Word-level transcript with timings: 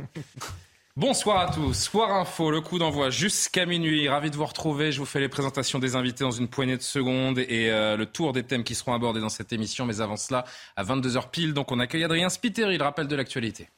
Bonsoir 0.96 1.38
à 1.40 1.52
tous, 1.52 1.74
Soir 1.74 2.10
Info, 2.10 2.50
le 2.50 2.62
coup 2.62 2.78
d'envoi 2.78 3.10
jusqu'à 3.10 3.66
minuit. 3.66 4.08
Ravi 4.08 4.30
de 4.30 4.36
vous 4.36 4.46
retrouver. 4.46 4.92
Je 4.92 4.98
vous 4.98 5.04
fais 5.04 5.20
les 5.20 5.28
présentations 5.28 5.78
des 5.78 5.94
invités 5.94 6.24
dans 6.24 6.30
une 6.30 6.48
poignée 6.48 6.76
de 6.76 6.82
secondes 6.82 7.38
et 7.38 7.70
euh, 7.70 7.98
le 7.98 8.06
tour 8.06 8.32
des 8.32 8.42
thèmes 8.42 8.64
qui 8.64 8.74
seront 8.74 8.94
abordés 8.94 9.20
dans 9.20 9.28
cette 9.28 9.52
émission. 9.52 9.84
Mais 9.84 10.00
avant 10.00 10.16
cela, 10.16 10.44
à 10.74 10.84
22h 10.84 11.30
pile, 11.30 11.52
donc 11.52 11.70
on 11.70 11.80
accueille 11.80 12.04
Adrien 12.04 12.30
Spiteri, 12.30 12.78
le 12.78 12.84
rappel 12.84 13.08
de 13.08 13.16
l'actualité. 13.16 13.68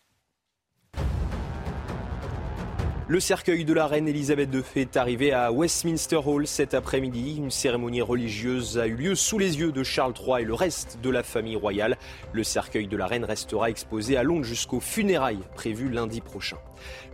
Le 3.10 3.20
cercueil 3.20 3.64
de 3.64 3.72
la 3.72 3.86
reine 3.86 4.06
Elisabeth 4.06 4.52
II 4.52 4.62
est 4.76 4.98
arrivé 4.98 5.32
à 5.32 5.50
Westminster 5.50 6.20
Hall 6.26 6.46
cet 6.46 6.74
après-midi. 6.74 7.36
Une 7.38 7.50
cérémonie 7.50 8.02
religieuse 8.02 8.78
a 8.78 8.86
eu 8.86 8.96
lieu 8.96 9.14
sous 9.14 9.38
les 9.38 9.58
yeux 9.58 9.72
de 9.72 9.82
Charles 9.82 10.12
III 10.12 10.42
et 10.42 10.44
le 10.44 10.52
reste 10.52 10.98
de 11.02 11.08
la 11.08 11.22
famille 11.22 11.56
royale. 11.56 11.96
Le 12.34 12.44
cercueil 12.44 12.86
de 12.86 12.98
la 12.98 13.06
reine 13.06 13.24
restera 13.24 13.70
exposé 13.70 14.18
à 14.18 14.22
Londres 14.22 14.44
jusqu'aux 14.44 14.80
funérailles 14.80 15.40
prévues 15.54 15.88
lundi 15.88 16.20
prochain. 16.20 16.58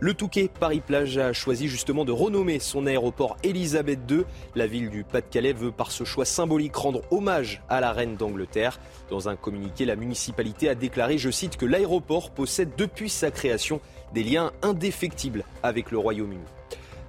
Le 0.01 0.13
Touquet 0.13 0.49
Paris-Plage 0.59 1.17
a 1.17 1.31
choisi 1.31 1.69
justement 1.69 2.03
de 2.03 2.11
renommer 2.11 2.59
son 2.59 2.87
aéroport 2.87 3.37
Elisabeth 3.43 3.99
II. 4.11 4.25
La 4.53 4.67
ville 4.67 4.89
du 4.89 5.05
Pas-de-Calais 5.05 5.53
veut 5.53 5.71
par 5.71 5.91
ce 5.91 6.03
choix 6.03 6.25
symbolique 6.25 6.75
rendre 6.75 7.03
hommage 7.09 7.63
à 7.69 7.79
la 7.79 7.93
reine 7.93 8.17
d'Angleterre. 8.17 8.81
Dans 9.09 9.29
un 9.29 9.37
communiqué, 9.37 9.85
la 9.85 9.95
municipalité 9.95 10.67
a 10.67 10.75
déclaré, 10.75 11.17
je 11.17 11.29
cite, 11.29 11.55
que 11.55 11.65
l'aéroport 11.65 12.31
possède 12.31 12.71
depuis 12.77 13.09
sa 13.09 13.31
création 13.31 13.79
des 14.15 14.23
liens 14.23 14.53
indéfectibles 14.61 15.43
avec 15.61 15.91
le 15.91 15.97
Royaume-Uni. 15.97 16.41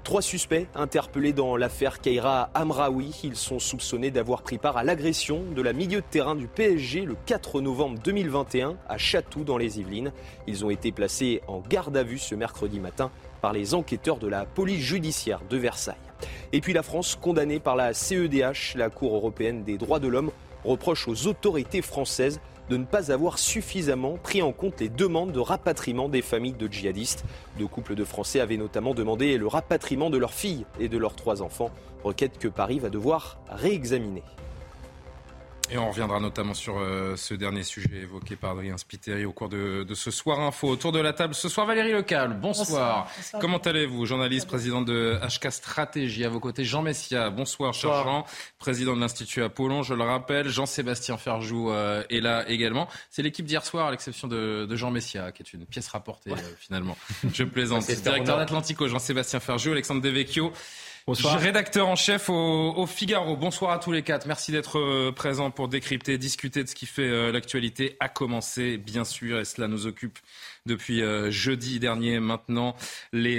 Trois 0.03 0.23
suspects 0.23 0.67
interpellés 0.75 1.33
dans 1.33 1.57
l'affaire 1.57 2.01
Keira 2.01 2.51
Amraoui. 2.53 3.21
Ils 3.23 3.37
sont 3.37 3.61
soupçonnés 3.61 4.11
d'avoir 4.11 4.43
pris 4.43 4.59
part 4.59 4.77
à 4.77 4.83
l'agression 4.83 5.43
de 5.55 5.62
la 5.62 5.73
milieu 5.73 6.01
de 6.01 6.07
terrain 6.07 6.34
du 6.34 6.49
PSG 6.49 7.05
le 7.05 7.17
4 7.27 7.61
novembre 7.61 7.99
2021 8.05 8.77
à 8.89 8.99
Chatou 8.99 9.45
dans 9.45 9.57
les 9.57 9.79
Yvelines. 9.79 10.12
Ils 10.49 10.65
ont 10.65 10.71
été 10.71 10.91
placés 10.91 11.43
en 11.47 11.61
garde 11.61 11.97
à 11.97 12.03
vue 12.03 12.19
ce 12.19 12.34
mercredi 12.34 12.81
matin 12.81 13.12
par 13.41 13.53
les 13.53 13.75
enquêteurs 13.75 14.19
de 14.19 14.27
la 14.27 14.45
police 14.45 14.81
judiciaire 14.81 15.41
de 15.49 15.57
Versailles. 15.57 15.95
Et 16.53 16.61
puis 16.61 16.73
la 16.73 16.83
France, 16.83 17.17
condamnée 17.21 17.61
par 17.61 17.77
la 17.77 17.95
CEDH, 17.95 18.75
la 18.75 18.91
Cour 18.91 19.15
européenne 19.15 19.62
des 19.62 19.79
droits 19.79 20.01
de 20.01 20.09
l'homme, 20.09 20.33
reproche 20.65 21.07
aux 21.07 21.29
autorités 21.29 21.83
françaises 21.83 22.41
de 22.69 22.77
ne 22.77 22.84
pas 22.84 23.12
avoir 23.12 23.39
suffisamment 23.39 24.19
pris 24.22 24.42
en 24.42 24.53
compte 24.53 24.81
les 24.81 24.89
demandes 24.89 25.33
de 25.33 25.41
rapatriement 25.41 26.09
des 26.09 26.22
familles 26.22 26.53
de 26.53 26.67
djihadistes. 26.67 27.25
Deux 27.59 27.67
couples 27.67 27.95
de 27.95 28.05
Français 28.05 28.41
avaient 28.41 28.56
notamment 28.56 28.95
demandé 28.95 29.39
le 29.39 29.47
rapatriement 29.47 30.11
de 30.11 30.19
leurs 30.19 30.34
filles 30.34 30.67
et 30.81 30.89
de 30.89 30.98
leurs 30.98 31.17
trois 31.17 31.42
enfants, 31.42 31.70
requête 32.05 32.39
que 32.39 32.48
Paris 32.48 32.78
va 32.78 32.91
devoir 32.91 33.39
réexaminer. 33.48 34.22
Et 35.69 35.78
on 35.78 35.89
reviendra 35.89 36.20
notamment 36.20 36.55
sur 36.55 36.78
euh, 36.78 37.17
ce 37.17 37.34
dernier 37.34 37.64
sujet 37.64 38.03
évoqué 38.03 38.36
par 38.36 38.53
Adrien 38.53 38.78
Spiteri 38.78 39.25
au 39.25 39.33
cours 39.33 39.48
de, 39.48 39.83
de, 39.83 39.95
ce 39.95 40.12
soir 40.12 40.39
info. 40.39 40.69
Autour 40.69 40.92
de 40.92 41.00
la 41.00 41.12
table 41.12 41.34
ce 41.34 41.48
soir, 41.48 41.67
Valérie 41.67 41.91
Lecal. 41.91 42.39
Bonsoir. 42.39 43.11
bonsoir. 43.17 43.41
Comment 43.41 43.59
allez-vous 43.59 44.06
Journaliste, 44.06 44.47
président 44.47 44.81
de 44.81 45.19
HK 45.20 45.50
Stratégie? 45.50 46.25
À 46.25 46.28
vos 46.28 46.39
côtés, 46.39 46.64
Jean 46.64 46.83
Messia. 46.83 47.31
Bonsoir, 47.31 47.75
cher 47.75 48.05
Jean. 48.05 48.25
Président 48.60 48.94
de 48.94 49.00
l'Institut 49.00 49.43
Apollon, 49.43 49.82
je 49.82 49.94
le 49.94 50.05
rappelle. 50.05 50.49
Jean-Sébastien 50.49 51.16
Ferjou 51.16 51.71
euh, 51.71 52.05
est 52.10 52.21
là 52.21 52.49
également. 52.49 52.87
C'est 53.10 53.22
l'équipe 53.22 53.44
d'hier 53.44 53.65
soir, 53.66 53.88
à 53.88 53.91
l'exception 53.91 54.28
de, 54.28 54.66
de, 54.66 54.76
Jean 54.76 54.93
Messia, 54.93 55.32
qui 55.32 55.43
est 55.43 55.53
une 55.53 55.66
pièce 55.66 55.88
rapportée 55.88 56.31
ouais. 56.31 56.38
euh, 56.38 56.55
finalement. 56.60 56.97
Je 57.32 57.43
plaisante. 57.43 57.84
Directeur 58.03 58.38
d'Atlantico, 58.38 58.87
Jean-Sébastien 58.87 59.41
Ferjou, 59.41 59.72
Alexandre 59.72 60.00
Devecchio. 60.00 60.53
Bonsoir. 61.09 61.39
Rédacteur 61.39 61.87
en 61.87 61.94
chef 61.94 62.28
au, 62.31 62.84
Figaro. 62.89 63.37
Bonsoir 63.37 63.71
à 63.71 63.78
tous 63.78 63.93
les 63.93 64.03
quatre. 64.03 64.27
Merci 64.27 64.50
d'être 64.50 64.81
euh, 64.81 65.12
présents 65.12 65.53
pour 65.53 65.69
décrypter, 65.69 66.19
discuter 66.19 66.65
de 66.65 66.69
ce 66.69 66.75
qui 66.75 66.87
fait 66.87 67.09
euh, 67.09 67.31
l'actualité. 67.31 67.97
À 68.00 68.09
commencer, 68.09 68.77
bien 68.77 69.05
sûr, 69.05 69.39
et 69.39 69.44
cela 69.44 69.69
nous 69.69 69.87
occupe 69.87 70.19
depuis 70.67 71.03
euh, 71.03 71.31
jeudi 71.31 71.78
dernier 71.78 72.19
maintenant, 72.19 72.75
les 73.12 73.39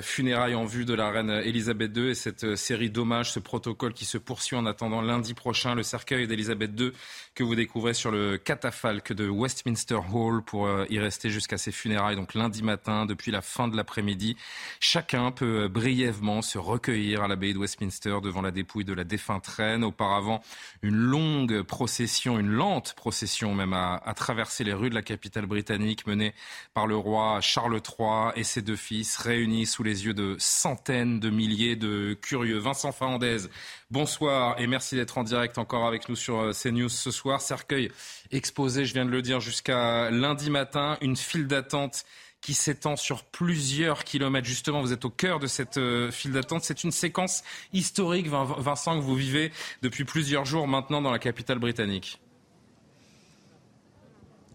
funérailles 0.00 0.54
en 0.54 0.64
vue 0.64 0.84
de 0.84 0.94
la 0.94 1.10
reine 1.10 1.30
Elisabeth 1.30 1.96
II 1.96 2.10
et 2.10 2.14
cette 2.14 2.54
série 2.54 2.88
d'hommages, 2.88 3.32
ce 3.32 3.40
protocole 3.40 3.94
qui 3.94 4.04
se 4.04 4.16
poursuit 4.16 4.54
en 4.54 4.64
attendant 4.64 5.00
lundi 5.00 5.34
prochain, 5.34 5.74
le 5.74 5.82
cercueil 5.82 6.28
d'Elisabeth 6.28 6.70
II 6.78 6.92
que 7.38 7.44
vous 7.44 7.54
découvrez 7.54 7.94
sur 7.94 8.10
le 8.10 8.36
catafalque 8.36 9.12
de 9.12 9.28
Westminster 9.28 10.00
Hall 10.12 10.42
pour 10.42 10.66
euh, 10.66 10.86
y 10.90 10.98
rester 10.98 11.30
jusqu'à 11.30 11.56
ses 11.56 11.70
funérailles, 11.70 12.16
donc 12.16 12.34
lundi 12.34 12.64
matin, 12.64 13.06
depuis 13.06 13.30
la 13.30 13.42
fin 13.42 13.68
de 13.68 13.76
l'après-midi. 13.76 14.36
Chacun 14.80 15.30
peut 15.30 15.62
euh, 15.62 15.68
brièvement 15.68 16.42
se 16.42 16.58
recueillir 16.58 17.22
à 17.22 17.28
l'abbaye 17.28 17.54
de 17.54 17.58
Westminster 17.58 18.16
devant 18.24 18.42
la 18.42 18.50
dépouille 18.50 18.84
de 18.84 18.92
la 18.92 19.04
défunte 19.04 19.46
reine. 19.46 19.84
Auparavant, 19.84 20.42
une 20.82 20.96
longue 20.96 21.62
procession, 21.62 22.40
une 22.40 22.50
lente 22.50 22.94
procession 22.94 23.54
même, 23.54 23.72
a, 23.72 24.02
a 24.04 24.14
traversé 24.14 24.64
les 24.64 24.74
rues 24.74 24.90
de 24.90 24.96
la 24.96 25.02
capitale 25.02 25.46
britannique 25.46 26.08
menée 26.08 26.34
par 26.74 26.88
le 26.88 26.96
roi 26.96 27.40
Charles 27.40 27.80
III 27.98 28.32
et 28.34 28.42
ses 28.42 28.62
deux 28.62 28.74
fils, 28.74 29.16
réunis 29.16 29.66
sous 29.66 29.84
les 29.84 30.06
yeux 30.06 30.14
de 30.14 30.34
centaines 30.40 31.20
de 31.20 31.30
milliers 31.30 31.76
de 31.76 32.18
curieux. 32.20 32.58
Vincent 32.58 32.90
Fernandez, 32.90 33.46
bonsoir 33.92 34.60
et 34.60 34.66
merci 34.66 34.96
d'être 34.96 35.18
en 35.18 35.22
direct 35.22 35.56
encore 35.56 35.86
avec 35.86 36.08
nous 36.08 36.16
sur 36.16 36.50
CNews 36.52 36.88
ce 36.88 37.12
soir. 37.12 37.27
Cercueil 37.38 37.90
exposé, 38.30 38.84
je 38.84 38.94
viens 38.94 39.04
de 39.04 39.10
le 39.10 39.22
dire, 39.22 39.40
jusqu'à 39.40 40.10
lundi 40.10 40.50
matin, 40.50 40.96
une 41.00 41.16
file 41.16 41.46
d'attente 41.46 42.04
qui 42.40 42.54
s'étend 42.54 42.96
sur 42.96 43.24
plusieurs 43.24 44.04
kilomètres. 44.04 44.46
Justement, 44.46 44.80
vous 44.80 44.92
êtes 44.92 45.04
au 45.04 45.10
cœur 45.10 45.40
de 45.40 45.46
cette 45.46 45.76
euh, 45.76 46.10
file 46.10 46.32
d'attente. 46.32 46.62
C'est 46.64 46.84
une 46.84 46.92
séquence 46.92 47.42
historique, 47.72 48.28
Vincent, 48.28 48.96
que 48.96 49.04
vous 49.04 49.16
vivez 49.16 49.52
depuis 49.82 50.04
plusieurs 50.04 50.44
jours 50.44 50.68
maintenant 50.68 51.02
dans 51.02 51.10
la 51.10 51.18
capitale 51.18 51.58
britannique. 51.58 52.20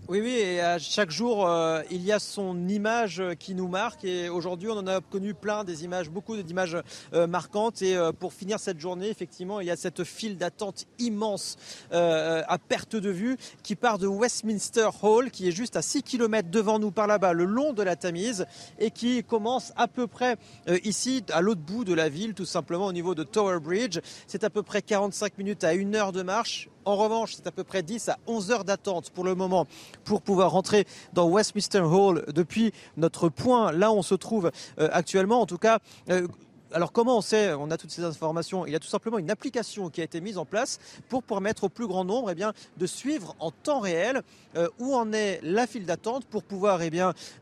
Oui, 0.10 0.20
oui, 0.20 0.32
et 0.32 0.60
à 0.60 0.80
chaque 0.80 1.12
jour, 1.12 1.48
euh, 1.48 1.82
il 1.90 2.04
y 2.04 2.12
a 2.12 2.20
son 2.20 2.68
image 2.68 3.24
qui 3.40 3.56
nous 3.56 3.70
marque. 3.70 4.04
Et 4.04 4.28
aujourd'hui, 4.28 4.68
on 4.68 4.78
en 4.78 4.86
a 4.86 5.00
connu 5.00 5.34
plein 5.34 5.64
des 5.64 5.86
images, 5.86 6.10
beaucoup 6.10 6.36
d'images 6.36 6.76
euh, 7.14 7.26
marquantes. 7.26 7.82
Et 7.82 7.96
euh, 7.96 8.12
pour 8.12 8.34
finir 8.34 8.60
cette 8.60 8.82
journée, 8.82 9.08
effectivement, 9.08 9.62
il 9.62 9.68
y 9.68 9.72
a 9.72 9.78
cette 9.78 10.04
file 10.04 10.38
d'attente 10.38 10.88
immense 11.00 11.56
euh, 11.94 12.44
à 12.50 12.58
perte 12.58 12.98
de 12.98 13.10
vue 13.10 13.38
qui 13.64 13.78
part 13.78 13.98
de 13.98 14.06
Westminster 14.06 14.90
Hall, 15.02 15.32
qui 15.32 15.48
est 15.48 15.52
juste 15.52 15.78
à 15.78 15.82
6 15.82 16.04
km 16.04 16.50
devant 16.50 16.80
nous 16.80 16.92
par 16.92 17.08
là-bas, 17.08 17.32
le 17.32 17.46
long 17.46 17.72
de 17.72 17.82
la 17.82 17.96
Tamise, 17.96 18.46
et 18.80 18.92
qui 18.92 19.24
commence 19.24 19.72
à 19.78 19.88
peu 19.88 20.08
près 20.08 20.36
euh, 20.68 20.80
ici, 20.84 21.24
à 21.32 21.40
l'autre 21.40 21.62
bout 21.62 21.86
de 21.86 21.94
la 21.94 22.10
ville, 22.10 22.34
tout 22.34 22.44
simplement 22.44 22.88
au 22.88 22.94
niveau 22.94 23.16
de 23.16 23.24
Tower 23.24 23.62
Bridge. 23.62 24.00
C'est 24.28 24.44
à 24.44 24.50
peu 24.50 24.64
près 24.64 24.82
45 24.82 25.38
minutes 25.38 25.64
à 25.64 25.74
une 25.74 25.96
heure 25.96 26.12
de 26.12 26.24
marche. 26.24 26.68
En 26.86 26.96
revanche, 26.98 27.34
c'est 27.36 27.48
à 27.48 27.52
peu 27.52 27.64
près 27.64 27.82
10 27.82 28.10
à 28.10 28.18
11 28.28 28.52
heures 28.52 28.64
d'attente 28.64 29.10
pour 29.12 29.24
le 29.24 29.36
moment 29.36 29.68
pour 30.04 30.22
pouvoir 30.22 30.52
rentrer 30.52 30.86
dans 31.14 31.30
Westminster 31.30 31.80
Hall 31.80 32.26
depuis 32.34 32.74
notre 32.98 33.30
point, 33.30 33.72
là 33.72 33.92
où 33.92 33.96
on 33.96 34.02
se 34.02 34.16
trouve 34.16 34.52
euh, 34.80 34.90
actuellement. 34.92 35.42
En 35.42 35.46
tout 35.46 35.58
cas, 35.58 35.80
euh, 36.10 36.28
alors 36.74 36.92
comment 36.92 37.18
on 37.18 37.22
sait, 37.22 37.54
on 37.54 37.70
a 37.72 37.78
toutes 37.78 37.92
ces 37.92 38.04
informations? 38.04 38.66
Il 38.66 38.74
y 38.74 38.76
a 38.76 38.80
tout 38.80 38.88
simplement 38.88 39.20
une 39.20 39.32
application 39.32 39.90
qui 39.90 40.02
a 40.02 40.04
été 40.04 40.22
mise 40.22 40.38
en 40.38 40.46
place 40.46 40.80
pour 41.08 41.24
permettre 41.24 41.66
au 41.66 41.70
plus 41.70 41.88
grand 41.88 42.04
nombre 42.04 42.32
eh 42.32 42.44
de 42.78 42.86
suivre 42.86 43.36
en 43.40 43.52
temps 43.52 43.80
réel 43.80 44.22
euh, 44.58 44.68
où 44.80 44.96
en 44.96 45.14
est 45.14 45.40
la 45.44 45.68
file 45.68 45.86
d'attente 45.86 46.26
pour 46.26 46.44
pouvoir 46.44 46.82
eh 46.82 46.92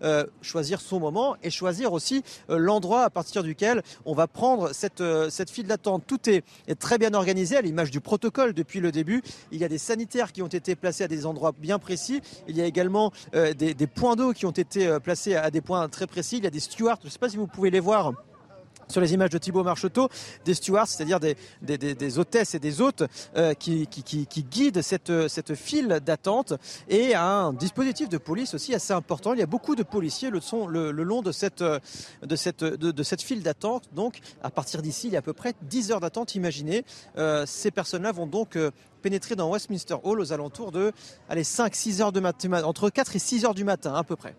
euh, 0.02 0.26
choisir 0.42 0.82
son 0.82 1.00
moment 1.00 1.36
et 1.44 1.50
choisir 1.50 1.94
aussi 1.94 2.24
euh, 2.50 2.58
l'endroit 2.58 3.04
à 3.04 3.10
partir 3.10 3.44
duquel 3.44 3.84
on 4.06 4.14
va 4.14 4.28
prendre 4.28 4.72
cette, 4.74 5.02
file 5.50 5.68
d'attente. 5.68 6.04
Tout 6.06 6.30
est, 6.30 6.44
très 6.80 6.98
bien 6.98 7.14
organisé 7.14 7.58
à 7.58 7.62
l'image 7.62 7.92
du 7.92 8.02
protocole 8.02 8.54
depuis 8.54 8.80
le 8.80 8.92
début. 8.92 9.22
Il 9.52 9.60
y 9.60 9.64
a 9.64 9.70
des 9.70 9.78
sanitaires 9.78 10.32
qui 10.32 10.42
ont 10.42 10.48
été 10.48 10.76
placés 10.76 11.04
à 11.04 11.08
des 11.08 11.26
endroits 11.26 11.54
bien 11.58 11.80
précis. 11.80 12.22
Il 12.48 12.58
y 12.58 12.62
a 12.62 12.66
également 12.66 13.12
des, 13.34 13.74
des, 13.74 13.88
points 13.88 14.16
d'eau 14.16 14.34
qui 14.34 14.46
ont 14.46 14.52
été 14.52 15.00
placés 15.00 15.36
à 15.36 15.52
des 15.52 15.62
points 15.62 15.88
très 15.90 16.08
précis. 16.08 16.38
Il 16.38 16.44
y 16.44 16.48
a 16.48 16.52
des 16.52 16.60
stewards, 16.60 16.98
je 17.02 17.08
ne 17.08 17.12
sais 17.12 17.20
pas 17.20 17.30
si 17.30 17.38
vous 17.38 17.48
pouvez 17.48 17.70
les 17.70 17.80
voir 17.80 18.14
sur 18.92 19.02
les 19.02 19.14
images 19.14 19.30
de 19.30 19.38
Thibaut 19.38 19.64
Marcheteau, 19.64 20.10
des 20.46 20.54
stewards, 20.54 20.88
c'est-à-dire 20.88 21.20
des, 21.20 22.20
hôtesses 22.20 22.56
et 22.56 22.60
des 22.60 22.82
hôtes 22.82 23.04
euh, 23.36 23.54
qui, 23.54 23.88
guident 24.50 24.82
cette, 24.82 25.56
file 25.56 26.00
d'attente 26.06 26.54
et 26.90 27.16
un 27.16 27.54
dispositif 27.54 28.10
de 28.10 28.18
police 28.18 28.54
aussi 28.54 28.76
assez 28.76 28.94
important. 28.94 29.34
Il 29.34 29.40
y 29.40 29.44
a 29.44 29.48
beaucoup 29.48 29.76
de 29.76 29.84
policiers 29.84 30.30
le, 30.30 30.92
long 30.92 31.22
de 31.22 31.32
cette, 31.32 31.64
de 31.64 32.36
cette, 32.36 33.22
file 33.22 33.44
d'attente. 33.44 33.86
Donc, 33.94 34.20
à 34.44 34.50
partir 34.50 34.82
d'ici, 34.82 35.08
il 35.08 35.14
y 35.14 35.16
a 35.16 35.20
à 35.20 35.24
peu 35.24 35.34
près 35.34 35.54
10 35.64 35.92
heures 35.92 36.00
d'attente, 36.00 36.36
imaginez. 36.36 36.84
Euh, 37.18 37.46
ces 37.46 37.72
personnes-là 37.72 38.12
vont 38.12 38.28
donc 38.28 38.56
euh, 38.56 38.72
pénétrer 39.02 39.36
dans 39.36 39.50
Westminster 39.52 39.96
Hall 40.04 40.20
aux 40.20 40.34
alentours 40.34 40.72
de 40.72 40.92
allez, 41.30 41.44
5-6 41.44 42.02
heures 42.02 42.12
de 42.12 42.20
matin, 42.20 42.64
entre 42.64 42.90
4 42.90 43.16
et 43.16 43.20
6 43.20 43.46
heures 43.46 43.54
du 43.54 43.64
matin 43.64 43.94
à 43.94 44.04
peu 44.04 44.16
près 44.16 44.36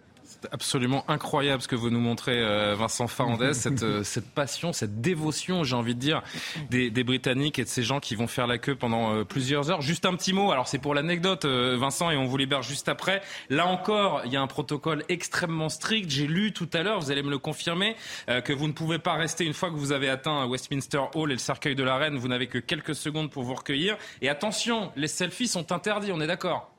absolument 0.50 1.04
incroyable 1.08 1.62
ce 1.62 1.68
que 1.68 1.76
vous 1.76 1.90
nous 1.90 2.00
montrez, 2.00 2.38
euh, 2.38 2.74
Vincent 2.74 3.06
Farandès, 3.06 3.52
cette, 3.54 3.82
euh, 3.82 4.02
cette 4.02 4.30
passion, 4.30 4.72
cette 4.72 5.00
dévotion, 5.00 5.64
j'ai 5.64 5.76
envie 5.76 5.94
de 5.94 6.00
dire, 6.00 6.22
des, 6.70 6.90
des, 6.90 7.04
Britanniques 7.04 7.58
et 7.58 7.64
de 7.64 7.68
ces 7.68 7.82
gens 7.82 8.00
qui 8.00 8.14
vont 8.14 8.26
faire 8.26 8.46
la 8.46 8.58
queue 8.58 8.74
pendant 8.74 9.14
euh, 9.14 9.24
plusieurs 9.24 9.70
heures. 9.70 9.80
Juste 9.80 10.06
un 10.06 10.14
petit 10.14 10.32
mot, 10.32 10.50
alors 10.50 10.68
c'est 10.68 10.78
pour 10.78 10.94
l'anecdote, 10.94 11.44
Vincent, 11.44 12.10
et 12.10 12.16
on 12.16 12.24
vous 12.24 12.36
libère 12.36 12.62
juste 12.62 12.88
après. 12.88 13.22
Là 13.50 13.66
encore, 13.66 14.22
il 14.24 14.32
y 14.32 14.36
a 14.36 14.40
un 14.40 14.46
protocole 14.46 15.04
extrêmement 15.08 15.68
strict. 15.68 16.10
J'ai 16.10 16.26
lu 16.26 16.52
tout 16.52 16.68
à 16.72 16.82
l'heure, 16.82 17.00
vous 17.00 17.10
allez 17.10 17.22
me 17.22 17.30
le 17.30 17.38
confirmer, 17.38 17.96
que 18.26 18.52
vous 18.52 18.66
ne 18.66 18.72
pouvez 18.72 18.98
pas 18.98 19.14
rester 19.14 19.44
une 19.44 19.54
fois 19.54 19.70
que 19.70 19.76
vous 19.76 19.92
avez 19.92 20.08
atteint 20.08 20.46
Westminster 20.46 21.02
Hall 21.14 21.30
et 21.30 21.34
le 21.34 21.38
cercueil 21.38 21.74
de 21.74 21.82
la 21.82 21.96
reine. 21.96 22.16
Vous 22.16 22.28
n'avez 22.28 22.46
que 22.46 22.58
quelques 22.58 22.94
secondes 22.94 23.30
pour 23.30 23.42
vous 23.42 23.54
recueillir. 23.54 23.96
Et 24.20 24.28
attention, 24.28 24.92
les 24.96 25.08
selfies 25.08 25.48
sont 25.48 25.72
interdits, 25.72 26.12
on 26.12 26.20
est 26.20 26.26
d'accord 26.26 26.71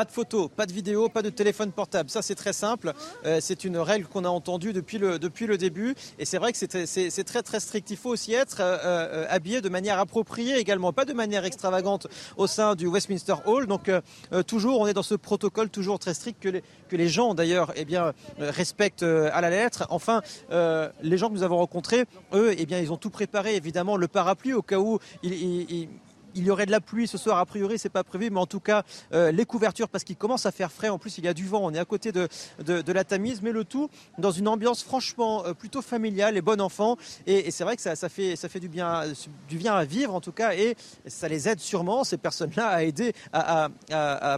pas 0.00 0.06
de 0.06 0.12
photos, 0.12 0.48
pas 0.56 0.64
de 0.64 0.72
vidéos, 0.72 1.10
pas 1.10 1.20
de 1.20 1.28
téléphone 1.28 1.72
portable. 1.72 2.08
Ça, 2.08 2.22
c'est 2.22 2.34
très 2.34 2.54
simple. 2.54 2.94
Euh, 3.26 3.36
c'est 3.42 3.64
une 3.64 3.76
règle 3.76 4.06
qu'on 4.06 4.24
a 4.24 4.30
entendue 4.30 4.72
depuis 4.72 4.96
le, 4.96 5.58
début. 5.58 5.94
Et 6.18 6.24
c'est 6.24 6.38
vrai 6.38 6.54
que 6.54 6.58
c'est 6.58 7.24
très, 7.24 7.42
très 7.42 7.60
strict. 7.60 7.90
Il 7.90 7.98
faut 7.98 8.08
aussi 8.08 8.32
être 8.32 8.60
euh, 8.60 8.78
euh, 8.82 9.26
habillé 9.28 9.60
de 9.60 9.68
manière 9.68 9.98
appropriée 9.98 10.56
également, 10.56 10.94
pas 10.94 11.04
de 11.04 11.12
manière 11.12 11.44
extravagante 11.44 12.06
au 12.38 12.46
sein 12.46 12.76
du 12.76 12.86
Westminster 12.86 13.34
Hall. 13.44 13.66
Donc, 13.66 13.90
toujours, 14.46 14.80
on 14.80 14.86
est 14.86 14.94
dans 14.94 15.02
ce 15.02 15.16
protocole 15.16 15.68
toujours 15.68 15.98
très 15.98 16.14
strict 16.14 16.40
que 16.40 16.96
les, 16.96 17.08
gens, 17.08 17.34
d'ailleurs, 17.34 17.74
eh 17.76 17.84
respectent 18.38 19.02
à 19.02 19.40
la 19.42 19.50
lettre. 19.50 19.86
Enfin, 19.90 20.22
les 21.02 21.18
gens 21.18 21.28
que 21.28 21.34
nous 21.34 21.42
avons 21.42 21.58
rencontrés, 21.58 22.06
eux, 22.32 22.54
eh 22.56 22.66
ils 22.70 22.90
ont 22.90 22.96
tout 22.96 23.10
préparé, 23.10 23.54
évidemment, 23.54 23.98
le 23.98 24.08
parapluie 24.08 24.54
au 24.54 24.62
cas 24.62 24.78
où 24.78 24.98
ils 25.22 25.90
il 26.34 26.44
y 26.44 26.50
aurait 26.50 26.66
de 26.66 26.70
la 26.70 26.80
pluie 26.80 27.06
ce 27.06 27.18
soir, 27.18 27.38
a 27.38 27.46
priori, 27.46 27.78
c'est 27.78 27.88
pas 27.88 28.04
prévu, 28.04 28.30
mais 28.30 28.40
en 28.40 28.46
tout 28.46 28.60
cas, 28.60 28.84
euh, 29.12 29.30
les 29.32 29.44
couvertures, 29.44 29.88
parce 29.88 30.04
qu'il 30.04 30.16
commence 30.16 30.46
à 30.46 30.52
faire 30.52 30.72
frais. 30.72 30.88
En 30.88 30.98
plus, 30.98 31.18
il 31.18 31.24
y 31.24 31.28
a 31.28 31.34
du 31.34 31.46
vent, 31.46 31.60
on 31.62 31.72
est 31.74 31.78
à 31.78 31.84
côté 31.84 32.12
de, 32.12 32.28
la 32.92 33.04
Tamise, 33.04 33.42
mais 33.42 33.52
le 33.52 33.64
tout 33.64 33.88
dans 34.18 34.30
une 34.30 34.48
ambiance 34.48 34.82
franchement 34.82 35.44
euh, 35.44 35.54
plutôt 35.54 35.82
familiale 35.82 36.36
et 36.36 36.42
bon 36.42 36.60
enfant. 36.60 36.96
Et, 37.26 37.50
c'est 37.50 37.64
vrai 37.64 37.76
que 37.76 37.82
ça, 37.82 37.96
fait, 38.08 38.36
ça 38.36 38.48
fait 38.48 38.60
du 38.60 38.68
bien, 38.68 38.90
à 38.90 39.84
vivre, 39.84 40.14
en 40.14 40.20
tout 40.20 40.32
cas, 40.32 40.54
et 40.54 40.76
ça 41.06 41.28
les 41.28 41.48
aide 41.48 41.60
sûrement, 41.60 42.04
ces 42.04 42.16
personnes-là, 42.16 42.68
à 42.68 42.82
aider 42.82 43.12
à, 43.32 43.68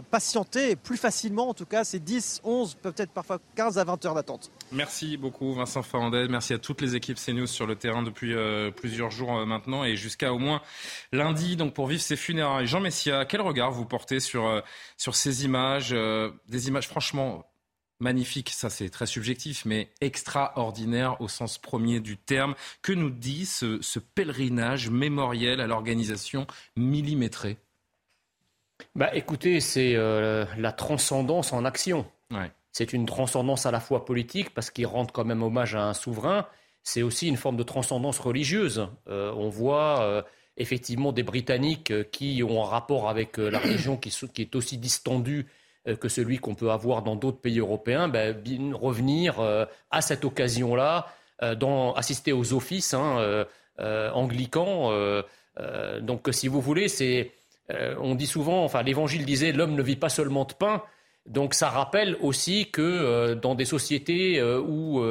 patienter 0.09 0.75
plus 0.75 0.97
facilement, 0.97 1.49
en 1.49 1.53
tout 1.53 1.65
cas, 1.65 1.83
ces 1.83 1.99
10, 1.99 2.41
11, 2.43 2.75
peut-être 2.75 3.11
parfois 3.11 3.39
15 3.55 3.77
à 3.77 3.83
20 3.83 4.05
heures 4.05 4.15
d'attente. 4.15 4.51
Merci 4.71 5.17
beaucoup, 5.17 5.53
Vincent 5.53 5.83
Fernandez. 5.83 6.27
Merci 6.29 6.53
à 6.53 6.57
toutes 6.57 6.81
les 6.81 6.95
équipes 6.95 7.17
CNews 7.23 7.47
sur 7.47 7.67
le 7.67 7.75
terrain 7.75 8.03
depuis 8.03 8.33
euh, 8.33 8.71
plusieurs 8.71 9.11
jours 9.11 9.45
maintenant 9.45 9.83
et 9.83 9.95
jusqu'à 9.95 10.33
au 10.33 10.39
moins 10.39 10.61
lundi. 11.11 11.55
Pour 11.83 11.89
vivre 11.89 12.01
ces 12.01 12.15
funérailles. 12.15 12.65
Jean 12.65 12.79
Messia, 12.79 13.25
quel 13.25 13.41
regard 13.41 13.69
vous 13.69 13.83
portez 13.83 14.21
sur, 14.21 14.47
euh, 14.47 14.61
sur 14.95 15.15
ces 15.15 15.43
images 15.43 15.89
euh, 15.91 16.31
Des 16.47 16.69
images 16.69 16.87
franchement 16.87 17.45
magnifiques, 17.99 18.51
ça 18.51 18.69
c'est 18.69 18.89
très 18.89 19.05
subjectif, 19.05 19.65
mais 19.65 19.91
extraordinaires 19.99 21.19
au 21.19 21.27
sens 21.27 21.57
premier 21.57 21.99
du 21.99 22.15
terme. 22.15 22.55
Que 22.83 22.93
nous 22.93 23.09
dit 23.09 23.45
ce, 23.45 23.99
pèlerinage 23.99 24.89
mémoriel 24.89 25.59
à 25.59 25.67
l'organisation 25.67 26.47
millimétrée? 26.77 27.57
Bah, 28.95 29.13
Écoutez, 29.13 29.59
c'est 29.59 29.95
euh, 29.97 30.45
la 30.57 30.71
transcendance 30.71 31.51
en 31.51 31.65
action. 31.65 32.09
C'est 32.71 32.93
une 32.93 33.05
transcendance 33.05 33.65
à 33.65 33.71
la 33.71 33.81
fois 33.81 34.05
politique, 34.05 34.53
parce 34.53 34.71
qu'il 34.71 34.87
rend 34.87 35.05
quand 35.05 35.25
même 35.25 35.43
hommage 35.43 35.75
à 35.75 35.83
un 35.83 35.93
souverain. 35.93 36.47
C'est 36.81 37.01
aussi 37.01 37.27
une 37.27 37.35
forme 37.35 37.57
de 37.57 37.63
transcendance 37.63 38.19
religieuse. 38.19 38.87
on 39.05 39.49
voit 39.49 40.23
effectivement 40.57 41.11
des 41.11 41.23
Britanniques 41.23 41.91
euh, 41.91 42.03
qui 42.03 42.43
ont 42.43 42.63
un 42.63 42.67
rapport 42.67 43.09
avec 43.09 43.39
euh, 43.39 43.49
la 43.49 43.59
région 43.59 43.97
qui, 43.97 44.09
est 44.41 44.55
aussi 44.55 44.77
distendu 44.77 45.47
euh, 45.87 45.95
que 45.95 46.09
celui 46.09 46.37
qu'on 46.37 46.55
peut 46.55 46.71
avoir 46.71 47.01
dans 47.01 47.15
d'autres 47.15 47.39
pays 47.39 47.59
européens, 47.59 48.07
ben, 48.07 48.35
revenir 48.73 49.39
à 49.91 50.01
cette 50.01 50.25
occasion-là, 50.25 51.07
assister 51.95 52.31
aux 52.31 52.53
offices 52.53 52.93
hein, 52.93 53.45
anglicans. 54.13 54.91
donc, 56.01 56.29
si 56.31 56.47
vous 56.47 56.61
voulez, 56.61 56.87
c'est, 56.87 57.31
on 57.69 58.15
dit 58.15 58.27
souvent, 58.27 58.63
enfin, 58.63 58.81
l'Évangile 58.81 59.25
disait, 59.25 59.51
l'homme 59.51 59.75
ne 59.75 59.81
vit 59.81 59.97
pas 59.97 60.07
seulement 60.07 60.45
de 60.45 60.53
pain. 60.53 60.81
Donc, 61.25 61.53
ça 61.53 61.69
rappelle 61.69 62.15
aussi 62.21 62.69
que 62.71 63.33
dans 63.33 63.55
des 63.55 63.65
sociétés 63.65 64.41
où, 64.41 65.03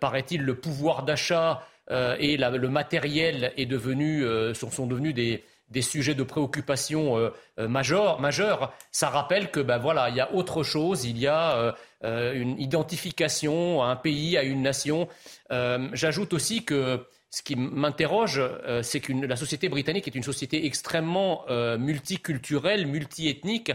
paraît-il, 0.00 0.42
le 0.42 0.54
pouvoir 0.54 1.02
d'achat 1.02 1.62
euh, 1.90 2.16
et 2.18 2.36
le 2.36 2.68
matériel 2.68 3.52
est 3.56 3.66
devenu, 3.66 4.24
euh, 4.24 4.54
sont, 4.54 4.86
devenus 4.86 5.14
des, 5.14 5.82
sujets 5.82 6.14
de 6.14 6.22
préoccupation 6.22 7.16
euh, 7.16 7.68
majeurs, 7.68 8.74
ça 8.90 9.08
rappelle 9.08 9.50
que 9.50 9.60
ben 9.60 9.78
voilà, 9.78 10.08
il 10.08 10.16
y 10.16 10.20
a 10.20 10.32
autre 10.32 10.62
chose, 10.62 11.04
il 11.04 11.18
y 11.18 11.26
a 11.26 11.74
une 12.02 12.58
identification 12.60 13.82
à 13.82 13.86
un 13.86 13.96
pays, 13.96 14.36
à 14.36 14.42
une 14.42 14.62
nation. 14.62 15.08
J'ajoute 15.50 16.32
aussi 16.32 16.64
que 16.64 17.06
ce 17.30 17.42
qui 17.42 17.56
m'interroge, 17.56 18.40
c'est 18.82 19.00
que 19.00 19.12
la 19.12 19.36
société 19.36 19.68
britannique 19.68 20.06
est 20.06 20.14
une 20.14 20.22
société 20.22 20.66
extrêmement 20.66 21.44
multiculturelle, 21.78 22.86
multiethnique, 22.86 23.72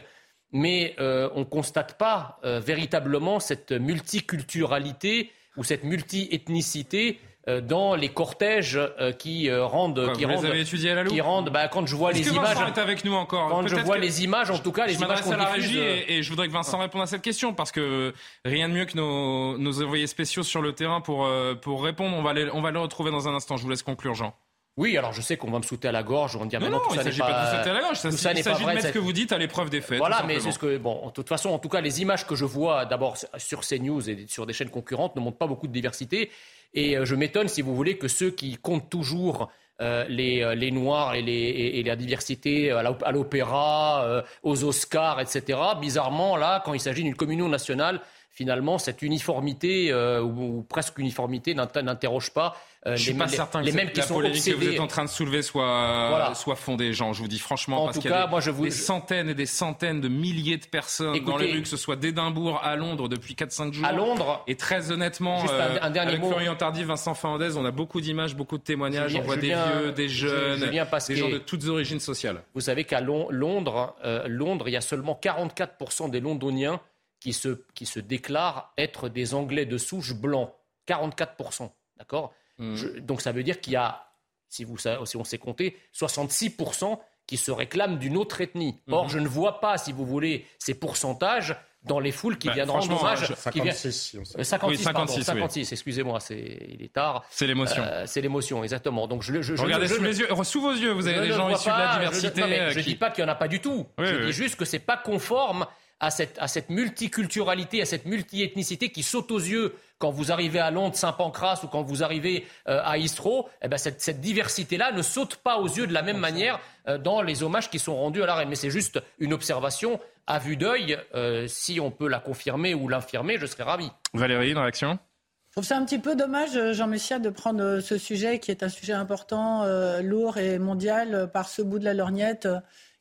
mais 0.51 0.95
on 0.99 1.39
ne 1.39 1.45
constate 1.45 1.97
pas 1.97 2.39
véritablement 2.43 3.39
cette 3.39 3.71
multiculturalité 3.71 5.31
ou 5.57 5.63
cette 5.63 5.83
multiethnicité 5.83 7.19
euh, 7.19 7.30
dans 7.47 7.95
les 7.95 8.09
cortèges 8.09 8.77
euh, 8.77 9.11
qui 9.11 9.49
euh, 9.49 9.65
rendent, 9.65 10.13
qui 10.13 10.25
rendent, 10.25 10.45
étudié 10.45 10.91
à 10.91 10.95
la 10.95 11.03
qui 11.05 11.21
rendent, 11.21 11.49
bah, 11.49 11.67
quand 11.67 11.85
je 11.87 11.95
vois 11.95 12.11
les 12.11 12.27
images, 12.27 12.57
est 12.67 12.79
avec 12.79 13.03
nous 13.03 13.13
encore. 13.13 13.49
Quand 13.49 13.67
je 13.67 13.75
vois 13.77 13.97
les 13.97 14.23
images, 14.23 14.51
en 14.51 14.59
tout 14.59 14.71
cas, 14.71 14.85
les 14.85 14.93
je 14.93 14.99
images 14.99 15.27
à 15.27 15.37
la 15.37 15.45
régie 15.45 15.79
et, 15.79 16.21
je 16.21 16.29
voudrais 16.29 16.47
que 16.47 16.53
Vincent 16.53 16.77
réponde 16.77 17.01
à 17.01 17.07
cette 17.07 17.21
question 17.21 17.53
parce 17.53 17.71
que 17.71 18.13
rien 18.45 18.69
de 18.69 18.73
mieux 18.73 18.85
que 18.85 18.95
nos, 18.95 19.57
nos 19.57 19.81
envoyés 19.81 20.07
spéciaux 20.07 20.43
sur 20.43 20.61
le 20.61 20.73
terrain 20.73 21.01
pour 21.01 21.29
pour 21.61 21.83
répondre. 21.83 22.15
On 22.15 22.21
va 22.21 22.33
les, 22.33 22.49
on 22.51 22.61
va 22.61 22.71
les 22.71 22.79
retrouver 22.79 23.11
dans 23.11 23.27
un 23.27 23.33
instant. 23.33 23.57
Je 23.57 23.63
vous 23.63 23.69
laisse 23.69 23.83
conclure, 23.83 24.13
Jean. 24.13 24.35
Oui, 24.77 24.97
alors 24.97 25.11
je 25.11 25.21
sais 25.21 25.35
qu'on 25.35 25.51
va 25.51 25.57
me 25.57 25.63
sauter 25.63 25.89
à 25.89 25.91
la 25.91 26.01
gorge, 26.01 26.37
on 26.37 26.39
va 26.39 26.45
dire 26.45 26.61
non, 26.61 26.69
non, 26.69 26.79
tout 26.79 26.95
ça 26.95 26.95
il 26.95 26.97
ne 26.99 27.03
s'agit 27.03 27.19
pas, 27.19 27.51
de 27.51 27.57
sauter 27.57 27.69
à 27.69 27.73
la 27.73 27.81
gorge, 27.81 27.97
ça, 27.97 28.11
s'agit 28.11 28.41
de 28.41 28.65
mettre 28.65 28.87
ce 28.87 28.91
que 28.93 28.99
vous 28.99 29.11
dites 29.11 29.33
à 29.33 29.37
l'épreuve 29.37 29.69
des 29.69 29.81
faits. 29.81 29.97
Voilà, 29.97 30.23
mais 30.25 30.39
c'est 30.39 30.51
ce 30.51 30.59
que 30.59 30.77
bon, 30.77 31.07
de 31.07 31.11
toute 31.11 31.27
façon, 31.27 31.49
en 31.49 31.59
tout 31.59 31.67
cas, 31.67 31.81
les 31.81 32.01
images 32.01 32.25
que 32.25 32.35
je 32.35 32.45
vois 32.45 32.85
d'abord 32.85 33.17
sur 33.37 33.61
CNews 33.61 34.09
et 34.09 34.25
sur 34.29 34.45
des 34.45 34.53
chaînes 34.53 34.69
concurrentes 34.69 35.15
ne 35.17 35.21
montrent 35.21 35.37
pas 35.37 35.47
beaucoup 35.47 35.67
de 35.67 35.73
diversité. 35.73 36.31
Et 36.73 36.97
euh, 36.97 37.05
je 37.05 37.15
m'étonne, 37.15 37.47
si 37.47 37.61
vous 37.61 37.75
voulez, 37.75 37.97
que 37.97 38.07
ceux 38.07 38.31
qui 38.31 38.57
comptent 38.57 38.89
toujours 38.89 39.51
euh, 39.81 40.05
les, 40.07 40.41
euh, 40.41 40.55
les, 40.55 40.71
Noirs 40.71 41.15
et, 41.15 41.21
les, 41.21 41.33
et, 41.33 41.83
la 41.83 41.95
diversité 41.95 42.71
à 42.71 43.11
l'opéra, 43.11 44.23
aux 44.43 44.63
Oscars, 44.63 45.19
etc., 45.19 45.59
bizarrement, 45.79 46.37
là, 46.37 46.61
quand 46.63 46.73
il 46.73 46.79
s'agit 46.79 47.03
d'une 47.03 47.15
communion 47.15 47.49
nationale, 47.49 48.01
finalement, 48.31 48.77
cette 48.77 49.01
uniformité, 49.01 49.93
ou, 49.93 50.65
presque 50.67 50.97
uniformité, 50.97 51.53
n'interroge 51.53 52.31
pas 52.31 52.55
euh, 52.87 52.95
je 52.95 53.03
suis 53.03 53.13
pas 53.13 53.27
certain 53.27 53.61
les, 53.61 53.69
que 53.69 53.75
mêmes 53.75 53.91
qui 53.91 53.99
la 53.99 54.07
sont 54.07 54.15
polémique 54.15 54.43
que 54.43 54.55
vous 54.55 54.67
êtes 54.67 54.79
en 54.79 54.87
train 54.87 55.05
de 55.05 55.09
soulever 55.09 55.43
soit, 55.43 56.31
soit 56.33 56.55
fondée, 56.55 56.93
Jean. 56.93 57.13
Je 57.13 57.21
vous 57.21 57.27
dis 57.27 57.37
franchement, 57.37 57.85
parce 57.85 57.99
qu'il 57.99 58.09
y 58.09 58.13
a 58.13 58.27
des, 58.27 58.71
centaines 58.71 59.29
et 59.29 59.35
des 59.35 59.45
centaines 59.45 60.01
de 60.01 60.07
milliers 60.07 60.57
de 60.57 60.65
personnes 60.65 61.19
dans 61.23 61.37
les 61.37 61.51
rues, 61.51 61.61
que 61.61 61.67
ce 61.67 61.77
soit 61.77 61.95
d'Édimbourg 61.95 62.59
à 62.63 62.75
Londres 62.75 63.07
depuis 63.07 63.35
4-5 63.35 63.73
jours. 63.73 63.85
À 63.85 63.91
Londres. 63.91 64.43
Et 64.47 64.55
très 64.55 64.91
honnêtement, 64.91 65.43
euh, 65.47 65.77
avec 65.79 66.25
Florian 66.25 66.55
Tardif, 66.55 66.87
Vincent 66.87 67.13
Fernandez, 67.13 67.55
on 67.55 67.65
a 67.65 67.71
beaucoup 67.71 68.01
d'images, 68.01 68.35
beaucoup 68.35 68.57
de 68.57 68.63
témoignages. 68.63 69.15
on 69.15 69.21
voit 69.21 69.37
des 69.37 69.53
vieux, 69.53 69.91
des 69.91 70.09
jeunes, 70.09 70.71
des 70.71 71.15
gens 71.15 71.29
de 71.29 71.37
toutes 71.37 71.67
origines 71.67 71.99
sociales. 71.99 72.41
Vous 72.55 72.61
savez 72.61 72.85
qu'à 72.85 72.99
Londres, 73.01 73.95
euh, 74.03 74.23
Londres, 74.27 74.67
il 74.67 74.71
y 74.71 74.77
a 74.77 74.81
seulement 74.81 75.19
44% 75.21 76.09
des 76.09 76.19
Londoniens 76.19 76.79
qui 77.21 77.31
se, 77.31 77.63
qui 77.73 77.85
se 77.85 78.01
déclarent 78.01 78.73
être 78.77 79.07
des 79.07 79.33
Anglais 79.33 79.65
de 79.65 79.77
souche 79.77 80.13
blancs. 80.13 80.53
44%. 80.87 81.71
D'accord 81.97 82.33
Mm. 82.61 82.99
donc 82.99 83.21
ça 83.21 83.31
veut 83.31 83.43
dire 83.43 83.59
qu'il 83.59 83.73
y 83.73 83.77
a, 83.77 84.03
si, 84.47 84.63
vous, 84.63 84.77
si 84.77 85.17
on 85.17 85.23
sait 85.23 85.37
compter, 85.37 85.77
66% 85.97 86.99
qui 87.25 87.37
se 87.37 87.51
réclament 87.51 87.97
d'une 87.97 88.17
autre 88.17 88.41
ethnie. 88.41 88.77
Or, 88.89 89.07
mm-hmm. 89.07 89.11
je 89.11 89.19
ne 89.19 89.27
vois 89.27 89.59
pas, 89.59 89.77
si 89.77 89.91
vous 89.91 90.05
voulez, 90.05 90.45
ces 90.59 90.73
pourcentages 90.73 91.55
dans 91.83 91.99
les 91.99 92.11
foules 92.11 92.37
qui 92.37 92.47
bah, 92.47 92.53
viendront 92.53 92.79
rendre 92.79 93.01
hommage. 93.01 93.33
56, 93.33 94.17
56, 94.43 95.23
56, 95.23 95.71
excusez-moi, 95.71 96.19
il 96.29 96.83
est 96.83 96.93
tard. 96.93 97.23
C'est 97.31 97.47
l'émotion. 97.47 97.81
Euh, 97.83 98.03
c'est 98.05 98.21
l'émotion, 98.21 98.63
exactement. 98.63 99.07
Donc 99.07 99.23
je, 99.23 99.41
je, 99.41 99.55
Regardez 99.55 99.87
sous, 99.87 100.03
les 100.03 100.19
yeux, 100.19 100.27
sous 100.43 100.61
vos 100.61 100.73
yeux, 100.73 100.91
vous 100.91 101.07
avez 101.07 101.27
des 101.27 101.33
gens 101.33 101.49
issus 101.49 101.69
de 101.69 101.77
la 101.77 101.93
diversité. 101.95 102.41
Je 102.69 102.79
ne 102.79 102.83
dis 102.83 102.95
pas 102.95 103.09
qu'il 103.09 103.23
n'y 103.23 103.29
en 103.29 103.33
a 103.33 103.37
pas 103.37 103.47
du 103.47 103.61
tout. 103.61 103.87
je 103.97 104.25
dis 104.25 104.33
juste 104.33 104.55
que 104.57 104.65
c'est 104.65 104.79
pas 104.79 104.97
conforme 104.97 105.65
à 106.01 106.09
cette, 106.09 106.37
à 106.39 106.47
cette 106.47 106.69
multiculturalité, 106.69 107.81
à 107.81 107.85
cette 107.85 108.05
multiethnicité 108.05 108.89
qui 108.89 109.03
saute 109.03 109.31
aux 109.31 109.39
yeux 109.39 109.75
quand 109.99 110.09
vous 110.09 110.31
arrivez 110.31 110.59
à 110.59 110.71
Londres, 110.71 110.95
Saint-Pancras 110.95 111.61
ou 111.63 111.67
quand 111.67 111.83
vous 111.83 112.03
arrivez 112.03 112.47
euh, 112.67 112.81
à 112.83 112.97
Istro, 112.97 113.47
eh 113.61 113.67
ben 113.67 113.77
cette, 113.77 114.01
cette 114.01 114.19
diversité-là 114.19 114.91
ne 114.91 115.03
saute 115.03 115.35
pas 115.35 115.57
aux 115.57 115.67
yeux 115.67 115.85
de 115.85 115.93
la 115.93 116.01
même 116.01 116.17
manière 116.17 116.59
euh, 116.87 116.97
dans 116.97 117.21
les 117.21 117.43
hommages 117.43 117.69
qui 117.69 117.77
sont 117.77 117.95
rendus 117.95 118.23
à 118.23 118.25
la 118.25 118.33
reine. 118.33 118.49
Mais 118.49 118.55
c'est 118.55 118.71
juste 118.71 118.99
une 119.19 119.31
observation 119.31 119.99
à 120.25 120.39
vue 120.39 120.57
d'œil. 120.57 120.97
Euh, 121.13 121.45
si 121.47 121.79
on 121.79 121.91
peut 121.91 122.07
la 122.07 122.19
confirmer 122.19 122.73
ou 122.73 122.87
l'infirmer, 122.89 123.37
je 123.37 123.45
serais 123.45 123.63
ravi. 123.63 123.89
Valérie, 124.13 124.51
une 124.51 124.57
réaction 124.57 124.99
je 125.47 125.55
trouve 125.55 125.67
ça 125.67 125.75
un 125.75 125.83
petit 125.83 125.99
peu 125.99 126.15
dommage, 126.15 126.71
Jean 126.71 126.87
Messia, 126.87 127.19
de 127.19 127.29
prendre 127.29 127.81
ce 127.81 127.97
sujet 127.97 128.39
qui 128.39 128.51
est 128.51 128.63
un 128.63 128.69
sujet 128.69 128.93
important, 128.93 129.65
lourd 130.01 130.37
et 130.37 130.57
mondial 130.59 131.29
par 131.33 131.49
ce 131.49 131.61
bout 131.61 131.77
de 131.77 131.83
la 131.83 131.93
lorgnette 131.93 132.47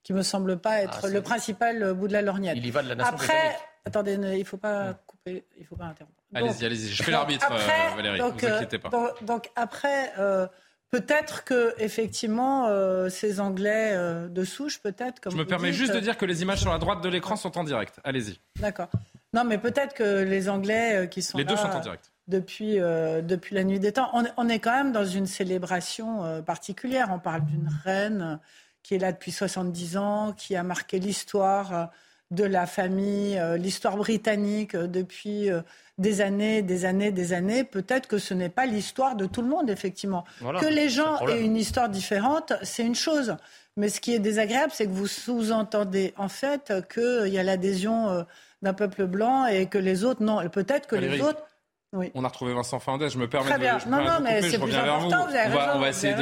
qui 0.03 0.13
me 0.13 0.23
semble 0.23 0.59
pas 0.59 0.83
être 0.83 1.01
ah, 1.05 1.09
le 1.09 1.23
principal 1.23 1.95
bout 1.95 2.09
de 2.09 2.13
la 2.13 2.23
lorgnette. 2.23 2.57
Il 2.57 2.67
y 2.67 2.71
va 2.71 2.83
de 2.83 2.89
la 2.89 2.95
nation 2.95 3.15
Après, 3.15 3.57
attendez, 3.85 4.15
il 4.15 4.39
ne 4.39 4.45
faut 4.45 4.57
pas 4.57 4.95
couper, 5.07 5.45
il 5.59 5.67
faut 5.67 5.77
pas 5.77 5.87
interrompre. 5.87 6.21
Allez-y, 6.35 6.65
allez-y. 6.65 6.89
Je 6.89 7.03
fais 7.03 7.11
l'arbitre, 7.11 7.49
euh, 7.51 7.97
Valérie. 7.97 8.19
Donc, 8.19 8.43
vous 8.43 8.47
inquiétez 8.47 8.79
pas. 8.79 8.91
Donc, 9.23 9.51
après, 9.57 10.13
euh, 10.19 10.47
peut-être 10.91 11.45
que 11.45 11.75
effectivement, 11.79 12.67
euh, 12.69 13.09
ces 13.09 13.41
Anglais 13.41 13.97
de 14.29 14.45
souche, 14.45 14.81
peut-être. 14.81 15.31
Je 15.31 15.37
me 15.37 15.45
permets 15.45 15.73
juste 15.73 15.95
de 15.95 16.01
dire 16.01 16.17
que 16.17 16.27
les 16.27 16.43
images 16.43 16.61
sur 16.61 16.71
la 16.71 16.79
droite 16.79 17.03
de 17.03 17.09
l'écran 17.09 17.37
sont 17.37 17.59
en 17.59 17.65
direct. 17.65 18.01
Allez-y. 18.05 18.39
D'accord. 18.61 18.89
Non, 19.33 19.45
mais 19.45 19.59
peut-être 19.59 19.95
que 19.95 20.23
les 20.23 20.49
Anglais 20.49 21.09
qui 21.11 21.23
sont 21.23 21.39
les 21.39 21.45
deux 21.45 21.57
sont 21.57 21.69
en 21.69 21.81
direct. 21.81 22.13
Depuis, 22.29 22.77
depuis 22.77 23.57
la 23.57 23.65
nuit 23.65 23.81
des 23.81 23.93
temps, 23.93 24.09
on, 24.13 24.25
on, 24.37 24.49
est 24.49 24.61
quand 24.61 24.73
même 24.73 24.93
dans 24.93 25.05
une 25.05 25.27
célébration 25.27 26.43
particulière. 26.43 27.09
On 27.13 27.19
parle 27.19 27.45
d'une 27.45 27.69
reine 27.85 28.39
qui 28.83 28.95
est 28.95 28.99
là 28.99 29.13
depuis 29.13 29.33
70 29.33 29.97
ans, 29.97 30.33
qui 30.37 30.57
a 30.57 30.63
marqué 30.63 30.99
l'histoire 30.99 31.91
de 32.31 32.45
la 32.45 32.67
famille, 32.67 33.39
euh, 33.39 33.57
l'histoire 33.57 33.97
britannique 33.97 34.75
euh, 34.75 34.87
depuis 34.87 35.51
euh, 35.51 35.63
des 35.99 36.21
années, 36.21 36.63
des 36.63 36.85
années, 36.85 37.11
des 37.11 37.33
années. 37.33 37.65
Peut-être 37.65 38.07
que 38.07 38.19
ce 38.19 38.35
n'est 38.35 38.49
pas 38.49 38.67
l'histoire 38.67 39.17
de 39.17 39.27
tout 39.27 39.43
le 39.43 39.49
monde, 39.49 39.69
effectivement. 39.69 40.25
que 40.41 40.67
les 40.67 40.89
gens 40.89 41.27
aient 41.27 41.43
une 41.43 41.57
histoire 41.57 41.89
différente, 41.89 42.53
c'est 42.63 42.85
une 42.85 42.95
chose. 42.95 43.37
Mais 43.77 43.89
ce 43.89 44.01
qui 44.01 44.15
est 44.15 44.19
désagréable, 44.19 44.73
c'est 44.75 44.87
que 44.87 44.93
vous 44.93 45.07
sous-entendez 45.07 46.15
en 46.17 46.29
fait 46.29 46.73
qu'il 46.93 47.33
y 47.33 47.39
a 47.39 47.43
l'adhésion 47.43 48.27
d'un 48.63 48.75
peuple 48.75 49.07
blanc 49.07 49.47
et 49.47 49.67
que 49.67 49.79
les 49.79 50.05
autres, 50.05 50.23
non. 50.23 50.47
Peut-être 50.49 50.87
que 50.87 50.97
les 50.97 51.21
autres 51.21 51.43
on 51.93 52.25
a 52.25 52.29
retrouvé 52.29 52.55
Vincent 52.55 52.79
Fernandez. 52.79 53.09
Je 53.11 53.19
me 53.19 53.29
permets 53.29 53.59
de, 53.59 53.65
je, 53.81 53.89
non, 53.89 54.05
non, 54.05 54.21
mais 54.23 54.43
je 54.43 54.61
reviens 54.61 54.83
vers 54.83 55.01
vous. 55.01 55.09
vous 55.09 55.15
on, 55.15 55.51
va, 55.51 55.77
on, 55.77 55.81
va, 55.81 55.89
essayer 55.89 56.15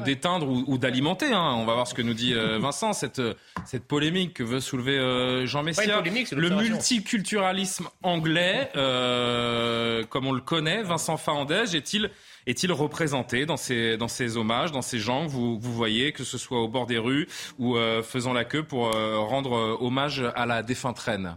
d'éteindre 0.00 0.48
ou, 0.48 0.78
d'alimenter. 0.78 1.32
Hein. 1.32 1.54
On 1.56 1.66
va 1.66 1.74
voir 1.74 1.86
ce 1.86 1.94
que 1.94 2.02
nous 2.02 2.14
dit 2.14 2.32
euh, 2.32 2.58
Vincent, 2.58 2.94
cette, 2.94 3.20
cette 3.66 3.84
polémique 3.84 4.34
que 4.34 4.42
veut 4.42 4.60
soulever 4.60 4.98
euh, 4.98 5.46
Jean 5.46 5.62
Messia. 5.62 6.02
le 6.32 6.50
multiculturalisme 6.50 7.88
anglais, 8.02 8.70
euh, 8.76 10.04
comme 10.06 10.26
on 10.26 10.32
le 10.32 10.40
connaît, 10.40 10.82
Vincent 10.82 11.16
Fernandez, 11.16 11.76
est-il 11.76 12.10
est-il 12.46 12.72
représenté 12.72 13.44
dans 13.44 13.58
ces, 13.58 13.98
dans 13.98 14.08
ces 14.08 14.38
hommages, 14.38 14.72
dans 14.72 14.80
ces 14.80 14.98
gens 14.98 15.26
que 15.26 15.30
vous, 15.30 15.58
vous 15.60 15.74
voyez, 15.74 16.12
que 16.12 16.24
ce 16.24 16.38
soit 16.38 16.58
au 16.58 16.68
bord 16.68 16.86
des 16.86 16.96
rues 16.96 17.28
ou 17.58 17.76
faisant 18.02 18.32
la 18.32 18.44
queue 18.44 18.62
pour 18.62 18.90
rendre 18.94 19.78
hommage 19.80 20.24
à 20.34 20.46
la 20.46 20.62
défunte 20.62 20.98
reine 20.98 21.36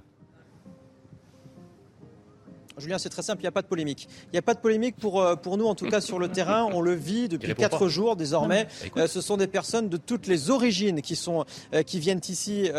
Julien, 2.78 2.98
c'est 2.98 3.10
très 3.10 3.22
simple, 3.22 3.42
il 3.42 3.44
n'y 3.44 3.50
a 3.50 3.52
pas 3.52 3.62
de 3.62 3.68
polémique. 3.68 4.08
Il 4.28 4.34
n'y 4.34 4.40
a 4.40 4.42
pas 4.42 4.56
de 4.56 4.60
polémique 4.60 4.96
pour, 4.96 5.22
euh, 5.22 5.36
pour 5.36 5.58
nous, 5.58 5.66
en 5.66 5.76
tout 5.76 5.88
cas 5.88 6.02
sur 6.02 6.18
le 6.18 6.28
terrain. 6.28 6.68
On 6.74 6.82
le 6.82 6.94
vit 6.94 7.30
depuis 7.30 7.54
quatre 7.54 7.88
jours 7.88 8.16
désormais. 8.16 8.68
Bah, 8.96 9.04
euh, 9.04 9.08
ce 9.08 9.22
sont 9.22 9.38
des 9.38 9.48
personnes 9.48 9.90
de 9.90 9.98
toutes 9.98 10.26
les 10.26 10.50
origines 10.50 11.02
qui, 11.02 11.16
sont, 11.16 11.46
euh, 11.74 11.84
qui 11.84 12.00
viennent 12.00 12.22
ici 12.28 12.70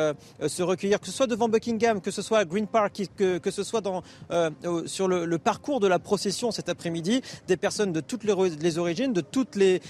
se 0.47 0.63
recueillir, 0.63 1.01
que 1.01 1.07
ce 1.07 1.13
soit 1.13 1.27
devant 1.27 1.49
Buckingham, 1.49 2.01
que 2.01 2.11
ce 2.11 2.23
soit 2.23 2.39
à 2.39 2.45
Green 2.45 2.67
Park, 2.67 3.03
que, 3.17 3.39
que 3.39 3.51
ce 3.51 3.63
soit 3.63 3.81
dans, 3.81 4.03
sur 4.87 5.09
le, 5.09 5.39
parcours 5.39 5.81
de 5.81 5.87
la 5.87 5.99
procession 5.99 6.51
cet 6.51 6.69
après-midi. 6.69 7.23
Des 7.47 7.57
personnes 7.57 7.93
de 7.93 8.01
toutes 8.01 8.25
les, 8.25 8.79
origines, 8.79 9.13
de 9.13 9.21
toutes 9.21 9.57
les 9.57 9.81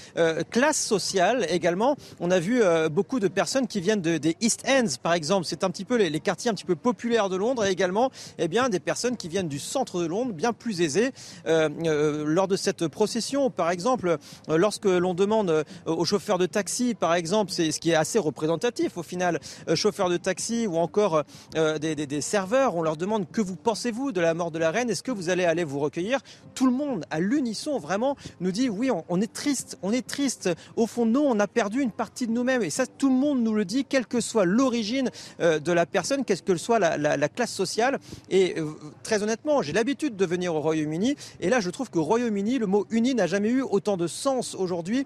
classes 0.51 0.81
sociales 0.81 1.45
également. 1.49 1.95
On 2.19 2.31
a 2.31 2.39
vu 2.39 2.61
beaucoup 2.91 3.19
de 3.19 3.27
personnes 3.27 3.67
qui 3.67 3.81
viennent 3.81 4.01
de, 4.01 4.17
des 4.17 4.35
East 4.41 4.63
Ends, 4.67 4.97
par 5.01 5.13
exemple. 5.13 5.45
C'est 5.45 5.63
un 5.63 5.69
petit 5.69 5.85
peu 5.85 5.95
les, 5.95 6.19
quartiers 6.19 6.51
un 6.51 6.53
petit 6.53 6.65
peu 6.65 6.75
populaires 6.75 7.29
de 7.29 7.35
Londres 7.35 7.65
et 7.65 7.71
également 7.71 8.11
eh 8.37 8.47
bien, 8.47 8.69
des 8.69 8.79
personnes 8.79 9.17
qui 9.17 9.27
viennent 9.27 9.47
du 9.47 9.59
centre 9.59 9.94
de 9.99 10.05
Londres, 10.05 10.33
bien 10.33 10.53
plus 10.53 10.81
aisé. 10.81 11.11
Euh, 11.47 11.69
euh, 11.85 12.23
lors 12.25 12.47
de 12.47 12.55
cette 12.55 12.87
procession, 12.87 13.49
par 13.49 13.69
exemple, 13.69 14.17
euh, 14.49 14.57
lorsque 14.57 14.85
l'on 14.85 15.13
demande 15.13 15.63
aux 15.85 16.05
chauffeurs 16.05 16.37
de 16.37 16.45
taxi, 16.45 16.93
par 16.95 17.13
exemple, 17.13 17.51
c'est 17.51 17.71
ce 17.71 17.79
qui 17.79 17.91
est 17.91 17.95
assez 17.95 18.19
représentatif 18.19 18.97
au 18.97 19.03
final, 19.03 19.39
chauffeurs 19.73 20.09
de 20.09 20.17
taxi 20.17 20.67
ou 20.67 20.77
encore 20.77 21.23
des, 21.55 22.21
serveurs, 22.21 22.75
on 22.75 22.81
leur 22.81 22.97
demande 22.97 23.29
que 23.31 23.41
vous 23.41 23.55
pensez-vous 23.55 24.11
de 24.11 24.21
la 24.21 24.33
mort 24.33 24.51
de 24.51 24.59
la 24.59 24.71
reine, 24.71 24.89
est-ce 24.89 25.03
que 25.03 25.11
vous 25.11 25.29
allez 25.29 25.45
aller 25.45 25.63
vous 25.63 25.79
recueillir? 25.79 26.19
Tout 26.53 26.65
le 26.65 26.71
monde, 26.71 27.05
à 27.09 27.19
l'unisson, 27.19 27.77
vraiment, 27.77 28.15
nous 28.39 28.51
dit 28.51 28.69
oui, 28.69 28.89
on, 29.09 29.21
est 29.21 29.31
triste, 29.31 29.77
on 29.81 29.91
est 29.91 30.05
triste. 30.05 30.49
Au 30.75 30.87
fond, 30.87 31.05
nous, 31.05 31.21
on 31.21 31.39
a 31.39 31.47
perdu 31.47 31.81
une 31.81 31.91
partie 31.91 32.27
de 32.27 32.31
nous-mêmes. 32.31 32.63
Et 32.63 32.69
ça, 32.69 32.85
tout 32.85 33.09
le 33.09 33.15
monde 33.15 33.41
nous 33.41 33.53
le 33.53 33.65
dit, 33.65 33.85
quelle 33.85 34.07
que 34.07 34.21
soit 34.21 34.45
l'origine 34.45 35.09
de 35.39 35.71
la 35.71 35.85
personne, 35.85 36.25
quelle 36.25 36.41
que 36.41 36.57
soit 36.57 36.79
la 36.79 37.29
classe 37.29 37.51
sociale. 37.51 37.99
Et 38.29 38.55
très 39.03 39.23
honnêtement, 39.23 39.61
j'ai 39.61 39.73
l'habitude 39.73 39.84
de 39.93 40.25
venir 40.25 40.55
au 40.55 40.61
Royaume-Uni. 40.61 41.15
Et 41.39 41.49
là, 41.49 41.59
je 41.59 41.69
trouve 41.69 41.89
que 41.91 41.99
Royaume-Uni, 41.99 42.57
le 42.57 42.65
mot 42.65 42.87
uni 42.89 43.13
n'a 43.13 43.27
jamais 43.27 43.49
eu 43.49 43.61
autant 43.61 43.97
de 43.97 44.07
sens 44.07 44.55
aujourd'hui 44.55 45.05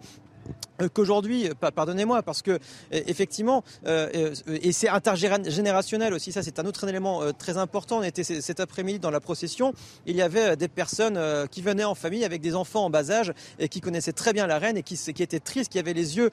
qu'aujourd'hui, 0.94 1.50
pardonnez-moi, 1.76 2.24
parce 2.24 2.42
que 2.42 2.52
euh, 2.52 2.58
effectivement, 2.92 3.64
euh, 3.86 4.34
et 4.48 4.72
c'est 4.72 4.90
intergénérationnel 4.90 6.14
aussi, 6.14 6.32
ça 6.32 6.44
c'est 6.44 6.60
un 6.60 6.66
autre 6.66 6.88
élément 6.88 7.22
très 7.34 7.58
important. 7.58 8.00
On 8.00 8.04
était 8.04 8.24
cet 8.24 8.60
après-midi 8.60 9.00
dans 9.00 9.12
la 9.12 9.20
procession, 9.20 9.74
il 10.06 10.16
y 10.16 10.22
avait 10.22 10.56
des 10.56 10.68
personnes 10.68 11.20
qui 11.52 11.62
venaient 11.62 11.84
en 11.84 11.96
famille 11.96 12.24
avec 12.24 12.42
des 12.42 12.56
enfants 12.56 12.86
en 12.86 12.90
bas 12.90 13.12
âge 13.12 13.34
et 13.60 13.70
qui 13.70 13.82
connaissaient 13.82 14.14
très 14.14 14.34
bien 14.34 14.48
la 14.48 14.60
reine 14.60 14.78
et 14.78 14.84
qui, 14.84 14.96
étaient 15.22 15.40
tristes, 15.40 15.72
qui 15.72 15.80
avaient 15.80 15.94
les 15.94 16.18
yeux 16.18 16.32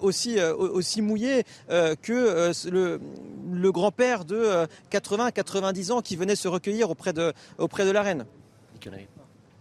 aussi, 0.00 0.40
aussi 0.40 1.02
mouillés 1.02 1.44
que 1.68 2.52
le, 2.70 3.00
le 3.52 3.72
grand-père 3.72 4.24
de 4.24 4.66
80-90 4.90 5.92
ans 5.92 6.02
qui 6.02 6.16
venait 6.16 6.36
se 6.36 6.48
recueillir 6.48 6.90
auprès 6.90 7.12
de, 7.12 7.32
auprès 7.58 7.84
de 7.84 7.90
la 7.90 8.02
reine. 8.02 8.24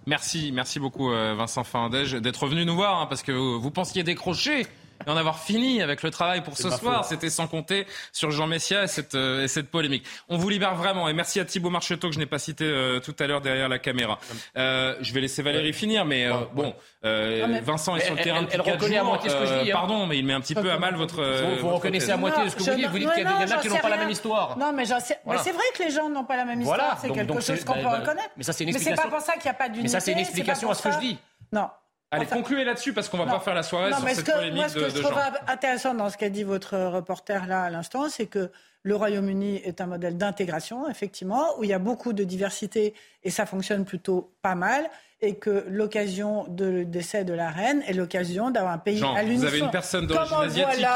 Merci, 0.07 0.53
merci 0.53 0.79
beaucoup 0.79 1.11
euh, 1.11 1.35
Vincent 1.37 1.65
Fandège 1.65 2.13
d'être 2.13 2.47
venu 2.47 2.63
nous 2.63 2.75
voir, 2.75 3.01
hein, 3.01 3.07
parce 3.07 3.23
que 3.23 3.33
vous 3.33 3.71
pensiez 3.71 4.03
décrocher 4.03 4.65
et 5.05 5.09
en 5.09 5.17
avoir 5.17 5.39
fini 5.39 5.81
avec 5.81 6.03
le 6.03 6.11
travail 6.11 6.41
pour 6.41 6.57
ce 6.57 6.69
soir. 6.69 7.05
C'était 7.05 7.29
sans 7.29 7.47
compter 7.47 7.85
sur 8.11 8.31
Jean 8.31 8.47
Messia 8.47 8.83
et 8.83 8.87
cette, 8.87 9.15
euh, 9.15 9.43
et 9.43 9.47
cette 9.47 9.69
polémique. 9.69 10.05
On 10.29 10.37
vous 10.37 10.49
libère 10.49 10.75
vraiment. 10.75 11.07
Et 11.07 11.13
merci 11.13 11.39
à 11.39 11.45
Thibault 11.45 11.69
Marcheteau 11.69 12.09
que 12.09 12.13
je 12.13 12.19
n'ai 12.19 12.25
pas 12.25 12.39
cité 12.39 12.65
euh, 12.65 12.99
tout 12.99 13.15
à 13.19 13.27
l'heure 13.27 13.41
derrière 13.41 13.69
la 13.69 13.79
caméra. 13.79 14.19
Euh, 14.57 14.95
je 15.01 15.13
vais 15.13 15.21
laisser 15.21 15.41
Valérie 15.41 15.73
finir, 15.73 16.05
mais 16.05 16.27
bon, 16.53 16.73
Vincent 17.03 17.95
est 17.95 18.01
sur 18.01 18.15
le 18.15 18.21
terrain 18.21 18.43
depuis 18.43 18.57
quatre 18.57 18.87
jours. 18.87 18.97
À 18.97 19.03
moitié 19.03 19.29
ce 19.29 19.35
que 19.35 19.45
je 19.45 19.63
dis, 19.63 19.71
hein. 19.71 19.75
Pardon, 19.75 20.07
mais 20.07 20.17
il 20.17 20.25
met 20.25 20.33
un 20.33 20.41
petit 20.41 20.55
peu 20.55 20.71
à 20.71 20.79
mal 20.79 20.95
votre. 20.95 21.23
Vous, 21.61 21.69
reconnaissez 21.69 22.11
à 22.11 22.17
moitié 22.17 22.45
de 22.45 22.49
ce 22.49 22.55
que 22.55 22.63
vous 22.63 22.75
dites. 22.75 22.87
Vous 22.87 22.99
dites 22.99 23.13
qu'il 23.13 23.23
y, 23.23 23.27
en 23.27 23.39
a 23.39 23.57
qui 23.57 23.69
n'ont 23.69 23.77
pas 23.77 23.89
la 23.89 23.97
même 23.97 24.09
histoire. 24.09 24.57
Non, 24.57 24.73
mais, 24.73 24.85
c'est 24.85 25.51
vrai 25.51 25.63
que 25.75 25.83
les 25.83 25.91
gens 25.91 26.09
n'ont 26.09 26.25
pas 26.25 26.37
la 26.37 26.45
même 26.45 26.61
histoire. 26.61 26.97
C'est 27.01 27.11
quelque 27.11 27.39
chose 27.41 27.63
qu'on 27.63 27.73
peut 27.73 27.83
bah, 27.83 27.99
reconnaître. 27.99 28.31
Mais 28.37 28.43
ça, 28.43 28.53
c'est 28.53 28.63
une 28.63 28.69
explication. 28.69 28.95
Mais 28.95 29.03
c'est 29.03 29.09
pas 29.09 29.15
pour 29.15 29.25
ça 29.25 29.33
qu'il 29.33 29.43
n'y 29.43 29.49
a 29.49 29.53
pas 29.53 29.69
d'unité. 29.69 29.83
Mais 29.83 29.89
ça, 29.89 29.99
c'est 29.99 30.11
une 30.11 30.19
explication 30.19 30.69
à 30.69 30.75
ce 30.75 30.83
que 30.83 30.91
je 30.91 30.99
dis. 30.99 31.17
Non. 31.51 31.69
Allez, 32.11 32.25
concluez 32.25 32.63
là-dessus 32.63 32.93
parce 32.93 33.09
qu'on 33.09 33.17
va 33.17 33.25
pas 33.25 33.39
faire 33.39 33.53
la 33.53 33.63
soirée 33.63 33.91
sur 33.91 34.07
cette 34.07 34.31
polémique 34.31 34.55
moi, 34.55 34.69
ce 34.69 34.75
que 34.75 34.89
je 34.89 35.01
trouve 35.01 35.19
intéressant 35.47 35.93
dans 35.93 36.09
ce 36.09 36.17
qu'a 36.17 36.29
dit 36.29 36.43
votre 36.43 36.77
reporter 36.77 37.45
là 37.47 37.63
à 37.63 37.69
l'instant, 37.69 38.07
c'est 38.07 38.27
que 38.27 38.49
le 38.83 38.95
Royaume-Uni 38.95 39.57
est 39.57 39.81
un 39.81 39.87
modèle 39.87 40.17
d'intégration, 40.17 40.89
effectivement, 40.89 41.57
où 41.57 41.65
il 41.65 41.69
y 41.69 41.73
a 41.73 41.79
beaucoup 41.79 42.13
de 42.13 42.23
diversité 42.23 42.93
et 43.27 43.29
ça 43.29 43.45
fonctionne 43.45 43.83
plutôt 43.83 44.33
pas 44.41 44.55
mal 44.55 44.89
et 45.19 45.35
que 45.35 45.65
l'occasion 45.67 46.45
de 46.47 46.83
décès 46.83 47.25
de 47.25 47.33
la 47.33 47.49
reine 47.49 47.81
est 47.87 47.93
l'occasion 47.93 48.51
d'avoir 48.51 48.73
un 48.73 48.77
pays 48.77 49.03
à 49.03 49.23
l'unisson. 49.23 49.41
Vous 49.41 49.47
avez 49.47 49.59
une 49.59 49.71
personne 49.71 50.05
d'origine 50.05 50.63
asiatique 50.63 50.87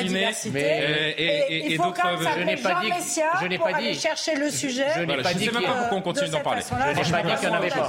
qui 0.00 0.08
vient 0.08 0.32
se 0.32 0.42
s'incliner. 0.42 1.14
Et, 1.16 1.72
et, 1.72 1.78
d'autres. 1.78 2.02
Je 2.38 2.44
n'ai 2.44 2.56
pas 2.56 2.80
dit. 2.80 2.90
Je 3.40 3.46
n'ai 3.46 3.58
pas 3.58 3.72
dit. 3.74 3.94
chercher 3.94 4.34
le 4.34 4.50
sujet. 4.50 4.86
Je 4.96 5.00
n'ai 5.02 5.22
pas 5.22 5.32
dit. 5.32 5.44
Je 5.44 5.50
ne 5.50 5.54
sais 5.54 5.60
même 5.60 5.70
pas 5.70 5.78
pourquoi 5.78 5.98
on 5.98 6.02
continue 6.02 6.30
d'en 6.30 6.40
parler. 6.40 6.62
Je 6.62 6.74
n'ai 6.74 7.10
pas 7.10 7.22
dit 7.22 7.40
qu'il 7.40 7.48
n'y 7.48 7.54
en 7.54 7.58
avait 7.58 7.68
pas. 7.68 7.88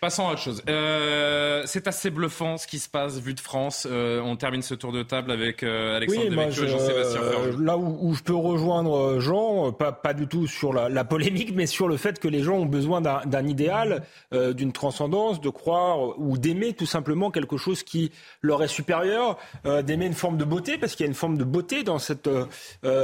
Passons 0.00 0.28
à 0.28 0.32
autre 0.32 0.42
chose. 0.42 0.62
Euh, 0.68 1.62
c'est 1.66 1.88
assez 1.88 2.10
bluffant 2.10 2.56
ce 2.56 2.68
qui 2.68 2.78
se 2.78 2.88
passe 2.88 3.18
vu 3.18 3.34
de 3.34 3.40
France. 3.40 3.86
Euh, 3.90 4.20
on 4.20 4.36
termine 4.36 4.62
ce 4.62 4.74
tour 4.74 4.92
de 4.92 5.02
table 5.02 5.32
avec 5.32 5.64
euh, 5.64 5.96
Alexandre 5.96 6.26
oui, 6.30 6.44
et 6.44 6.68
Jean-Sébastien 6.68 7.20
Là 7.58 7.76
où, 7.76 8.14
je 8.14 8.22
peux 8.22 8.36
rejoindre 8.36 9.18
Jean, 9.18 9.72
pas, 9.72 9.90
pas 9.90 10.14
du 10.14 10.28
tout 10.28 10.46
sur 10.46 10.72
la, 10.72 10.88
la, 10.88 11.02
polémique, 11.02 11.52
mais 11.52 11.66
sur 11.66 11.88
le 11.88 11.96
fait 11.96 12.20
que 12.20 12.28
les 12.28 12.44
gens 12.44 12.58
ont 12.58 12.66
besoin 12.66 13.00
d'un 13.26 13.46
idéal, 13.46 14.02
d'une 14.32 14.72
transcendance, 14.72 15.40
de 15.40 15.48
croire 15.48 16.18
ou 16.18 16.38
d'aimer 16.38 16.72
tout 16.72 16.86
simplement 16.86 17.30
quelque 17.30 17.56
chose 17.56 17.82
qui 17.82 18.12
leur 18.42 18.62
est 18.62 18.68
supérieur, 18.68 19.38
d'aimer 19.64 20.06
une 20.06 20.14
forme 20.14 20.36
de 20.36 20.44
beauté, 20.44 20.78
parce 20.78 20.94
qu'il 20.94 21.04
y 21.04 21.08
a 21.08 21.10
une 21.10 21.14
forme 21.14 21.38
de 21.38 21.44
beauté 21.44 21.82
dans 21.82 21.98
cette 21.98 22.28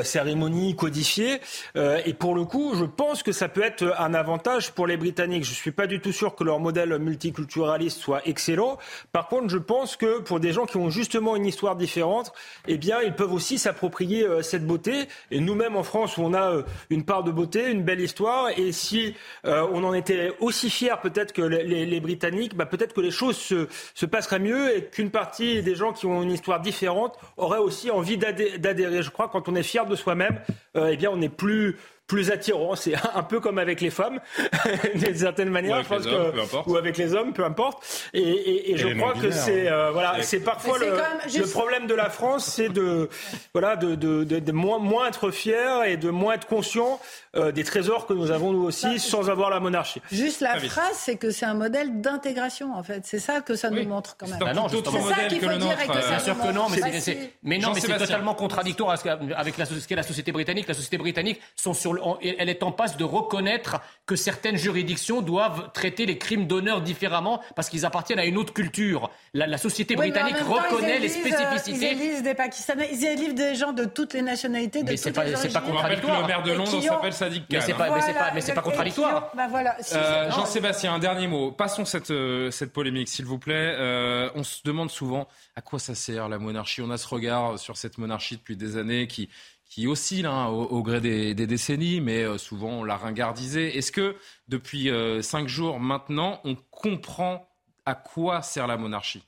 cérémonie 0.03 0.77
codifiée. 0.77 1.41
et 1.77 2.15
pour 2.15 2.35
le 2.35 2.45
coup, 2.45 2.75
je 2.75 2.85
pense 2.85 3.23
que 3.23 3.33
ça 3.33 3.49
peut 3.49 3.63
être 3.63 3.95
un 3.99 4.15
avantage 4.15 4.73
pour 4.73 4.87
les 4.87 4.97
Britanniques. 4.97 5.45
Je 5.45 5.55
suis 5.55 5.73
pas 5.73 5.87
du 5.87 6.01
tout 6.01 6.13
sûr 6.13 6.35
que 6.35 6.45
leur 6.45 6.61
modèle 6.61 6.99
multiculturaliste 6.99 7.99
soit 7.99 8.27
excellent. 8.27 8.79
Par 9.13 9.29
contre, 9.29 9.49
je 9.49 9.59
pense 9.59 9.97
que 9.97 10.21
pour 10.21 10.41
des 10.41 10.53
gens 10.53 10.67
qui 10.67 10.77
ont 10.77 10.91
justement 10.91 11.37
une 11.37 11.47
histoire 11.47 11.77
différente, 11.77 12.33
eh 12.67 12.77
bien, 12.77 13.01
ils 13.03 13.15
peuvent 13.15 13.33
aussi 13.33 13.59
s'approprier 13.59 14.27
cette 14.43 14.67
beauté. 14.67 15.09
Et 15.31 15.41
nous-mêmes 15.41 15.77
en 15.77 15.83
France, 15.83 16.19
on 16.19 16.35
a 16.35 16.63
une 16.91 17.05
part 17.05 17.25
de 17.25 17.31
beauté, 17.31 17.71
une 17.71 17.83
belle 17.83 18.01
histoire, 18.01 18.51
et 18.57 18.73
si 18.73 19.15
on 19.45 19.85
en 19.85 19.94
était 19.95 20.33
aussi 20.41 20.71
fiers 20.71 20.97
peut-être 21.03 21.33
que 21.33 21.43
les, 21.43 22.01
Britanniques, 22.01 22.55
bah, 22.55 22.67
peut-être 22.67 22.93
que 22.93 23.01
les 23.01 23.11
choses 23.11 23.37
se, 23.37 23.69
se 23.95 24.07
passeraient 24.07 24.39
mieux 24.39 24.77
et 24.77 24.85
qu'une 24.85 25.11
partie 25.11 25.63
des 25.63 25.75
gens 25.75 25.93
qui 25.93 26.07
ont 26.07 26.23
une 26.23 26.33
histoire 26.33 26.61
différente 26.61 27.19
auraient 27.37 27.59
aussi 27.59 27.91
envie 27.91 28.19
d'adhérer. 28.19 29.03
Je 29.03 29.11
crois 29.11 29.29
quand 29.29 29.49
on 29.49 29.55
est 29.55 29.63
fier 29.63 29.87
de 29.87 29.97
soi-même, 29.97 30.41
eh 30.75 30.97
bien, 30.97 31.11
on 31.13 31.21
est 31.21 31.29
plus 31.29 31.77
plus 32.07 32.31
attirant. 32.31 32.75
C'est 32.77 32.95
un 33.15 33.23
peu 33.23 33.41
comme 33.41 33.59
avec 33.59 33.81
les 33.81 33.91
femmes, 33.91 34.21
d'une 34.95 35.17
certaine 35.17 35.49
manière, 35.49 35.83
je 35.83 35.89
pense 35.89 36.05
que, 36.05 36.71
ou 36.71 36.77
avec 36.77 36.97
les 36.97 37.15
hommes, 37.15 37.33
peu 37.33 37.45
importe. 37.45 37.83
Et, 38.13 38.73
et, 38.73 38.77
je 38.77 38.89
crois 38.89 39.15
que 39.15 39.31
c'est 39.31 39.71
euh, 39.71 39.91
voilà, 39.91 40.23
c'est 40.23 40.41
parfois 40.41 40.79
le, 40.79 40.87
le, 40.87 41.47
problème 41.47 41.87
de 41.87 41.95
la 41.95 42.11
France, 42.11 42.45
c'est 42.47 42.69
de 42.69 43.09
voilà 43.53 43.77
de, 43.77 43.95
de, 43.95 44.25
de, 44.25 44.53
moins, 44.53 44.79
moins 44.79 45.09
être 45.09 45.31
fier 45.31 45.85
et 45.85 45.97
de 45.97 46.11
moins 46.11 46.35
être 46.35 46.47
conscient 46.47 47.01
euh, 47.37 47.53
des 47.53 47.65
trésors 47.65 48.07
que 48.07 48.13
nous 48.13 48.31
avons 48.31 48.53
nous 48.53 48.63
aussi 48.63 48.87
bah, 48.87 48.99
sans 48.99 49.31
avoir 49.31 49.51
la 49.51 49.61
monarchie. 49.61 50.01
Juste 50.13 50.41
la 50.41 50.59
phrase, 50.59 50.95
c'est 50.95 51.17
que 51.17 51.31
c'est 51.31 51.47
un 51.47 51.55
modèle 51.55 52.01
d'intégration 52.01 52.75
en 52.75 52.83
fait. 52.83 53.03
C'est 53.05 53.19
ça 53.19 53.41
que 53.41 53.57
ça 53.57 53.71
nous 53.71 53.85
montre 53.89 54.17
quand 54.17 54.29
même. 54.29 54.39
Bah 54.39 54.53
non, 54.53 54.69
c'est 54.69 54.85
ça 54.85 55.25
qu'il 55.29 55.41
faut 55.41 55.57
dire. 55.57 55.77
Euh, 55.81 56.09
bien 56.09 56.19
sûr 56.19 56.39
que 56.39 56.53
non, 56.53 56.67
mais 56.69 57.01
c'est 57.01 57.33
mais 57.43 57.59
non, 57.59 57.73
mais 57.75 57.81
c'est 57.81 57.97
totalement 57.97 58.35
contradictoire 58.35 58.95
avec 59.37 59.57
la, 59.57 59.67
ce 59.67 59.87
qu'est 59.87 59.97
la 59.97 60.03
société 60.03 60.33
britannique. 60.33 60.69
La 60.69 60.75
société 60.75 60.99
britannique 60.99 61.41
sont 61.57 61.75
sur 61.75 61.94
elle 62.23 62.49
est 62.49 62.63
en 62.63 62.73
passe 62.73 62.97
de 62.97 63.05
reconnaître 63.05 63.81
que 64.07 64.17
certaines 64.17 64.57
juridictions 64.57 65.23
doivent 65.23 65.71
traiter 65.73 66.07
les 66.07 66.19
crimes 66.19 66.47
d'honneur 66.47 66.83
différemment 66.83 67.41
parce 67.57 67.69
qu'ils 67.69 67.87
appartiennent 67.87 68.19
à 68.19 68.25
une 68.25 68.37
autre 68.37 68.53
culture. 68.53 69.11
La, 69.33 69.59
société 69.59 69.97
britannique 69.97 70.37
reconnaît 70.39 70.99
les 70.99 71.09
spécificités. 71.09 71.93
Ils 71.93 72.03
élisent 72.03 72.23
des 72.23 72.35
Pakistanais, 72.35 72.89
ils 72.93 73.05
élisent 73.05 73.35
des 73.35 73.55
gens 73.55 73.73
de 73.73 73.85
toutes 73.85 74.13
les 74.13 74.23
nationalités, 74.23 74.83
de 74.83 74.91
mais 74.91 74.97
toutes 74.97 75.13
pas, 75.13 75.25
les 75.25 75.37
C'est 75.37 75.53
pas 75.53 75.61
contradictoire. 75.61 76.21
le 76.21 76.27
maire 76.27 76.43
de 76.43 76.53
Londres 76.53 76.83
s'appelle 76.83 77.13
Sadiq 77.13 77.43
Khan. 77.43 77.47
Mais 77.51 77.61
c'est 77.61 77.75
pas, 77.75 78.33
mais 78.35 78.41
c'est 78.41 78.55
pas, 78.55 78.63
contradictoire. 78.63 79.31
Bah 79.35 79.47
voilà, 79.49 79.77
euh, 79.95 80.31
Jean-Sébastien, 80.31 80.95
un 80.95 80.99
dernier 80.99 81.27
mot. 81.27 81.53
Passons 81.53 81.85
cette, 81.85 82.11
euh, 82.11 82.51
cette 82.51 82.73
polémique, 82.73 83.09
s'il 83.09 83.25
vous 83.25 83.39
plaît. 83.39 83.75
Euh, 83.79 84.31
on 84.35 84.43
se 84.43 84.63
demande 84.65 84.91
souvent 84.91 85.27
à 85.57 85.61
quoi 85.61 85.79
ça 85.79 85.95
sert 85.95 86.29
la 86.29 86.39
monarchie. 86.39 86.83
On 86.83 86.91
a 86.91 86.99
ce 86.99 87.09
regard 87.09 87.59
sur 87.59 87.77
cette 87.77 87.99
monarchie 87.99 88.37
depuis 88.37 88.57
des 88.57 88.77
années 88.77 89.07
qui 89.07 89.29
qui 89.75 89.89
oscille 89.89 90.27
hein, 90.27 90.47
au, 90.47 90.85
gré 90.85 91.01
des, 91.01 91.35
décennies, 91.35 92.01
mais 92.01 92.23
euh, 92.23 92.39
souvent 92.39 92.69
on 92.69 92.85
l'a 92.85 92.97
ringardisé. 92.97 93.77
Est-ce 93.77 93.91
que 93.91 94.15
depuis 94.47 94.89
euh, 94.89 95.21
cinq 95.21 95.49
jours 95.49 95.81
maintenant, 95.81 96.41
on 96.45 96.55
comprend 96.71 97.49
à 97.85 97.97
quoi 97.97 98.41
sert 98.43 98.69
la 98.69 98.77
monarchie? 98.77 99.25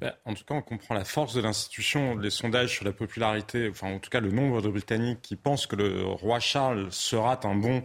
Ben, 0.00 0.12
en 0.24 0.34
tout 0.34 0.42
cas, 0.42 0.54
on 0.54 0.62
comprend 0.62 0.96
la 0.96 1.04
force 1.04 1.32
de 1.32 1.40
l'institution. 1.40 2.16
Les 2.16 2.30
sondages 2.30 2.72
sur 2.72 2.84
la 2.84 2.92
popularité, 2.92 3.68
enfin 3.70 3.86
en 3.94 4.00
tout 4.00 4.10
cas 4.10 4.18
le 4.18 4.32
nombre 4.32 4.60
de 4.60 4.68
Britanniques 4.68 5.22
qui 5.22 5.36
pensent 5.36 5.68
que 5.68 5.76
le 5.76 6.04
roi 6.04 6.40
Charles 6.40 6.90
sera 6.90 7.38
un 7.44 7.54
bon 7.54 7.84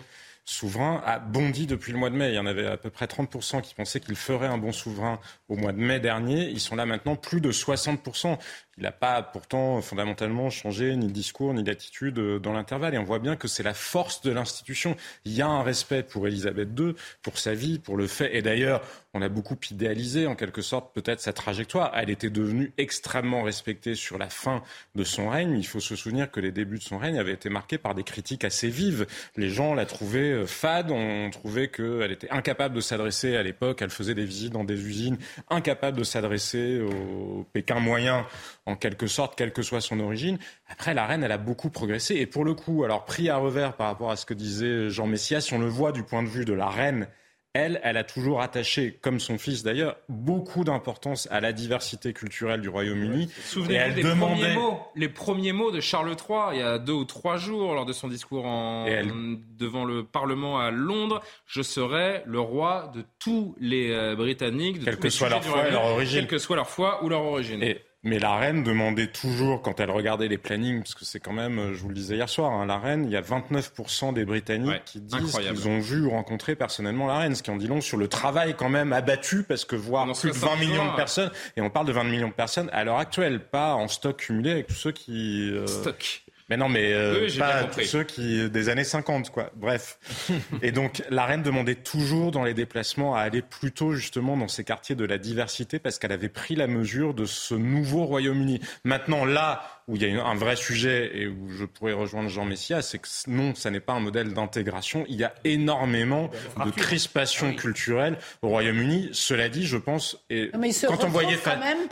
souverain 0.50 1.02
a 1.06 1.20
bondi 1.20 1.68
depuis 1.68 1.92
le 1.92 1.98
mois 1.98 2.10
de 2.10 2.16
mai. 2.16 2.30
Il 2.30 2.36
y 2.36 2.40
en 2.40 2.46
avait 2.46 2.66
à 2.66 2.78
peu 2.78 2.90
près 2.90 3.06
30% 3.06 3.62
qui 3.62 3.76
pensaient 3.76 4.00
qu'il 4.00 4.16
ferait 4.16 4.48
un 4.48 4.58
bon 4.58 4.72
souverain 4.72 5.20
au 5.48 5.56
mois 5.56 5.72
de 5.72 5.80
mai 5.80 6.00
dernier. 6.00 6.50
Ils 6.50 6.60
sont 6.60 6.76
là 6.76 6.86
maintenant 6.86 7.16
plus 7.16 7.40
de 7.42 7.52
60%. 7.52 8.38
Il 8.80 8.84
n'a 8.84 8.92
pas 8.94 9.22
pourtant 9.22 9.82
fondamentalement 9.82 10.50
changé 10.50 10.96
ni 10.96 11.08
de 11.08 11.12
discours 11.12 11.54
ni 11.54 11.64
d'attitude 11.64 12.18
euh, 12.18 12.40
dans 12.40 12.54
l'intervalle. 12.54 12.96
Et 12.96 12.98
on 12.98 13.04
voit 13.04 13.20
bien 13.20 13.36
que 13.36 13.50
c'est 13.50 13.62
la 13.62 13.74
force 13.74 14.22
de 14.22 14.32
l'institution. 14.32 14.96
Il 15.26 15.34
y 15.34 15.42
a 15.42 15.48
un 15.48 15.64
respect 15.64 16.02
pour 16.02 16.28
Elisabeth 16.28 16.70
II, 16.80 16.96
pour 17.22 17.38
sa 17.38 17.54
vie, 17.54 17.78
pour 17.78 17.98
le 17.98 18.08
fait. 18.08 18.38
Et 18.38 18.42
d'ailleurs, 18.42 18.82
on 19.14 19.22
a 19.22 19.28
beaucoup 19.28 19.58
idéalisé 19.70 20.28
en 20.28 20.36
quelque 20.36 20.62
sorte 20.62 20.96
peut-être 20.96 21.20
sa 21.20 21.34
trajectoire. 21.34 21.92
Elle 21.94 22.10
était 22.10 22.30
devenue 22.30 22.72
extrêmement 22.78 23.44
respectée 23.44 23.96
sur 23.96 24.18
la 24.18 24.30
fin 24.30 24.64
de 24.96 25.04
son 25.04 25.30
règne. 25.30 25.58
Il 25.58 25.68
faut 25.68 25.82
se 25.82 25.98
souvenir 25.98 26.32
que 26.32 26.40
les 26.40 26.54
débuts 26.54 26.78
de 26.78 26.84
son 26.84 26.98
règne 26.98 27.20
avaient 27.20 27.34
été 27.34 27.50
marqués 27.50 27.78
par 27.78 27.96
des 27.96 28.04
critiques 28.04 28.46
assez 28.46 28.70
vives. 28.70 29.08
Les 29.36 29.50
gens 29.50 29.74
la 29.74 29.86
trouvaient 29.86 30.39
euh, 30.40 30.46
fade, 30.46 30.92
on 30.92 31.30
trouvait 31.30 31.70
qu'elle 31.70 32.12
était 32.12 32.30
incapable 32.30 32.76
de 32.76 32.82
s'adresser 32.82 33.36
à 33.36 33.44
l'époque. 33.44 33.82
Elle 33.82 33.90
faisait 33.90 34.16
des 34.16 34.26
visites 34.26 34.54
dans 34.54 34.64
des 34.64 34.82
usines, 34.86 35.18
incapable 35.50 35.98
de 35.98 36.04
s'adresser 36.04 36.82
au 36.82 37.46
Pékin 37.54 37.80
moyen 37.80 38.26
en 38.66 38.76
quelque 38.76 39.08
sorte, 39.08 39.38
quelle 39.38 39.54
que 39.54 39.62
soit 39.62 39.82
son 39.82 40.00
origine. 40.00 40.38
Après, 40.70 40.94
la 40.94 41.06
reine, 41.06 41.24
elle 41.24 41.32
a 41.32 41.38
beaucoup 41.38 41.70
progressé. 41.70 42.16
Et 42.16 42.26
pour 42.26 42.46
le 42.46 42.54
coup, 42.54 42.84
alors 42.84 43.06
pris 43.06 43.30
à 43.30 43.38
revers 43.38 43.76
par 43.76 43.88
rapport 43.88 44.12
à 44.12 44.16
ce 44.16 44.26
que 44.26 44.34
disait 44.34 44.90
Jean 44.90 45.08
Messias, 45.08 45.42
si 45.42 45.54
on 45.54 45.60
le 45.60 45.68
voit 45.68 45.92
du 45.92 46.04
point 46.04 46.24
de 46.24 46.28
vue 46.28 46.46
de 46.46 46.54
la 46.54 46.68
reine, 46.68 47.08
elle, 47.54 47.80
elle 47.84 47.98
a 47.98 48.04
toujours 48.04 48.42
attaché, 48.42 49.00
comme 49.02 49.20
son 49.20 49.40
fils 49.40 49.64
d'ailleurs, 49.64 49.98
beaucoup 50.08 50.64
d'importance 50.64 51.28
à 51.32 51.40
la 51.40 51.52
diversité 51.52 52.14
culturelle 52.14 52.62
du 52.62 52.70
Royaume-Uni. 52.70 53.30
Souvenez-vous 53.44 53.96
des 53.96 54.02
premiers 54.04 54.54
mots, 54.54 54.80
les 54.96 55.10
premiers 55.10 55.52
mots 55.52 55.72
de 55.72 55.80
Charles 55.80 56.10
III, 56.10 56.54
il 56.54 56.60
y 56.60 56.62
a 56.62 56.78
deux 56.78 56.94
ou 56.94 57.06
trois 57.06 57.38
jours, 57.38 57.74
lors 57.74 57.86
de 57.86 57.94
son 57.94 58.08
discours 58.08 58.44
devant 58.44 59.84
le 59.84 60.04
Parlement 60.04 60.60
à 60.60 60.70
Londres, 60.70 61.22
je 61.48 61.62
serai 61.62 62.22
le 62.26 62.40
roi 62.40 62.92
de 62.94 63.04
tous 63.18 63.56
les 63.60 63.92
euh, 63.92 64.16
Britanniques, 64.16 64.80
de 64.80 64.86
quelle 64.86 64.98
que 64.98 65.10
soit 65.10 65.30
leur 65.30 65.44
foi 65.44 65.68
et 65.68 65.72
leur 65.72 65.86
origine. 65.86 66.20
Quelle 66.20 66.28
que 66.28 66.38
soit 66.38 66.56
leur 66.56 66.70
foi 66.70 67.04
ou 67.04 67.10
leur 67.10 67.24
origine. 67.24 67.64
Mais 68.04 68.18
la 68.18 68.38
reine 68.38 68.64
demandait 68.64 69.08
toujours, 69.08 69.62
quand 69.62 69.82
elle 69.82 69.92
regardait 69.92 70.30
les 70.30 70.38
plannings, 70.38 70.80
parce 70.80 70.96
que 70.96 71.04
c'est 71.04 71.20
quand 71.20 71.34
même, 71.34 71.60
euh, 71.60 71.74
je 71.74 71.82
vous 71.82 71.90
le 71.90 71.96
disais 71.96 72.16
hier 72.16 72.30
soir, 72.30 72.54
hein, 72.54 72.66
la 72.66 72.78
reine, 72.78 73.04
il 73.04 73.12
y 73.12 73.18
a 73.18 73.22
29% 73.22 74.14
des 74.14 74.24
Britanniques 74.24 74.86
qui 74.86 75.02
disent 75.02 75.38
qu'ils 75.38 75.68
ont 75.68 75.80
vu 75.80 76.06
ou 76.06 76.12
rencontré 76.12 76.56
personnellement 76.56 77.08
la 77.08 77.18
reine, 77.18 77.36
ce 77.36 77.44
qui 77.44 77.52
en 77.52 77.58
dit 77.58 77.68
long 77.68 77.82
sur 77.82 77.98
le 77.98 78.08
travail 78.08 78.56
quand 78.58 78.70
même 78.70 78.94
abattu, 78.94 79.44
parce 79.44 79.66
que 79.66 79.76
voir 79.76 80.10
plus 80.14 80.30
de 80.30 80.36
20 80.36 80.56
millions 80.56 80.92
de 80.92 80.96
personnes, 80.96 81.32
et 81.58 81.62
on 81.62 81.70
parle 81.70 81.88
de 81.88 81.92
20 81.92 82.06
millions 82.06 82.30
de 82.30 82.34
personnes 82.34 82.70
à 82.72 82.86
l'heure 82.86 83.00
actuelle, 83.00 83.42
pas 83.42 83.76
en 83.76 83.90
stock 83.90 84.16
cumulé 84.16 84.52
avec 84.52 84.68
tous 84.68 84.76
ceux 84.76 84.92
qui... 84.94 85.52
Euh, 85.52 85.68
stock 85.68 86.24
mais 86.50 86.58
non, 86.58 86.68
mais 86.68 86.94
euh, 86.94 87.28
pas 87.38 87.66
tous 87.66 87.84
ceux 87.84 88.04
qui 88.04 88.50
des 88.50 88.70
années 88.70 88.84
50, 88.84 89.30
quoi. 89.30 89.52
Bref. 89.56 90.00
et 90.62 90.72
donc, 90.72 91.04
la 91.10 91.26
reine 91.26 91.44
demandait 91.44 91.76
toujours 91.76 92.32
dans 92.32 92.44
les 92.44 92.54
déplacements 92.54 93.16
à 93.16 93.22
aller 93.22 93.42
plutôt 93.42 93.94
justement 93.94 94.36
dans 94.36 94.48
ces 94.48 94.64
quartiers 94.64 94.96
de 94.96 95.06
la 95.06 95.18
diversité 95.18 95.78
parce 95.78 96.00
qu'elle 96.00 96.12
avait 96.12 96.30
pris 96.30 96.56
la 96.56 96.68
mesure 96.68 97.14
de 97.14 97.26
ce 97.26 97.54
nouveau 97.54 98.06
Royaume-Uni. 98.06 98.62
Maintenant, 98.84 99.26
là, 99.26 99.79
où 99.90 99.96
il 99.96 100.04
y 100.04 100.18
a 100.18 100.24
un 100.24 100.36
vrai 100.36 100.56
sujet 100.56 101.12
et 101.16 101.28
où 101.28 101.50
je 101.50 101.66
pourrais 101.66 101.94
rejoindre 101.94 102.30
Jean 102.30 102.46
Messia, 102.46 102.84
c'est 102.84 103.00
que 103.00 103.08
non, 103.28 103.56
ça 103.56 103.72
n'est 103.72 103.80
pas 103.80 103.94
un 103.94 104.00
modèle 104.00 104.34
d'intégration. 104.34 105.04
Il 105.10 105.16
y 105.16 105.24
a 105.24 105.34
énormément 105.44 106.30
de 106.64 106.70
crispation 106.70 107.54
culturelle 107.56 108.20
au 108.44 108.50
Royaume-Uni. 108.50 109.10
Cela 109.14 109.50
dit, 109.50 109.66
je 109.66 109.78
pense, 109.78 110.24
et 110.30 110.52
quand 110.88 111.04
on 111.04 111.10
voyait 111.10 111.40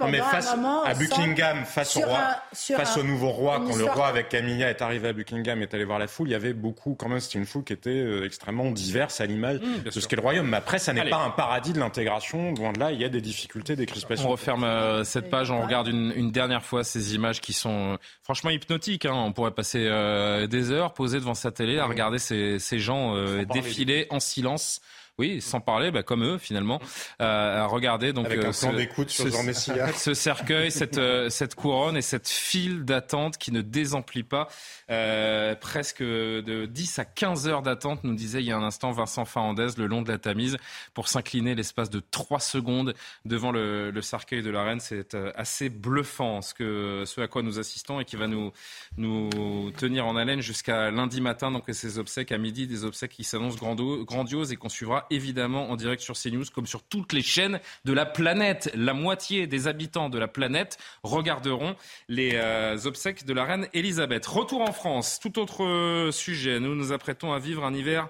mais 0.10 0.20
face 0.20 0.56
à 0.86 0.94
Buckingham, 0.94 1.66
face 1.66 1.98
au 1.98 2.02
roi, 2.02 2.20
face 2.54 2.98
au 2.98 3.04
nouveau 3.04 3.30
roi, 3.30 3.64
quand 3.68 3.76
le 3.76 3.86
roi 3.86 4.08
avec 4.08 4.30
Camilla 4.30 4.70
est 4.70 4.82
arrivé 4.84 5.08
à 5.08 5.14
Buckingham 5.14 5.60
et 5.60 5.64
est 5.64 5.74
allé 5.74 5.84
voir 5.84 5.98
la 5.98 6.08
foule, 6.08 6.30
il 6.30 6.34
y 6.34 6.36
avait 6.36 6.54
beaucoup, 6.54 6.94
quand 6.94 7.10
même, 7.10 7.20
c'était 7.20 7.40
une 7.40 7.48
foule 7.48 7.64
qui 7.64 7.74
était 7.74 7.90
euh, 7.90 8.26
extrêmement 8.26 8.70
diverse 8.70 9.22
à 9.22 9.26
l'image 9.26 9.60
mmh, 9.60 9.84
de 9.86 9.90
ce 9.90 10.08
qu'est 10.08 10.16
le 10.16 10.22
royaume. 10.22 10.48
Mais 10.48 10.58
après, 10.58 10.78
ça 10.78 10.94
n'est 10.94 11.10
pas 11.10 11.18
un 11.18 11.32
paradis 11.32 11.74
de 11.74 11.80
l'intégration. 11.80 12.54
Loin 12.54 12.74
de 12.74 12.80
là, 12.80 12.92
il 12.92 13.02
y 13.02 13.06
a 13.06 13.10
des 13.10 13.22
difficultés, 13.22 13.76
des 13.76 13.88
crispations. 13.88 14.28
On 14.28 14.32
referme 14.32 14.64
euh, 14.64 15.04
cette 15.04 15.32
page, 15.32 15.50
on 15.50 15.62
regarde 15.62 15.88
une, 15.88 16.14
une 16.16 16.32
dernière 16.32 16.64
fois 16.64 16.84
ces 16.84 17.16
images 17.16 17.42
qui 17.42 17.54
sont 17.54 17.87
euh, 17.94 17.98
franchement 18.24 18.50
hypnotiques. 18.50 19.06
Hein. 19.06 19.14
On 19.14 19.34
pourrait 19.34 19.52
passer 19.52 19.86
euh, 19.88 20.48
des 20.48 20.72
heures 20.72 20.94
posés 20.94 21.20
devant 21.20 21.34
sa 21.34 21.52
télé 21.52 21.80
à 21.80 21.86
regarder 21.86 22.20
ces, 22.20 22.60
ces 22.60 22.80
gens 22.80 23.16
euh, 23.16 23.46
défiler 23.46 24.08
en 24.10 24.20
silence 24.20 24.82
oui, 25.20 25.42
sans 25.42 25.60
parler, 25.60 25.90
bah, 25.90 26.04
comme 26.04 26.24
eux 26.24 26.38
finalement. 26.38 26.80
Euh, 27.22 27.66
regardez 27.66 28.14
donc 28.14 28.28
Avec 28.28 28.46
un 28.46 28.52
euh, 28.70 28.76
d'écoute 28.76 29.10
sur 29.10 29.26
ce, 29.32 29.92
ce 29.96 30.14
cercueil, 30.14 30.70
cette, 30.70 31.00
euh, 31.00 31.32
cette 31.32 31.56
couronne 31.56 31.98
et 31.98 32.04
cette 32.04 32.30
file 32.30 32.86
d'attente 32.86 33.38
qui 33.38 33.52
ne 33.52 33.62
désemplit 33.62 34.22
pas. 34.22 34.48
Euh, 34.92 35.56
presque 35.56 36.04
de 36.04 36.68
10 36.68 37.00
à 37.00 37.06
15 37.06 37.48
heures 37.48 37.64
d'attente, 37.64 38.04
nous 38.04 38.14
disait 38.14 38.42
il 38.44 38.46
y 38.46 38.52
a 38.52 38.58
un 38.58 38.64
instant 38.64 38.92
Vincent 38.92 39.26
Fahandez, 39.26 39.70
le 39.78 39.88
long 39.88 40.04
de 40.04 40.12
la 40.12 40.20
Tamise, 40.20 40.58
pour 40.94 41.08
s'incliner 41.08 41.56
l'espace 41.56 41.90
de 41.90 42.00
3 42.12 42.40
secondes 42.40 42.94
devant 43.26 43.52
le, 43.52 43.90
le 43.90 44.02
cercueil 44.04 44.44
de 44.44 44.52
la 44.52 44.64
reine. 44.64 44.80
C'est 44.80 45.16
assez 45.36 45.70
bluffant 45.70 46.44
ce, 46.44 46.54
que, 46.54 47.06
ce 47.08 47.22
à 47.22 47.28
quoi 47.28 47.42
nous 47.42 47.58
assistons 47.58 48.00
et 48.00 48.06
qui 48.06 48.18
va 48.18 48.28
nous, 48.28 48.52
nous 48.98 49.72
tenir 49.78 50.06
en 50.06 50.16
haleine 50.16 50.42
jusqu'à 50.42 50.92
lundi 50.92 51.22
matin. 51.22 51.50
Donc 51.50 51.64
ces 51.72 51.98
obsèques 51.98 52.32
à 52.32 52.38
midi, 52.38 52.68
des 52.68 52.86
obsèques 52.86 53.14
qui 53.14 53.24
s'annoncent 53.24 53.58
grandioses 53.58 54.52
et 54.52 54.58
qu'on 54.58 54.70
suivra 54.70 55.07
évidemment 55.10 55.70
en 55.70 55.76
direct 55.76 56.02
sur 56.02 56.16
CNews, 56.16 56.46
comme 56.54 56.68
sur 56.68 56.84
toutes 56.84 57.14
les 57.14 57.22
chaînes 57.22 57.60
de 57.86 57.94
la 57.94 58.06
planète. 58.06 58.72
La 58.76 58.94
moitié 58.94 59.48
des 59.48 59.68
habitants 59.68 60.10
de 60.10 60.20
la 60.20 60.28
planète 60.28 60.78
regarderont 61.04 61.76
les 62.08 62.32
euh, 62.36 62.78
obsèques 62.86 63.26
de 63.26 63.34
la 63.34 63.44
reine 63.46 63.68
Elisabeth. 63.74 64.26
Retour 64.26 64.62
en 64.62 64.72
France, 64.72 65.20
tout 65.22 65.40
autre 65.40 66.10
sujet. 66.12 66.60
Nous 66.60 66.76
nous 66.76 66.92
apprêtons 66.92 67.34
à 67.34 67.40
vivre 67.40 67.64
un 67.64 67.74
hiver 67.74 68.10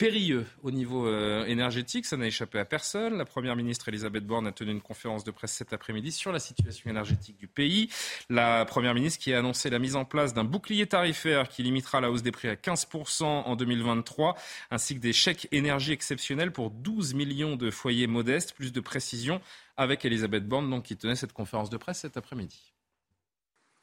périlleux 0.00 0.46
au 0.62 0.70
niveau 0.70 1.06
euh, 1.06 1.44
énergétique. 1.44 2.06
Ça 2.06 2.16
n'a 2.16 2.26
échappé 2.26 2.58
à 2.58 2.64
personne. 2.64 3.18
La 3.18 3.26
Première 3.26 3.54
ministre 3.54 3.86
Elisabeth 3.90 4.26
Borne 4.26 4.46
a 4.46 4.52
tenu 4.52 4.70
une 4.70 4.80
conférence 4.80 5.24
de 5.24 5.30
presse 5.30 5.52
cet 5.52 5.74
après-midi 5.74 6.10
sur 6.10 6.32
la 6.32 6.38
situation 6.38 6.88
énergétique 6.88 7.36
du 7.36 7.46
pays. 7.46 7.90
La 8.30 8.64
Première 8.64 8.94
ministre 8.94 9.22
qui 9.22 9.34
a 9.34 9.38
annoncé 9.40 9.68
la 9.68 9.78
mise 9.78 9.96
en 9.96 10.06
place 10.06 10.32
d'un 10.32 10.44
bouclier 10.44 10.86
tarifaire 10.86 11.50
qui 11.50 11.62
limitera 11.62 12.00
la 12.00 12.10
hausse 12.10 12.22
des 12.22 12.32
prix 12.32 12.48
à 12.48 12.54
15% 12.54 13.24
en 13.24 13.56
2023, 13.56 14.36
ainsi 14.70 14.94
que 14.94 15.00
des 15.00 15.12
chèques 15.12 15.48
énergie 15.52 15.92
exceptionnels 15.92 16.50
pour 16.50 16.70
12 16.70 17.12
millions 17.12 17.56
de 17.56 17.70
foyers 17.70 18.06
modestes. 18.06 18.54
Plus 18.54 18.72
de 18.72 18.80
précisions 18.80 19.42
avec 19.76 20.06
Elisabeth 20.06 20.48
Borne, 20.48 20.70
donc, 20.70 20.84
qui 20.84 20.96
tenait 20.96 21.14
cette 21.14 21.34
conférence 21.34 21.68
de 21.68 21.76
presse 21.76 21.98
cet 21.98 22.16
après-midi. 22.16 22.72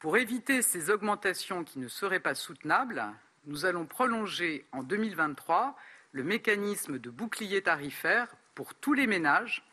Pour 0.00 0.16
éviter 0.16 0.62
ces 0.62 0.90
augmentations 0.90 1.62
qui 1.62 1.78
ne 1.78 1.86
seraient 1.86 2.18
pas 2.18 2.34
soutenables, 2.34 3.04
nous 3.46 3.66
allons 3.66 3.86
prolonger 3.86 4.66
en 4.72 4.82
2023 4.82 5.76
le 6.12 6.22
mécanisme 6.22 6.98
de 6.98 7.10
bouclier 7.10 7.62
tarifaire 7.62 8.28
pour 8.54 8.74
tous 8.74 8.92
les 8.92 9.06
ménages, 9.06 9.64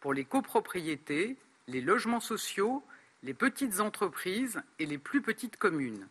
pour 0.00 0.12
les 0.12 0.24
copropriétés, 0.24 1.36
les 1.66 1.80
logements 1.80 2.20
sociaux, 2.20 2.82
les 3.22 3.34
petites 3.34 3.80
entreprises 3.80 4.62
et 4.78 4.86
les 4.86 4.98
plus 4.98 5.22
petites 5.22 5.56
communes. 5.56 6.06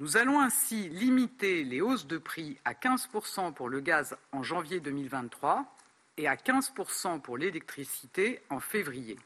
Nous 0.00 0.16
allons 0.16 0.40
ainsi 0.40 0.88
limiter 0.88 1.62
les 1.62 1.80
hausses 1.80 2.06
de 2.06 2.18
prix 2.18 2.58
à 2.64 2.72
15% 2.72 3.52
pour 3.52 3.68
le 3.68 3.80
gaz 3.80 4.16
en 4.32 4.42
janvier 4.42 4.80
2023 4.80 5.76
et 6.16 6.26
à 6.26 6.36
15% 6.36 7.20
pour 7.20 7.36
l'électricité 7.36 8.42
en 8.48 8.60
février. 8.60 9.16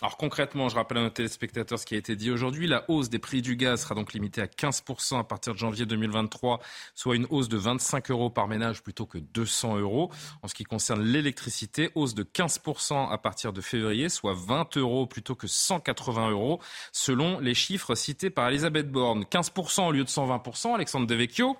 Alors 0.00 0.16
concrètement, 0.16 0.68
je 0.68 0.76
rappelle 0.76 0.98
à 0.98 1.02
nos 1.02 1.10
téléspectateurs 1.10 1.76
ce 1.76 1.84
qui 1.84 1.96
a 1.96 1.98
été 1.98 2.14
dit 2.14 2.30
aujourd'hui. 2.30 2.68
La 2.68 2.88
hausse 2.88 3.08
des 3.08 3.18
prix 3.18 3.42
du 3.42 3.56
gaz 3.56 3.82
sera 3.82 3.96
donc 3.96 4.12
limitée 4.12 4.40
à 4.40 4.46
15% 4.46 5.18
à 5.18 5.24
partir 5.24 5.54
de 5.54 5.58
janvier 5.58 5.86
2023, 5.86 6.60
soit 6.94 7.16
une 7.16 7.26
hausse 7.30 7.48
de 7.48 7.56
25 7.56 8.12
euros 8.12 8.30
par 8.30 8.46
ménage 8.46 8.84
plutôt 8.84 9.06
que 9.06 9.18
200 9.18 9.78
euros. 9.78 10.12
En 10.42 10.46
ce 10.46 10.54
qui 10.54 10.62
concerne 10.62 11.02
l'électricité, 11.02 11.90
hausse 11.96 12.14
de 12.14 12.22
15% 12.22 13.10
à 13.10 13.18
partir 13.18 13.52
de 13.52 13.60
février, 13.60 14.08
soit 14.08 14.34
20 14.34 14.76
euros 14.76 15.08
plutôt 15.08 15.34
que 15.34 15.48
180 15.48 16.30
euros, 16.30 16.60
selon 16.92 17.40
les 17.40 17.54
chiffres 17.54 17.96
cités 17.96 18.30
par 18.30 18.48
Elisabeth 18.48 18.92
Borne. 18.92 19.24
15% 19.24 19.88
au 19.88 19.90
lieu 19.90 20.04
de 20.04 20.08
120%, 20.08 20.76
Alexandre 20.76 21.08
Devecchio. 21.08 21.56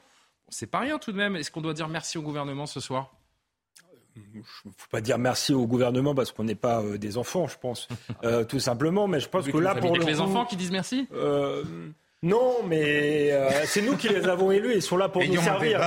C'est 0.49 0.69
pas 0.69 0.79
rien 0.79 0.99
tout 0.99 1.11
de 1.11 1.17
même. 1.17 1.35
Est-ce 1.35 1.51
qu'on 1.51 1.61
doit 1.61 1.75
dire 1.75 1.89
merci 1.89 2.19
au 2.19 2.23
gouvernement 2.23 2.67
ce 2.67 2.79
soir? 2.79 3.18
Ne 4.35 4.43
faut 4.77 4.89
pas 4.91 5.01
dire 5.01 5.19
merci 5.19 5.55
au 5.55 5.67
gouvernement 5.67 6.15
parce 6.15 6.33
qu'on 6.33 6.45
n'est 6.45 6.55
pas 6.55 6.83
euh, 6.83 6.99
des 6.99 7.19
enfants, 7.19 7.47
je 7.47 7.59
pense, 7.59 7.89
euh, 8.25 8.45
tout 8.45 8.61
simplement. 8.61 9.09
Mais 9.09 9.21
je 9.21 9.29
pense 9.29 9.47
que, 9.47 9.57
là, 9.59 9.75
pour 9.75 9.97
les 9.97 10.21
enfants 10.21 10.45
qui 10.45 10.57
disent 10.57 10.71
merci? 10.71 11.09
Non, 12.25 12.65
mais 12.67 13.31
euh, 13.31 13.49
c'est 13.65 13.81
nous 13.81 13.97
qui 13.97 14.09
les 14.09 14.27
avons 14.27 14.51
élus. 14.51 14.75
Ils 14.75 14.83
sont 14.83 14.97
là 14.97 15.09
pour 15.09 15.23
nous 15.23 15.41
servir. 15.41 15.81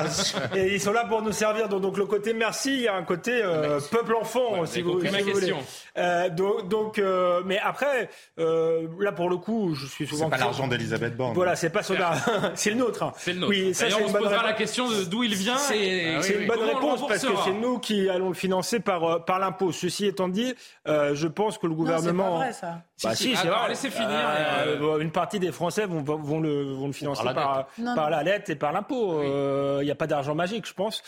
Et 0.56 0.76
ils 0.76 0.80
sont 0.80 0.94
là 0.94 1.04
pour 1.04 1.22
nous 1.22 1.34
servir. 1.34 1.68
Donc, 1.68 1.98
le 1.98 2.06
côté 2.06 2.34
merci, 2.34 2.74
il 2.74 2.82
y 2.84 2.88
a 2.88 2.96
un 2.96 3.04
côté 3.04 3.42
euh, 3.44 3.82
peuple 3.92 4.16
enfant, 4.16 4.66
si, 4.66 4.82
vous, 4.82 4.94
voulez. 4.94 5.54
Euh, 5.98 6.30
donc, 6.30 6.70
donc 6.70 7.02
mais 7.46 7.60
après, 7.60 8.10
là 8.38 9.12
pour 9.12 9.30
le 9.30 9.38
coup, 9.38 9.76
je 9.76 9.86
suis 9.88 10.08
souvent. 10.08 10.26
C'est 10.26 10.32
pas 10.32 10.38
l'argent 10.38 10.70
d'Elisabeth 10.70 11.18
Borne. 11.18 11.34
Voilà, 11.34 11.58
c'est 11.58 11.70
pas 11.70 11.84
son 11.84 11.96
c'est 12.56 12.70
le 12.70 12.78
nôtre. 12.78 13.04
Hein. 13.04 13.14
C'est 13.18 13.34
le 13.34 13.40
nôtre. 13.40 13.52
Oui, 13.52 13.74
ça, 13.74 13.88
on 14.02 14.08
se 14.08 14.14
posera 14.14 14.44
la 14.44 14.54
question 14.54 14.88
d'où 15.10 15.24
il 15.24 15.36
vient. 15.36 15.58
C'est 15.58 16.16
ah 16.16 16.28
une 16.28 16.48
bonne 16.48 16.64
réponse 16.64 17.06
parce 17.06 17.26
que 17.26 17.34
c'est 17.44 17.54
nous 17.54 17.80
qui 17.80 18.10
allons 18.10 18.30
le 18.30 18.36
financer 18.36 18.80
par 18.80 19.26
par 19.26 19.40
l'impôt. 19.40 19.74
Ceci 19.74 20.06
étant 20.06 20.30
dit, 20.30 20.56
je 20.86 21.28
pense 21.28 21.58
que 21.58 21.68
le 21.68 21.74
gouvernement. 21.74 22.40
C'est 22.40 22.40
pas 22.40 22.46
vrai 22.46 22.54
ça. 22.54 22.82
Bah 23.04 23.16
si, 23.16 23.36
c'est 23.36 23.48
vrai. 23.48 23.68
Laissez 23.68 23.90
finir. 23.90 24.98
Une 25.02 25.12
partie 25.12 25.40
des 25.40 25.52
Français 25.52 25.86
vont 25.86 26.21
vont 26.24 26.40
le, 26.40 26.74
vont 26.74 26.88
le 26.88 26.94
financer 26.94 27.24
par, 27.24 27.68
par, 27.96 28.10
la 28.10 28.24
dette 28.24 28.50
et 28.50 28.56
par 28.56 28.72
l'impôt. 28.72 29.22
Il 29.22 29.26
n'y 29.28 29.90
euh, 29.90 29.92
a 29.92 29.96
pas 29.96 30.08
d'argent 30.08 30.36
magique, 30.36 30.68
je 30.68 30.74
pense. 30.74 31.04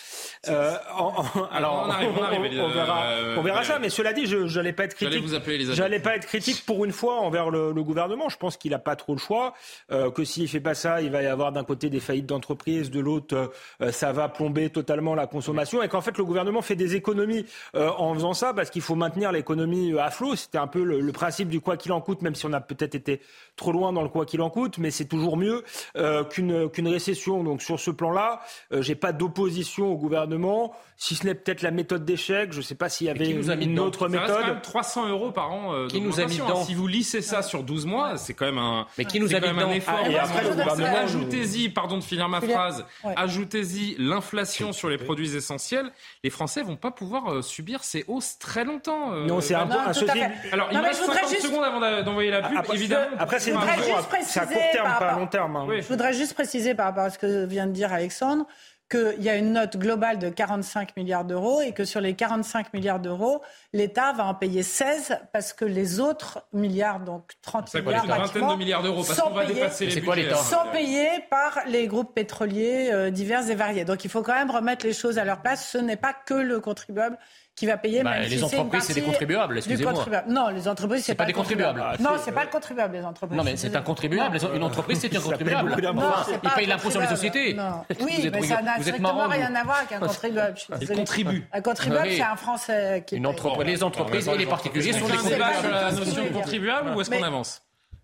Euh, 0.48 0.76
alors, 1.52 1.88
on, 1.88 2.68
verra, 2.68 3.04
on 3.38 3.42
verra 3.42 3.64
ça. 3.64 3.80
Mais 3.80 3.90
cela 3.90 4.14
dit, 4.14 4.26
je 4.26 4.58
n'allais 4.58 4.74
pas 4.74 4.86
être 4.86 4.96
critique. 4.96 5.26
J'allais 5.74 6.00
pas 6.00 6.16
être 6.16 6.26
critique 6.26 6.66
pour 6.66 6.86
une 6.86 6.92
fois 6.92 7.20
envers 7.20 7.50
le, 7.50 7.84
gouvernement. 7.84 8.30
Je 8.30 8.38
pense 8.38 8.56
qu'il 8.56 8.72
n'a 8.72 8.80
pas 8.80 8.96
trop 8.96 9.14
le 9.14 9.20
choix. 9.20 9.54
Euh, 9.92 10.10
que 10.10 10.24
s'il 10.24 10.48
fait 10.48 10.62
pas 10.62 10.74
ça, 10.74 11.02
il 11.02 11.12
va 11.12 11.22
y 11.22 11.28
avoir 11.28 11.52
d'un 11.52 11.64
côté 11.64 11.90
des 11.90 12.00
faillites 12.00 12.26
d'entreprises, 12.26 12.92
de 12.92 13.00
l'autre, 13.00 13.52
ça 13.92 14.12
va 14.12 14.30
plomber 14.30 14.70
totalement 14.70 15.16
la 15.16 15.28
consommation, 15.28 15.82
et 15.84 15.90
qu'en 15.90 16.02
fait 16.02 16.18
le 16.18 16.24
gouvernement 16.24 16.62
fait 16.62 16.76
des 16.76 16.96
économies 16.96 17.46
en 17.74 18.14
faisant 18.14 18.34
ça 18.34 18.54
parce 18.54 18.70
qu'il 18.70 18.82
faut 18.82 18.96
maintenir 18.96 19.32
l'économie 19.32 19.98
à 20.00 20.10
flot. 20.12 20.36
C'était 20.36 20.58
un 20.58 20.68
peu 20.68 20.84
le, 20.84 21.00
le 21.00 21.12
principe 21.12 21.50
du 21.50 21.60
quoi 21.60 21.78
qu'il 21.78 21.92
en 21.92 22.02
coûte, 22.02 22.22
même 22.22 22.36
si 22.36 22.46
on 22.46 22.54
a 22.54 22.62
peut-être 22.62 22.96
été 22.96 23.22
trop 23.56 23.72
loin 23.72 23.94
dans 23.94 24.02
le 24.02 24.10
quoi 24.10 24.26
qu'il 24.26 24.42
en 24.42 24.50
coûte, 24.50 24.78
mais 24.78 24.92
c'est 24.92 25.03
toujours 25.08 25.38
mieux 25.38 25.64
euh, 25.98 26.24
qu'une 26.24 26.70
qu'une 26.70 26.88
récession. 26.88 27.44
Donc 27.44 27.62
sur 27.62 27.80
ce 27.80 27.92
plan-là, 27.92 28.42
euh, 28.72 28.82
j'ai 28.82 28.96
pas 28.96 29.12
d'opposition 29.12 29.92
au 29.92 29.98
gouvernement, 29.98 30.74
si 30.98 31.16
ce 31.16 31.26
n'est 31.26 31.36
peut-être 31.36 31.62
la 31.62 31.72
méthode 31.72 32.06
d'échec. 32.06 32.52
Je 32.52 32.58
ne 32.58 32.64
sais 32.64 32.76
pas 32.76 32.90
s'il 32.90 33.08
y 33.08 33.10
avait 33.10 33.30
une, 33.30 33.80
autre 33.80 34.08
méthode. 34.08 34.28
Ça 34.28 34.36
reste 34.36 34.48
quand 34.48 34.54
même 34.54 34.62
300 34.62 35.10
euros 35.10 35.32
par 35.32 35.52
an. 35.52 35.74
Euh, 35.74 35.88
qui 35.88 36.02
nous 36.02 36.20
a 36.20 36.26
mis 36.26 36.38
dedans 36.38 36.64
Si 36.64 36.74
vous 36.74 36.88
lissez 36.88 37.22
ça 37.22 37.42
sur 37.42 37.64
12 37.64 37.86
mois, 37.86 38.18
c'est 38.18 38.34
quand 38.34 38.46
même 38.46 38.58
un. 38.58 38.88
Mais 38.98 39.06
qui 39.06 39.20
nous 39.20 39.34
a 39.36 39.40
mis 39.40 39.48
dedans 39.48 39.72
effort. 39.72 40.00
Ah, 40.04 40.10
et 40.10 40.18
après, 40.18 40.44
le 40.44 40.50
gouvernement. 40.50 40.98
Ajoutez-y, 41.04 41.70
pardon 41.70 41.98
de 41.98 42.04
finir 42.04 42.30
ma 42.30 42.42
phrase. 42.42 42.86
Ajoutez-y 43.04 43.96
l'inflation 43.98 44.74
sur 44.74 44.90
les 44.90 44.98
produits 44.98 45.36
essentiels. 45.36 45.92
Les 46.24 46.30
Français 46.30 46.62
vont 46.64 46.76
pas 46.76 46.92
pouvoir 46.92 47.44
subir 47.44 47.84
ces 47.84 48.06
hausses 48.08 48.38
très 48.40 48.64
longtemps. 48.64 49.12
non, 49.12 49.42
c'est 49.42 49.56
un 49.56 49.68
peu 49.68 49.74
un 49.74 50.52
Alors 50.52 50.70
il 50.72 50.78
me 50.78 50.84
reste 50.84 51.04
50 51.04 51.30
secondes 51.30 51.64
avant 51.64 52.04
d'envoyer 52.04 52.32
la 52.32 52.42
pub. 52.42 52.74
Évidemment. 52.74 53.08
Après, 53.20 53.40
c'est 53.40 53.52
une 53.52 53.60
c'est 54.22 54.40
à 54.40 54.46
court 54.46 54.62
terme, 54.72 54.88
pas 55.00 55.12
à 55.12 55.20
long 55.20 55.28
terme. 55.28 55.56
Hein. 55.56 55.68
Je 55.70 55.88
voudrais 55.88 56.14
juste 56.14 56.34
préciser 56.34 56.76
par 56.76 56.88
rapport 56.88 57.06
à 57.06 57.10
ce 57.10 57.18
que 57.20 57.46
vient 57.46 57.68
de 57.68 57.72
dire 57.72 57.92
Alexandre 57.92 58.46
qu'il 58.94 59.24
y 59.24 59.30
a 59.30 59.38
une 59.38 59.54
note 59.54 59.78
globale 59.78 60.20
de 60.20 60.30
45 60.30 60.96
milliards 60.98 61.26
d'euros 61.26 61.62
et 61.62 61.72
que 61.72 61.84
sur 61.86 62.00
les 62.00 62.14
45 62.14 62.74
milliards 62.74 63.00
d'euros, 63.00 63.42
l'État 63.72 64.14
va 64.14 64.26
en 64.26 64.36
payer 64.36 64.62
16 64.62 65.18
parce 65.32 65.54
que 65.54 65.66
les 65.66 66.00
autres 66.00 66.44
milliards, 66.54 67.00
donc 67.00 67.32
30 67.42 67.74
milliards, 67.74 68.06
vingtaine 68.06 68.48
de 68.48 68.56
milliards 68.56 68.84
d'euros 68.84 69.04
parce 69.04 69.20
qu'on 69.20 69.32
va 69.32 69.46
dépasser 69.46 69.88
les 69.88 70.02
budgets. 70.02 70.36
Sont 70.36 70.70
payés 70.72 71.10
par 71.30 71.60
les 71.68 71.88
groupes 71.88 72.14
pétroliers 72.14 72.92
euh, 72.92 73.10
divers 73.10 73.50
et 73.50 73.56
variés. 73.56 73.86
Donc 73.86 74.06
il 74.06 74.12
faut 74.12 74.22
quand 74.22 74.36
même 74.36 74.52
remettre 74.52 74.86
les 74.86 74.94
choses 74.94 75.18
à 75.18 75.26
leur 75.26 75.42
place. 75.42 75.68
Ce 75.70 75.78
n'est 75.78 75.98
pas 75.98 76.14
que 76.14 76.36
le 76.36 76.60
contribuable 76.60 77.18
qui 77.56 77.66
va 77.66 77.78
payer. 77.78 78.04
Bah, 78.04 78.20
les 78.20 78.44
entreprises, 78.44 78.84
c'est 78.84 78.94
des 78.94 79.02
contribuables, 79.02 79.58
excusez-moi. 79.58 80.06
Non, 80.28 80.50
les 80.50 80.68
entreprises, 80.68 81.06
c'est 81.06 81.16
pas, 81.16 81.24
pas 81.24 81.28
des 81.28 81.34
contribuables. 81.34 81.84
non, 82.00 82.12
c'est 82.24 82.32
pas 82.32 82.44
le 82.44 82.50
contribuable, 82.50 82.96
les 82.96 83.06
entreprises. 83.06 83.38
Non, 83.38 83.44
mais 83.44 83.58
c'est 83.58 83.76
un 83.76 83.82
contribuable. 83.82 84.38
Une 84.56 84.64
entreprise, 84.64 85.00
c'est 85.00 85.16
un 85.16 85.20
contribuable. 85.20 85.76
Non, 85.94 86.14
il 86.44 86.50
paye 86.50 86.68
l'impôt 86.68 86.90
sur 86.90 87.02
les 87.02 87.08
sociétés. 87.08 87.58
Oui, 88.00 88.30
mais 88.32 88.42
ça 88.42 88.62
n'a 88.62 88.80
strictement 88.80 89.28
rien 89.28 89.54
à 89.56 89.64
voir 89.64 89.78
avec 89.78 89.92
un 89.94 90.00
contribuable. 90.00 90.58
Il 90.82 90.88
contribue. 90.90 91.48
Un 91.54 91.62
contribuable, 91.62 92.10
c'est 92.12 92.22
un 92.22 92.36
Français 92.36 93.04
qui. 93.06 93.20
Les 93.20 93.84
entreprises 93.84 94.28
et 94.28 94.38
les 94.38 94.46
particuliers 94.46 94.94
sont 94.94 95.08
des 95.08 95.14
contribuables. 95.14 95.56
sur 95.56 95.72
la 95.72 95.92
notion 95.92 96.24
de 96.24 96.30
contribuable 96.30 96.90
ou 96.96 97.02
est-ce 97.02 97.10
qu'on 97.10 97.24
avance 97.24 97.62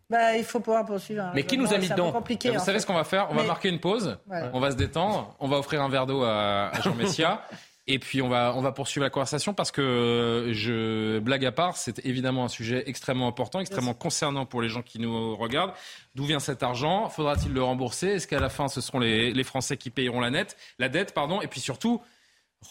bah, 0.09 0.35
il 0.35 0.43
faut 0.43 0.59
pouvoir 0.59 0.85
poursuivre. 0.85 1.21
Hein. 1.21 1.31
Mais 1.35 1.43
qui 1.43 1.55
nous 1.55 1.71
a 1.71 1.77
mis 1.77 1.87
dedans 1.87 2.11
compliqué, 2.11 2.49
Vous 2.49 2.59
savez 2.59 2.79
ce 2.79 2.87
qu'on 2.87 2.95
va 2.95 3.03
faire? 3.03 3.27
On 3.29 3.35
va 3.35 3.43
marquer 3.43 3.69
une 3.69 3.79
pause, 3.79 4.17
on 4.53 4.59
va 4.59 4.71
se 4.71 4.75
détendre, 4.75 5.35
on 5.39 5.47
va 5.47 5.57
offrir 5.57 5.83
un 5.83 5.89
verre 5.89 6.07
d'eau 6.07 6.23
à 6.23 6.71
Jean 6.83 6.95
Messia. 6.95 7.41
Et 7.91 7.97
puis 7.97 8.21
on 8.21 8.29
va, 8.29 8.53
on 8.55 8.61
va 8.61 8.71
poursuivre 8.71 9.03
la 9.03 9.09
conversation 9.09 9.55
parce 9.55 9.71
que 9.71 10.49
je 10.51 11.17
blague 11.19 11.43
à 11.43 11.51
part, 11.51 11.75
c'est 11.75 12.05
évidemment 12.05 12.45
un 12.45 12.47
sujet 12.47 12.83
extrêmement 12.85 13.27
important, 13.27 13.59
extrêmement 13.59 13.95
concernant 13.95 14.45
pour 14.45 14.61
les 14.61 14.69
gens 14.69 14.83
qui 14.83 14.99
nous 14.99 15.35
regardent. 15.35 15.73
D'où 16.13 16.23
vient 16.23 16.39
cet 16.39 16.61
argent? 16.61 17.09
Faudra-t-il 17.09 17.51
le 17.51 17.63
rembourser? 17.63 18.09
Est-ce 18.09 18.27
qu'à 18.27 18.39
la 18.39 18.49
fin 18.49 18.67
ce 18.67 18.79
seront 18.79 18.99
les, 18.99 19.33
les, 19.33 19.43
Français 19.43 19.75
qui 19.75 19.89
payeront 19.89 20.19
la, 20.19 20.29
nette, 20.29 20.55
la 20.77 20.87
dette 20.87 21.15
pardon? 21.15 21.41
Et 21.41 21.47
puis 21.47 21.59
surtout, 21.59 21.99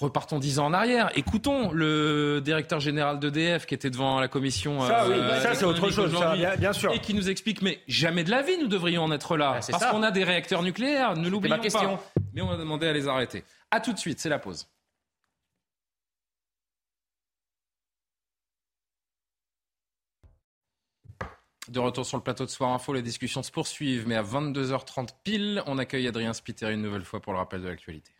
Repartons 0.01 0.39
dix 0.39 0.59
ans 0.59 0.67
en 0.67 0.75
arrière. 0.75 1.11
Écoutons 1.17 1.73
le 1.73 2.43
directeur 2.45 2.79
général 2.79 3.19
d'EDF 3.19 3.65
qui 3.65 3.75
était 3.75 3.89
devant 3.89 4.21
la 4.21 4.29
commission. 4.29 4.87
Ça, 4.87 5.09
oui, 5.09 5.15
euh, 5.17 5.41
ça 5.41 5.55
c'est 5.55 5.65
autre 5.65 5.91
chose, 5.91 6.15
bien, 6.59 6.73
sûr. 6.75 6.93
Et 6.93 6.99
qui 6.99 7.15
nous 7.15 7.31
explique, 7.31 7.63
mais 7.63 7.81
jamais 7.89 8.23
de 8.23 8.31
la 8.31 8.43
vie 8.43 8.59
nous 8.59 8.69
devrions 8.69 9.05
en 9.05 9.13
être 9.13 9.39
là. 9.39 9.61
parce 9.71 9.87
qu'on 9.87 10.03
a 10.03 10.11
des 10.11 10.25
réacteurs 10.25 10.63
nucléaires, 10.63 11.17
ne 11.17 11.29
l'oublions 11.31 11.57
pas. 11.57 12.01
Mais 12.35 12.43
on 12.43 12.51
a 12.51 12.59
demandé 12.59 12.87
à 12.87 12.93
les 12.93 13.09
arrêter. 13.09 13.45
A 13.71 13.81
tout 13.81 13.95
de 13.95 13.99
suite, 13.99 14.21
c'est 14.21 14.29
la 14.29 14.39
pause. 14.39 14.69
De 21.69 21.81
retour 21.81 22.07
sur 22.07 22.17
le 22.17 22.23
plateau 22.23 22.47
de 22.47 22.51
Soir 22.51 22.73
Info, 22.73 22.95
les 22.95 23.03
discussions 23.03 23.43
se 23.43 23.51
poursuivent, 23.51 24.09
mais 24.09 24.17
à 24.17 24.23
22h30 24.23 25.09
pile, 25.23 25.63
on 25.67 25.77
accueille 25.77 26.09
Adrien 26.09 26.33
Spiteri 26.33 26.73
une 26.73 26.81
nouvelle 26.81 27.05
fois 27.05 27.21
pour 27.21 27.35
le 27.35 27.39
rappel 27.39 27.61
de 27.61 27.69
l'actualité. 27.69 28.11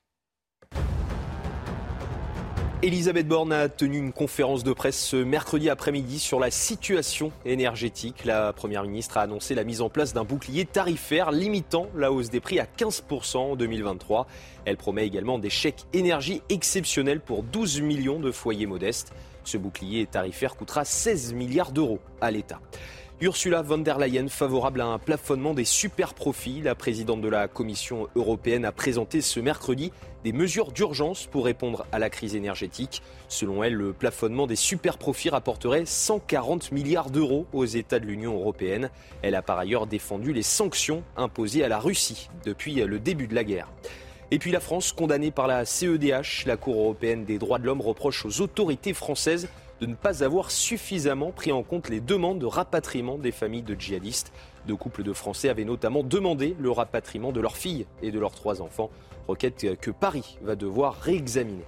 Elisabeth 2.83 3.27
Borne 3.27 3.53
a 3.53 3.71
tenu 3.71 3.97
une 3.97 4.13
conférence 4.13 4.65
de 4.65 4.73
presse 4.75 5.03
ce 5.03 5.17
mercredi 5.17 5.71
après-midi 5.71 6.19
sur 6.19 6.39
la 6.39 6.51
situation 6.51 7.33
énergétique. 7.47 8.27
La 8.27 8.53
Première 8.53 8.83
ministre 8.83 9.17
a 9.17 9.23
annoncé 9.23 9.55
la 9.55 9.65
mise 9.65 9.81
en 9.81 9.89
place 9.89 10.13
d'un 10.13 10.25
bouclier 10.25 10.67
tarifaire 10.67 11.33
limitant 11.33 11.89
la 11.97 12.13
hausse 12.13 12.29
des 12.29 12.41
prix 12.41 12.61
à 12.61 12.67
15% 12.67 13.37
en 13.39 13.57
2023. 13.57 14.27
Elle 14.67 14.77
promet 14.77 15.07
également 15.07 15.39
des 15.39 15.51
chèques 15.51 15.87
énergie 15.95 16.43
exceptionnels 16.51 17.21
pour 17.21 17.43
12 17.43 17.81
millions 17.81 18.21
de 18.21 18.31
foyers 18.31 18.67
modestes. 18.67 19.13
Ce 19.43 19.57
bouclier 19.57 20.07
tarifaire 20.07 20.55
coûtera 20.55 20.85
16 20.85 21.33
milliards 21.33 21.73
d'euros 21.73 22.01
à 22.21 22.31
l'État. 22.31 22.61
Ursula 23.21 23.63
von 23.63 23.79
der 23.79 23.99
Leyen 23.99 24.29
favorable 24.29 24.81
à 24.81 24.87
un 24.87 24.99
plafonnement 25.01 25.53
des 25.53 25.65
super 25.65 26.15
profits. 26.15 26.61
La 26.63 26.77
présidente 26.77 27.21
de 27.21 27.29
la 27.29 27.49
Commission 27.49 28.07
européenne 28.15 28.65
a 28.65 28.71
présenté 28.71 29.23
ce 29.23 29.41
mercredi 29.41 29.91
des 30.23 30.33
mesures 30.33 30.71
d'urgence 30.71 31.27
pour 31.27 31.45
répondre 31.45 31.85
à 31.91 31.99
la 31.99 32.11
crise 32.11 32.37
énergétique. 32.37 33.03
Selon 33.27 33.65
elle, 33.65 33.75
le 33.75 33.93
plafonnement 33.93 34.47
des 34.47 34.55
super 34.55 34.99
profits 34.99 35.31
rapporterait 35.31 35.85
140 35.85 36.71
milliards 36.71 37.11
d'euros 37.11 37.47
aux 37.53 37.65
États 37.65 37.99
de 37.99 38.07
l'Union 38.07 38.35
européenne. 38.35 38.89
Elle 39.23 39.35
a 39.35 39.43
par 39.43 39.59
ailleurs 39.59 39.89
défendu 39.89 40.33
les 40.33 40.45
sanctions 40.45 41.03
imposées 41.17 41.65
à 41.65 41.69
la 41.69 41.81
Russie 41.81 42.31
depuis 42.45 42.75
le 42.75 43.01
début 43.01 43.27
de 43.27 43.35
la 43.35 43.43
guerre. 43.43 43.69
Et 44.31 44.39
puis 44.39 44.53
la 44.53 44.61
France, 44.61 44.93
condamnée 44.93 45.33
par 45.33 45.49
la 45.49 45.65
CEDH, 45.65 46.45
la 46.47 46.57
Cour 46.57 46.77
européenne 46.77 47.25
des 47.25 47.39
droits 47.39 47.59
de 47.59 47.67
l'homme 47.67 47.81
reproche 47.81 48.25
aux 48.25 48.43
autorités 48.43 48.95
françaises 48.95 49.49
de 49.81 49.87
ne 49.87 49.95
pas 49.95 50.25
avoir 50.25 50.51
suffisamment 50.51 51.31
pris 51.31 51.53
en 51.53 51.63
compte 51.63 51.89
les 51.89 52.01
demandes 52.01 52.39
de 52.39 52.47
rapatriement 52.47 53.19
des 53.19 53.33
familles 53.33 53.63
de 53.63 53.75
djihadistes. 53.79 54.33
Deux 54.67 54.77
couples 54.77 55.03
de 55.03 55.13
Français 55.13 55.49
avaient 55.49 55.65
notamment 55.65 56.03
demandé 56.03 56.57
le 56.59 56.71
rapatriement 56.71 57.33
de 57.33 57.41
leurs 57.41 57.57
filles 57.57 57.87
et 58.03 58.11
de 58.11 58.19
leurs 58.19 58.35
trois 58.35 58.61
enfants, 58.61 58.91
requête 59.29 59.79
que 59.81 59.91
Paris 59.91 60.39
va 60.43 60.57
devoir 60.57 60.95
réexaminer 60.95 61.65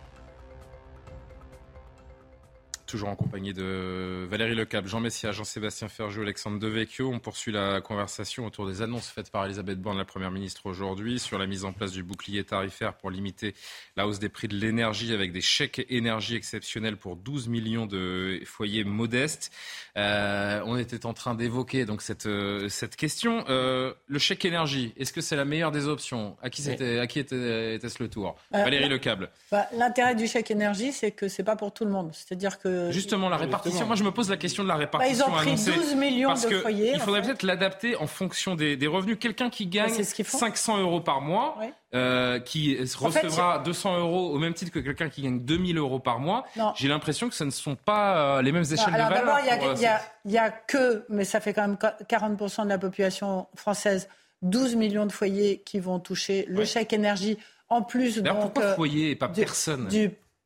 toujours 2.90 3.09
en 3.09 3.14
compagnie 3.14 3.53
de 3.53 4.26
Valérie 4.29 4.57
Lecap, 4.57 4.85
Jean 4.88 4.98
Messia, 4.98 5.31
Jean-Sébastien 5.31 5.88
Ferjou, 5.88 6.22
Alexandre 6.22 6.59
Devecchio. 6.59 7.09
On 7.09 7.20
poursuit 7.20 7.53
la 7.53 7.81
conversation 7.81 8.46
autour 8.46 8.66
des 8.66 8.83
annonces 8.83 9.09
faites 9.09 9.31
par 9.31 9.44
Elisabeth 9.44 9.81
Borne, 9.81 9.96
la 9.96 10.05
Première 10.05 10.33
ministre, 10.33 10.66
aujourd'hui, 10.66 11.20
sur 11.20 11.38
la 11.38 11.46
mise 11.46 11.64
en 11.64 11.72
place 11.72 11.92
du 11.92 12.03
bouclier 12.03 12.42
tarifaire 12.42 12.94
pour 12.94 13.12
limiter 13.12 13.55
la 13.96 14.09
hausse 14.09 14.18
des 14.18 14.29
prix 14.29 14.48
de 14.48 14.57
l'énergie 14.57 15.14
avec 15.14 15.31
des 15.31 15.40
chèques 15.40 15.87
énergie 15.88 16.35
exceptionnels 16.35 16.96
pour 16.96 17.14
12 17.14 17.46
millions 17.46 17.87
de 17.87 18.40
foyers 18.44 18.83
modestes. 18.83 19.53
Euh, 20.00 20.62
on 20.64 20.78
était 20.78 21.04
en 21.04 21.12
train 21.12 21.34
d'évoquer 21.34 21.84
donc 21.84 22.02
cette, 22.02 22.26
euh, 22.26 22.68
cette 22.68 22.96
question. 22.96 23.44
Euh, 23.48 23.92
le 24.06 24.18
chèque 24.18 24.44
énergie, 24.44 24.94
est-ce 24.96 25.12
que 25.12 25.20
c'est 25.20 25.36
la 25.36 25.44
meilleure 25.44 25.70
des 25.70 25.88
options? 25.88 26.36
À 26.42 26.50
qui, 26.50 26.62
c'était, 26.62 26.98
à 26.98 27.06
qui 27.06 27.18
était, 27.18 27.36
ce 27.36 28.02
le 28.02 28.08
tour? 28.08 28.36
Valérie 28.50 28.88
Lecable. 28.88 29.30
Bah, 29.52 29.66
l'intérêt 29.76 30.14
du 30.14 30.26
chèque 30.26 30.50
énergie, 30.50 30.92
c'est 30.92 31.10
que 31.10 31.28
c'est 31.28 31.42
pas 31.42 31.56
pour 31.56 31.72
tout 31.72 31.84
le 31.84 31.90
monde. 31.90 32.10
C'est-à-dire 32.12 32.58
que 32.58 32.90
Justement, 32.90 33.28
la 33.28 33.36
répartition. 33.36 33.86
Moi, 33.86 33.96
je 33.96 34.04
me 34.04 34.10
pose 34.10 34.30
la 34.30 34.36
question 34.36 34.62
de 34.62 34.68
la 34.68 34.76
répartition. 34.76 35.26
Bah, 35.28 35.42
ils 35.44 35.52
ont 35.52 35.56
pris 35.56 35.72
12 35.72 35.94
millions 35.96 36.28
parce 36.28 36.48
de 36.48 36.58
foyers. 36.58 36.92
Il 36.94 37.00
faudrait 37.00 37.22
peut-être 37.22 37.42
l'adapter 37.42 37.96
en 37.96 38.06
fonction 38.06 38.54
des, 38.54 38.86
revenus. 38.86 39.18
Quelqu'un 39.20 39.50
qui 39.50 39.66
gagne 39.66 40.02
500 40.02 40.80
euros 40.80 41.00
par 41.00 41.20
mois, 41.20 41.58
euh, 41.92 42.38
qui 42.38 42.79
recevra 42.79 43.59
200 43.59 43.98
euros 43.98 44.31
au 44.31 44.38
même 44.38 44.55
titre 44.55 44.70
que 44.70 44.79
quelqu'un 44.79 45.09
qui 45.09 45.22
gagne 45.22 45.40
2000 45.40 45.76
euros 45.79 45.98
par 45.98 46.20
mois, 46.20 46.44
j'ai 46.76 46.88
l'impression 46.88 47.29
que 47.29 47.35
ce 47.35 47.44
ne 47.44 47.50
sont 47.50 47.74
pas 47.74 48.38
euh, 48.38 48.42
les 48.42 48.53
mêmes 48.53 48.62
échelles 48.62 48.92
de 48.92 48.98
valeur. 48.98 49.11
D'abord, 49.11 49.38
il 49.40 50.31
n'y 50.31 50.38
a, 50.38 50.50
que, 50.50 51.05
mais 51.09 51.24
ça 51.24 51.40
fait 51.40 51.53
quand 51.53 51.66
même 51.66 51.76
40% 51.76 52.64
de 52.64 52.68
la 52.68 52.79
population 52.79 53.48
française, 53.57 54.09
12 54.42 54.76
millions 54.76 55.07
de 55.07 55.12
foyers 55.12 55.62
qui 55.64 55.81
vont 55.81 55.98
toucher 55.98 56.46
le 56.48 56.64
chèque 56.64 56.92
énergie. 56.92 57.38
En 57.68 57.83
plus, 57.83 58.18
donc, 58.18 58.40
pourquoi 58.40 58.74
foyer 58.74 59.11
et 59.11 59.16
pas 59.16 59.29
personne 59.29 59.88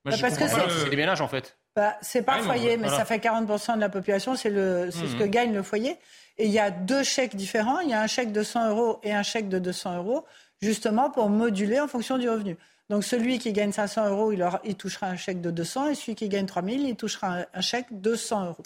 bah, 0.04 0.12
parce 0.20 0.36
que 0.36 0.46
c'est 0.46 0.90
les 0.90 0.96
ménages 0.96 1.22
en 1.22 1.28
fait. 1.28 1.56
Bah, 1.74 1.96
c'est 2.02 2.22
pas 2.22 2.36
ah 2.38 2.42
foyer, 2.42 2.76
mais 2.76 2.88
ça 2.88 3.04
fait 3.04 3.16
40% 3.16 3.76
de 3.76 3.80
la 3.80 3.88
population, 3.88 4.36
c'est 4.36 4.50
ce 4.50 5.16
que 5.18 5.24
mmh. 5.24 5.28
gagne 5.28 5.52
le 5.54 5.62
foyer. 5.62 5.96
Et 6.38 6.46
il 6.46 6.50
y 6.50 6.58
a 6.58 6.70
deux 6.70 7.02
chèques 7.02 7.36
différents. 7.36 7.80
Il 7.80 7.90
y 7.90 7.92
a 7.92 8.00
un 8.00 8.06
chèque 8.06 8.32
de 8.32 8.42
100 8.42 8.70
euros 8.70 9.00
et 9.02 9.12
un 9.12 9.22
chèque 9.22 9.48
de 9.48 9.58
200 9.58 9.98
euros, 9.98 10.24
justement 10.64 11.10
pour 11.10 11.28
moduler 11.28 11.78
en 11.78 11.86
fonction 11.86 12.18
du 12.18 12.28
revenu. 12.28 12.56
Donc 12.90 13.04
celui 13.04 13.38
qui 13.38 13.52
gagne 13.52 13.72
500 13.72 14.08
euros, 14.10 14.32
il, 14.32 14.42
aura, 14.42 14.60
il 14.64 14.74
touchera 14.74 15.06
un 15.06 15.16
chèque 15.16 15.40
de 15.40 15.50
200, 15.50 15.88
et 15.88 15.94
celui 15.94 16.14
qui 16.14 16.28
gagne 16.28 16.46
3000, 16.46 16.88
il 16.88 16.96
touchera 16.96 17.46
un, 17.52 17.60
chèque 17.60 17.86
de 17.90 18.14
100 18.14 18.46
euros. 18.46 18.62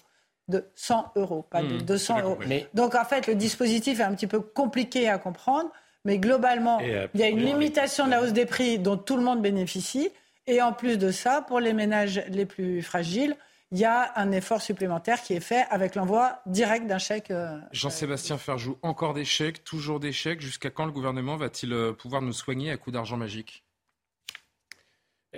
De 0.48 0.64
100 0.76 1.12
euros, 1.16 1.44
pas 1.50 1.62
de 1.62 1.78
200 1.78 2.16
mmh. 2.16 2.20
euros. 2.22 2.38
Donc 2.72 2.94
en 2.94 3.04
fait, 3.04 3.26
le 3.26 3.34
dispositif 3.34 4.00
est 4.00 4.04
un 4.04 4.14
petit 4.14 4.26
peu 4.26 4.40
compliqué 4.40 5.08
à 5.08 5.18
comprendre, 5.18 5.70
mais 6.04 6.18
globalement, 6.18 6.80
euh, 6.82 7.06
il 7.14 7.20
y 7.20 7.22
a 7.22 7.28
une 7.28 7.44
limitation 7.44 8.06
de 8.06 8.12
la 8.12 8.22
hausse 8.22 8.32
des 8.32 8.46
prix 8.46 8.78
dont 8.78 8.96
tout 8.96 9.16
le 9.16 9.22
monde 9.22 9.42
bénéficie. 9.42 10.10
Et 10.46 10.62
en 10.62 10.72
plus 10.72 10.96
de 10.96 11.10
ça, 11.10 11.42
pour 11.42 11.60
les 11.60 11.74
ménages 11.74 12.22
les 12.30 12.46
plus 12.46 12.80
fragiles, 12.82 13.36
il 13.70 13.78
y 13.78 13.84
a 13.84 14.12
un 14.16 14.32
effort 14.32 14.62
supplémentaire 14.62 15.22
qui 15.22 15.34
est 15.34 15.40
fait 15.40 15.66
avec 15.70 15.94
l'envoi 15.94 16.40
direct 16.46 16.86
d'un 16.86 16.98
chèque. 16.98 17.30
Euh, 17.30 17.58
Jean-Sébastien 17.72 18.38
Ferjou, 18.38 18.78
encore 18.82 19.12
des 19.12 19.26
chèques, 19.26 19.62
toujours 19.62 20.00
des 20.00 20.12
chèques. 20.12 20.40
Jusqu'à 20.40 20.70
quand 20.70 20.86
le 20.86 20.92
gouvernement 20.92 21.36
va-t-il 21.36 21.72
euh, 21.72 21.92
pouvoir 21.92 22.22
nous 22.22 22.32
soigner 22.32 22.70
à 22.70 22.78
coup 22.78 22.90
d'argent 22.90 23.18
magique? 23.18 23.64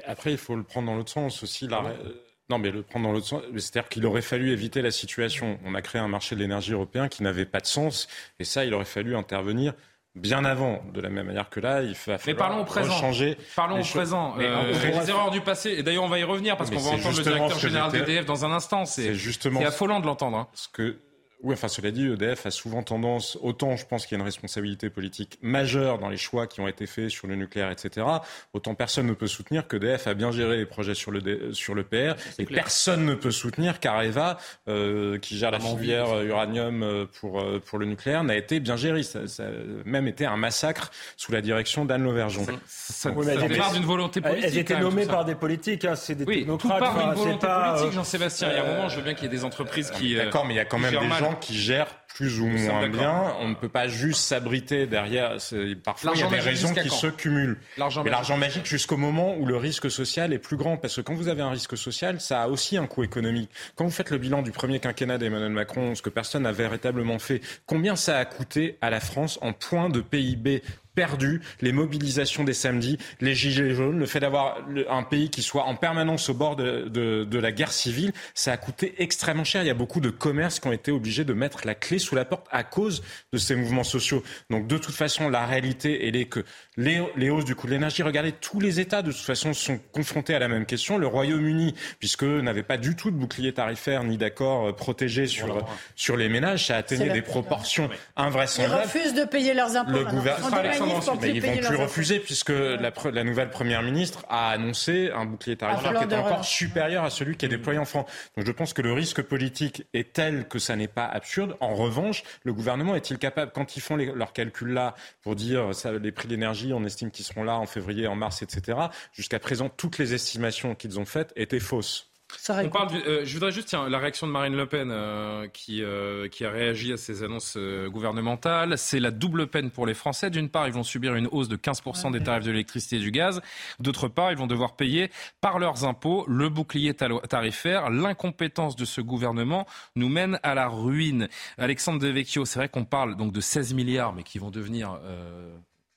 Après, 0.04 0.30
il 0.30 0.38
faut 0.38 0.54
le 0.54 0.62
prendre 0.62 0.86
dans 0.86 0.94
l'autre 0.94 1.10
sens 1.10 1.42
aussi. 1.42 1.66
Euh, 1.70 2.12
non, 2.48 2.58
mais 2.58 2.70
le 2.70 2.82
prendre 2.82 3.06
dans 3.06 3.12
l'autre 3.12 3.26
sens, 3.26 3.42
c'est-à-dire 3.52 3.88
qu'il 3.88 4.06
aurait 4.06 4.22
fallu 4.22 4.52
éviter 4.52 4.80
la 4.80 4.92
situation. 4.92 5.58
On 5.64 5.74
a 5.74 5.82
créé 5.82 6.00
un 6.00 6.08
marché 6.08 6.36
de 6.36 6.40
l'énergie 6.40 6.72
européen 6.72 7.08
qui 7.08 7.24
n'avait 7.24 7.46
pas 7.46 7.60
de 7.60 7.66
sens, 7.66 8.06
et 8.38 8.44
ça, 8.44 8.64
il 8.64 8.72
aurait 8.74 8.84
fallu 8.84 9.16
intervenir 9.16 9.74
bien 10.14 10.44
avant, 10.44 10.82
de 10.92 11.00
la 11.00 11.08
même 11.08 11.26
manière 11.26 11.48
que 11.48 11.60
là, 11.60 11.82
il 11.82 11.94
va 12.06 12.18
Mais 12.26 12.34
parlons 12.34 12.60
au 12.60 12.64
présent. 12.64 12.92
changer. 12.92 13.36
Parlons 13.54 13.80
au 13.80 13.84
présent. 13.84 14.34
Euh, 14.38 14.72
les 14.72 15.10
erreurs 15.10 15.30
du 15.30 15.40
passé. 15.40 15.70
Et 15.70 15.82
d'ailleurs, 15.82 16.04
on 16.04 16.08
va 16.08 16.18
y 16.18 16.24
revenir 16.24 16.56
parce 16.56 16.70
qu'on 16.70 16.78
va 16.78 16.90
entendre 16.90 17.16
le 17.16 17.22
directeur 17.22 17.58
général 17.58 17.92
d'EDF 17.92 18.26
dans 18.26 18.44
un 18.44 18.52
instant. 18.52 18.84
C'est 18.84 19.14
justement. 19.14 19.60
affolant 19.60 20.00
de 20.00 20.06
l'entendre. 20.06 20.36
Hein. 20.36 20.48
Ce 20.54 20.68
que 20.68 20.98
oui, 21.42 21.54
enfin, 21.54 21.68
cela 21.68 21.90
dit, 21.90 22.06
EDF 22.06 22.44
a 22.44 22.50
souvent 22.50 22.82
tendance, 22.82 23.38
autant 23.40 23.76
je 23.76 23.86
pense 23.86 24.04
qu'il 24.04 24.16
y 24.16 24.20
a 24.20 24.20
une 24.20 24.26
responsabilité 24.26 24.90
politique 24.90 25.38
majeure 25.40 25.98
dans 25.98 26.10
les 26.10 26.18
choix 26.18 26.46
qui 26.46 26.60
ont 26.60 26.68
été 26.68 26.86
faits 26.86 27.08
sur 27.08 27.26
le 27.28 27.34
nucléaire, 27.34 27.70
etc., 27.70 28.06
autant 28.52 28.74
personne 28.74 29.06
ne 29.06 29.14
peut 29.14 29.26
soutenir 29.26 29.66
qu'EDF 29.66 30.06
a 30.06 30.14
bien 30.14 30.32
géré 30.32 30.58
les 30.58 30.66
projets 30.66 30.94
sur 30.94 31.10
le, 31.10 31.54
sur 31.54 31.74
le 31.74 31.82
PR, 31.82 32.20
et 32.38 32.44
personne 32.44 33.06
ne 33.06 33.14
peut 33.14 33.30
soutenir 33.30 33.80
qu'Areva, 33.80 34.36
euh, 34.68 35.18
qui 35.18 35.38
gère 35.38 35.50
la 35.50 35.60
filière 35.60 36.10
euh, 36.10 36.24
uranium 36.24 36.82
euh, 36.82 37.06
pour, 37.20 37.42
pour 37.64 37.78
le 37.78 37.86
nucléaire, 37.86 38.22
n'a 38.22 38.36
été 38.36 38.60
bien 38.60 38.76
géré. 38.76 39.02
Ça, 39.02 39.20
a 39.20 39.44
même 39.84 40.08
été 40.08 40.26
un 40.26 40.36
massacre 40.36 40.90
sous 41.16 41.32
la 41.32 41.40
direction 41.40 41.86
d'Anne 41.86 42.02
Lauvergeon. 42.02 42.44
Ça, 42.66 43.12
part 43.12 43.72
d'une 43.72 43.84
volonté 43.84 44.20
politique. 44.20 44.44
Elles 44.44 44.58
étaient 44.58 44.80
nommées 44.80 45.06
par 45.06 45.24
des 45.24 45.34
politiques, 45.34 45.86
hein, 45.86 45.96
c'est 45.96 46.14
des 46.14 46.24
oui, 46.24 46.46
Tout 46.46 46.68
part 46.68 46.98
d'une 46.98 47.14
volonté 47.14 47.46
politique, 47.46 47.92
Jean-Sébastien. 47.92 48.48
Il 48.50 48.56
y 48.56 48.58
a 48.58 48.64
un 48.64 48.76
moment, 48.76 48.88
je 48.88 48.96
veux 48.96 49.02
bien 49.02 49.14
qu'il 49.14 49.24
y 49.24 49.26
ait 49.26 49.30
des 49.30 49.44
entreprises 49.44 49.90
qui. 49.90 50.14
D'accord, 50.14 50.44
mais 50.44 50.54
il 50.54 50.58
y 50.58 50.60
a 50.60 50.66
quand 50.66 50.78
même 50.78 50.90
des 50.90 51.08
gens 51.18 51.29
qui 51.34 51.54
gèrent 51.54 52.00
plus 52.14 52.40
ou 52.40 52.46
moins 52.46 52.88
bien. 52.88 53.34
On 53.40 53.48
ne 53.48 53.54
peut 53.54 53.68
pas 53.68 53.88
juste 53.88 54.20
s'abriter 54.20 54.86
derrière. 54.86 55.36
Parfois, 55.84 56.12
il 56.14 56.20
y 56.20 56.22
a 56.22 56.28
des 56.28 56.40
raisons 56.40 56.74
qui 56.74 56.90
se 56.90 57.06
cumulent. 57.06 57.58
Mais 58.04 58.10
l'argent 58.10 58.36
magique 58.36 58.66
jusqu'au 58.66 58.96
moment 58.96 59.36
où 59.36 59.46
le 59.46 59.56
risque 59.56 59.90
social 59.90 60.32
est 60.32 60.38
plus 60.38 60.56
grand. 60.56 60.76
Parce 60.76 60.96
que 60.96 61.00
quand 61.00 61.14
vous 61.14 61.28
avez 61.28 61.42
un 61.42 61.50
risque 61.50 61.78
social, 61.78 62.20
ça 62.20 62.42
a 62.42 62.48
aussi 62.48 62.76
un 62.76 62.86
coût 62.86 63.04
économique. 63.04 63.50
Quand 63.76 63.84
vous 63.84 63.90
faites 63.90 64.10
le 64.10 64.18
bilan 64.18 64.42
du 64.42 64.50
premier 64.50 64.80
quinquennat 64.80 65.18
d'Emmanuel 65.18 65.52
Macron, 65.52 65.94
ce 65.94 66.02
que 66.02 66.10
personne 66.10 66.42
n'a 66.42 66.52
véritablement 66.52 67.18
fait, 67.18 67.40
combien 67.66 67.96
ça 67.96 68.18
a 68.18 68.24
coûté 68.24 68.76
à 68.80 68.90
la 68.90 69.00
France 69.00 69.38
en 69.40 69.52
points 69.52 69.88
de 69.88 70.00
PIB 70.00 70.62
perdu, 70.94 71.40
les 71.60 71.72
mobilisations 71.72 72.44
des 72.44 72.52
samedis, 72.52 72.98
les 73.20 73.34
gilets 73.34 73.74
jaunes, 73.74 73.98
le 73.98 74.06
fait 74.06 74.20
d'avoir 74.20 74.58
un 74.88 75.02
pays 75.02 75.30
qui 75.30 75.42
soit 75.42 75.64
en 75.64 75.76
permanence 75.76 76.28
au 76.28 76.34
bord 76.34 76.56
de, 76.56 76.88
de, 76.88 77.24
de, 77.24 77.38
la 77.38 77.52
guerre 77.52 77.72
civile, 77.72 78.12
ça 78.34 78.52
a 78.52 78.56
coûté 78.56 78.94
extrêmement 78.98 79.44
cher. 79.44 79.62
Il 79.62 79.66
y 79.66 79.70
a 79.70 79.74
beaucoup 79.74 80.00
de 80.00 80.10
commerces 80.10 80.60
qui 80.60 80.68
ont 80.68 80.72
été 80.72 80.90
obligés 80.90 81.24
de 81.24 81.32
mettre 81.32 81.66
la 81.66 81.74
clé 81.74 81.98
sous 81.98 82.14
la 82.14 82.24
porte 82.24 82.46
à 82.50 82.64
cause 82.64 83.02
de 83.32 83.38
ces 83.38 83.54
mouvements 83.54 83.84
sociaux. 83.84 84.22
Donc 84.50 84.66
de 84.66 84.78
toute 84.78 84.94
façon, 84.94 85.28
la 85.28 85.46
réalité, 85.46 86.06
elle 86.06 86.16
est 86.16 86.26
que 86.26 86.44
les, 86.76 87.02
les 87.16 87.30
hausses 87.30 87.44
du 87.44 87.54
coût 87.54 87.66
de 87.66 87.72
l'énergie, 87.72 88.02
regardez, 88.02 88.32
tous 88.32 88.60
les 88.60 88.80
États 88.80 89.02
de 89.02 89.12
toute 89.12 89.20
façon 89.20 89.52
sont 89.52 89.78
confrontés 89.92 90.34
à 90.34 90.38
la 90.38 90.48
même 90.48 90.66
question. 90.66 90.98
Le 90.98 91.06
Royaume-Uni, 91.06 91.74
puisque 91.98 92.24
n'avait 92.24 92.62
pas 92.62 92.76
du 92.76 92.96
tout 92.96 93.10
de 93.10 93.16
bouclier 93.16 93.52
tarifaire 93.52 94.04
ni 94.04 94.18
d'accord 94.18 94.68
euh, 94.68 94.72
protégé 94.72 95.26
sur, 95.26 95.66
sur 95.96 96.16
les 96.16 96.28
ménages, 96.28 96.66
ça 96.66 96.76
a 96.76 96.78
atteint 96.78 96.96
des 96.96 97.22
proportions 97.22 97.88
invraisemblables. 98.16 98.82
Ils 98.82 98.98
refusent 98.98 99.14
de 99.14 99.24
payer 99.24 99.54
leurs 99.54 99.76
impôts. 99.76 99.92
Le 99.92 100.04
gouvernement 100.04 100.79
mais 101.20 101.30
ils 101.30 101.42
vont 101.42 101.56
plus 101.56 101.76
refuser 101.76 102.20
puisque 102.20 102.50
la, 102.50 102.92
la, 103.12 103.24
nouvelle 103.24 103.50
première 103.50 103.82
ministre 103.82 104.24
a 104.28 104.50
annoncé 104.50 105.10
un 105.14 105.24
bouclier 105.24 105.56
tarifaire 105.56 105.94
qui 105.98 106.14
est 106.14 106.16
encore 106.16 106.44
supérieur 106.44 107.04
à 107.04 107.10
celui 107.10 107.36
qui 107.36 107.46
est 107.46 107.48
déployé 107.48 107.78
en 107.78 107.84
France. 107.84 108.10
Donc 108.36 108.46
je 108.46 108.52
pense 108.52 108.72
que 108.72 108.82
le 108.82 108.92
risque 108.92 109.22
politique 109.22 109.84
est 109.94 110.12
tel 110.12 110.48
que 110.48 110.58
ça 110.58 110.76
n'est 110.76 110.88
pas 110.88 111.06
absurde. 111.06 111.56
En 111.60 111.74
revanche, 111.74 112.22
le 112.44 112.52
gouvernement 112.52 112.94
est-il 112.96 113.18
capable, 113.18 113.52
quand 113.52 113.76
ils 113.76 113.80
font 113.80 113.96
leurs 113.96 114.32
calculs 114.32 114.72
là 114.72 114.94
pour 115.22 115.36
dire 115.36 115.74
ça, 115.74 115.92
les 115.92 116.12
prix 116.12 116.28
de 116.28 116.32
l'énergie, 116.32 116.72
on 116.72 116.84
estime 116.84 117.10
qu'ils 117.10 117.24
seront 117.24 117.44
là 117.44 117.56
en 117.56 117.66
février, 117.66 118.06
en 118.06 118.16
mars, 118.16 118.42
etc. 118.42 118.78
Jusqu'à 119.12 119.38
présent, 119.38 119.68
toutes 119.68 119.98
les 119.98 120.14
estimations 120.14 120.74
qu'ils 120.74 120.98
ont 120.98 121.04
faites 121.04 121.32
étaient 121.36 121.60
fausses. 121.60 122.09
On 122.48 122.68
parle 122.68 122.88
euh, 123.06 123.24
je 123.24 123.34
voudrais 123.34 123.52
juste 123.52 123.68
tiens, 123.68 123.88
la 123.88 123.98
réaction 123.98 124.26
de 124.26 124.32
Marine 124.32 124.56
Le 124.56 124.66
Pen 124.66 124.90
euh, 124.90 125.46
qui, 125.48 125.82
euh, 125.82 126.28
qui 126.28 126.44
a 126.44 126.50
réagi 126.50 126.92
à 126.92 126.96
ces 126.96 127.22
annonces 127.22 127.56
gouvernementales. 127.86 128.78
C'est 128.78 129.00
la 129.00 129.10
double 129.10 129.46
peine 129.46 129.70
pour 129.70 129.86
les 129.86 129.94
Français. 129.94 130.30
D'une 130.30 130.48
part, 130.48 130.66
ils 130.66 130.72
vont 130.72 130.82
subir 130.82 131.14
une 131.14 131.26
hausse 131.28 131.48
de 131.48 131.56
15% 131.56 132.12
des 132.12 132.22
tarifs 132.22 132.44
de 132.44 132.50
l'électricité 132.50 132.96
et 132.96 133.00
du 133.00 133.10
gaz. 133.10 133.40
D'autre 133.78 134.08
part, 134.08 134.32
ils 134.32 134.38
vont 134.38 134.46
devoir 134.46 134.76
payer 134.76 135.10
par 135.40 135.58
leurs 135.58 135.84
impôts 135.84 136.24
le 136.28 136.48
bouclier 136.48 136.94
tarifaire. 136.94 137.90
L'incompétence 137.90 138.76
de 138.76 138.84
ce 138.84 139.00
gouvernement 139.00 139.66
nous 139.96 140.08
mène 140.08 140.38
à 140.42 140.54
la 140.54 140.68
ruine. 140.68 141.28
Alexandre 141.58 141.98
Devecchio, 142.00 142.44
c'est 142.44 142.58
vrai 142.58 142.68
qu'on 142.68 142.84
parle 142.84 143.16
donc 143.16 143.32
de 143.32 143.40
16 143.40 143.74
milliards, 143.74 144.12
mais 144.12 144.22
qui 144.22 144.38
vont 144.38 144.50
devenir 144.50 144.98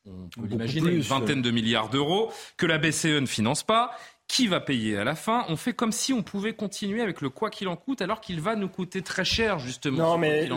on 0.05 0.27
peut 0.27 0.47
l'imaginer, 0.47 0.91
une 0.91 1.01
vingtaine 1.01 1.41
de 1.41 1.51
milliards 1.51 1.89
d'euros, 1.89 2.31
que 2.57 2.65
la 2.65 2.77
BCE 2.77 3.21
ne 3.21 3.25
finance 3.25 3.63
pas. 3.63 3.91
Qui 4.27 4.47
va 4.47 4.59
payer? 4.59 4.97
À 4.97 5.03
la 5.03 5.15
fin 5.15 5.45
On 5.49 5.55
fait 5.55 5.73
comme 5.73 5.91
si 5.91 6.13
on 6.13 6.23
pouvait 6.23 6.53
continuer 6.53 7.01
avec 7.01 7.21
le 7.21 7.29
quoi 7.29 7.49
qu'il 7.49 7.67
en 7.67 7.75
coûte, 7.75 8.01
alors 8.01 8.21
qu'il 8.21 8.41
va 8.41 8.55
nous 8.55 8.69
coûter 8.69 9.01
très 9.01 9.25
cher, 9.25 9.59
justement. 9.59 9.97
Non, 9.97 10.17
mais 10.17 10.47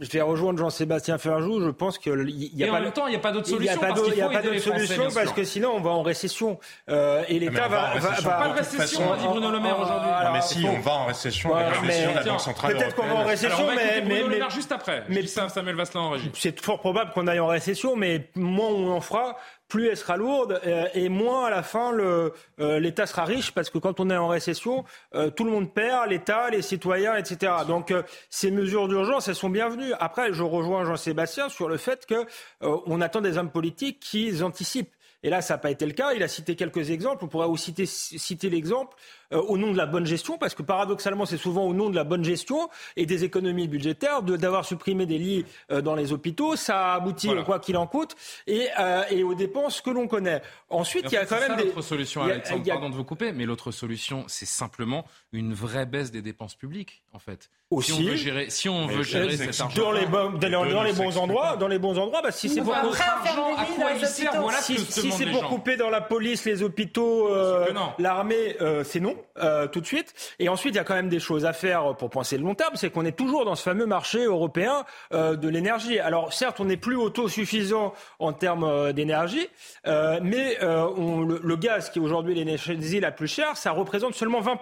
je 0.00 0.10
vais 0.10 0.20
rejoindre 0.20 0.58
Jean-Sébastien 0.58 1.18
Ferjou. 1.18 1.60
Je 1.60 1.70
pense 1.70 1.98
qu'il 1.98 2.14
n'y 2.24 2.62
a, 2.62 2.66
pas. 2.68 2.78
en 2.78 2.80
même 2.80 2.92
temps, 2.92 3.06
il 3.06 3.10
n'y 3.10 3.16
a 3.16 3.20
pas 3.20 3.32
d'autre 3.32 3.48
solution. 3.48 3.72
Il 3.72 4.14
n'y 4.14 4.22
a 4.22 4.28
pas 4.28 4.42
d'autre 4.42 4.58
solution 4.58 5.08
parce 5.12 5.32
que 5.32 5.44
sinon, 5.44 5.72
on 5.74 5.80
va 5.80 5.90
en 5.90 6.02
récession. 6.02 6.58
Euh, 6.88 7.24
et 7.28 7.38
l'État 7.38 7.68
va, 7.68 7.98
va, 7.98 8.10
va, 8.20 8.30
Pas 8.30 8.48
de 8.48 8.58
récession, 8.58 9.12
a 9.12 9.16
dit 9.16 9.26
Bruno 9.26 9.50
Le 9.50 9.60
Maire 9.60 9.80
aujourd'hui. 9.80 10.10
mais 10.32 10.42
si, 10.42 10.64
on 10.66 10.80
va 10.80 10.92
en 10.92 11.06
récession. 11.06 11.50
Peut-être 11.50 12.94
qu'on 12.94 13.06
va 13.06 13.14
en 13.14 13.24
récession, 13.24 13.66
mais. 13.74 14.02
mais 14.02 14.50
juste 14.50 14.72
après. 14.72 15.04
Mais 15.08 15.24
Samuel 15.26 15.76
Vasselin 15.76 16.04
en 16.04 16.10
régie. 16.10 16.30
C'est 16.34 16.60
fort 16.60 16.78
probable 16.78 17.12
qu'on 17.12 17.26
aille 17.26 17.40
en 17.40 17.46
récession, 17.46 17.96
mais 17.96 18.30
moins 18.34 18.68
on 18.68 18.90
en 18.92 19.00
fera, 19.00 19.36
plus 19.68 19.88
elle 19.88 19.96
sera 19.96 20.16
lourde 20.16 20.60
euh, 20.66 20.86
et 20.94 21.08
moins 21.08 21.46
à 21.46 21.50
la 21.50 21.62
fin 21.62 21.92
euh, 21.98 22.30
l'État 22.58 23.06
sera 23.06 23.24
riche 23.24 23.52
parce 23.52 23.70
que 23.70 23.78
quand 23.78 24.00
on 24.00 24.10
est 24.10 24.16
en 24.16 24.28
récession, 24.28 24.84
euh, 25.14 25.30
tout 25.30 25.44
le 25.44 25.50
monde 25.50 25.72
perd, 25.72 26.10
l'État, 26.10 26.50
les 26.50 26.62
citoyens, 26.62 27.16
etc. 27.16 27.52
Donc 27.66 27.92
ces 28.30 28.50
mesures 28.50 28.88
d'urgence, 28.88 29.28
elles 29.28 29.34
sont 29.34 29.50
bienvenues. 29.50 29.92
Après, 30.00 30.32
je 30.32 30.42
rejoins 30.42 30.84
Jean-Sébastien 30.84 31.48
sur 31.48 31.68
le 31.68 31.76
fait 31.76 32.06
qu'on 32.06 33.00
attend 33.00 33.20
des 33.20 33.38
hommes 33.38 33.50
politiques 33.50 34.00
qui 34.00 34.42
anticipent. 34.42 34.94
Et 35.24 35.30
là, 35.30 35.40
ça 35.40 35.54
n'a 35.54 35.58
pas 35.58 35.70
été 35.70 35.86
le 35.86 35.92
cas. 35.92 36.12
Il 36.12 36.22
a 36.22 36.28
cité 36.28 36.54
quelques 36.54 36.90
exemples. 36.90 37.24
On 37.24 37.28
pourrait 37.28 37.46
aussi 37.46 37.74
citer, 37.86 38.50
l'exemple 38.50 38.94
euh, 39.32 39.40
au 39.40 39.58
nom 39.58 39.72
de 39.72 39.76
la 39.76 39.86
bonne 39.86 40.06
gestion, 40.06 40.38
parce 40.38 40.54
que 40.54 40.62
paradoxalement, 40.62 41.26
c'est 41.26 41.36
souvent 41.36 41.64
au 41.64 41.74
nom 41.74 41.90
de 41.90 41.96
la 41.96 42.04
bonne 42.04 42.24
gestion 42.24 42.68
et 42.96 43.06
des 43.06 43.24
économies 43.24 43.68
budgétaires 43.68 44.22
d'avoir 44.22 44.64
supprimé 44.64 45.06
des 45.06 45.18
lits 45.18 45.44
euh, 45.70 45.80
dans 45.80 45.94
les 45.94 46.12
hôpitaux. 46.12 46.56
Ça 46.56 46.92
a 46.92 46.94
abouti, 46.96 47.30
quoi 47.44 47.58
qu'il 47.58 47.76
en 47.76 47.86
coûte, 47.86 48.16
et, 48.46 48.68
euh, 48.78 49.02
et, 49.10 49.22
aux 49.22 49.34
dépenses 49.34 49.80
que 49.80 49.90
l'on 49.90 50.06
connaît. 50.06 50.42
Ensuite, 50.68 51.06
il 51.08 51.14
y 51.14 51.16
a 51.16 51.26
quand 51.26 51.40
même 51.40 51.56
des. 51.56 51.64
L'autre 51.64 51.82
solution, 51.82 52.22
Alexandre, 52.22 52.64
pardon 52.66 52.90
de 52.90 52.94
vous 52.94 53.04
couper, 53.04 53.32
mais 53.32 53.44
l'autre 53.44 53.70
solution, 53.72 54.24
c'est 54.28 54.46
simplement 54.46 55.04
une 55.32 55.54
vraie 55.54 55.86
baisse 55.86 56.10
des 56.10 56.22
dépenses 56.22 56.54
publiques, 56.54 57.02
en 57.12 57.18
fait. 57.18 57.50
Aussi. 57.70 57.92
Si 57.92 57.98
on 57.98 58.04
veut 58.04 58.16
gérer, 58.16 58.50
si 58.50 58.68
on 58.68 58.86
veut 58.86 59.02
gérer 59.02 59.36
cet 59.36 59.60
argent 59.60 59.82
dans 59.82 59.92
les, 59.92 60.06
bons, 60.06 60.30
dans, 60.38 60.82
les 60.82 60.92
bons 60.92 61.16
endroits, 61.16 61.56
dans 61.56 61.66
les 61.66 61.78
bons 61.78 61.98
endroits, 61.98 62.22
bah, 62.22 62.30
si 62.30 62.48
c'est 62.48 62.60
pour 62.60 62.74
argent, 62.74 62.90
à 63.56 63.64
quoi 63.64 63.92
il 63.98 64.06
sert 64.06 64.40
Voilà 64.40 64.58
si, 64.58 64.78
si 64.78 65.10
c'est 65.10 65.26
pour 65.26 65.48
couper 65.48 65.76
dans 65.76 65.90
la 65.90 66.00
police, 66.00 66.44
les 66.44 66.62
hôpitaux, 66.62 67.28
euh, 67.28 67.66
l'armée, 67.98 68.56
euh, 68.60 68.84
c'est 68.84 69.00
non, 69.00 69.16
euh, 69.38 69.66
tout 69.66 69.80
de 69.80 69.86
suite. 69.86 70.14
Et 70.38 70.48
ensuite, 70.48 70.74
il 70.74 70.76
y 70.76 70.80
a 70.80 70.84
quand 70.84 70.94
même 70.94 71.08
des 71.08 71.20
choses 71.20 71.44
à 71.44 71.52
faire 71.52 71.96
pour 71.96 72.10
penser 72.10 72.36
le 72.36 72.44
long 72.44 72.54
terme, 72.54 72.74
c'est 72.76 72.90
qu'on 72.90 73.04
est 73.04 73.16
toujours 73.16 73.44
dans 73.44 73.54
ce 73.54 73.62
fameux 73.62 73.86
marché 73.86 74.24
européen 74.24 74.84
de 75.12 75.48
l'énergie. 75.48 75.98
Alors 75.98 76.32
certes, 76.32 76.60
on 76.60 76.64
n'est 76.64 76.76
plus 76.76 76.96
autosuffisant 76.96 77.94
en 78.18 78.32
termes 78.32 78.92
d'énergie, 78.92 79.48
mais 79.84 80.56
le, 80.60 81.40
le, 81.42 81.56
gaz 81.56 81.90
qui 81.90 81.98
est 81.98 82.02
aujourd'hui 82.02 82.34
l'énergie 82.34 83.00
la 83.00 83.10
plus 83.10 83.28
chère, 83.28 83.56
ça 83.56 83.72
représente 83.72 84.14
seulement 84.14 84.40
20 84.40 84.58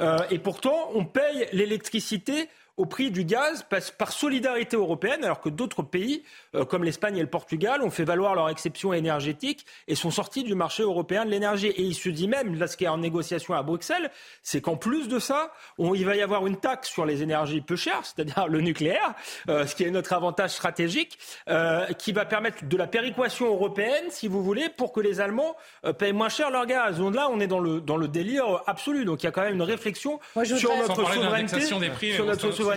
euh, 0.00 0.18
et 0.30 0.38
pourtant, 0.38 0.90
on 0.94 1.04
paye 1.04 1.48
l'électricité 1.52 2.48
au 2.78 2.86
prix 2.86 3.10
du 3.10 3.24
gaz 3.24 3.66
par 3.98 4.12
solidarité 4.12 4.76
européenne, 4.76 5.24
alors 5.24 5.40
que 5.40 5.48
d'autres 5.48 5.82
pays, 5.82 6.22
euh, 6.54 6.64
comme 6.64 6.84
l'Espagne 6.84 7.16
et 7.18 7.20
le 7.20 7.28
Portugal, 7.28 7.82
ont 7.82 7.90
fait 7.90 8.04
valoir 8.04 8.36
leur 8.36 8.48
exception 8.48 8.92
énergétique 8.92 9.66
et 9.88 9.96
sont 9.96 10.12
sortis 10.12 10.44
du 10.44 10.54
marché 10.54 10.84
européen 10.84 11.24
de 11.24 11.30
l'énergie. 11.30 11.66
Et 11.66 11.82
il 11.82 11.94
se 11.94 12.08
dit 12.08 12.28
même, 12.28 12.54
là, 12.54 12.68
ce 12.68 12.76
qui 12.76 12.84
est 12.84 12.88
en 12.88 12.98
négociation 12.98 13.54
à 13.54 13.62
Bruxelles, 13.62 14.10
c'est 14.44 14.60
qu'en 14.60 14.76
plus 14.76 15.08
de 15.08 15.18
ça, 15.18 15.52
il 15.78 16.06
va 16.06 16.14
y 16.14 16.22
avoir 16.22 16.46
une 16.46 16.56
taxe 16.56 16.88
sur 16.88 17.04
les 17.04 17.22
énergies 17.22 17.60
peu 17.60 17.74
chères, 17.74 18.02
c'est-à-dire 18.04 18.46
le 18.46 18.60
nucléaire, 18.60 19.14
euh, 19.48 19.66
ce 19.66 19.74
qui 19.74 19.82
est 19.82 19.90
notre 19.90 20.12
avantage 20.12 20.50
stratégique, 20.50 21.18
euh, 21.48 21.84
qui 21.94 22.12
va 22.12 22.24
permettre 22.26 22.64
de 22.64 22.76
la 22.76 22.86
péréquation 22.86 23.46
européenne, 23.46 24.04
si 24.10 24.28
vous 24.28 24.42
voulez, 24.42 24.68
pour 24.68 24.92
que 24.92 25.00
les 25.00 25.20
Allemands 25.20 25.56
payent 25.98 26.12
moins 26.12 26.28
cher 26.28 26.50
leur 26.52 26.66
gaz. 26.66 26.98
Donc 26.98 27.16
là, 27.16 27.28
on 27.28 27.40
est 27.40 27.48
dans 27.48 27.58
le, 27.58 27.80
dans 27.80 27.96
le 27.96 28.06
délire 28.06 28.62
absolu. 28.68 29.04
Donc 29.04 29.22
il 29.22 29.26
y 29.26 29.28
a 29.28 29.32
quand 29.32 29.42
même 29.42 29.54
une 29.54 29.62
réflexion 29.62 30.20
sur 30.44 30.76
notre 30.76 31.12
souveraineté, 31.12 31.60
sur 31.62 32.24
notre 32.24 32.52
souveraineté 32.52 32.67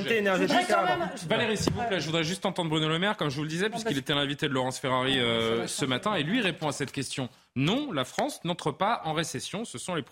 Valérie, 1.27 1.57
s'il 1.57 1.73
vous 1.73 1.83
plaît, 1.87 1.99
je 1.99 2.05
voudrais 2.05 2.23
juste 2.23 2.45
entendre 2.45 2.69
Bruno 2.69 2.87
Le 2.87 2.99
Maire, 2.99 3.17
comme 3.17 3.29
je 3.29 3.35
vous 3.35 3.43
le 3.43 3.49
disais, 3.49 3.69
puisqu'il 3.69 3.97
était 3.97 4.13
l'invité 4.13 4.47
de 4.47 4.53
Laurence 4.53 4.79
Ferrari 4.79 5.19
euh, 5.19 5.67
ce 5.67 5.85
matin, 5.85 6.15
et 6.15 6.23
lui 6.23 6.41
répond 6.41 6.67
à 6.67 6.71
cette 6.71 6.91
question. 6.91 7.29
Non, 7.55 7.91
la 7.91 8.05
France 8.05 8.43
n'entre 8.43 8.71
pas 8.71 9.01
en 9.05 9.13
récession. 9.13 9.65
Ce 9.65 9.77
sont 9.77 9.95
les, 9.95 10.03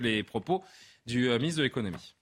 les 0.00 0.22
propos 0.22 0.62
du 1.06 1.28
euh, 1.28 1.38
ministre 1.38 1.58
de 1.58 1.64
l'économie. 1.64 2.14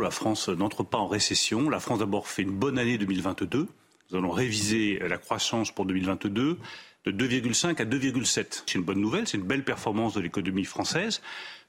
La 0.00 0.10
France 0.10 0.48
n'entre 0.48 0.82
pas 0.82 0.98
en 0.98 1.06
récession. 1.06 1.70
La 1.70 1.80
France 1.80 2.00
d'abord 2.00 2.26
fait 2.26 2.42
une 2.42 2.50
bonne 2.50 2.78
année 2.78 2.98
2022. 2.98 3.68
Nous 4.10 4.16
allons 4.16 4.30
réviser 4.30 4.98
la 4.98 5.18
croissance 5.18 5.70
pour 5.70 5.86
2022 5.86 6.58
de 7.06 7.12
2,5 7.12 7.80
à 7.80 7.84
2,7. 7.84 8.62
C'est 8.66 8.74
une 8.74 8.82
bonne 8.82 9.00
nouvelle, 9.00 9.28
c'est 9.28 9.36
une 9.36 9.44
belle 9.44 9.64
performance 9.64 10.14
de 10.14 10.20
l'économie 10.20 10.64
française. 10.64 11.22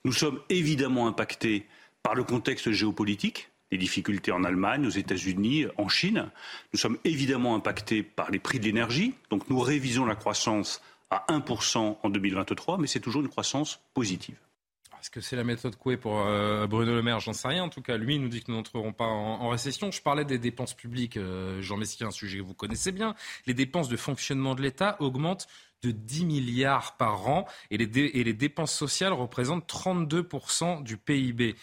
Nous 0.05 0.11
sommes 0.11 0.39
évidemment 0.49 1.07
impactés 1.07 1.65
par 2.03 2.15
le 2.15 2.23
contexte 2.23 2.71
géopolitique 2.71 3.49
les 3.75 3.79
difficultés 3.79 4.31
en 4.31 4.45
Allemagne, 4.45 4.87
aux 4.87 4.89
États-Unis, 4.89 5.65
en 5.77 5.89
Chine. 5.89 6.31
Nous 6.71 6.79
sommes 6.79 6.97
évidemment 7.03 7.55
impactés 7.55 8.03
par 8.03 8.31
les 8.31 8.39
prix 8.39 8.57
de 8.57 8.63
l'énergie. 8.63 9.13
Donc 9.29 9.49
nous 9.49 9.59
révisons 9.59 10.05
la 10.05 10.15
croissance 10.15 10.81
à 11.09 11.25
1% 11.27 11.97
en 12.01 12.09
2023, 12.09 12.77
mais 12.77 12.87
c'est 12.87 13.01
toujours 13.01 13.21
une 13.21 13.27
croissance 13.27 13.81
positive. 13.93 14.37
Est-ce 15.01 15.11
que 15.11 15.19
c'est 15.19 15.35
la 15.35 15.43
méthode 15.43 15.75
Coué 15.75 15.97
pour 15.97 16.21
euh, 16.21 16.65
Bruno 16.67 16.95
Le 16.95 17.03
Maire? 17.03 17.19
J'en 17.19 17.33
sais 17.33 17.49
rien. 17.49 17.63
En 17.63 17.69
tout 17.69 17.81
cas, 17.81 17.97
lui 17.97 18.17
nous 18.17 18.29
dit 18.29 18.41
que 18.41 18.49
nous 18.49 18.57
n'entrerons 18.57 18.93
pas 18.93 19.05
en, 19.05 19.49
récession. 19.49 19.91
Je 19.91 20.01
parlais 20.01 20.23
des 20.23 20.39
dépenses 20.39 20.73
publiques, 20.73 21.17
euh, 21.17 21.61
Jean 21.61 21.75
Mesquier, 21.75 22.05
un 22.05 22.11
sujet 22.11 22.37
que 22.37 22.43
vous 22.43 22.55
connaissez 22.55 22.93
bien. 22.93 23.13
Les 23.45 23.53
dépenses 23.53 23.89
de 23.89 23.97
fonctionnement 23.97 24.55
de 24.55 24.61
l'État 24.61 24.95
augmentent 25.01 25.47
de 25.83 25.91
10 25.91 26.25
milliards 26.25 26.95
par 26.95 27.27
an 27.27 27.45
et 27.69 27.77
les 27.77 28.33
dépenses 28.33 28.73
sociales 28.73 29.13
représentent 29.13 29.69
32% 29.69 30.81
du 30.81 30.97
PIB. 30.97 31.55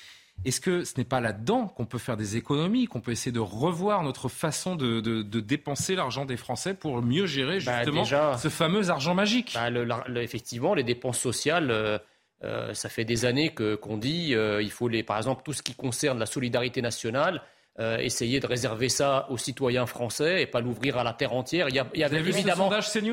Est-ce 0.44 0.60
que 0.60 0.84
ce 0.84 0.94
n'est 0.98 1.04
pas 1.04 1.20
là-dedans 1.20 1.68
qu'on 1.68 1.86
peut 1.86 1.98
faire 1.98 2.16
des 2.16 2.36
économies, 2.36 2.86
qu'on 2.86 3.00
peut 3.00 3.12
essayer 3.12 3.30
de 3.32 3.40
revoir 3.40 4.02
notre 4.02 4.28
façon 4.28 4.74
de, 4.74 5.22
dépenser 5.22 5.94
l'argent 5.94 6.24
des 6.24 6.36
Français 6.36 6.74
pour 6.74 7.00
mieux 7.02 7.26
gérer 7.26 7.58
bah, 7.60 7.84
justement 7.84 8.04
ce 8.36 8.48
fameux 8.48 8.90
argent 8.90 9.14
magique? 9.14 9.54
bah, 9.86 10.04
Effectivement, 10.16 10.74
les 10.74 10.82
dépenses 10.82 11.18
sociales, 11.18 11.70
euh, 11.70 11.98
euh, 12.42 12.74
ça 12.74 12.88
fait 12.88 13.04
des 13.04 13.24
années 13.24 13.54
qu'on 13.54 13.96
dit 13.96 14.34
euh, 14.34 14.62
il 14.62 14.70
faut, 14.70 14.88
les, 14.88 15.04
par 15.04 15.16
exemple, 15.16 15.42
tout 15.44 15.52
ce 15.52 15.62
qui 15.62 15.74
concerne 15.74 16.18
la 16.18 16.26
solidarité 16.26 16.82
nationale, 16.82 17.42
essayer 17.78 18.38
de 18.38 18.46
réserver 18.46 18.90
ça 18.90 19.26
aux 19.30 19.38
citoyens 19.38 19.86
français 19.86 20.42
et 20.42 20.46
pas 20.46 20.60
l'ouvrir 20.60 20.98
à 20.98 21.04
la 21.04 21.14
terre 21.14 21.32
entière. 21.32 21.70
Il 21.70 21.74
y, 21.74 21.78
a, 21.78 21.86
il 21.94 22.00
y 22.00 22.04
avait 22.04 22.18
évidemment 22.18 22.70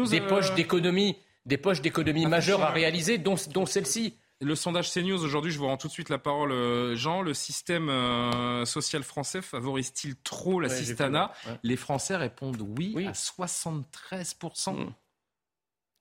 des 0.09 0.19
poches 0.19 0.53
d'économie, 0.53 1.15
des 1.45 1.57
poches 1.57 1.81
d'économie 1.81 2.25
majeures 2.25 2.61
à 2.63 2.69
réaliser, 2.69 3.17
dont, 3.17 3.35
dont 3.53 3.65
celle-ci. 3.65 4.15
Le 4.41 4.55
sondage 4.55 4.89
CNews 4.93 5.21
aujourd'hui, 5.21 5.51
je 5.51 5.59
vous 5.59 5.67
rends 5.67 5.75
tout 5.75 5.89
de 5.89 5.93
suite 5.93 6.07
la 6.07 6.17
parole, 6.17 6.53
euh, 6.53 6.95
Jean. 6.95 7.21
Le 7.21 7.33
système 7.33 7.89
euh, 7.89 8.63
social 8.63 9.03
français 9.03 9.41
favorise-t-il 9.41 10.15
trop 10.15 10.61
l'assistanat 10.61 11.33
Les 11.63 11.75
Français 11.75 12.15
répondent 12.15 12.61
oui, 12.77 13.05
à 13.05 13.11
73%. 13.11 14.71
Mmh. 14.71 14.93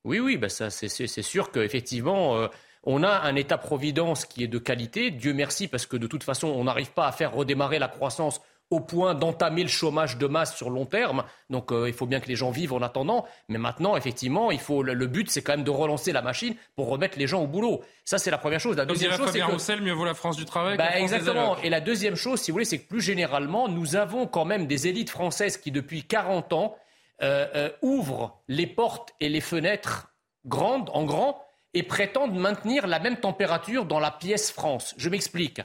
Oui, 0.04 0.20
oui, 0.20 0.36
bah 0.36 0.48
ça, 0.48 0.70
c'est, 0.70 0.88
sûr 1.22 1.50
qu'effectivement, 1.50 2.36
euh, 2.36 2.46
on 2.84 3.02
a 3.02 3.10
un 3.10 3.34
État-providence 3.34 4.24
qui 4.24 4.44
est 4.44 4.48
de 4.48 4.58
qualité. 4.58 5.10
Dieu 5.10 5.34
merci, 5.34 5.66
parce 5.66 5.86
que 5.86 5.96
de 5.96 6.06
toute 6.06 6.22
façon, 6.22 6.46
on 6.46 6.62
n'arrive 6.62 6.92
pas 6.92 7.08
à 7.08 7.12
faire 7.12 7.34
redémarrer 7.34 7.80
la 7.80 7.88
croissance 7.88 8.40
au 8.70 8.80
point 8.80 9.14
d'entamer 9.14 9.62
le 9.62 9.68
chômage 9.68 10.18
de 10.18 10.26
masse 10.26 10.54
sur 10.56 10.68
long 10.68 10.84
terme. 10.84 11.24
Donc 11.48 11.72
euh, 11.72 11.88
il 11.88 11.94
faut 11.94 12.06
bien 12.06 12.20
que 12.20 12.28
les 12.28 12.36
gens 12.36 12.50
vivent 12.50 12.74
en 12.74 12.82
attendant. 12.82 13.26
Mais 13.48 13.58
maintenant, 13.58 13.96
effectivement, 13.96 14.50
il 14.50 14.60
faut 14.60 14.82
le, 14.82 15.06
but, 15.06 15.30
c'est 15.30 15.42
quand 15.42 15.52
même 15.52 15.64
de 15.64 15.70
relancer 15.70 16.12
la 16.12 16.20
machine 16.20 16.54
pour 16.76 16.88
remettre 16.88 17.18
les 17.18 17.26
gens 17.26 17.42
au 17.42 17.46
boulot. 17.46 17.82
Ça, 18.04 18.18
c'est 18.18 18.30
la 18.30 18.38
première 18.38 18.60
chose. 18.60 18.76
La 18.76 18.84
deuxième 18.84 19.12
chose, 19.12 19.30
c'est 19.30 19.40
que 19.40 19.80
mieux 19.80 19.92
vaut 19.92 20.04
la 20.04 20.14
France 20.14 20.36
du 20.36 20.44
travail. 20.44 20.76
Bah, 20.76 20.98
exactement. 20.98 21.56
Et 21.62 21.70
la 21.70 21.80
deuxième 21.80 22.14
chose, 22.14 22.40
si 22.40 22.50
vous 22.50 22.56
voulez, 22.56 22.64
c'est 22.64 22.78
que 22.78 22.88
plus 22.88 23.00
généralement, 23.00 23.68
nous 23.68 23.96
avons 23.96 24.26
quand 24.26 24.44
même 24.44 24.66
des 24.66 24.86
élites 24.86 25.10
françaises 25.10 25.56
qui, 25.56 25.70
depuis 25.70 26.02
40 26.04 26.52
ans, 26.52 26.76
euh, 27.22 27.46
euh, 27.54 27.70
ouvrent 27.82 28.38
les 28.48 28.66
portes 28.66 29.14
et 29.20 29.28
les 29.28 29.40
fenêtres 29.40 30.12
grandes, 30.46 30.90
en 30.92 31.04
grand, 31.04 31.42
et 31.74 31.82
prétendent 31.82 32.38
maintenir 32.38 32.86
la 32.86 32.98
même 32.98 33.16
température 33.16 33.86
dans 33.86 33.98
la 33.98 34.10
pièce 34.10 34.50
France. 34.50 34.94
Je 34.98 35.08
m'explique. 35.08 35.60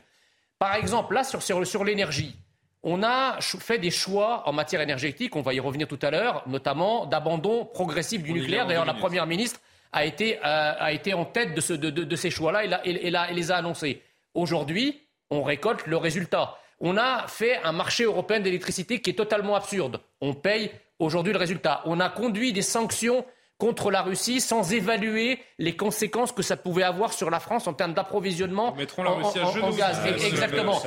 Par 0.58 0.76
exemple, 0.76 1.14
là, 1.14 1.24
sur, 1.24 1.42
sur 1.44 1.84
l'énergie, 1.84 2.36
on 2.84 3.02
a 3.02 3.40
fait 3.42 3.78
des 3.78 3.92
choix 3.92 4.44
en 4.48 4.52
matière 4.52 4.82
énergétique, 4.82 5.36
on 5.36 5.42
va 5.42 5.54
y 5.54 5.60
revenir 5.60 5.88
tout 5.88 6.00
à 6.02 6.12
l'heure, 6.12 6.44
notamment 6.48 7.06
d'abandon 7.06 7.66
progressif 7.66 8.22
du 8.22 8.34
nucléaire. 8.34 8.68
D'ailleurs, 8.68 8.86
la 8.86 8.94
Première 8.94 9.26
ministre 9.26 9.62
a 9.94 10.06
été, 10.06 10.40
euh, 10.44 11.16
en 11.16 11.26
tête 11.26 11.56
de, 11.56 12.16
ces 12.16 12.30
choix-là 12.30 12.82
et, 12.86 13.10
les 13.34 13.52
a 13.52 13.56
annoncés. 13.56 14.02
Aujourd'hui, 14.34 15.02
on 15.30 15.44
récolte 15.44 15.88
le 15.88 15.98
résultat. 15.98 16.58
On 16.80 16.98
a 16.98 17.28
fait 17.28 17.58
un 17.64 17.72
marché 17.72 18.04
européen 18.04 18.42
d'électricité 18.42 19.00
qui 19.00 19.12
est 19.12 19.14
totalement 19.14 19.56
absurde. 19.56 20.02
On 20.20 20.34
paye 20.34 20.72
aujourd'hui 21.00 21.32
le 21.32 21.40
résultat. 21.40 21.82
On 21.86 22.00
a 22.02 22.10
conduit 22.10 22.52
des 22.52 22.62
sanctions 22.62 23.26
contre 23.64 23.92
la 23.92 24.02
Russie 24.02 24.42
sans 24.42 24.74
évaluer 24.74 25.40
les 25.58 25.78
conséquences 25.78 26.34
que 26.34 26.42
ça 26.42 26.58
pouvait 26.58 26.84
avoir 26.84 27.14
sur 27.14 27.30
la 27.30 27.40
France 27.40 27.66
en 27.66 27.74
termes 27.74 27.94
d'approvisionnement 27.94 28.76
en, 28.98 29.72
gaz. 29.72 30.02
Exactement. 30.06 30.82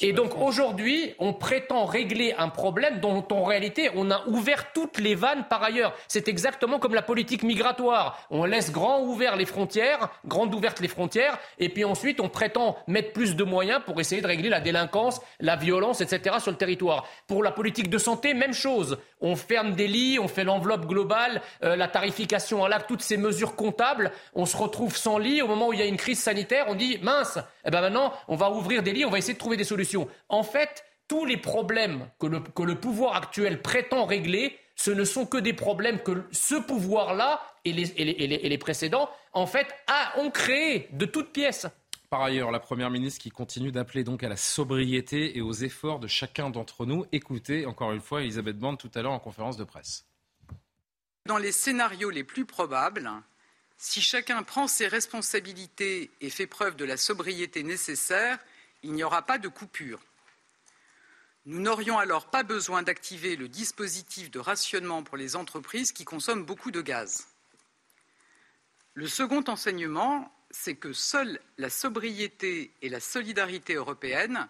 et, 0.00 0.14
donc 0.14 0.40
aujourd'hui, 0.40 1.12
on 1.18 1.34
prétend 1.34 1.84
régler 1.84 2.34
un 2.38 2.48
problème 2.48 3.00
dont 3.00 3.22
en 3.30 3.44
réalité 3.44 3.90
on 3.94 4.10
a 4.10 4.26
ouvert 4.26 4.72
toutes 4.72 4.98
les 4.98 5.14
vannes 5.14 5.44
par 5.50 5.62
ailleurs. 5.62 5.92
C'est 6.08 6.28
exactement 6.28 6.78
comme 6.78 6.94
la 6.94 7.02
politique 7.02 7.42
migratoire. 7.42 8.26
On 8.30 8.46
laisse 8.46 8.72
grand 8.72 9.02
ouvert 9.02 9.36
les 9.36 9.44
frontières, 9.44 10.08
grandes 10.24 10.54
ouvertes 10.54 10.80
les 10.80 10.88
frontières, 10.88 11.38
et 11.58 11.68
puis 11.68 11.84
ensuite 11.84 12.20
on 12.20 12.30
prétend 12.30 12.78
mettre 12.86 13.12
plus 13.12 13.36
de 13.36 13.44
moyens 13.44 13.82
pour 13.84 14.00
essayer 14.00 14.22
de 14.22 14.26
régler 14.26 14.48
la 14.48 14.60
délinquance, 14.60 15.20
la 15.40 15.56
violence, 15.56 16.00
etc. 16.00 16.36
sur 16.40 16.52
le 16.52 16.56
territoire. 16.56 17.06
Pour 17.26 17.42
la 17.42 17.50
politique 17.50 17.90
de 17.90 17.98
santé, 17.98 18.32
même 18.32 18.54
chose. 18.54 18.96
On 19.20 19.34
ferme 19.34 19.74
des 19.74 19.88
lits, 19.88 20.18
on 20.18 20.28
fait 20.28 20.44
l'enveloppe 20.44 20.86
globale, 20.86 21.40
euh, 21.62 21.76
la 21.76 21.88
tarification 21.88 22.64
à 22.64 22.80
toutes 22.80 23.02
ces 23.02 23.16
mesures 23.16 23.56
comptables. 23.56 24.12
On 24.34 24.44
se 24.44 24.56
retrouve 24.56 24.96
sans 24.96 25.18
lit 25.18 25.40
au 25.40 25.46
moment 25.46 25.68
où 25.68 25.72
il 25.72 25.78
y 25.78 25.82
a 25.82 25.86
une 25.86 25.96
crise 25.96 26.20
sanitaire. 26.20 26.66
On 26.68 26.74
dit 26.74 26.98
mince, 27.02 27.38
eh 27.64 27.70
ben 27.70 27.80
maintenant 27.80 28.12
on 28.28 28.36
va 28.36 28.50
ouvrir 28.50 28.82
des 28.82 28.92
lits, 28.92 29.04
on 29.04 29.10
va 29.10 29.18
essayer 29.18 29.34
de 29.34 29.38
trouver 29.38 29.56
des 29.56 29.64
solutions. 29.64 30.08
En 30.28 30.42
fait, 30.42 30.84
tous 31.08 31.24
les 31.24 31.36
problèmes 31.36 32.08
que 32.18 32.26
le, 32.26 32.74
pouvoir 32.74 33.16
actuel 33.16 33.62
prétend 33.62 34.04
régler, 34.04 34.58
ce 34.74 34.90
ne 34.90 35.04
sont 35.04 35.24
que 35.24 35.38
des 35.38 35.52
problèmes 35.52 36.00
que 36.00 36.24
ce 36.32 36.56
pouvoir-là 36.56 37.40
et 37.64 37.72
les, 37.72 38.58
précédents, 38.58 39.08
en 39.32 39.46
fait, 39.46 39.66
ont 40.18 40.30
créé 40.30 40.88
de 40.92 41.06
toutes 41.06 41.32
pièces. 41.32 41.66
Par 42.16 42.24
ailleurs, 42.24 42.50
la 42.50 42.60
Première 42.60 42.88
ministre 42.88 43.20
qui 43.20 43.28
continue 43.28 43.70
d'appeler 43.70 44.02
donc 44.02 44.22
à 44.22 44.30
la 44.30 44.38
sobriété 44.38 45.36
et 45.36 45.42
aux 45.42 45.52
efforts 45.52 46.00
de 46.00 46.06
chacun 46.06 46.48
d'entre 46.48 46.86
nous. 46.86 47.04
Écoutez 47.12 47.66
encore 47.66 47.92
une 47.92 48.00
fois 48.00 48.22
Elisabeth 48.22 48.58
Borne 48.58 48.78
tout 48.78 48.90
à 48.94 49.02
l'heure 49.02 49.12
en 49.12 49.18
conférence 49.18 49.58
de 49.58 49.64
presse. 49.64 50.06
Dans 51.26 51.36
les 51.36 51.52
scénarios 51.52 52.08
les 52.08 52.24
plus 52.24 52.46
probables, 52.46 53.10
si 53.76 54.00
chacun 54.00 54.42
prend 54.44 54.66
ses 54.66 54.88
responsabilités 54.88 56.10
et 56.22 56.30
fait 56.30 56.46
preuve 56.46 56.74
de 56.76 56.86
la 56.86 56.96
sobriété 56.96 57.62
nécessaire, 57.62 58.38
il 58.82 58.94
n'y 58.94 59.04
aura 59.04 59.20
pas 59.20 59.36
de 59.36 59.48
coupure. 59.48 60.00
Nous 61.44 61.60
n'aurions 61.60 61.98
alors 61.98 62.30
pas 62.30 62.44
besoin 62.44 62.82
d'activer 62.82 63.36
le 63.36 63.46
dispositif 63.46 64.30
de 64.30 64.38
rationnement 64.38 65.02
pour 65.02 65.18
les 65.18 65.36
entreprises 65.36 65.92
qui 65.92 66.06
consomment 66.06 66.46
beaucoup 66.46 66.70
de 66.70 66.80
gaz. 66.80 67.26
Le 68.94 69.06
second 69.06 69.44
enseignement, 69.48 70.32
c'est 70.58 70.74
que 70.74 70.92
seule 70.92 71.38
la 71.58 71.70
sobriété 71.70 72.72
et 72.82 72.88
la 72.88 72.98
solidarité 72.98 73.74
européenne 73.74 74.48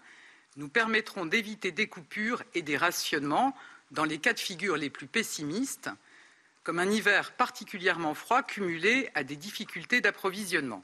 nous 0.56 0.68
permettront 0.68 1.26
d'éviter 1.26 1.72
des 1.72 1.88
coupures 1.88 2.42
et 2.54 2.62
des 2.62 2.76
rationnements 2.76 3.54
dans 3.90 4.04
les 4.04 4.18
cas 4.18 4.32
de 4.32 4.38
figure 4.38 4.76
les 4.76 4.88
plus 4.88 5.08
pessimistes, 5.08 5.90
comme 6.62 6.78
un 6.78 6.90
hiver 6.90 7.32
particulièrement 7.32 8.14
froid 8.14 8.42
cumulé 8.42 9.10
à 9.14 9.24
des 9.24 9.36
difficultés 9.36 10.00
d'approvisionnement. 10.00 10.82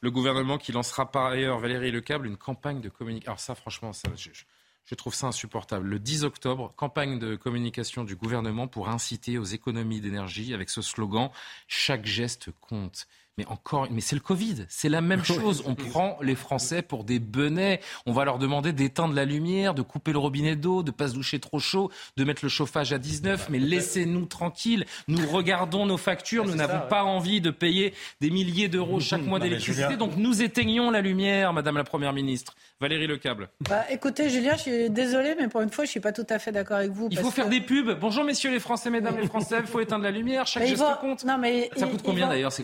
Le 0.00 0.10
gouvernement 0.10 0.58
qui 0.58 0.72
lancera 0.72 1.10
par 1.10 1.26
ailleurs, 1.26 1.58
Valérie 1.58 1.92
Lecable, 1.92 2.26
une 2.26 2.36
campagne 2.36 2.80
de 2.80 2.88
communication. 2.88 3.30
Alors 3.30 3.40
ça, 3.40 3.54
franchement, 3.54 3.92
je, 4.16 4.94
trouve 4.94 5.14
ça 5.14 5.28
insupportable. 5.28 5.86
Le 5.86 5.98
10 5.98 6.24
octobre, 6.24 6.72
campagne 6.76 7.18
de 7.18 7.36
communication 7.36 8.04
du 8.04 8.16
gouvernement 8.16 8.66
pour 8.66 8.88
inciter 8.88 9.38
aux 9.38 9.44
économies 9.44 10.00
d'énergie 10.00 10.54
avec 10.54 10.70
ce 10.70 10.82
slogan 10.82 11.30
Chaque 11.68 12.04
geste 12.04 12.50
compte. 12.60 13.06
Mais 13.38 13.46
encore, 13.46 13.88
mais 13.90 14.02
c'est 14.02 14.14
le 14.14 14.20
Covid, 14.20 14.66
c'est 14.68 14.90
la 14.90 15.00
même 15.00 15.24
chose. 15.24 15.62
On 15.66 15.74
prend 15.74 16.18
les 16.20 16.34
Français 16.34 16.82
pour 16.82 17.04
des 17.04 17.18
benets. 17.18 17.80
On 18.04 18.12
va 18.12 18.26
leur 18.26 18.38
demander 18.38 18.72
d'éteindre 18.72 19.14
la 19.14 19.24
lumière, 19.24 19.72
de 19.72 19.80
couper 19.80 20.12
le 20.12 20.18
robinet 20.18 20.54
d'eau, 20.54 20.82
de 20.82 20.90
pas 20.90 21.08
se 21.08 21.14
doucher 21.14 21.40
trop 21.40 21.58
chaud, 21.58 21.90
de 22.18 22.24
mettre 22.24 22.44
le 22.44 22.50
chauffage 22.50 22.92
à 22.92 22.98
19. 22.98 23.48
Mais 23.48 23.58
laissez-nous 23.58 24.26
tranquilles. 24.26 24.84
Nous 25.08 25.26
regardons 25.26 25.86
nos 25.86 25.96
factures. 25.96 26.44
Nous 26.44 26.56
n'avons 26.56 26.86
pas 26.88 27.04
envie 27.04 27.40
de 27.40 27.50
payer 27.50 27.94
des 28.20 28.28
milliers 28.30 28.68
d'euros 28.68 29.00
chaque 29.00 29.22
mois 29.22 29.38
d'électricité. 29.38 29.96
Donc 29.96 30.16
nous 30.16 30.42
éteignons 30.42 30.90
la 30.90 31.00
lumière, 31.00 31.54
Madame 31.54 31.78
la 31.78 31.84
Première 31.84 32.12
ministre. 32.12 32.54
Valérie 32.80 33.06
Lecable. 33.06 33.48
Bah, 33.68 33.84
écoutez, 33.90 34.28
Julien, 34.28 34.56
je 34.56 34.62
suis 34.62 34.90
désolé, 34.90 35.36
mais 35.38 35.46
pour 35.46 35.60
une 35.60 35.70
fois, 35.70 35.84
je 35.84 35.90
suis 35.90 36.00
pas 36.00 36.12
tout 36.12 36.26
à 36.28 36.40
fait 36.40 36.50
d'accord 36.50 36.78
avec 36.78 36.90
vous. 36.90 37.08
Il 37.12 37.18
faut 37.18 37.30
faire 37.30 37.48
des 37.48 37.60
pubs. 37.60 37.96
Bonjour, 37.98 38.24
messieurs 38.24 38.50
les 38.50 38.58
Français, 38.58 38.90
mesdames 38.90 39.16
les 39.18 39.28
Français. 39.28 39.58
Il 39.60 39.66
faut 39.66 39.80
éteindre 39.80 40.02
la 40.04 40.10
lumière. 40.10 40.46
Chaque 40.46 40.66
geste 40.66 40.82
compte. 41.00 41.24
Non, 41.24 41.38
mais 41.38 41.70
ça 41.76 41.86
coûte 41.86 42.02
combien 42.04 42.28
d'ailleurs 42.28 42.52
C'est 42.52 42.62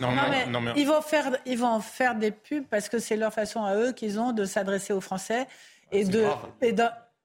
ils 0.75 0.87
vont 0.87 1.01
faire, 1.01 1.37
ils 1.45 1.57
vont 1.57 1.79
faire 1.79 2.15
des 2.15 2.31
pubs 2.31 2.65
parce 2.69 2.89
que 2.89 2.99
c'est 2.99 3.15
leur 3.15 3.33
façon 3.33 3.63
à 3.63 3.75
eux 3.75 3.91
qu'ils 3.91 4.19
ont 4.19 4.31
de 4.31 4.45
s'adresser 4.45 4.93
aux 4.93 5.01
Français 5.01 5.47
et 5.91 6.05
de 6.05 6.25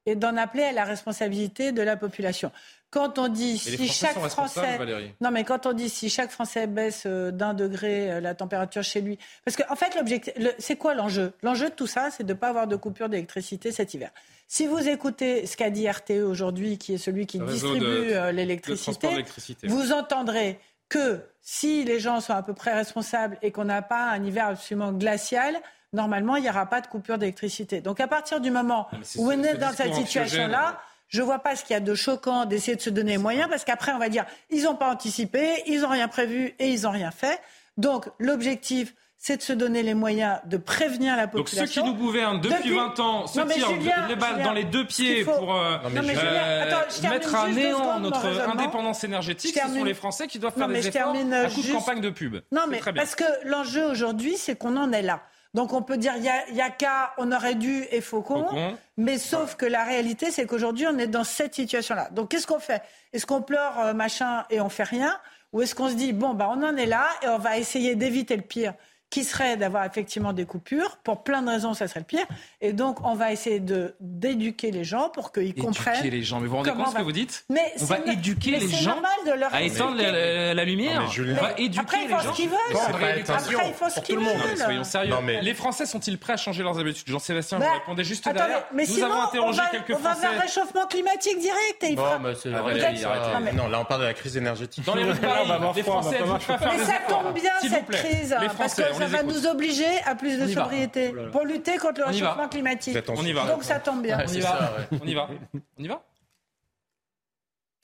et 0.06 0.16
d'en 0.16 0.36
appeler 0.36 0.64
à 0.64 0.72
la 0.72 0.84
responsabilité 0.84 1.72
de 1.72 1.82
la 1.82 1.96
population. 1.96 2.52
Quand 2.90 3.18
on 3.18 3.26
dit 3.26 3.58
si 3.58 3.88
chaque 3.88 4.18
Français, 4.28 4.78
non 5.20 5.30
mais 5.30 5.42
quand 5.44 5.66
on 5.66 5.72
dit 5.72 5.88
si 5.88 6.08
chaque 6.10 6.30
Français 6.30 6.66
baisse 6.66 7.04
euh, 7.06 7.32
d'un 7.32 7.52
degré 7.52 8.12
euh, 8.12 8.20
la 8.20 8.34
température 8.34 8.84
chez 8.84 9.00
lui, 9.00 9.18
parce 9.44 9.56
qu'en 9.56 9.72
en 9.72 9.76
fait 9.76 9.96
l'objectif, 9.96 10.32
c'est 10.58 10.76
quoi 10.76 10.94
l'enjeu? 10.94 11.32
L'enjeu 11.42 11.70
de 11.70 11.74
tout 11.74 11.88
ça, 11.88 12.10
c'est 12.12 12.22
de 12.22 12.32
ne 12.32 12.38
pas 12.38 12.50
avoir 12.50 12.68
de 12.68 12.76
coupure 12.76 13.08
d'électricité 13.08 13.72
cet 13.72 13.94
hiver. 13.94 14.10
Si 14.46 14.66
vous 14.66 14.88
écoutez 14.88 15.46
ce 15.46 15.56
qu'a 15.56 15.70
dit 15.70 15.90
RTE 15.90 16.22
aujourd'hui, 16.24 16.78
qui 16.78 16.94
est 16.94 16.98
celui 16.98 17.26
qui 17.26 17.40
distribue 17.40 18.12
euh, 18.12 18.30
l'électricité, 18.30 19.24
vous 19.64 19.92
entendrez 19.92 20.60
que 20.94 21.20
si 21.42 21.82
les 21.84 21.98
gens 21.98 22.20
sont 22.20 22.34
à 22.34 22.42
peu 22.42 22.54
près 22.54 22.72
responsables 22.72 23.36
et 23.42 23.50
qu'on 23.50 23.64
n'a 23.64 23.82
pas 23.82 24.10
un 24.10 24.22
hiver 24.22 24.46
absolument 24.46 24.92
glacial, 24.92 25.56
normalement, 25.92 26.36
il 26.36 26.42
n'y 26.44 26.48
aura 26.48 26.66
pas 26.66 26.80
de 26.80 26.86
coupure 26.86 27.18
d'électricité. 27.18 27.80
Donc 27.80 27.98
à 27.98 28.06
partir 28.06 28.40
du 28.40 28.52
moment 28.52 28.86
où 29.16 29.32
on 29.32 29.42
est 29.42 29.54
dans 29.54 29.72
cette 29.72 29.94
situation-là, 29.94 30.78
je 31.08 31.20
ne 31.20 31.26
vois 31.26 31.40
pas 31.40 31.56
ce 31.56 31.64
qu'il 31.64 31.74
y 31.74 31.76
a 31.76 31.80
de 31.80 31.94
choquant 31.96 32.44
d'essayer 32.44 32.76
de 32.76 32.80
se 32.80 32.90
donner 32.90 33.12
les 33.12 33.18
moyens, 33.18 33.48
parce 33.50 33.64
qu'après, 33.64 33.92
on 33.92 33.98
va 33.98 34.08
dire, 34.08 34.24
ils 34.50 34.62
n'ont 34.62 34.76
pas 34.76 34.88
anticipé, 34.88 35.64
ils 35.66 35.80
n'ont 35.80 35.88
rien 35.88 36.06
prévu 36.06 36.54
et 36.60 36.68
ils 36.68 36.82
n'ont 36.82 36.92
rien 36.92 37.10
fait. 37.10 37.40
Donc 37.76 38.08
l'objectif, 38.20 38.94
c'est 39.26 39.38
de 39.38 39.42
se 39.42 39.54
donner 39.54 39.82
les 39.82 39.94
moyens 39.94 40.38
de 40.44 40.58
prévenir 40.58 41.16
la 41.16 41.26
population. 41.26 41.62
Donc 41.62 41.68
ceux 41.68 41.80
qui 41.80 41.86
nous 41.86 41.94
gouvernent 41.94 42.42
depuis, 42.42 42.74
20 42.74 43.00
ans 43.00 43.26
se 43.26 43.40
tirent 43.40 44.06
les 44.06 44.16
balles 44.16 44.42
dans 44.42 44.52
les 44.52 44.64
deux 44.64 44.86
pieds 44.86 45.24
pour 45.24 45.54
euh, 45.54 45.78
euh, 45.82 47.08
mettre 47.08 47.34
à 47.34 47.48
néant 47.48 48.00
notre 48.00 48.26
indépendance 48.46 49.02
énergétique. 49.02 49.58
Ce 49.58 49.74
sont 49.74 49.82
les 49.82 49.94
Français 49.94 50.26
qui 50.26 50.38
doivent 50.38 50.52
faire 50.52 50.68
des 50.68 50.86
efforts 50.86 51.14
à 51.14 51.48
coup 51.48 51.62
de 51.62 51.72
campagne 51.72 52.02
de 52.02 52.10
pub. 52.10 52.36
Non, 52.52 52.64
mais 52.68 52.82
parce 52.94 53.14
que 53.14 53.24
l'enjeu 53.44 53.86
aujourd'hui, 53.86 54.36
c'est 54.36 54.56
qu'on 54.56 54.76
en 54.76 54.92
est 54.92 55.00
là. 55.00 55.22
Donc 55.54 55.72
on 55.72 55.80
peut 55.80 55.96
dire, 55.96 56.12
il 56.18 56.54
y 56.54 56.60
a, 56.60 56.70
qu'à, 56.70 57.14
on 57.16 57.32
aurait 57.32 57.54
dû 57.54 57.86
et 57.92 58.02
Faucon, 58.02 58.44
mais 58.98 59.16
sauf 59.16 59.54
que 59.54 59.64
la 59.64 59.84
réalité, 59.84 60.32
c'est 60.32 60.44
qu'aujourd'hui, 60.44 60.86
on 60.86 60.98
est 60.98 61.06
dans 61.06 61.24
cette 61.24 61.54
situation-là. 61.54 62.10
Donc 62.10 62.28
qu'est-ce 62.28 62.46
qu'on 62.46 62.58
fait? 62.58 62.82
Est-ce 63.14 63.24
qu'on 63.24 63.40
pleure 63.40 63.78
euh, 63.78 63.94
machin 63.94 64.44
et 64.50 64.60
on 64.60 64.68
fait 64.68 64.82
rien? 64.82 65.18
Ou 65.54 65.62
est-ce 65.62 65.74
qu'on 65.74 65.88
se 65.88 65.94
dit, 65.94 66.12
bon, 66.12 66.34
bah, 66.34 66.50
on 66.50 66.62
en 66.62 66.76
est 66.76 66.84
là 66.84 67.06
et 67.22 67.28
on 67.28 67.38
va 67.38 67.56
essayer 67.56 67.94
d'éviter 67.94 68.36
le 68.36 68.42
pire? 68.42 68.74
Qui 69.10 69.24
serait 69.24 69.56
d'avoir 69.56 69.84
effectivement 69.84 70.32
des 70.32 70.44
coupures. 70.44 70.96
Pour 71.04 71.22
plein 71.22 71.42
de 71.42 71.48
raisons, 71.48 71.74
ça 71.74 71.86
serait 71.86 72.00
le 72.00 72.06
pire. 72.06 72.26
Et 72.60 72.72
donc, 72.72 73.04
on 73.04 73.14
va 73.14 73.32
essayer 73.32 73.60
de 73.60 73.94
d'éduquer 74.00 74.70
les 74.70 74.84
gens 74.84 75.08
pour 75.08 75.32
qu'ils 75.32 75.54
comprennent. 75.54 75.94
Éduquer 75.94 76.10
les 76.10 76.22
gens. 76.22 76.40
Mais 76.40 76.46
vous 76.46 76.50
vous 76.50 76.56
rendez 76.56 76.70
compte 76.72 76.88
ce 76.88 76.96
que 76.96 77.02
vous 77.02 77.12
dites 77.12 77.44
mais 77.48 77.74
On 77.80 77.84
va 77.84 77.98
éduquer 78.06 78.52
les 78.52 78.68
gens 78.68 79.00
de 79.26 79.32
leur 79.32 79.54
à 79.54 79.62
éteindre 79.62 79.96
la, 79.96 80.64
lumière. 80.64 81.02
on 81.04 81.40
va 81.40 81.52
éduquer 81.58 81.80
Après, 81.80 81.98
ils 82.04 82.08
font 82.08 82.20
ce 82.20 82.36
qu'ils 82.36 82.48
veulent. 82.48 82.58
Après, 82.86 83.20
ils 83.68 83.74
font 83.74 83.90
ce 83.90 84.00
qu'ils 84.00 84.18
veulent. 84.18 84.56
Soyons 84.56 84.84
sérieux. 84.84 85.14
Les 85.42 85.54
Français 85.54 85.86
sont-ils 85.86 86.18
prêts 86.18 86.34
à 86.34 86.36
changer 86.36 86.62
leurs 86.62 86.78
habitudes? 86.78 87.08
Jean-Sébastien, 87.08 87.58
vous 87.58 87.64
bah, 87.64 87.72
répondez 87.74 88.04
juste 88.04 88.24
derrière. 88.28 88.64
Mais 88.72 88.84
Nous 88.86 89.02
avons 89.02 89.22
interrogé 89.22 89.60
quelques 89.70 89.94
Français. 89.94 90.08
On 90.08 90.20
va 90.22 90.30
vers 90.30 90.40
réchauffement 90.40 90.86
climatique 90.86 91.38
direct. 91.38 91.98
Non, 93.54 93.68
là, 93.68 93.80
on 93.80 93.84
parle 93.84 94.00
de 94.00 94.06
la 94.06 94.14
crise 94.14 94.36
énergétique. 94.36 94.84
Dans 94.84 94.94
les 94.94 95.04
rues 95.04 95.14
de 95.14 95.18
Paris, 95.18 95.48
les 95.76 95.82
Français, 95.82 96.20
Mais 96.20 96.84
ça 96.84 96.94
tombe 97.08 97.34
bien, 97.34 97.52
cette 97.60 97.90
crise. 97.90 98.36
Parce 98.58 98.74
que 98.74 98.93
ça 98.98 99.06
va 99.06 99.22
nous 99.22 99.46
obliger 99.46 99.98
à 100.04 100.14
plus 100.14 100.38
de 100.38 100.46
sobriété 100.46 101.12
oh 101.16 101.30
pour 101.30 101.44
lutter 101.44 101.76
contre 101.78 102.00
le 102.00 102.06
réchauffement 102.06 102.48
climatique. 102.48 102.96
On 103.08 103.24
y 103.24 103.32
va. 103.32 103.46
Donc 103.46 103.64
ça 103.64 103.78
tombe 103.80 104.02
bien. 104.02 104.18
On 104.26 104.32
y 104.32 104.40
va. 104.40 104.76
On 105.02 105.06
y 105.06 105.14
va. 105.14 105.28
On 105.78 105.82
y 105.82 105.88
va. 105.88 106.02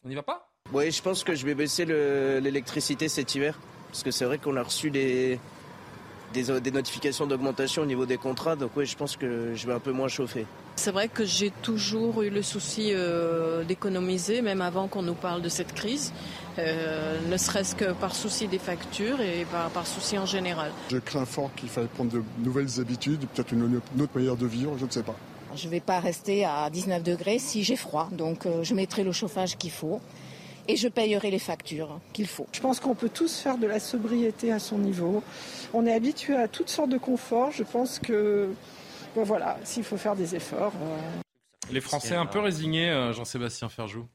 On 0.04 0.10
y 0.10 0.14
va 0.14 0.22
pas 0.22 0.48
Oui, 0.72 0.90
je 0.90 1.02
pense 1.02 1.24
que 1.24 1.34
je 1.34 1.44
vais 1.44 1.54
baisser 1.54 1.84
l'électricité 1.84 3.08
cet 3.08 3.34
hiver. 3.34 3.58
Parce 3.88 4.02
que 4.02 4.10
c'est 4.10 4.24
vrai 4.24 4.38
qu'on 4.38 4.56
a 4.56 4.62
reçu 4.62 4.90
des, 4.90 5.40
des, 6.32 6.70
notifications 6.70 7.26
d'augmentation 7.26 7.82
au 7.82 7.86
niveau 7.86 8.06
des 8.06 8.16
contrats. 8.16 8.56
Donc 8.56 8.70
oui, 8.76 8.86
je 8.86 8.96
pense 8.96 9.16
que 9.16 9.54
je 9.54 9.66
vais 9.66 9.72
un 9.72 9.80
peu 9.80 9.92
moins 9.92 10.08
chauffer. 10.08 10.46
C'est 10.80 10.92
vrai 10.92 11.08
que 11.08 11.26
j'ai 11.26 11.50
toujours 11.50 12.22
eu 12.22 12.30
le 12.30 12.40
souci 12.40 12.92
euh, 12.94 13.64
d'économiser, 13.64 14.40
même 14.40 14.62
avant 14.62 14.88
qu'on 14.88 15.02
nous 15.02 15.12
parle 15.12 15.42
de 15.42 15.50
cette 15.50 15.74
crise. 15.74 16.10
Euh, 16.58 17.18
ne 17.28 17.36
serait-ce 17.36 17.74
que 17.74 17.92
par 17.92 18.14
souci 18.14 18.48
des 18.48 18.58
factures 18.58 19.20
et 19.20 19.44
par, 19.74 19.86
souci 19.86 20.16
en 20.16 20.24
général. 20.24 20.72
Je 20.90 20.96
crains 20.96 21.26
fort 21.26 21.50
qu'il 21.54 21.68
faille 21.68 21.86
prendre 21.88 22.10
de 22.10 22.22
nouvelles 22.38 22.80
habitudes, 22.80 23.26
peut-être 23.34 23.52
une, 23.52 23.76
autre 23.76 24.12
manière 24.14 24.36
de 24.36 24.46
vivre, 24.46 24.72
je 24.78 24.86
ne 24.86 24.90
sais 24.90 25.02
pas. 25.02 25.16
Je 25.54 25.66
ne 25.66 25.70
vais 25.70 25.80
pas 25.80 26.00
rester 26.00 26.46
à 26.46 26.70
19 26.70 27.02
degrés 27.02 27.38
si 27.38 27.62
j'ai 27.62 27.76
froid, 27.76 28.08
donc 28.10 28.46
euh, 28.46 28.62
je 28.62 28.72
mettrai 28.72 29.04
le 29.04 29.12
chauffage 29.12 29.58
qu'il 29.58 29.72
faut 29.72 30.00
et 30.66 30.76
je 30.76 30.88
payerai 30.88 31.30
les 31.30 31.38
factures 31.38 32.00
qu'il 32.14 32.26
faut. 32.26 32.46
Je 32.52 32.60
pense 32.60 32.80
qu'on 32.80 32.94
peut 32.94 33.10
tous 33.10 33.38
faire 33.38 33.58
de 33.58 33.66
la 33.66 33.80
sobriété 33.80 34.50
à 34.50 34.58
son 34.58 34.78
niveau. 34.78 35.22
On 35.74 35.84
est 35.84 35.92
habitué 35.92 36.36
à 36.36 36.48
toutes 36.48 36.70
sortes 36.70 36.88
de 36.88 36.96
conforts. 36.96 37.50
Je 37.52 37.64
pense 37.64 37.98
que, 37.98 38.48
voilà, 39.16 39.58
s'il 39.64 39.84
faut 39.84 39.96
faire 39.96 40.16
des 40.16 40.34
efforts. 40.34 40.72
Euh. 40.82 41.20
Les 41.72 41.80
Français 41.80 42.16
un 42.16 42.26
peu 42.26 42.40
résignés, 42.40 43.10
Jean-Sébastien 43.12 43.68
Ferjou 43.68 44.08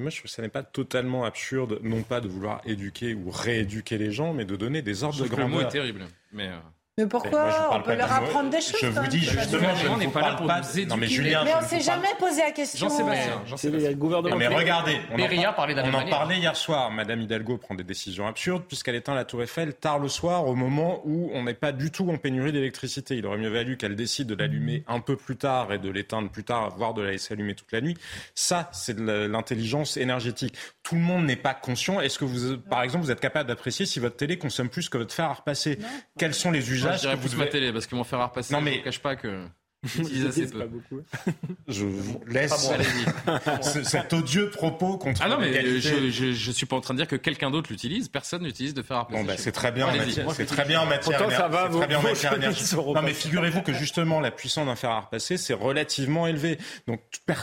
moi, 0.00 0.10
je 0.10 0.18
trouve 0.18 0.30
que 0.30 0.34
ça 0.34 0.42
n'est 0.42 0.48
pas 0.48 0.62
totalement 0.62 1.24
absurde, 1.24 1.80
non 1.82 2.02
pas 2.02 2.20
de 2.20 2.28
vouloir 2.28 2.60
éduquer 2.64 3.14
ou 3.14 3.30
rééduquer 3.30 3.98
les 3.98 4.12
gens, 4.12 4.32
mais 4.32 4.44
de 4.44 4.54
donner 4.54 4.80
des 4.80 5.02
ordres 5.02 5.20
de 5.20 5.28
grandeur. 5.28 5.48
Le 5.48 5.54
mot 5.54 5.60
est 5.60 5.68
terrible, 5.68 6.06
mais... 6.32 6.50
Mais 6.98 7.06
pourquoi 7.06 7.70
On 7.72 7.80
peut 7.80 7.94
leur 7.94 8.12
apprendre 8.12 8.50
des 8.50 8.60
choses. 8.60 8.80
Je 8.82 8.88
vous 8.88 9.06
dis 9.06 9.20
justement, 9.20 9.68
on 9.88 9.98
n'est 9.98 10.08
pas 10.08 10.20
là 10.20 10.34
pour 10.34 10.48
pas... 10.48 10.62
Non, 10.88 10.96
mais 10.96 11.06
Julien, 11.06 11.44
mais 11.44 11.54
on 11.54 11.64
s'est 11.64 11.80
jamais 11.80 12.08
posé 12.18 12.40
la 12.40 12.50
question. 12.50 12.88
Jean-Sébastien, 12.88 13.42
Jean-Sébastien. 13.46 13.92
gouvernement. 13.92 14.36
Mais 14.36 14.48
regardez, 14.48 14.98
on 15.12 15.14
en, 15.14 15.52
parlait 15.52 15.76
on 15.80 15.94
en 15.94 16.10
parlait 16.10 16.38
hier 16.38 16.56
soir. 16.56 16.90
Madame 16.90 17.20
Hidalgo 17.20 17.56
prend 17.56 17.76
des 17.76 17.84
décisions 17.84 18.26
absurdes 18.26 18.64
puisqu'elle 18.64 18.96
éteint 18.96 19.14
la 19.14 19.24
Tour 19.24 19.44
Eiffel 19.44 19.74
tard 19.74 20.00
le 20.00 20.08
soir, 20.08 20.46
au 20.48 20.56
moment 20.56 21.00
où 21.04 21.30
on 21.32 21.44
n'est 21.44 21.54
pas 21.54 21.70
du 21.70 21.92
tout 21.92 22.10
en 22.10 22.16
pénurie 22.16 22.50
d'électricité. 22.50 23.16
Il 23.16 23.26
aurait 23.26 23.38
mieux 23.38 23.48
valu 23.48 23.76
qu'elle 23.76 23.94
décide 23.94 24.26
de 24.26 24.34
l'allumer 24.34 24.82
un 24.88 24.98
peu 24.98 25.14
plus 25.14 25.36
tard 25.36 25.72
et 25.72 25.78
de 25.78 25.88
l'éteindre 25.90 26.30
plus 26.30 26.44
tard, 26.44 26.74
voire 26.76 26.94
de 26.94 27.02
la 27.02 27.12
laisser 27.12 27.34
allumer 27.34 27.54
toute 27.54 27.70
la 27.70 27.80
nuit. 27.80 27.96
Ça, 28.34 28.70
c'est 28.72 28.96
de 28.96 29.26
l'intelligence 29.26 29.96
énergétique. 29.96 30.56
Tout 30.82 30.96
le 30.96 31.00
monde 31.00 31.26
n'est 31.26 31.36
pas 31.36 31.54
conscient. 31.54 32.00
Est-ce 32.00 32.18
que 32.18 32.24
vous, 32.24 32.58
par 32.58 32.82
exemple, 32.82 33.04
vous 33.04 33.12
êtes 33.12 33.20
capable 33.20 33.48
d'apprécier 33.48 33.86
si 33.86 34.00
votre 34.00 34.16
télé 34.16 34.36
consomme 34.36 34.68
plus 34.68 34.88
que 34.88 34.98
votre 34.98 35.14
fer 35.14 35.26
à 35.26 35.34
repasser? 35.34 35.78
Quels 36.18 36.34
sont 36.34 36.50
les 36.50 36.72
usages 36.72 36.87
que 36.96 37.16
vous 37.16 37.28
devez 37.28 37.48
parce 37.72 37.86
que 37.86 37.94
mon 37.94 38.04
à 38.20 38.26
repasser, 38.26 38.54
non, 38.54 38.60
mais... 38.60 38.74
je 38.74 38.78
ne 38.78 38.84
cache 38.84 39.00
pas 39.00 39.16
que. 39.16 39.46
peu. 39.96 40.58
Pas 40.58 40.66
beaucoup. 40.66 41.00
Je 41.68 41.84
vous 41.84 42.20
laisse 42.26 42.72
cet 43.84 44.12
odieux 44.12 44.50
propos 44.50 44.98
contre 44.98 45.20
Ah 45.24 45.28
non, 45.28 45.38
mais 45.38 45.80
je, 45.80 46.10
je, 46.10 46.32
je, 46.32 46.50
suis 46.50 46.66
pas 46.66 46.74
en 46.74 46.80
train 46.80 46.94
de 46.94 46.98
dire 46.98 47.06
que 47.06 47.14
quelqu'un 47.14 47.50
d'autre 47.50 47.70
l'utilise. 47.70 48.08
Personne 48.08 48.42
n'utilise 48.42 48.74
de 48.74 48.82
fer 48.82 48.96
à 48.96 49.00
repasser. 49.02 49.22
Bon, 49.22 49.26
bah, 49.26 49.34
c'est 49.36 49.52
très 49.52 49.70
bien, 49.70 49.86
en 49.86 49.96
matière, 49.96 50.32
c'est 50.32 50.46
très 50.46 50.64
bien 50.64 50.80
en 50.80 50.86
matière, 50.86 51.18
très 51.18 51.86
bien 51.86 51.98
en 51.98 52.02
matière 52.02 52.34
énergétique. 52.34 52.76
Non, 52.76 53.02
mais 53.02 53.14
figurez-vous 53.14 53.62
que 53.62 53.72
justement, 53.72 54.18
la 54.20 54.32
puissance 54.32 54.66
d'un 54.66 54.74
fer 54.74 54.90
à 54.90 55.00
repasser, 55.00 55.36
c'est 55.36 55.54
relativement 55.54 56.26
élevé. 56.26 56.58
Donc, 56.88 57.00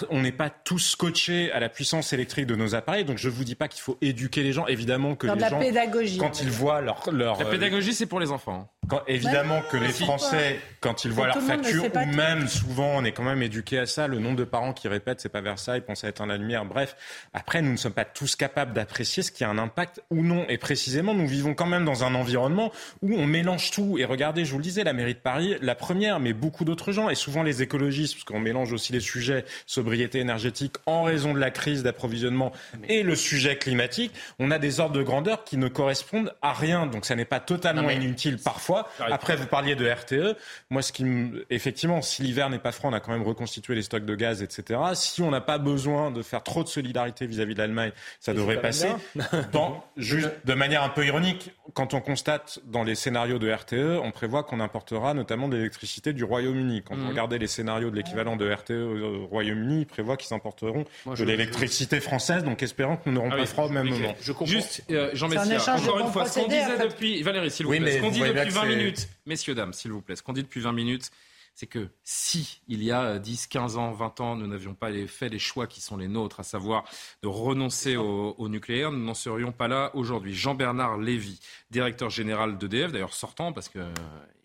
on 0.09 0.21
n'est 0.21 0.33
pas 0.33 0.49
tous 0.49 0.79
scotchés 0.79 1.51
à 1.53 1.61
la 1.61 1.69
puissance 1.69 2.11
électrique 2.11 2.47
de 2.47 2.55
nos 2.55 2.75
appareils. 2.75 3.05
Donc, 3.05 3.17
je 3.17 3.29
vous 3.29 3.45
dis 3.45 3.55
pas 3.55 3.69
qu'il 3.69 3.81
faut 3.81 3.97
éduquer 4.01 4.43
les 4.43 4.51
gens. 4.51 4.67
Évidemment 4.67 5.15
que 5.15 5.27
les 5.27 5.35
la 5.35 5.49
gens, 5.49 5.59
pédagogie, 5.59 6.17
quand 6.17 6.41
ils 6.41 6.49
voient 6.49 6.81
leur, 6.81 7.09
leur 7.13 7.39
la 7.39 7.45
pédagogie, 7.45 7.93
c'est 7.93 8.07
pour 8.07 8.19
les 8.19 8.31
enfants. 8.31 8.69
Quand, 8.89 9.01
évidemment 9.07 9.61
que 9.71 9.77
les 9.77 9.89
Français, 9.89 10.59
quand 10.81 11.05
ils 11.05 11.11
voient 11.11 11.27
leur 11.27 11.41
facture, 11.41 11.85
ou 11.85 12.05
même 12.05 12.24
souvent, 12.47 12.97
on 12.97 13.03
est 13.03 13.11
quand 13.11 13.23
même 13.23 13.41
éduqué 13.41 13.79
à 13.79 13.85
ça. 13.85 14.07
Le 14.07 14.19
nombre 14.19 14.37
de 14.37 14.43
parents 14.43 14.73
qui 14.73 14.87
répètent 14.87 15.21
c'est 15.21 15.29
pas 15.29 15.41
Versailles, 15.41 15.81
pensent 15.81 16.03
à 16.03 16.09
éteindre 16.09 16.31
la 16.31 16.37
lumière. 16.37 16.65
Bref, 16.65 16.95
après, 17.33 17.61
nous 17.61 17.71
ne 17.71 17.77
sommes 17.77 17.93
pas 17.93 18.05
tous 18.05 18.35
capables 18.35 18.73
d'apprécier 18.73 19.23
ce 19.23 19.31
qui 19.31 19.43
a 19.43 19.49
un 19.49 19.57
impact 19.57 20.01
ou 20.09 20.23
non. 20.23 20.45
Et 20.49 20.57
précisément, 20.57 21.13
nous 21.13 21.27
vivons 21.27 21.53
quand 21.53 21.65
même 21.65 21.85
dans 21.85 22.03
un 22.03 22.15
environnement 22.15 22.71
où 23.01 23.15
on 23.15 23.25
mélange 23.25 23.71
tout. 23.71 23.97
Et 23.97 24.05
regardez, 24.05 24.45
je 24.45 24.51
vous 24.51 24.57
le 24.57 24.63
disais, 24.63 24.83
la 24.83 24.93
mairie 24.93 25.13
de 25.13 25.19
Paris, 25.19 25.55
la 25.61 25.75
première, 25.75 26.19
mais 26.19 26.33
beaucoup 26.33 26.65
d'autres 26.65 26.91
gens, 26.91 27.09
et 27.09 27.15
souvent 27.15 27.43
les 27.43 27.61
écologistes, 27.61 28.15
parce 28.15 28.25
qu'on 28.25 28.39
mélange 28.39 28.73
aussi 28.73 28.93
les 28.93 28.99
sujets 28.99 29.45
sobriété 29.65 30.19
énergétique 30.19 30.75
en 30.85 31.03
raison 31.03 31.33
de 31.33 31.39
la 31.39 31.51
crise 31.51 31.83
d'approvisionnement 31.83 32.51
et 32.89 33.03
le 33.03 33.15
sujet 33.15 33.57
climatique. 33.57 34.11
On 34.39 34.51
a 34.51 34.59
des 34.59 34.79
ordres 34.79 34.95
de 34.95 35.03
grandeur 35.03 35.43
qui 35.43 35.57
ne 35.57 35.67
correspondent 35.67 36.33
à 36.41 36.53
rien. 36.53 36.85
Donc 36.85 37.05
ça 37.05 37.15
n'est 37.15 37.25
pas 37.25 37.39
totalement 37.39 37.89
inutile 37.89 38.37
parfois 38.37 38.89
après, 39.11 39.35
vous 39.35 39.47
parliez 39.47 39.75
de 39.75 39.87
RTE. 39.87 40.37
Moi, 40.69 40.81
ce 40.81 40.91
qui, 40.91 41.05
effectivement, 41.49 42.01
si 42.15 42.23
l'hiver 42.23 42.49
n'est 42.49 42.59
pas 42.59 42.71
froid, 42.71 42.89
on 42.89 42.93
a 42.93 43.01
quand 43.01 43.11
même 43.11 43.23
reconstitué 43.23 43.75
les 43.75 43.81
stocks 43.81 44.05
de 44.05 44.15
gaz, 44.15 44.41
etc. 44.41 44.79
Si 44.93 45.21
on 45.21 45.31
n'a 45.31 45.41
pas 45.41 45.57
besoin 45.57 46.11
de 46.11 46.21
faire 46.21 46.43
trop 46.43 46.63
de 46.63 46.69
solidarité 46.69 47.27
vis-à-vis 47.27 47.55
de 47.55 47.59
l'Allemagne, 47.59 47.91
ça 48.21 48.33
devrait 48.33 48.61
passer. 48.61 48.87
juste 49.97 50.29
de 50.45 50.53
manière 50.53 50.83
un 50.83 50.89
peu 50.89 51.05
ironique, 51.05 51.51
quand 51.73 51.93
on 51.93 51.99
constate 51.99 52.59
dans 52.65 52.83
les 52.83 52.95
scénarios 52.95 53.37
de 53.37 53.51
RTE, 53.51 53.99
on 54.01 54.11
prévoit 54.11 54.43
qu'on 54.43 54.61
importera 54.61 55.13
notamment 55.13 55.49
de 55.49 55.57
l'électricité 55.57 56.13
du 56.13 56.23
Royaume-Uni. 56.23 56.83
Quand 56.83 56.95
vous 56.95 57.01
mhm. 57.01 57.09
regardez 57.09 57.37
les 57.37 57.47
scénarios 57.47 57.91
de 57.91 57.97
l'équivalent 57.97 58.37
de 58.37 58.49
RTE 58.49 58.71
au 58.71 59.25
Royaume-Uni, 59.27 59.81
ils 59.81 59.85
prévoient 59.85 60.15
qu'ils 60.15 60.33
importeront 60.33 60.85
de 61.05 61.23
l'électricité 61.25 61.99
française. 61.99 62.45
Donc, 62.45 62.63
espérons 62.63 62.95
que 62.95 63.09
nous 63.09 63.15
n'aurons 63.15 63.31
ah 63.33 63.37
pas 63.37 63.45
froid 63.45 63.65
au 63.65 63.69
même 63.69 63.89
moment. 63.89 64.15
Je 64.21 64.31
comprends. 64.31 64.45
Juste, 64.45 64.83
euh, 64.89 65.09
Jean 65.13 65.27
Messia, 65.27 65.75
encore 65.75 65.99
une 65.99 66.11
fois, 66.13 66.25
ce 66.25 66.39
qu'on 66.39 66.47
disait 66.47 66.77
depuis, 66.81 67.21
Valérie, 67.23 67.51
s'il 67.51 67.65
vous 67.65 67.75
plaît, 67.75 67.97
ce 67.97 68.01
qu'on 68.01 68.11
dit 68.11 68.21
depuis 68.21 68.51
20 68.51 68.65
minutes, 68.67 69.09
messieurs, 69.25 69.53
dames, 69.53 69.73
s'il 69.73 69.91
vous 69.91 70.01
plaît, 70.01 70.15
ce 70.15 70.23
qu'on 70.23 70.33
dit 70.33 70.43
depuis 70.43 70.61
20 70.61 70.71
minutes, 70.71 71.11
c'est 71.55 71.67
que 71.67 71.87
si, 72.03 72.61
il 72.67 72.83
y 72.83 72.91
a 72.91 73.17
10, 73.17 73.47
15 73.47 73.77
ans, 73.77 73.93
20 73.93 74.19
ans, 74.19 74.35
nous 74.35 74.45
n'avions 74.45 74.73
pas 74.73 74.91
fait 75.07 75.29
les 75.29 75.39
choix 75.39 75.67
qui 75.67 75.79
sont 75.79 75.95
les 75.95 76.09
nôtres, 76.09 76.41
à 76.41 76.43
savoir 76.43 76.83
de 77.23 77.29
renoncer 77.29 77.95
au, 77.95 78.49
nucléaire, 78.49 78.91
nous 78.91 79.03
n'en 79.03 79.13
serions 79.13 79.53
pas 79.53 79.69
là 79.69 79.89
aujourd'hui. 79.93 80.35
Jean-Bernard 80.35 80.97
Lévy, 80.97 81.39
directeur 81.71 82.09
général 82.09 82.57
d'EDF, 82.57 82.91
d'ailleurs 82.91 83.13
sortant 83.13 83.53
parce 83.53 83.69
qu'il 83.69 83.87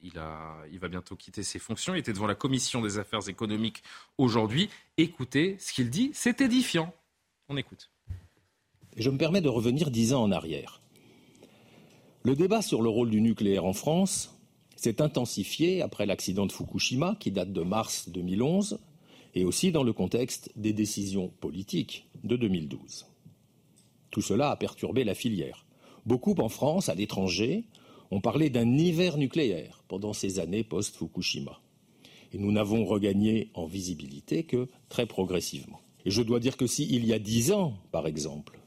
il, 0.04 0.12
il 0.70 0.78
va 0.78 0.88
bientôt 0.88 1.16
quitter 1.16 1.42
ses 1.42 1.58
fonctions, 1.58 1.96
il 1.96 1.98
était 1.98 2.12
devant 2.12 2.28
la 2.28 2.36
commission 2.36 2.80
des 2.80 2.98
affaires 2.98 3.28
économiques 3.28 3.82
aujourd'hui. 4.16 4.70
Écoutez 4.96 5.56
ce 5.58 5.72
qu'il 5.72 5.90
dit, 5.90 6.12
c'est 6.14 6.40
édifiant. 6.40 6.94
On 7.48 7.56
écoute. 7.56 7.90
Je 8.96 9.10
me 9.10 9.18
permets 9.18 9.40
de 9.40 9.48
revenir 9.48 9.90
dix 9.90 10.14
ans 10.14 10.22
en 10.22 10.30
arrière. 10.30 10.80
Le 12.22 12.36
débat 12.36 12.62
sur 12.62 12.82
le 12.82 12.88
rôle 12.88 13.10
du 13.10 13.20
nucléaire 13.20 13.64
en 13.64 13.72
France 13.72 14.39
s'est 14.80 15.02
intensifié 15.02 15.82
après 15.82 16.06
l'accident 16.06 16.46
de 16.46 16.52
Fukushima, 16.52 17.14
qui 17.20 17.30
date 17.30 17.52
de 17.52 17.60
mars 17.60 18.08
2011, 18.08 18.78
et 19.34 19.44
aussi 19.44 19.72
dans 19.72 19.82
le 19.82 19.92
contexte 19.92 20.50
des 20.56 20.72
décisions 20.72 21.30
politiques 21.40 22.08
de 22.24 22.36
2012. 22.36 23.06
Tout 24.10 24.22
cela 24.22 24.50
a 24.50 24.56
perturbé 24.56 25.04
la 25.04 25.14
filière. 25.14 25.66
Beaucoup 26.06 26.34
en 26.38 26.48
France, 26.48 26.88
à 26.88 26.94
l'étranger, 26.94 27.64
ont 28.10 28.22
parlé 28.22 28.48
d'un 28.48 28.72
hiver 28.78 29.18
nucléaire 29.18 29.84
pendant 29.86 30.14
ces 30.14 30.40
années 30.40 30.64
post-Fukushima. 30.64 31.60
Et 32.32 32.38
nous 32.38 32.50
n'avons 32.50 32.86
regagné 32.86 33.50
en 33.52 33.66
visibilité 33.66 34.44
que 34.44 34.66
très 34.88 35.04
progressivement. 35.04 35.80
Et 36.06 36.10
je 36.10 36.22
dois 36.22 36.40
dire 36.40 36.56
que 36.56 36.66
si, 36.66 36.88
il 36.90 37.04
y 37.04 37.12
a 37.12 37.18
dix 37.18 37.52
ans, 37.52 37.74
par 37.92 38.06
exemple, 38.06 38.58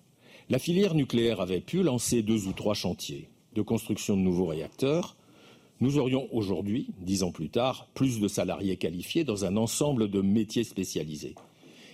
la 0.50 0.60
filière 0.60 0.94
nucléaire 0.94 1.42
avait 1.42 1.60
pu 1.60 1.82
lancer 1.82 2.22
deux 2.22 2.46
ou 2.46 2.54
trois 2.54 2.76
chantiers, 2.76 3.30
de 3.56 3.64
construction 3.64 4.16
de 4.16 4.22
nouveaux 4.22 4.46
réacteurs, 4.46 5.18
nous 5.84 5.98
aurions 5.98 6.30
aujourd'hui, 6.32 6.88
dix 7.00 7.24
ans 7.24 7.34
plus 7.34 7.50
tard, 7.50 7.90
plus 7.94 8.22
de 8.22 8.30
salariés 8.30 8.78
qualifiés 8.78 9.26
dans 9.26 9.44
un 9.44 9.58
ensemble 9.58 10.10
de 10.10 10.22
métiers 10.22 10.64
spécialisés. 10.64 11.36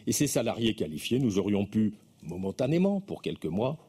Et 0.06 0.12
ces 0.12 0.28
salariés 0.28 0.76
qualifiés, 0.76 1.18
nous 1.18 1.40
aurions 1.40 1.66
pu, 1.66 1.96
momentanément, 2.22 3.02
pour 3.02 3.24
quelques 3.24 3.48
mois, 3.48 3.80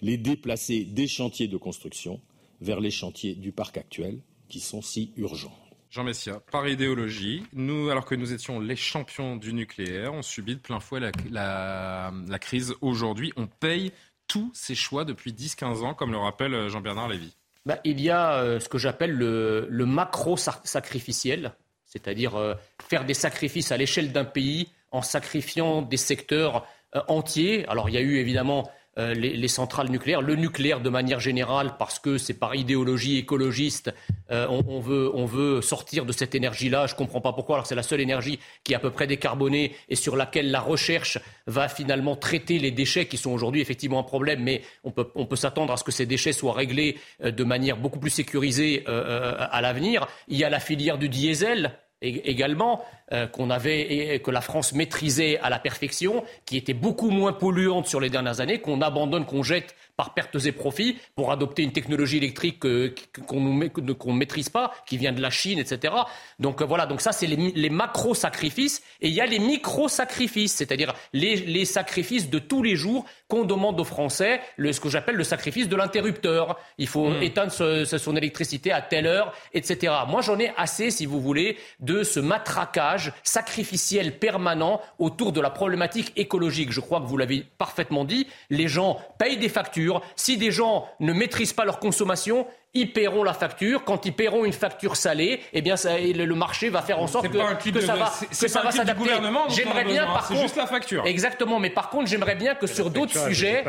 les 0.00 0.16
déplacer 0.16 0.84
des 0.84 1.08
chantiers 1.08 1.48
de 1.48 1.56
construction 1.56 2.20
vers 2.60 2.78
les 2.78 2.92
chantiers 2.92 3.34
du 3.34 3.50
parc 3.50 3.78
actuel, 3.78 4.20
qui 4.48 4.60
sont 4.60 4.80
si 4.80 5.12
urgents. 5.16 5.58
Jean 5.90 6.04
Messia, 6.04 6.40
par 6.52 6.68
idéologie, 6.68 7.42
nous, 7.52 7.90
alors 7.90 8.04
que 8.04 8.14
nous 8.14 8.32
étions 8.32 8.60
les 8.60 8.76
champions 8.76 9.36
du 9.36 9.52
nucléaire, 9.52 10.14
on 10.14 10.22
subit 10.22 10.54
de 10.54 10.60
plein 10.60 10.78
fouet 10.78 11.00
la, 11.32 12.12
la 12.28 12.38
crise 12.38 12.74
aujourd'hui. 12.80 13.32
On 13.36 13.48
paye 13.48 13.90
tous 14.28 14.52
ces 14.54 14.76
choix 14.76 15.04
depuis 15.04 15.32
10-15 15.32 15.84
ans, 15.84 15.94
comme 15.94 16.12
le 16.12 16.18
rappelle 16.18 16.68
Jean-Bernard 16.68 17.08
Lévy 17.08 17.34
bah, 17.68 17.78
Il 17.84 18.00
y 18.00 18.10
a 18.10 18.40
euh, 18.40 18.58
ce 18.58 18.68
que 18.68 18.78
j'appelle 18.78 19.12
le, 19.12 19.68
macro-sacrificiel, 19.86 21.52
c'est-à-dire 21.84 22.34
euh, 22.34 22.54
faire 22.88 23.04
des 23.04 23.14
sacrifices 23.14 23.70
à 23.70 23.76
l'échelle 23.76 24.10
d'un 24.10 24.24
pays 24.24 24.68
en 24.90 25.02
sacrifiant 25.02 25.82
des 25.82 25.98
secteurs 25.98 26.66
entiers. 27.06 27.66
Alors 27.68 27.90
il 27.90 27.94
y 27.94 27.98
a 27.98 28.00
eu 28.00 28.16
évidemment 28.16 28.70
euh, 28.98 29.14
les, 29.14 29.48
centrales 29.48 29.88
nucléaires, 29.88 30.22
le 30.22 30.34
nucléaire 30.34 30.80
de 30.80 30.90
manière 30.90 31.20
générale, 31.20 31.76
parce 31.78 31.98
que 31.98 32.18
c'est 32.18 32.34
par 32.34 32.54
idéologie 32.54 33.18
écologiste, 33.18 33.94
euh, 34.30 34.46
on, 34.48 34.80
veut, 34.80 35.10
on 35.14 35.24
veut 35.24 35.62
sortir 35.62 36.04
de 36.04 36.12
cette 36.12 36.34
énergie-là. 36.34 36.86
Je 36.86 36.94
ne 36.94 36.98
comprends 36.98 37.20
pas 37.20 37.32
pourquoi, 37.32 37.56
alors 37.56 37.66
c'est 37.66 37.74
la 37.74 37.82
seule 37.82 38.00
énergie 38.00 38.40
qui 38.64 38.72
est 38.72 38.76
à 38.76 38.80
peu 38.80 38.90
près 38.90 39.06
décarbonée 39.06 39.76
et 39.88 39.94
sur 39.94 40.16
laquelle 40.16 40.50
la 40.50 40.60
recherche 40.60 41.18
va 41.46 41.68
finalement 41.68 42.16
traiter 42.16 42.58
les 42.58 42.72
déchets 42.72 43.06
qui 43.06 43.16
sont 43.16 43.30
aujourd'hui 43.30 43.60
effectivement 43.60 44.00
un 44.00 44.04
problème, 44.04 44.42
mais 44.42 44.62
on 44.84 44.90
peut, 44.90 45.08
on 45.14 45.26
peut 45.26 45.36
s'attendre 45.36 45.72
à 45.72 45.76
ce 45.76 45.84
que 45.84 45.92
ces 45.92 46.06
déchets 46.06 46.32
soient 46.32 46.54
réglés 46.54 46.98
euh, 47.22 47.30
de 47.30 47.44
manière 47.44 47.76
beaucoup 47.76 48.00
plus 48.00 48.10
sécurisée 48.10 48.84
à 48.86 49.60
l'avenir. 49.60 50.06
Il 50.28 50.36
y 50.36 50.44
a 50.44 50.50
la 50.50 50.60
filière 50.60 50.98
du 50.98 51.08
diesel 51.08 51.72
également 52.00 52.84
euh, 53.12 53.26
qu'on 53.26 53.50
avait 53.50 54.20
que 54.24 54.30
la 54.30 54.40
France 54.40 54.72
maîtrisait 54.72 55.38
à 55.38 55.50
la 55.50 55.58
perfection, 55.58 56.24
qui 56.46 56.56
était 56.56 56.74
beaucoup 56.74 57.10
moins 57.10 57.32
polluante 57.32 57.86
sur 57.86 58.00
les 58.00 58.10
dernières 58.10 58.40
années, 58.40 58.60
qu'on 58.60 58.80
abandonne, 58.82 59.26
qu'on 59.26 59.42
jette 59.42 59.74
par 59.98 60.14
pertes 60.14 60.36
et 60.46 60.52
profits 60.52 60.96
pour 61.16 61.32
adopter 61.32 61.64
une 61.64 61.72
technologie 61.72 62.18
électrique 62.18 62.60
qu'on 62.60 63.40
ne 63.40 64.12
maîtrise 64.12 64.48
pas, 64.48 64.72
qui 64.86 64.96
vient 64.96 65.12
de 65.12 65.20
la 65.20 65.30
Chine, 65.30 65.58
etc. 65.58 65.92
Donc 66.38 66.62
euh, 66.62 66.64
voilà, 66.64 66.86
donc 66.86 67.00
ça 67.00 67.10
c'est 67.10 67.26
les, 67.26 67.70
macro-sacrifices 67.70 68.80
et 69.00 69.08
il 69.08 69.14
y 69.14 69.20
a 69.20 69.26
les 69.26 69.40
micro-sacrifices, 69.40 70.54
c'est-à-dire 70.54 70.94
les, 71.12 71.64
sacrifices 71.64 72.30
de 72.30 72.38
tous 72.38 72.62
les 72.62 72.76
jours 72.76 73.04
qu'on 73.28 73.44
demande 73.44 73.78
aux 73.78 73.84
Français, 73.84 74.40
ce 74.58 74.80
que 74.80 74.88
j'appelle 74.88 75.16
le 75.16 75.24
sacrifice 75.24 75.68
de 75.68 75.76
l'interrupteur. 75.76 76.58
Il 76.78 76.88
faut 76.88 77.10
hmm. 77.10 77.22
éteindre 77.22 77.52
son 77.52 78.16
électricité 78.16 78.72
à 78.72 78.80
telle 78.80 79.06
heure, 79.06 79.34
etc. 79.52 79.92
Moi 80.08 80.22
j'en 80.22 80.38
ai 80.38 80.52
assez, 80.56 80.90
si 80.90 81.06
vous 81.06 81.20
voulez, 81.20 81.58
de 81.80 82.02
ce 82.02 82.20
matraquage 82.20 83.12
sacrificiel 83.22 84.18
permanent 84.18 84.80
autour 84.98 85.32
de 85.32 85.40
la 85.40 85.50
problématique 85.50 86.12
écologique. 86.16 86.72
Je 86.72 86.80
crois 86.80 87.00
que 87.00 87.06
vous 87.06 87.18
l'avez 87.18 87.44
parfaitement 87.58 88.04
dit, 88.04 88.26
les 88.50 88.68
gens 88.68 88.98
payent 89.18 89.36
des 89.36 89.48
factures 89.48 90.00
si 90.16 90.38
des 90.38 90.50
gens 90.50 90.88
ne 91.00 91.12
maîtrisent 91.12 91.52
pas 91.52 91.64
leur 91.64 91.80
consommation, 91.80 92.46
ils 92.74 92.92
paieront 92.92 93.24
la 93.24 93.32
facture. 93.32 93.84
Quand 93.84 94.04
ils 94.06 94.12
paieront 94.12 94.44
une 94.44 94.52
facture 94.52 94.96
salée, 94.96 95.40
eh 95.52 95.62
bien, 95.62 95.76
ça, 95.76 95.98
le, 95.98 96.34
marché 96.34 96.68
va 96.68 96.82
faire 96.82 97.00
en 97.00 97.06
sorte 97.06 97.28
que, 97.28 97.70
que, 97.70 97.80
ça 97.80 97.96
va, 97.96 98.12
que 98.28 98.48
ça 98.48 98.62
va 98.62 98.70
s'adapter. 98.70 99.10
J'aimerais 99.48 99.84
bien, 99.84 100.06
par 100.06 100.28
contre, 100.28 100.40
juste 100.42 100.56
la 100.56 100.66
facture. 100.66 101.06
Exactement, 101.06 101.58
mais 101.58 101.70
par 101.70 101.90
contre, 101.90 102.08
j'aimerais 102.08 102.36
bien 102.36 102.54
que 102.54 102.66
sur 102.66 102.90
d'autres 102.90 103.26
sujets, 103.26 103.64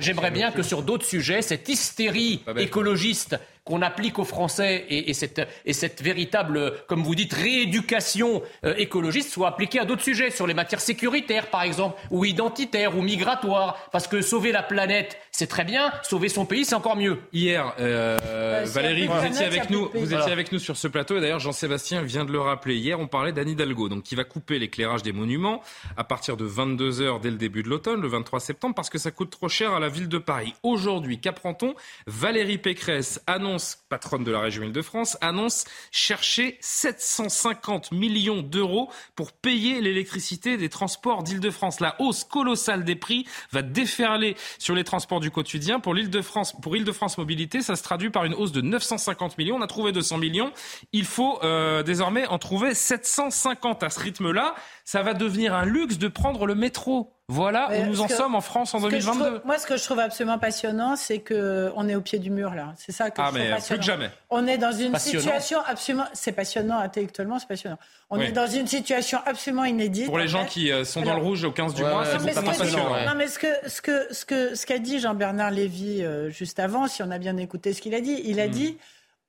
j'aimerais 0.00 0.30
bien 0.30 0.50
que 0.50 0.62
sur 0.62 0.82
d'autres 0.82 1.06
sujets, 1.06 1.42
cette 1.42 1.68
hystérie 1.68 2.42
écologiste 2.56 3.38
qu'on 3.64 3.80
applique 3.80 4.18
aux 4.18 4.24
Français 4.24 4.84
et, 4.90 5.14
cette, 5.14 5.40
et, 5.64 5.72
cette, 5.72 6.02
véritable, 6.02 6.74
comme 6.86 7.02
vous 7.02 7.14
dites, 7.14 7.32
rééducation 7.32 8.42
euh, 8.64 8.74
écologiste 8.76 9.30
soit 9.30 9.48
appliquée 9.48 9.80
à 9.80 9.86
d'autres 9.86 10.02
sujets, 10.02 10.30
sur 10.30 10.46
les 10.46 10.52
matières 10.52 10.82
sécuritaires 10.82 11.48
par 11.48 11.62
exemple, 11.62 11.98
ou 12.10 12.26
identitaires, 12.26 12.96
ou 12.96 13.00
migratoires. 13.00 13.88
Parce 13.90 14.06
que 14.06 14.20
sauver 14.20 14.52
la 14.52 14.62
planète, 14.62 15.16
c'est 15.30 15.46
très 15.46 15.64
bien, 15.64 15.92
sauver 16.02 16.28
son 16.28 16.44
pays, 16.44 16.66
c'est 16.66 16.74
encore 16.74 16.96
mieux. 16.96 17.18
Hier, 17.32 17.74
euh, 17.80 18.18
bah, 18.18 18.64
Valérie, 18.66 19.06
vous 19.06 19.24
étiez 19.24 19.46
avec 19.46 19.70
nous, 19.70 19.88
vous 19.94 20.12
étiez 20.12 20.32
avec 20.32 20.52
nous 20.52 20.58
sur 20.58 20.76
ce 20.76 20.86
plateau, 20.86 21.16
et 21.16 21.22
d'ailleurs 21.22 21.40
Jean-Sébastien 21.40 22.02
vient 22.02 22.26
de 22.26 22.32
le 22.32 22.40
rappeler. 22.40 22.76
Hier, 22.76 23.00
on 23.00 23.06
parlait 23.06 23.32
d'Anne 23.32 23.48
Hidalgo, 23.48 23.88
donc 23.88 24.02
qui 24.02 24.14
va 24.14 24.24
couper 24.24 24.58
l'éclairage 24.58 25.02
des 25.02 25.12
monuments 25.12 25.62
à 25.96 26.04
partir 26.04 26.36
de 26.36 26.44
22 26.44 27.00
h 27.00 27.20
dès 27.22 27.30
le 27.30 27.36
début 27.36 27.62
de 27.62 27.70
l'automne, 27.70 28.02
le 28.02 28.08
23 28.08 28.40
septembre, 28.40 28.74
parce 28.74 28.90
que 28.90 28.98
ça 28.98 29.10
coûte 29.10 29.30
trop 29.30 29.48
cher 29.48 29.72
à 29.72 29.80
la 29.80 29.88
ville 29.88 30.08
de 30.08 30.18
Paris. 30.18 30.52
Aujourd'hui, 30.62 31.18
qu'apprend-on? 31.18 31.74
Valérie 32.06 32.58
Pécresse 32.58 33.22
annonce 33.26 33.53
patronne 33.88 34.24
de 34.24 34.30
la 34.30 34.40
région 34.40 34.62
Île-de-France, 34.62 35.16
annonce 35.20 35.64
chercher 35.90 36.58
750 36.60 37.92
millions 37.92 38.42
d'euros 38.42 38.90
pour 39.16 39.32
payer 39.32 39.80
l'électricité 39.80 40.56
des 40.56 40.68
transports 40.68 41.22
d'Île-de-France. 41.22 41.80
La 41.80 42.00
hausse 42.00 42.24
colossale 42.24 42.84
des 42.84 42.96
prix 42.96 43.26
va 43.52 43.62
déferler 43.62 44.36
sur 44.58 44.74
les 44.74 44.84
transports 44.84 45.20
du 45.20 45.30
quotidien. 45.30 45.80
Pour 45.80 45.94
l'Île-de-France, 45.94 46.54
pour 46.60 46.76
Île-de-France 46.76 47.18
Mobilité, 47.18 47.62
ça 47.62 47.76
se 47.76 47.82
traduit 47.82 48.10
par 48.10 48.24
une 48.24 48.34
hausse 48.34 48.52
de 48.52 48.60
950 48.60 49.38
millions. 49.38 49.56
On 49.56 49.62
a 49.62 49.66
trouvé 49.66 49.92
200 49.92 50.18
millions. 50.18 50.52
Il 50.92 51.04
faut 51.04 51.38
euh, 51.42 51.82
désormais 51.82 52.26
en 52.26 52.38
trouver 52.38 52.74
750 52.74 53.82
à 53.82 53.90
ce 53.90 54.00
rythme-là. 54.00 54.54
Ça 54.84 55.02
va 55.02 55.14
devenir 55.14 55.54
un 55.54 55.64
luxe 55.64 55.98
de 55.98 56.08
prendre 56.08 56.46
le 56.46 56.54
métro. 56.54 57.14
Voilà 57.28 57.70
où 57.72 57.86
nous 57.86 58.02
en 58.02 58.08
sommes 58.08 58.34
en 58.34 58.42
France 58.42 58.74
en 58.74 58.80
2022. 58.80 59.40
moi, 59.46 59.58
ce 59.58 59.66
que 59.66 59.78
je 59.78 59.84
trouve 59.84 59.98
absolument 59.98 60.38
passionnant, 60.38 60.94
c'est 60.94 61.20
qu'on 61.20 61.88
est 61.88 61.94
au 61.94 62.02
pied 62.02 62.18
du 62.18 62.30
mur 62.30 62.54
là. 62.54 62.74
C'est 62.76 62.92
ça 62.92 63.10
que 63.10 63.18
ah, 63.18 63.26
je 63.26 63.30
trouve 63.30 63.40
mais 63.40 63.50
passionnant. 63.50 63.78
Plus 63.78 63.86
que 63.86 63.92
jamais. 63.92 64.10
On 64.28 64.46
est 64.46 64.58
dans 64.58 64.72
une 64.72 64.94
situation 64.96 65.60
absolument. 65.66 66.04
C'est 66.12 66.32
passionnant 66.32 66.78
intellectuellement, 66.78 67.38
c'est 67.38 67.48
passionnant. 67.48 67.78
On 68.10 68.20
est 68.20 68.32
dans 68.32 68.46
une 68.46 68.66
situation 68.66 69.20
absolument 69.24 69.64
inédite. 69.64 70.06
Pour 70.06 70.18
les 70.18 70.28
gens 70.28 70.44
qui 70.44 70.70
euh, 70.70 70.84
sont 70.84 71.00
dans 71.00 71.16
le 71.16 71.22
rouge 71.22 71.44
au 71.44 71.50
15 71.50 71.74
du 71.74 71.82
mois, 71.82 72.04
c'est 72.04 72.34
pas 72.34 72.42
passionnant. 72.42 72.90
Non, 73.06 73.14
mais 73.16 73.28
ce 73.28 73.38
que 73.38 73.48
ce 73.68 73.80
que 73.80 74.12
ce 74.12 74.26
que 74.26 74.54
ce 74.54 74.66
qu'a 74.66 74.78
dit 74.78 75.00
Jean-Bernard 75.00 75.50
Lévy 75.50 76.02
euh, 76.02 76.28
juste 76.28 76.58
avant, 76.58 76.88
si 76.88 77.02
on 77.02 77.10
a 77.10 77.18
bien 77.18 77.38
écouté 77.38 77.72
ce 77.72 77.80
qu'il 77.80 77.94
a 77.94 78.02
dit, 78.02 78.20
il 78.24 78.38
a 78.38 78.48
hmm. 78.48 78.50
dit 78.50 78.78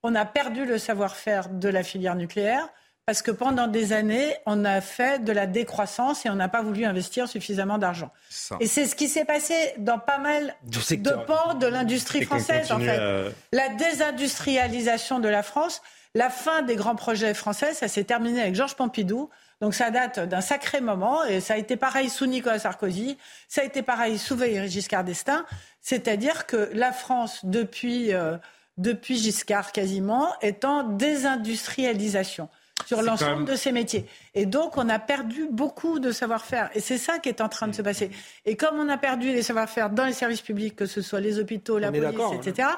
on 0.04 0.16
a 0.16 0.26
perdu 0.26 0.66
le 0.66 0.78
savoir-faire 0.78 1.50
de 1.50 1.70
la 1.70 1.82
filière 1.82 2.16
nucléaire 2.16 2.68
parce 3.06 3.22
que 3.22 3.30
pendant 3.30 3.68
des 3.68 3.94
années, 3.94 4.36
on 4.48 4.66
a 4.66 4.82
fait 4.82 5.24
de 5.24 5.32
la 5.32 5.46
décroissance 5.46 6.26
et 6.26 6.30
on 6.30 6.36
n'a 6.36 6.50
pas 6.50 6.64
voulu 6.64 6.86
investir 6.86 7.28
suffisamment 7.28 7.78
d'argent. 7.78 8.12
Et 8.60 8.66
c'est 8.66 8.88
ce 8.88 8.96
qui 8.96 9.08
s'est 9.08 9.26
passé 9.26 9.54
dans 9.78 10.00
pas 10.00 10.18
mal 10.18 10.56
de 10.64 11.12
pans 11.26 11.54
de 11.54 11.68
l'industrie 11.68 12.24
française, 12.24 12.72
en 12.72 12.80
fait. 12.80 13.32
La 13.52 13.70
désindustrialisation 13.70 15.20
de 15.20 15.30
la 15.30 15.44
France, 15.44 15.84
la 16.16 16.32
fin 16.32 16.64
des 16.64 16.76
grands 16.76 16.96
projets 16.96 17.36
français, 17.36 17.74
ça 17.74 17.88
s'est 17.88 18.06
terminé 18.06 18.42
avec 18.42 18.56
Georges 18.56 18.76
Pompidou. 18.76 19.30
Donc 19.62 19.74
ça 19.74 19.90
date 19.90 20.20
d'un 20.20 20.42
sacré 20.42 20.82
moment 20.82 21.24
et 21.24 21.40
ça 21.40 21.54
a 21.54 21.58
été 21.58 21.78
pareil 21.78 22.10
sous 22.10 22.26
Nicolas 22.26 22.60
Sarkozy, 22.60 23.18
ça 23.48 23.62
a 23.62 23.64
été 23.64 23.84
pareil 23.84 24.18
sous 24.18 24.36
Valéry 24.36 24.70
Giscard 24.70 25.06
d'Estaing. 25.06 25.46
C'est-à-dire 25.80 26.46
que 26.46 26.70
la 26.74 26.92
France, 26.92 27.40
depuis, 27.44 28.14
euh, 28.14 28.36
depuis 28.78 29.18
Giscard 29.18 29.72
quasiment, 29.72 30.28
est 30.42 30.66
en 30.66 30.84
désindustrialisation 30.84 32.50
sur 32.86 33.02
l'ensemble 33.02 33.46
de 33.46 33.56
ces 33.56 33.72
métiers. 33.72 34.06
Et 34.34 34.46
donc, 34.46 34.78
on 34.78 34.90
a 34.90 35.00
perdu 35.00 35.48
beaucoup 35.50 36.00
de 36.00 36.12
savoir-faire. 36.12 36.70
Et 36.74 36.80
c'est 36.80 36.98
ça 36.98 37.20
qui 37.20 37.30
est 37.30 37.42
en 37.42 37.50
train 37.50 37.68
de 37.68 37.76
se 37.76 37.82
passer. 37.82 38.12
Et 38.46 38.56
comme 38.56 38.80
on 38.80 38.90
a 38.90 38.98
perdu 38.98 39.32
les 39.32 39.42
savoir-faire 39.42 39.90
dans 39.90 40.06
les 40.06 40.14
services 40.14 40.42
publics, 40.42 40.76
que 40.76 40.86
ce 40.86 41.02
soit 41.02 41.20
les 41.20 41.40
hôpitaux, 41.40 41.80
la 41.80 41.92
police, 41.92 42.34
etc., 42.40 42.70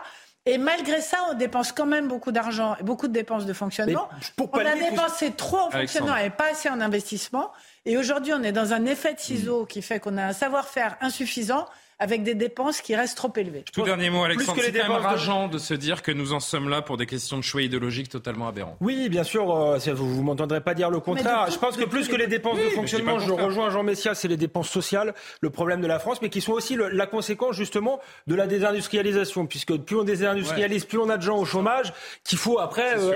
et 0.48 0.58
malgré 0.58 1.02
ça, 1.02 1.18
on 1.30 1.34
dépense 1.34 1.74
quand 1.74 1.86
même 1.86 2.08
beaucoup 2.08 2.32
d'argent 2.32 2.78
et 2.80 2.84
beaucoup 2.84 3.10
de 3.10 3.14
dépenses 3.14 3.46
de 3.46 3.52
fonctionnement. 3.52 4.08
on 4.40 4.58
a 4.58 4.76
dépensé 4.76 5.32
trop 5.32 5.58
en 5.58 5.70
fonctionnement 5.70 6.16
et 6.16 6.30
pas 6.30 6.52
assez 6.52 6.70
en 6.70 6.80
investissement. 6.80 7.52
Et 7.86 7.98
aujourd'hui, 7.98 8.32
on 8.34 8.42
est 8.44 8.54
dans 8.54 8.72
un 8.72 8.86
effet 8.86 9.14
de 9.14 9.20
ciseau 9.20 9.66
qui 9.66 9.82
fait 9.82 10.00
qu'on 10.00 10.18
a 10.18 10.28
un 10.28 10.34
savoir-faire 10.34 10.96
insuffisant 11.02 11.66
avec 12.00 12.24
des 12.24 12.36
dépenses 12.36 12.82
qui 12.82 12.96
restent 12.96 13.18
trop 13.18 13.34
élevées. 13.36 13.64
Tout 13.74 13.82
dernier 13.82 14.10
mot, 14.10 14.24
Alexandre. 14.24 14.62
C'est 14.64 14.72
quand 14.72 14.94
même 14.94 15.02
rageant 15.02 15.48
de... 15.48 15.58
se 15.58 15.74
dire 15.74 16.04
que 16.04 16.12
nous 16.12 16.34
en 16.34 16.40
sommes 16.40 16.70
là 16.70 16.82
pour 16.82 16.98
des 16.98 17.08
questions 17.08 17.38
de 17.38 17.42
choix 17.44 17.62
idéologiques 17.62 18.10
totalement 18.10 18.48
aberrants. 18.48 18.78
Oui, 18.82 19.10
bien 19.10 19.24
sûr. 19.24 19.56
Euh, 19.56 19.78
vous 19.94 20.18
ne 20.18 20.24
m'entendrez 20.24 20.62
pas 20.62 20.76
dire 20.76 20.90
le 20.90 21.00
contraire. 21.00 21.50
je 21.50 21.58
pense 21.58 21.76
que 21.76 21.86
plus 21.86 22.08
que 22.08 22.16
les 22.16 22.28
dépenses 22.28 22.60
de 22.60 22.70
fonctionnement, 22.70 23.20
je 23.20 23.32
rejoins 23.32 23.70
Jean 23.72 23.84
Messia, 23.84 24.14
c'est 24.14 24.28
les 24.28 24.38
dépenses 24.38 24.70
sociales, 24.70 25.14
le 25.42 25.50
problème 25.50 25.82
de 25.82 25.88
la 25.88 25.98
France, 26.00 26.22
mais 26.22 26.30
qui 26.30 26.42
sont 26.42 26.54
aussi 26.54 26.78
la 26.78 27.08
conséquence 27.08 27.56
justement 27.56 28.00
de 28.28 28.36
la 28.36 28.46
désindustrialisation, 28.46 29.48
puisque 29.48 29.76
plus 29.78 29.96
on 29.96 30.04
désindustrialise, 30.04 30.86
plus 30.86 31.00
on 31.00 31.10
a 31.10 31.18
de 31.18 31.24
gens 31.24 31.38
au 31.38 31.46
chômage 31.46 31.94
qu'il 32.24 32.38
faut 32.38 32.60
après 32.60 32.96
euh, 32.98 33.16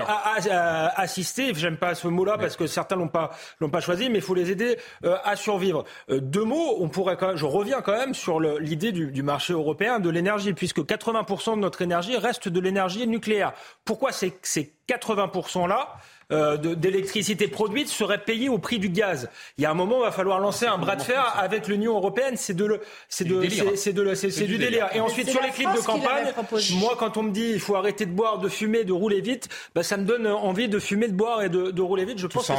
assister. 0.96 1.52
J'aime 1.54 1.76
pas 1.76 1.94
ce 1.94 2.08
mot-là 2.08 2.36
parce 2.38 2.56
que 2.56 2.66
certains 2.66 2.96
l'ont 2.96 3.08
pas 3.08 3.30
l'ont 3.60 3.70
pas 3.70 3.80
choisi, 3.80 4.10
mais 4.10 4.18
il 4.18 4.24
faut 4.24 4.34
les 4.34 4.50
aider 4.50 4.76
euh, 5.04 5.16
à 5.24 5.36
survivre. 5.36 5.84
deux 6.08 6.44
mots, 6.44 6.76
on 6.80 6.88
pourrait 6.88 7.16
quand 7.16 7.28
même, 7.28 7.36
je 7.36 7.46
reviens 7.46 7.80
quand 7.80 7.96
même 7.96 8.14
sur 8.14 8.40
le 8.40 8.58
l'idée 8.72 8.92
du, 8.92 9.22
marché 9.22 9.52
européen 9.52 10.00
de 10.00 10.08
l'énergie, 10.08 10.54
puisque 10.54 10.78
80% 10.78 11.56
de 11.56 11.60
notre 11.60 11.82
énergie 11.82 12.16
reste 12.16 12.48
de 12.48 12.58
l'énergie 12.58 13.06
nucléaire. 13.06 13.52
Pourquoi 13.84 14.12
ces, 14.12 14.32
ces 14.42 14.74
80%-là 14.88 15.94
euh, 16.32 16.56
d'électricité 16.56 17.48
produite 17.48 17.88
serait 17.88 18.24
payée 18.24 18.48
au 18.48 18.58
prix 18.58 18.78
du 18.78 18.88
gaz. 18.88 19.28
Il 19.58 19.62
y 19.62 19.66
a 19.66 19.70
un 19.70 19.74
moment, 19.74 19.98
il 19.98 20.04
va 20.04 20.12
falloir 20.12 20.40
lancer 20.40 20.66
un 20.66 20.78
bras 20.78 20.96
de 20.96 21.02
fer 21.02 21.34
avec 21.38 21.68
l'Union 21.68 21.94
européenne. 21.96 22.36
C'est 22.36 22.54
de, 22.54 22.80
c'est 23.08 23.24
de, 23.24 23.42
c'est 23.76 23.92
de, 23.92 24.14
c'est 24.14 24.46
du 24.46 24.58
délire. 24.58 24.88
Et 24.94 25.00
ensuite 25.00 25.28
sur 25.28 25.42
les 25.42 25.50
clips 25.50 25.72
de 25.74 25.84
campagne, 25.84 26.32
moi, 26.74 26.96
quand 26.98 27.16
on 27.16 27.24
me 27.24 27.30
dit 27.30 27.50
il 27.52 27.60
faut 27.60 27.76
arrêter 27.76 28.06
de 28.06 28.12
boire, 28.12 28.38
de 28.38 28.48
fumer, 28.48 28.84
de 28.84 28.92
rouler 28.92 29.20
vite, 29.20 29.48
bah, 29.74 29.82
ça 29.82 29.96
me 29.96 30.04
donne 30.04 30.26
envie 30.26 30.68
de 30.68 30.78
fumer, 30.78 31.08
de 31.08 31.14
boire 31.14 31.42
et 31.42 31.48
de, 31.48 31.70
de 31.70 31.82
rouler 31.82 32.04
vite. 32.04 32.18
Je 32.18 32.26
pense 32.26 32.48
que 32.48 32.54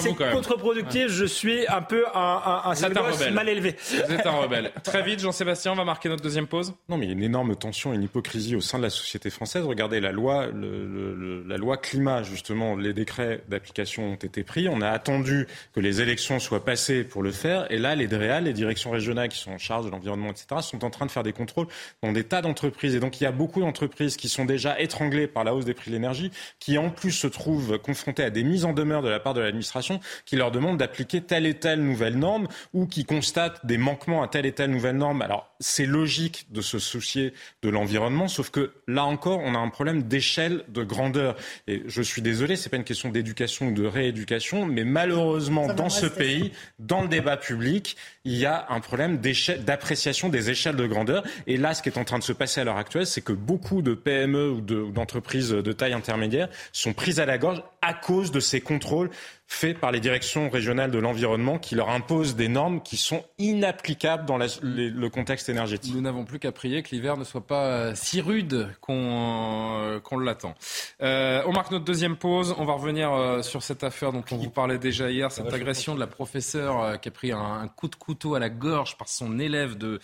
c'est 0.00 0.30
contre-productif. 0.32 1.08
Je 1.08 1.24
suis 1.24 1.66
un 1.68 1.82
peu 1.82 2.04
un, 2.14 2.62
un, 2.64 2.72
un 2.72 3.30
mal 3.30 3.48
élevé. 3.48 3.76
Vous 4.06 4.14
êtes 4.14 4.26
un 4.26 4.32
rebelle. 4.32 4.72
Très 4.84 5.02
vite, 5.02 5.20
Jean-Sébastien, 5.20 5.72
on 5.72 5.76
va 5.76 5.84
marquer 5.84 6.08
notre 6.08 6.22
deuxième 6.22 6.46
pause. 6.46 6.74
Non, 6.88 6.96
mais 6.96 7.06
il 7.06 7.08
y 7.08 7.12
a 7.12 7.16
une 7.16 7.22
énorme 7.22 7.56
tension, 7.56 7.92
une 7.92 8.02
hypocrisie 8.02 8.56
au 8.56 8.60
sein 8.60 8.78
de 8.78 8.82
la 8.82 8.90
société 8.90 9.30
française. 9.30 9.64
Regardez 9.64 10.00
la 10.00 10.12
loi, 10.12 10.46
le, 10.46 11.44
la 11.46 11.56
loi 11.56 11.76
climat, 11.76 12.22
justement, 12.22 12.76
les 12.76 12.92
décrets 12.98 13.42
d'application 13.48 14.12
ont 14.12 14.14
été 14.14 14.42
pris. 14.44 14.68
On 14.68 14.80
a 14.80 14.88
attendu 14.88 15.46
que 15.74 15.80
les 15.80 16.00
élections 16.00 16.38
soient 16.38 16.64
passées 16.64 17.04
pour 17.04 17.22
le 17.22 17.32
faire. 17.32 17.70
Et 17.70 17.78
là, 17.78 17.94
les 17.94 18.06
DREAL, 18.06 18.44
les 18.44 18.52
directions 18.52 18.90
régionales 18.90 19.28
qui 19.28 19.38
sont 19.38 19.52
en 19.52 19.58
charge 19.58 19.86
de 19.86 19.90
l'environnement, 19.90 20.30
etc., 20.30 20.46
sont 20.62 20.84
en 20.84 20.90
train 20.90 21.06
de 21.06 21.10
faire 21.10 21.22
des 21.22 21.32
contrôles 21.32 21.68
dans 22.02 22.12
des 22.12 22.24
tas 22.24 22.42
d'entreprises. 22.42 22.94
Et 22.94 23.00
donc, 23.00 23.20
il 23.20 23.24
y 23.24 23.26
a 23.26 23.32
beaucoup 23.32 23.60
d'entreprises 23.60 24.16
qui 24.16 24.28
sont 24.28 24.44
déjà 24.44 24.80
étranglées 24.80 25.26
par 25.26 25.44
la 25.44 25.54
hausse 25.54 25.64
des 25.64 25.74
prix 25.74 25.90
de 25.90 25.96
l'énergie, 25.96 26.30
qui 26.58 26.78
en 26.78 26.90
plus 26.90 27.12
se 27.12 27.26
trouvent 27.26 27.78
confrontées 27.78 28.24
à 28.24 28.30
des 28.30 28.44
mises 28.44 28.64
en 28.64 28.72
demeure 28.72 29.02
de 29.02 29.08
la 29.08 29.20
part 29.20 29.34
de 29.34 29.40
l'administration 29.40 30.00
qui 30.24 30.36
leur 30.36 30.50
demandent 30.50 30.78
d'appliquer 30.78 31.20
telle 31.20 31.46
et 31.46 31.54
telle 31.54 31.82
nouvelle 31.82 32.18
norme 32.18 32.48
ou 32.72 32.86
qui 32.86 33.04
constatent 33.04 33.64
des 33.64 33.78
manquements 33.78 34.22
à 34.22 34.28
telle 34.28 34.46
et 34.46 34.52
telle 34.52 34.70
nouvelle 34.70 34.96
norme. 34.96 35.24
C'est 35.60 35.86
logique 35.86 36.46
de 36.50 36.60
se 36.60 36.78
soucier 36.78 37.32
de 37.62 37.68
l'environnement, 37.68 38.28
sauf 38.28 38.50
que 38.50 38.72
là 38.86 39.04
encore, 39.04 39.40
on 39.40 39.54
a 39.54 39.58
un 39.58 39.68
problème 39.68 40.04
d'échelle, 40.04 40.64
de 40.68 40.84
grandeur. 40.84 41.36
Et 41.66 41.82
je 41.86 42.02
suis 42.02 42.22
désolé, 42.22 42.56
c'est 42.56 42.68
pas 42.68 42.76
une 42.76 42.84
question 42.84 43.08
d'éducation 43.08 43.68
ou 43.68 43.72
de 43.72 43.84
rééducation, 43.84 44.66
mais 44.66 44.84
malheureusement, 44.84 45.72
dans 45.72 45.88
ce 45.88 46.06
pays, 46.06 46.52
dans 46.78 47.02
le 47.02 47.08
débat 47.08 47.36
public, 47.36 47.96
il 48.24 48.36
y 48.36 48.46
a 48.46 48.66
un 48.70 48.80
problème 48.80 49.20
d'appréciation 49.60 50.28
des 50.28 50.50
échelles 50.50 50.76
de 50.76 50.86
grandeur. 50.86 51.24
Et 51.46 51.56
là, 51.56 51.74
ce 51.74 51.82
qui 51.82 51.88
est 51.88 51.98
en 51.98 52.04
train 52.04 52.18
de 52.18 52.24
se 52.24 52.32
passer 52.32 52.60
à 52.60 52.64
l'heure 52.64 52.76
actuelle, 52.76 53.06
c'est 53.06 53.22
que 53.22 53.32
beaucoup 53.32 53.82
de 53.82 53.94
PME 53.94 54.50
ou 54.50 54.60
d'entreprises 54.60 55.50
de, 55.50 55.60
de 55.60 55.72
taille 55.72 55.92
intermédiaire 55.92 56.48
sont 56.72 56.92
prises 56.92 57.20
à 57.20 57.26
la 57.26 57.38
gorge 57.38 57.62
à 57.82 57.94
cause 57.94 58.30
de 58.30 58.40
ces 58.40 58.60
contrôles 58.60 59.10
fait 59.50 59.72
par 59.72 59.90
les 59.90 59.98
directions 59.98 60.50
régionales 60.50 60.90
de 60.90 60.98
l'environnement 60.98 61.58
qui 61.58 61.74
leur 61.74 61.88
imposent 61.88 62.36
des 62.36 62.48
normes 62.48 62.82
qui 62.82 62.98
sont 62.98 63.24
inapplicables 63.38 64.26
dans 64.26 64.36
le 64.36 65.08
contexte 65.08 65.48
énergétique. 65.48 65.94
Nous 65.94 66.02
n'avons 66.02 66.26
plus 66.26 66.38
qu'à 66.38 66.52
prier 66.52 66.82
que 66.82 66.90
l'hiver 66.90 67.16
ne 67.16 67.24
soit 67.24 67.46
pas 67.46 67.64
euh, 67.64 67.92
si 67.94 68.20
rude 68.20 68.68
qu'on 68.82 69.78
euh, 69.80 70.22
l'attend. 70.22 70.54
Euh, 71.00 71.42
on 71.46 71.52
marque 71.52 71.70
notre 71.70 71.86
deuxième 71.86 72.16
pause. 72.16 72.54
On 72.58 72.66
va 72.66 72.74
revenir 72.74 73.42
sur 73.42 73.62
cette 73.62 73.84
affaire 73.84 74.12
dont 74.12 74.22
on 74.30 74.36
vous 74.36 74.50
parlait 74.50 74.78
déjà 74.78 75.10
hier, 75.10 75.32
cette 75.32 75.52
agression 75.52 75.94
de 75.94 76.00
la 76.00 76.06
professeure 76.06 77.00
qui 77.00 77.08
a 77.08 77.12
pris 77.12 77.32
un, 77.32 77.68
coup 77.74 77.88
de 77.88 77.96
couteau 77.96 78.34
à 78.34 78.38
la 78.38 78.50
gorge 78.50 78.98
par 78.98 79.08
son 79.08 79.38
élève 79.38 79.78
de 79.78 79.98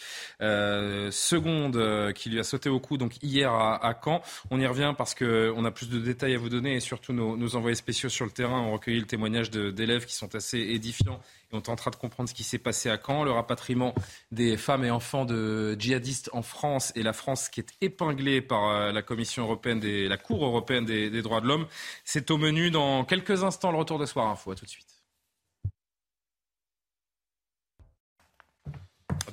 seconde 1.11 2.13
qui 2.15 2.31
lui 2.31 2.41
a 2.41 2.45
sauté 2.45 2.71
au 2.71 2.81
cou 2.81 2.97
donc 2.97 3.23
hier 3.23 3.53
à, 3.53 3.95
Caen. 4.03 4.23
On 4.51 4.59
y 4.59 4.67
revient 4.67 4.95
parce 4.97 5.15
qu'on 5.15 5.65
a 5.65 5.71
plus 5.71 5.91
de 5.91 5.99
détails 5.99 6.35
à 6.35 6.39
vous 6.39 6.49
donner 6.49 6.77
et 6.77 6.81
surtout 6.81 7.13
nos 7.13 7.57
envoyés 7.57 7.77
spéciaux 7.77 8.09
sur 8.09 8.25
le 8.25 8.31
terrain 8.31 8.61
ont 8.61 8.73
recueilli 8.73 9.01
le 9.01 9.07
témoignage 9.07 9.34
d'élèves 9.43 10.07
qui 10.07 10.15
sont 10.15 10.35
assez 10.35 10.59
édifiants 10.59 11.21
et 11.53 11.57
on 11.57 11.59
est 11.59 11.69
en 11.69 11.77
train 11.77 11.91
de 11.91 11.97
comprendre 11.97 12.29
ce 12.29 12.35
qui 12.35 12.45
s'est 12.45 12.59
passé 12.59 12.91
à 12.91 12.99
Caen. 13.05 13.25
Le 13.25 13.31
rapatriement 13.31 13.95
des 14.33 14.57
femmes 14.57 14.85
et 14.85 14.91
enfants 14.91 15.25
de 15.25 15.77
djihadistes 15.79 16.31
en 16.33 16.43
France 16.43 16.93
et 16.95 17.03
la 17.03 17.13
France 17.13 17.49
qui 17.49 17.61
est 17.61 17.69
épinglée 17.81 18.41
par 18.41 18.69
euh, 18.69 18.93
la 18.93 19.03
Commission 19.03 19.45
européenne, 19.45 19.81
des, 19.81 20.09
la 20.09 20.17
Cour 20.17 20.45
européenne 20.45 20.85
des, 20.85 21.11
des 21.11 21.23
droits 21.23 21.41
de 21.41 21.47
l'homme. 21.47 21.67
C'est 22.05 22.31
au 22.31 22.39
menu 22.39 22.71
dans 22.71 23.05
quelques 23.05 23.45
instants 23.45 23.71
le 23.73 23.79
retour 23.79 23.99
de 23.99 24.07
Soir 24.07 24.29
Info. 24.29 24.53
À 24.53 24.55
tout 24.55 24.65
de 24.65 24.71
suite. 24.71 24.87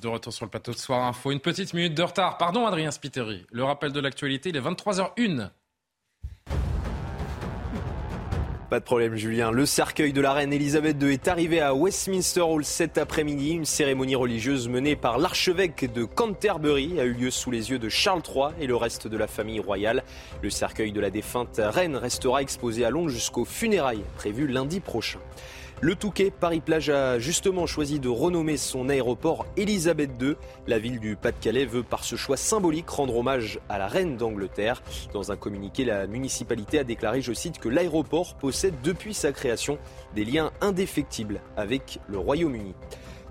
De 0.02 0.08
retour 0.08 0.34
sur 0.34 0.46
le 0.46 0.50
plateau 0.50 0.72
de 0.72 0.78
Soir 0.78 1.06
Info. 1.06 1.32
Une 1.32 1.40
petite 1.40 1.74
minute 1.74 1.94
de 1.94 2.02
retard. 2.02 2.38
Pardon, 2.38 2.66
Adrien 2.66 2.90
Spiteri. 2.90 3.46
Le 3.52 3.64
rappel 3.64 3.92
de 3.92 4.00
l'actualité, 4.00 4.50
il 4.50 4.58
est 4.58 4.62
23h01. 4.62 5.52
Pas 8.72 8.80
de 8.80 8.86
problème, 8.86 9.18
Julien. 9.18 9.52
Le 9.52 9.66
cercueil 9.66 10.14
de 10.14 10.22
la 10.22 10.32
reine 10.32 10.54
Elisabeth 10.54 10.96
II 11.04 11.12
est 11.12 11.28
arrivé 11.28 11.60
à 11.60 11.76
Westminster 11.76 12.40
Hall 12.40 12.64
cet 12.64 12.98
après-midi. 12.98 13.52
Une 13.52 13.66
cérémonie 13.66 14.16
religieuse 14.16 14.70
menée 14.70 14.96
par 14.96 15.18
l'archevêque 15.18 15.92
de 15.92 16.06
Canterbury 16.06 16.98
a 16.98 17.04
eu 17.04 17.12
lieu 17.12 17.32
sous 17.32 17.52
les 17.52 17.72
yeux 17.72 17.80
de 17.80 17.90
Charles 17.90 18.22
III 18.26 18.52
et 18.62 18.68
le 18.68 18.78
reste 18.78 19.10
de 19.10 19.18
la 19.18 19.28
famille 19.28 19.60
royale. 19.60 20.06
Le 20.42 20.50
cercueil 20.50 20.94
de 20.94 21.02
la 21.02 21.10
défunte 21.10 21.60
reine 21.62 21.98
restera 21.98 22.42
exposé 22.42 22.86
à 22.86 22.92
Londres 22.92 23.10
jusqu'aux 23.10 23.44
funérailles 23.44 24.06
prévues 24.16 24.48
lundi 24.48 24.80
prochain. 24.80 25.20
Le 25.84 25.96
Touquet 25.96 26.30
Paris-Plage 26.30 26.92
a 26.92 27.18
justement 27.18 27.66
choisi 27.66 28.00
de 28.00 28.08
renommer 28.08 28.56
son 28.56 28.88
aéroport 28.88 29.48
Elisabeth 29.58 30.12
II. 30.22 30.36
La 30.68 30.78
ville 30.78 31.00
du 31.00 31.16
Pas-de-Calais 31.16 31.66
veut 31.66 31.82
par 31.82 32.04
ce 32.04 32.16
choix 32.16 32.38
symbolique 32.38 32.88
rendre 32.88 33.16
hommage 33.16 33.60
à 33.68 33.80
la 33.80 33.88
reine 33.88 34.16
d'Angleterre. 34.16 34.84
Dans 35.12 35.32
un 35.32 35.36
communiqué, 35.36 35.84
la 35.84 36.06
municipalité 36.06 36.78
a 36.78 36.84
déclaré, 36.84 37.22
je 37.22 37.34
cite, 37.34 37.58
que 37.58 37.68
l'aéroport 37.68 38.36
possède 38.36 38.76
depuis 38.84 39.16
sa 39.16 39.32
création 39.32 39.80
des 40.14 40.24
liens 40.24 40.52
indéfectibles 40.62 41.42
avec 41.58 41.98
le 42.08 42.20
Royaume-Uni. 42.20 42.76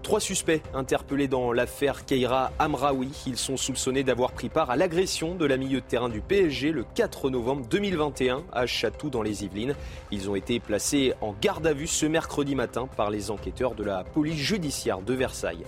Trois 0.02 0.20
suspects 0.20 0.62
interpellés 0.72 1.28
dans 1.28 1.52
l'affaire 1.52 2.06
Keira 2.06 2.52
Amraoui. 2.58 3.10
Ils 3.26 3.36
sont 3.36 3.58
soupçonnés 3.58 4.02
d'avoir 4.02 4.32
pris 4.32 4.48
part 4.48 4.70
à 4.70 4.76
l'agression 4.76 5.34
de 5.34 5.44
la 5.44 5.58
milieu 5.58 5.80
de 5.80 5.86
terrain 5.86 6.08
du 6.08 6.20
PSG 6.22 6.72
le 6.72 6.84
4 6.94 7.28
novembre 7.28 7.66
2021 7.70 8.42
à 8.50 8.66
Chatou 8.66 9.10
dans 9.10 9.22
les 9.22 9.44
Yvelines. 9.44 9.74
Ils 10.10 10.30
ont 10.30 10.34
été 10.34 10.58
placés 10.58 11.12
en 11.20 11.34
garde 11.40 11.66
à 11.66 11.74
vue 11.74 11.86
ce 11.86 12.06
mercredi 12.06 12.54
matin 12.54 12.88
par 12.96 13.10
les 13.10 13.30
enquêteurs 13.30 13.74
de 13.74 13.84
la 13.84 14.02
police 14.02 14.38
judiciaire 14.38 15.02
de 15.02 15.12
Versailles. 15.12 15.64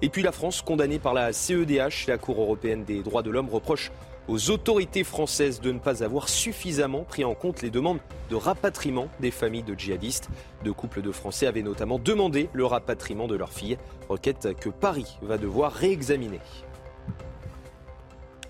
Et 0.00 0.08
puis 0.08 0.22
la 0.22 0.32
France, 0.32 0.62
condamnée 0.62 0.98
par 0.98 1.12
la 1.12 1.32
CEDH, 1.32 2.06
la 2.06 2.18
Cour 2.18 2.40
européenne 2.40 2.84
des 2.84 3.02
droits 3.02 3.22
de 3.22 3.30
l'homme, 3.30 3.48
reproche 3.48 3.90
aux 4.28 4.50
autorités 4.50 5.04
françaises 5.04 5.60
de 5.60 5.72
ne 5.72 5.78
pas 5.78 6.02
avoir 6.04 6.28
suffisamment 6.28 7.04
pris 7.04 7.24
en 7.24 7.34
compte 7.34 7.62
les 7.62 7.70
demandes 7.70 8.00
de 8.30 8.36
rapatriement 8.36 9.08
des 9.20 9.30
familles 9.30 9.62
de 9.62 9.74
djihadistes. 9.74 10.28
Deux 10.64 10.72
couples 10.72 11.02
de 11.02 11.12
Français 11.12 11.46
avaient 11.46 11.62
notamment 11.62 11.98
demandé 11.98 12.48
le 12.52 12.64
rapatriement 12.64 13.28
de 13.28 13.36
leurs 13.36 13.52
filles, 13.52 13.78
requête 14.08 14.48
que 14.60 14.68
Paris 14.68 15.18
va 15.22 15.38
devoir 15.38 15.72
réexaminer. 15.72 16.40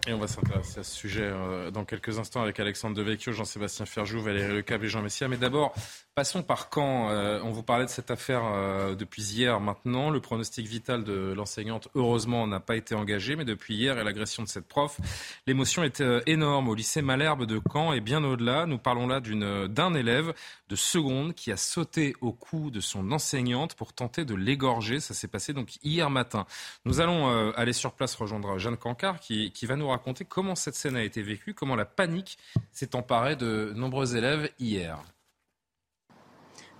Et 0.08 0.12
on 0.12 0.18
va 0.18 0.26
s'intéresser 0.26 0.80
à 0.80 0.82
ce 0.82 0.96
sujet 0.96 1.22
euh, 1.22 1.70
dans 1.70 1.84
quelques 1.84 2.18
instants 2.18 2.42
avec 2.42 2.58
Alexandre 2.58 2.96
Devecchio, 2.96 3.32
Jean-Sébastien 3.32 3.86
Ferjou, 3.86 4.20
Valérie 4.20 4.52
Lecab 4.52 4.82
et 4.82 4.88
Jean 4.88 5.00
Messia. 5.00 5.28
Mais 5.28 5.36
d'abord, 5.36 5.72
passons 6.14 6.42
par 6.42 6.68
Caen. 6.72 7.10
Euh, 7.10 7.40
on 7.42 7.50
vous 7.50 7.62
parlait 7.62 7.84
de 7.84 7.90
cette 7.90 8.10
affaire 8.10 8.42
euh, 8.44 8.94
depuis 8.94 9.22
hier 9.22 9.60
maintenant. 9.60 10.10
Le 10.10 10.20
pronostic 10.20 10.66
vital 10.66 11.04
de 11.04 11.32
l'enseignante, 11.32 11.88
heureusement, 11.94 12.46
n'a 12.46 12.60
pas 12.60 12.76
été 12.76 12.94
engagé. 12.94 13.36
Mais 13.36 13.44
depuis 13.44 13.74
hier 13.74 13.98
et 13.98 14.04
l'agression 14.04 14.42
de 14.42 14.48
cette 14.48 14.68
prof, 14.68 15.00
l'émotion 15.46 15.82
est 15.84 16.02
énorme 16.26 16.68
au 16.68 16.74
lycée 16.74 17.02
Malherbe 17.02 17.46
de 17.46 17.60
Caen 17.72 17.92
et 17.92 18.00
bien 18.00 18.22
au-delà. 18.24 18.66
Nous 18.66 18.78
parlons 18.78 19.06
là 19.06 19.20
d'un 19.20 19.94
élève 19.94 20.34
de 20.68 20.76
seconde 20.76 21.34
qui 21.34 21.50
a 21.50 21.56
sauté 21.56 22.14
au 22.20 22.32
cou 22.32 22.70
de 22.70 22.80
son 22.80 23.10
enseignante 23.12 23.74
pour 23.74 23.92
tenter 23.92 24.24
de 24.24 24.34
l'égorger. 24.34 25.00
Ça 25.00 25.14
s'est 25.14 25.28
passé 25.28 25.52
donc 25.52 25.76
hier 25.82 26.10
matin. 26.10 26.46
Nous 26.84 27.00
allons 27.00 27.52
aller 27.52 27.72
sur 27.72 27.92
place 27.92 28.14
rejoindre 28.14 28.58
Jeanne 28.58 28.76
Cancard 28.76 29.20
qui 29.20 29.66
va 29.66 29.76
nous 29.76 29.88
raconter 29.88 30.24
comment 30.24 30.54
cette 30.54 30.74
scène 30.74 30.96
a 30.96 31.02
été 31.02 31.22
vécue, 31.22 31.54
comment 31.54 31.76
la 31.76 31.84
panique 31.84 32.38
s'est 32.72 32.94
emparée 32.94 33.36
de 33.36 33.72
nombreux 33.74 34.16
élèves 34.16 34.50
hier 34.58 34.98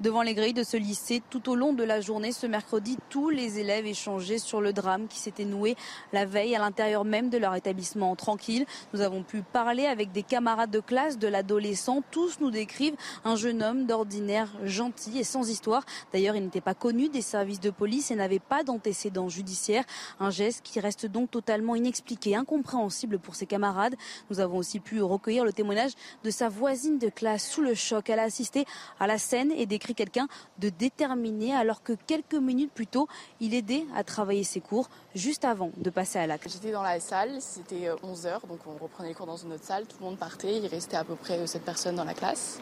devant 0.03 0.23
les 0.23 0.35
grilles 0.35 0.53
de 0.53 0.65
ce 0.65 0.77
lycée. 0.77 1.23
Tout 1.31 1.49
au 1.49 1.55
long 1.55 1.73
de 1.73 1.85
la 1.85 2.01
journée, 2.01 2.33
ce 2.33 2.47
mercredi, 2.47 2.99
tous 3.09 3.31
les 3.31 3.61
élèves 3.61 3.87
échangeaient 3.87 4.39
sur 4.39 4.61
le 4.61 4.73
drame 4.73 5.07
qui 5.07 5.19
s'était 5.19 5.45
noué 5.45 5.77
la 6.13 6.27
veille 6.27 6.57
à 6.57 6.59
l'intérieur 6.59 7.05
même 7.05 7.31
de 7.31 7.39
leur 7.39 7.55
établissement 7.55 8.15
tranquille. 8.17 8.67
Nous 8.93 9.01
avons 9.01 9.23
pu 9.23 9.43
parler 9.43 9.87
avec 9.87 10.11
des 10.11 10.25
camarades 10.25 10.71
de 10.71 10.81
classe 10.81 11.19
de 11.19 11.29
l'adolescent. 11.29 12.03
Tous 12.11 12.41
nous 12.41 12.51
décrivent 12.51 12.97
un 13.25 13.37
jeune 13.37 13.63
homme 13.63 13.87
d'ordinaire 13.87 14.49
gentil 14.65 15.19
et 15.19 15.25
sans 15.25 15.49
histoire. 15.49 15.85
D'ailleurs, 16.13 16.35
il 16.35 16.43
n'était 16.43 16.61
pas 16.61 16.75
connu 16.75 17.09
des 17.09 17.23
services 17.23 17.61
de 17.61 17.71
police 17.71 18.11
et 18.11 18.17
n'avait 18.17 18.41
pas 18.41 18.65
d'antécédents 18.65 19.29
judiciaires. 19.29 19.85
Un 20.19 20.31
geste 20.31 20.63
qui 20.65 20.81
reste 20.81 21.07
donc 21.07 21.31
totalement 21.31 21.77
inexpliqué, 21.77 22.35
incompréhensible 22.35 23.21
pour 23.21 23.37
ses 23.37 23.47
camarades. 23.47 23.95
Nous 24.31 24.41
avons 24.41 24.59
aussi 24.59 24.81
pu 24.81 25.01
recueillir 25.01 25.45
le 25.45 25.53
témoignage 25.53 25.93
de 26.25 26.31
sa 26.31 26.49
voisine 26.49 26.99
de 26.99 27.09
classe 27.09 27.49
sous 27.49 27.63
le 27.63 27.75
choc. 27.75 28.11
Elle 28.11 28.19
a 28.19 28.25
assisté 28.25 28.65
à 28.99 29.07
la 29.07 29.19
scène 29.19 29.53
et 29.53 29.67
décrit 29.67 29.92
quelqu'un 29.95 30.29
de 30.59 30.69
déterminé 30.69 31.55
alors 31.55 31.83
que 31.83 31.93
quelques 32.07 32.35
minutes 32.35 32.73
plus 32.73 32.87
tôt, 32.87 33.09
il 33.41 33.55
aidait 33.55 33.85
à 33.95 34.05
travailler 34.05 34.45
ses 34.45 34.61
cours 34.61 34.89
juste 35.15 35.45
avant 35.45 35.71
de 35.77 35.91
passer 35.91 36.19
à 36.19 36.27
l'acte. 36.27 36.49
J'étais 36.49 36.73
dans 36.73 36.83
la 36.83 37.01
salle, 37.01 37.41
c'était 37.41 37.89
11h, 38.03 38.27
euh, 38.27 38.49
donc 38.49 38.61
on 38.67 38.83
reprenait 38.83 39.11
les 39.11 39.15
cours 39.15 39.27
dans 39.27 39.37
une 39.37 39.53
autre 39.53 39.65
salle, 39.65 39.87
tout 39.87 39.97
le 40.01 40.07
monde 40.07 40.19
partait, 40.19 40.59
il 40.59 40.67
restait 40.67 40.97
à 40.97 41.05
peu 41.05 41.15
près 41.15 41.47
7 41.47 41.63
personnes 41.63 41.97
dans 41.97 42.05
la 42.05 42.15
classe. 42.15 42.61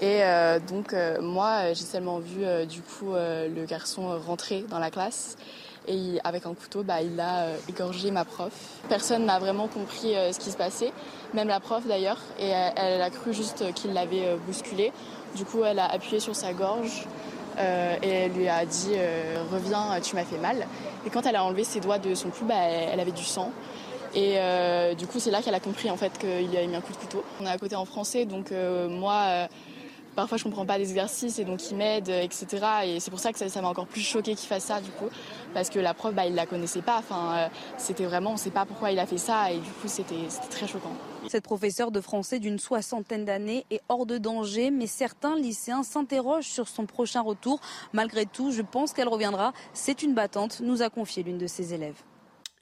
Et 0.00 0.22
euh, 0.22 0.60
donc 0.60 0.92
euh, 0.92 1.20
moi, 1.20 1.72
j'ai 1.72 1.84
seulement 1.84 2.18
vu 2.18 2.44
du 2.66 2.82
coup 2.82 3.12
le 3.14 3.64
garçon 3.64 4.18
rentrer 4.20 4.62
dans 4.68 4.78
la 4.78 4.90
classe 4.90 5.36
et 5.86 6.18
avec 6.22 6.44
un 6.44 6.52
couteau, 6.52 6.82
bah, 6.82 7.00
il 7.00 7.18
a 7.18 7.46
égorgé 7.66 8.10
ma 8.10 8.26
prof. 8.26 8.52
Personne 8.90 9.24
n'a 9.24 9.38
vraiment 9.38 9.68
compris 9.68 10.12
ce 10.12 10.38
qui 10.38 10.50
se 10.50 10.56
passait, 10.56 10.92
même 11.32 11.48
la 11.48 11.60
prof 11.60 11.86
d'ailleurs, 11.86 12.18
et 12.38 12.48
elle, 12.48 12.72
elle, 12.76 13.02
a 13.02 13.08
cru 13.08 13.32
juste 13.32 13.72
qu'il 13.72 13.94
l'avait 13.94 14.36
bousculé. 14.46 14.92
Du 15.34 15.44
coup, 15.44 15.64
elle 15.64 15.78
a 15.78 15.86
appuyé 15.86 16.20
sur 16.20 16.34
sa 16.34 16.52
gorge 16.52 17.06
euh, 17.58 17.96
et 18.02 18.08
elle 18.08 18.32
lui 18.32 18.48
a 18.48 18.64
dit 18.64 18.92
euh, 18.94 19.42
Reviens, 19.52 20.00
tu 20.02 20.14
m'as 20.14 20.24
fait 20.24 20.38
mal. 20.38 20.66
Et 21.06 21.10
quand 21.10 21.26
elle 21.26 21.36
a 21.36 21.44
enlevé 21.44 21.64
ses 21.64 21.80
doigts 21.80 21.98
de 21.98 22.14
son 22.14 22.30
cou, 22.30 22.44
bah, 22.44 22.54
elle 22.56 23.00
avait 23.00 23.12
du 23.12 23.24
sang. 23.24 23.52
Et 24.14 24.34
euh, 24.36 24.94
du 24.94 25.06
coup, 25.06 25.18
c'est 25.20 25.30
là 25.30 25.42
qu'elle 25.42 25.54
a 25.54 25.60
compris 25.60 25.90
en 25.90 25.96
fait 25.96 26.16
qu'il 26.18 26.48
lui 26.48 26.56
avait 26.56 26.66
mis 26.66 26.76
un 26.76 26.80
coup 26.80 26.92
de 26.92 26.98
couteau. 26.98 27.24
On 27.40 27.46
est 27.46 27.50
à 27.50 27.58
côté 27.58 27.76
en 27.76 27.84
français, 27.84 28.24
donc 28.24 28.52
moi 28.88 29.48
Parfois, 30.18 30.36
je 30.36 30.42
comprends 30.42 30.66
pas 30.66 30.78
les 30.78 30.88
exercices 30.88 31.38
et 31.38 31.44
donc 31.44 31.70
il 31.70 31.76
m'aide, 31.76 32.08
etc. 32.08 32.46
Et 32.86 32.98
c'est 32.98 33.12
pour 33.12 33.20
ça 33.20 33.32
que 33.32 33.38
ça 33.38 33.62
m'a 33.62 33.68
encore 33.68 33.86
plus 33.86 34.00
choqué 34.00 34.34
qu'il 34.34 34.48
fasse 34.48 34.64
ça, 34.64 34.80
du 34.80 34.90
coup, 34.90 35.08
parce 35.54 35.70
que 35.70 35.78
la 35.78 35.94
prof, 35.94 36.12
bah, 36.12 36.26
il 36.26 36.34
la 36.34 36.44
connaissait 36.44 36.82
pas. 36.82 36.98
Enfin, 36.98 37.36
euh, 37.36 37.48
c'était 37.76 38.04
vraiment, 38.04 38.32
on 38.32 38.36
sait 38.36 38.50
pas 38.50 38.66
pourquoi 38.66 38.90
il 38.90 38.98
a 38.98 39.06
fait 39.06 39.16
ça, 39.16 39.52
et 39.52 39.58
du 39.58 39.70
coup, 39.70 39.86
c'était 39.86 40.26
très 40.50 40.66
choquant. 40.66 40.90
Cette 41.28 41.44
professeure 41.44 41.92
de 41.92 42.00
français 42.00 42.40
d'une 42.40 42.58
soixantaine 42.58 43.24
d'années 43.24 43.64
est 43.70 43.80
hors 43.88 44.06
de 44.06 44.18
danger, 44.18 44.72
mais 44.72 44.88
certains 44.88 45.36
lycéens 45.36 45.84
s'interrogent 45.84 46.48
sur 46.48 46.66
son 46.66 46.84
prochain 46.84 47.20
retour. 47.20 47.60
Malgré 47.92 48.26
tout, 48.26 48.50
je 48.50 48.62
pense 48.62 48.92
qu'elle 48.92 49.06
reviendra. 49.06 49.52
C'est 49.72 50.02
une 50.02 50.14
battante, 50.14 50.62
nous 50.64 50.82
a 50.82 50.90
confié 50.90 51.22
l'une 51.22 51.38
de 51.38 51.46
ses 51.46 51.74
élèves. 51.74 52.02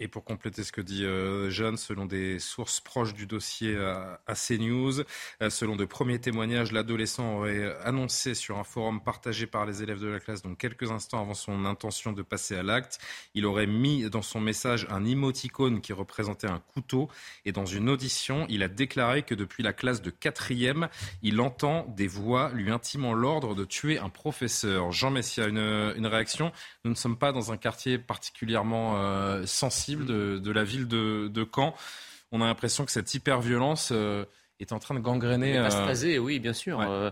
Et 0.01 0.09
pour 0.09 0.24
compléter 0.24 0.62
ce 0.64 0.72
que 0.72 0.80
dit 0.80 1.05
euh, 1.05 1.51
Jeanne, 1.51 1.76
selon 1.76 2.07
des 2.07 2.38
sources 2.38 2.80
proches 2.80 3.14
du 3.14 3.26
dossier 3.26 3.76
à, 3.76 4.20
à 4.26 4.34
CNews, 4.34 5.01
euh, 5.42 5.51
selon 5.51 5.76
de 5.76 5.84
premiers 5.84 6.18
témoignages, 6.18 6.72
l'adolescent 6.72 7.36
aurait 7.36 7.76
annoncé 7.82 8.34
sur 8.34 8.59
un 8.59 8.64
forum 8.64 9.01
partagé 9.03 9.47
par 9.47 9.66
les 9.66 9.82
élèves 9.82 10.01
de 10.01 10.09
la 10.09 10.20
classe, 10.20 10.42
donc 10.42 10.59
quelques 10.59 10.90
instants 10.90 11.20
avant 11.20 11.34
son 11.34 11.64
intention 11.64 12.12
de 12.12 12.22
passer 12.22 12.57
à 12.57 12.62
l'acte, 12.62 12.99
il 13.34 13.47
aurait 13.47 13.66
mis 13.66 14.09
dans 14.11 14.22
son 14.22 14.40
message 14.40 14.86
un 14.90 15.05
émoticône 15.05 15.80
qui 15.80 15.92
représentait 15.92 16.47
un 16.47 16.59
couteau. 16.59 17.09
Et 17.44 17.53
dans 17.53 17.66
une 17.66 17.88
audition, 17.88 18.47
il 18.49 18.62
a 18.62 18.68
déclaré 18.68 19.22
que 19.22 19.34
depuis 19.34 19.62
la 19.62 19.72
classe 19.72 20.03
de 20.03 20.11
quatrième, 20.11 20.88
il 21.22 21.40
entend 21.40 21.86
des 21.97 22.07
voix 22.07 22.51
lui 22.53 22.70
intimant 22.70 23.14
l'ordre 23.14 23.55
de 23.55 23.64
tuer 23.64 23.99
un 23.99 24.09
professeur. 24.09 24.92
Jean 24.92 25.11
Messia, 25.11 25.47
une, 25.47 25.59
une 25.97 26.07
réaction. 26.07 26.53
Nous 26.87 26.93
ne 26.93 26.97
sommes 26.97 27.18
pas 27.18 27.32
dans 27.32 27.51
un 27.51 27.57
quartier 27.57 27.99
particulièrement 27.99 28.95
euh, 28.95 29.45
sensible 29.45 30.07
de, 30.07 30.53
la 30.53 30.62
ville 30.62 30.87
de, 30.87 31.49
Caen. 31.53 31.74
On 32.30 32.41
a 32.41 32.47
l'impression 32.47 32.84
que 32.84 32.93
cette 32.93 33.12
hyper-violence 33.12 33.91
euh, 33.91 34.24
est 34.61 34.70
en 34.70 34.78
train 34.78 34.95
de 34.95 35.01
gangréner. 35.01 35.59
Euh... 35.59 36.18
oui, 36.18 36.39
bien 36.39 36.53
sûr. 36.53 36.80
Euh, 36.80 37.11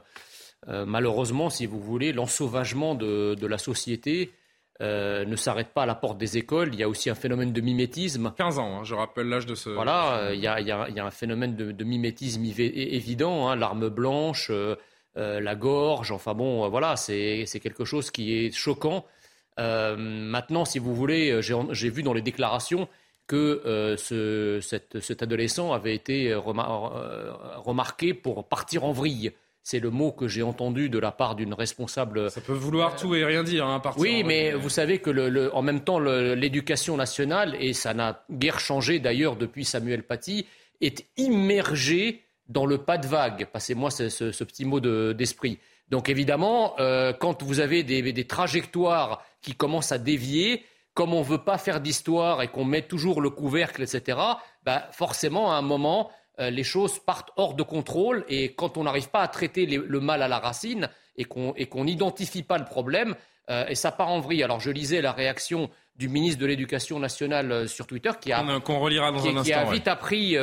euh, 0.68 0.87
malheureusement, 0.87 1.51
si 1.51 1.66
vous 1.66 1.81
voulez, 1.81 2.12
l'ensauvagement 2.12 2.95
de, 2.95 3.47
la 3.47 3.59
société 3.59 4.33
ne 4.81 5.35
s'arrête 5.35 5.75
pas 5.75 5.83
à 5.83 5.87
la 5.87 5.97
porte 5.97 6.18
des 6.18 6.39
écoles. 6.39 6.70
Il 6.72 6.79
y 6.79 6.85
a 6.85 6.89
aussi 6.89 7.11
un 7.11 7.16
phénomène 7.16 7.53
de 7.53 7.61
mimétisme. 7.61 8.33
15 8.37 8.61
ans, 8.61 8.79
hein, 8.79 8.85
je 8.85 8.95
rappelle 8.95 9.29
l'âge 9.29 9.47
de 9.47 9.57
ce. 9.57 9.70
Voilà, 9.70 10.31
il 10.35 10.41
y, 10.41 10.47
a, 10.47 11.05
un 11.05 11.11
phénomène 11.11 11.57
de, 11.57 11.85
mimétisme 11.85 12.45
évident. 12.45 13.49
Hein, 13.49 13.57
l'arme 13.57 13.89
blanche, 13.89 14.53
la 15.16 15.55
gorge, 15.57 16.12
enfin 16.12 16.35
bon, 16.35 16.68
voilà, 16.68 16.95
c'est 16.95 17.61
quelque 17.61 17.85
chose 17.85 18.12
qui 18.12 18.39
est 18.39 18.53
choquant. 18.53 19.05
Euh, 19.59 19.97
maintenant, 19.97 20.65
si 20.65 20.79
vous 20.79 20.95
voulez, 20.95 21.31
euh, 21.31 21.73
j'ai 21.73 21.91
vu 21.91 22.03
dans 22.03 22.13
les 22.13 22.23
déclarations 22.23 22.89
que 23.27 23.63
euh, 23.65 23.97
ce, 23.97 24.61
cet 24.61 25.23
adolescent 25.23 25.73
avait 25.73 25.95
été 25.95 26.35
remarqué 26.35 28.13
pour 28.13 28.47
partir 28.47 28.85
en 28.85 28.93
vrille. 28.93 29.33
c'est 29.63 29.79
le 29.79 29.89
mot 29.89 30.13
que 30.13 30.29
j'ai 30.29 30.43
entendu 30.43 30.91
de 30.91 30.99
la 30.99 31.11
part 31.11 31.35
d'une 31.35 31.55
responsable. 31.55 32.31
Ça 32.31 32.43
peut 32.43 32.53
vouloir 32.53 32.97
tout 32.97 33.15
et 33.15 33.25
rien 33.25 33.43
dire, 33.43 33.67
hein, 33.67 33.81
Oui, 33.97 34.23
mais 34.25 34.53
vous 34.53 34.69
savez 34.69 34.99
que 34.99 35.09
le, 35.09 35.55
en 35.55 35.63
même 35.63 35.81
temps, 35.81 35.99
l'éducation 35.99 36.99
nationale, 36.99 37.57
et 37.59 37.73
ça 37.73 37.95
n'a 37.95 38.25
guère 38.31 38.61
changé 38.61 38.99
d'ailleurs 38.99 39.37
depuis 39.37 39.65
Samuel 39.65 40.03
Paty, 40.03 40.47
est 40.83 41.07
immergée 41.17 42.25
dans 42.49 42.67
le 42.67 42.79
pas 42.79 42.99
de 42.99 43.07
vague. 43.07 43.47
Passez-moi 43.47 43.91
ce, 43.91 44.45
petit 44.45 44.65
mot 44.65 44.81
d'esprit. 44.81 45.59
Donc 45.91 46.09
évidemment, 46.09 46.75
euh, 46.79 47.13
quand 47.13 47.43
vous 47.43 47.61
avez 47.61 47.83
des, 47.83 48.13
des, 48.13 48.27
trajectoires 48.27 49.25
qui 49.45 49.55
commencent 49.55 49.93
à 49.93 49.99
dévier, 49.99 50.65
comme 50.95 51.13
on 51.13 51.21
ne 51.21 51.25
veut 51.25 51.45
pas 51.45 51.59
faire 51.59 51.81
d'histoire 51.81 52.43
et 52.43 52.49
qu'on 52.49 52.65
met 52.65 52.83
toujours 52.83 53.21
le 53.21 53.31
couvercle, 53.31 53.83
etc., 53.83 54.19
bah 54.65 54.89
forcément, 54.91 55.53
à 55.53 55.57
un 55.57 55.63
moment, 55.63 56.11
euh, 56.41 56.51
les 56.51 56.65
choses 56.65 56.99
partent 56.99 57.31
hors 57.37 57.55
de 57.55 57.63
contrôle 57.63 58.25
et 58.29 58.55
quand 58.55 58.79
on 58.79 58.85
n'arrive 58.85 59.11
pas 59.11 59.21
à 59.21 59.29
traiter 59.29 59.67
le 59.67 60.01
mal 60.01 60.23
à 60.23 60.29
la 60.29 60.39
racine 60.39 60.89
et 61.17 61.25
qu'on 61.25 61.85
n'identifie 61.85 62.43
pas 62.43 62.59
le 62.59 62.65
problème, 62.65 63.15
euh, 63.51 63.67
et 63.69 63.75
ça 63.75 63.93
part 63.93 64.09
en 64.09 64.21
vrille. 64.21 64.43
Alors 64.43 64.61
je 64.61 64.71
lisais 64.71 65.03
la 65.03 65.13
réaction 65.13 65.69
du 65.95 66.09
ministre 66.09 66.41
de 66.41 66.47
l'Éducation 66.47 66.99
nationale 66.99 67.53
euh, 67.53 67.67
sur 67.67 67.87
Twitter 67.87 68.11
qui 68.19 68.33
a, 68.33 68.43
vite 69.71 69.89
appris, 69.89 70.37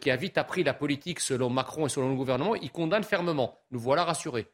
qui 0.00 0.10
a 0.10 0.16
vite 0.16 0.38
appris 0.38 0.64
la 0.64 0.72
politique 0.72 1.20
selon 1.20 1.50
Macron 1.50 1.86
et 1.86 1.90
selon 1.90 2.08
le 2.08 2.16
gouvernement. 2.16 2.54
Il 2.54 2.70
condamne 2.70 3.04
fermement. 3.04 3.58
Nous 3.70 3.78
voilà 3.78 4.04
rassurés. 4.04 4.46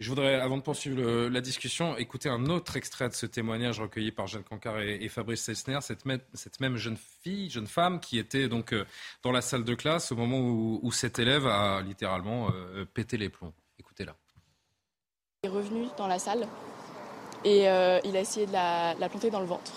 Je 0.00 0.08
voudrais, 0.08 0.36
avant 0.36 0.56
de 0.56 0.62
poursuivre 0.62 1.28
la 1.28 1.40
discussion, 1.40 1.96
écouter 1.96 2.28
un 2.28 2.46
autre 2.46 2.76
extrait 2.76 3.08
de 3.08 3.14
ce 3.14 3.26
témoignage 3.26 3.80
recueilli 3.80 4.12
par 4.12 4.28
Jeanne 4.28 4.44
Cancard 4.44 4.78
et, 4.80 5.08
Fabrice 5.08 5.42
Selsner, 5.42 5.80
cette, 5.80 6.04
même 6.60 6.76
jeune 6.76 6.96
fille, 7.22 7.50
jeune 7.50 7.66
femme 7.66 7.98
qui 7.98 8.16
était 8.16 8.48
donc 8.48 8.72
euh, 8.72 8.84
dans 9.24 9.32
la 9.32 9.40
salle 9.40 9.64
de 9.64 9.74
classe 9.74 10.12
au 10.12 10.16
moment 10.16 10.38
où, 10.38 10.92
cet 10.92 11.18
élève 11.18 11.48
a 11.48 11.82
littéralement 11.82 12.48
euh, 12.52 12.84
pété 12.84 13.16
les 13.16 13.28
plombs. 13.28 13.52
Écoutez-la. 13.80 14.14
Il 15.42 15.50
est 15.50 15.52
revenu 15.52 15.86
dans 15.96 16.06
la 16.06 16.20
salle 16.20 16.46
et 17.44 17.68
euh, 17.68 17.98
il 18.04 18.16
a 18.16 18.20
essayé 18.20 18.46
de 18.46 18.52
la, 18.52 18.94
planter 19.08 19.30
dans 19.30 19.40
le 19.40 19.46
ventre. 19.46 19.72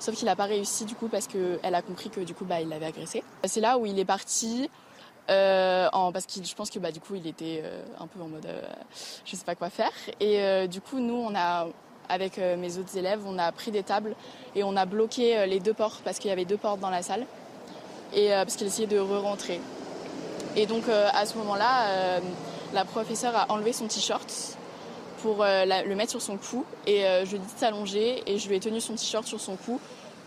Sauf 0.00 0.16
qu'il 0.16 0.26
n'a 0.26 0.36
pas 0.36 0.44
réussi 0.44 0.84
du 0.86 0.96
coup 0.96 1.08
parce 1.08 1.28
qu'elle 1.28 1.74
a 1.74 1.82
compris 1.82 2.10
que 2.10 2.20
du 2.20 2.34
coup 2.34 2.44
bah, 2.44 2.60
il 2.60 2.68
l'avait 2.68 2.86
agressé. 2.86 3.22
C'est 3.44 3.60
là 3.60 3.78
où 3.78 3.86
il 3.86 3.98
est 3.98 4.04
parti 4.04 4.68
euh, 5.28 5.88
parce 6.12 6.26
que 6.26 6.44
je 6.44 6.54
pense 6.54 6.70
que 6.70 6.78
bah, 6.78 6.92
du 6.92 7.00
coup 7.00 7.14
il 7.16 7.26
était 7.26 7.62
euh, 7.64 7.82
un 7.98 8.06
peu 8.06 8.20
en 8.20 8.28
mode 8.28 8.46
euh, 8.46 8.62
je 9.24 9.34
sais 9.34 9.44
pas 9.44 9.54
quoi 9.54 9.70
faire. 9.70 9.90
Et 10.20 10.68
du 10.68 10.80
coup 10.80 11.00
nous 11.00 11.14
on 11.14 11.34
a 11.34 11.66
avec 12.08 12.38
mes 12.38 12.78
autres 12.78 12.96
élèves 12.96 13.20
on 13.26 13.38
a 13.38 13.50
pris 13.50 13.72
des 13.72 13.82
tables 13.82 14.14
et 14.54 14.62
on 14.62 14.76
a 14.76 14.86
bloqué 14.86 15.44
les 15.46 15.58
deux 15.58 15.74
portes 15.74 16.02
parce 16.04 16.18
qu'il 16.18 16.28
y 16.28 16.32
avait 16.32 16.44
deux 16.44 16.56
portes 16.56 16.78
dans 16.78 16.90
la 16.90 17.02
salle 17.02 17.26
et 18.14 18.28
parce 18.28 18.54
qu'il 18.56 18.66
essayait 18.66 18.86
de 18.86 18.98
re-rentrer. 18.98 19.60
Et 20.54 20.66
donc 20.66 20.84
à 20.88 21.26
ce 21.26 21.36
moment 21.36 21.56
là 21.56 22.20
la 22.72 22.84
professeure 22.84 23.36
a 23.36 23.50
enlevé 23.50 23.72
son 23.72 23.88
t-shirt 23.88 24.56
pour 25.22 25.38
le 25.44 25.94
mettre 25.94 26.12
sur 26.12 26.22
son 26.22 26.36
cou 26.36 26.64
et 26.86 27.02
je 27.24 27.30
lui 27.30 27.36
ai 27.36 27.40
dit 27.40 27.54
de 27.54 27.58
s'allonger 27.58 28.22
et 28.26 28.38
je 28.38 28.48
lui 28.48 28.54
ai 28.54 28.60
tenu 28.60 28.80
son 28.80 28.94
t-shirt 28.94 29.26
sur 29.26 29.40
son 29.40 29.56
cou 29.56 29.80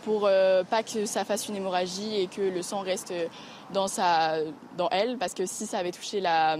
pour 0.04 0.22
pas 0.22 0.82
que 0.82 1.06
ça 1.06 1.24
fasse 1.24 1.48
une 1.48 1.56
hémorragie 1.56 2.16
et 2.16 2.26
que 2.26 2.40
le 2.40 2.62
sang 2.62 2.80
reste 2.80 3.12
dans, 3.72 3.88
sa, 3.88 4.36
dans 4.76 4.88
elle, 4.90 5.18
parce 5.18 5.34
que 5.34 5.46
si 5.46 5.66
ça 5.66 5.78
avait 5.78 5.92
touché 5.92 6.20
la, 6.20 6.56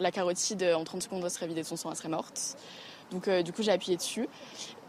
la 0.00 0.10
carotide, 0.10 0.62
en 0.74 0.84
30 0.84 1.02
secondes, 1.02 1.22
elle 1.24 1.30
serait 1.30 1.46
vidée 1.46 1.62
de 1.62 1.66
son 1.66 1.76
sang, 1.76 1.90
elle 1.90 1.96
serait 1.96 2.08
morte. 2.08 2.56
Donc 3.12 3.28
euh, 3.28 3.42
du 3.42 3.52
coup, 3.52 3.62
j'ai 3.62 3.70
appuyé 3.70 3.96
dessus 3.96 4.28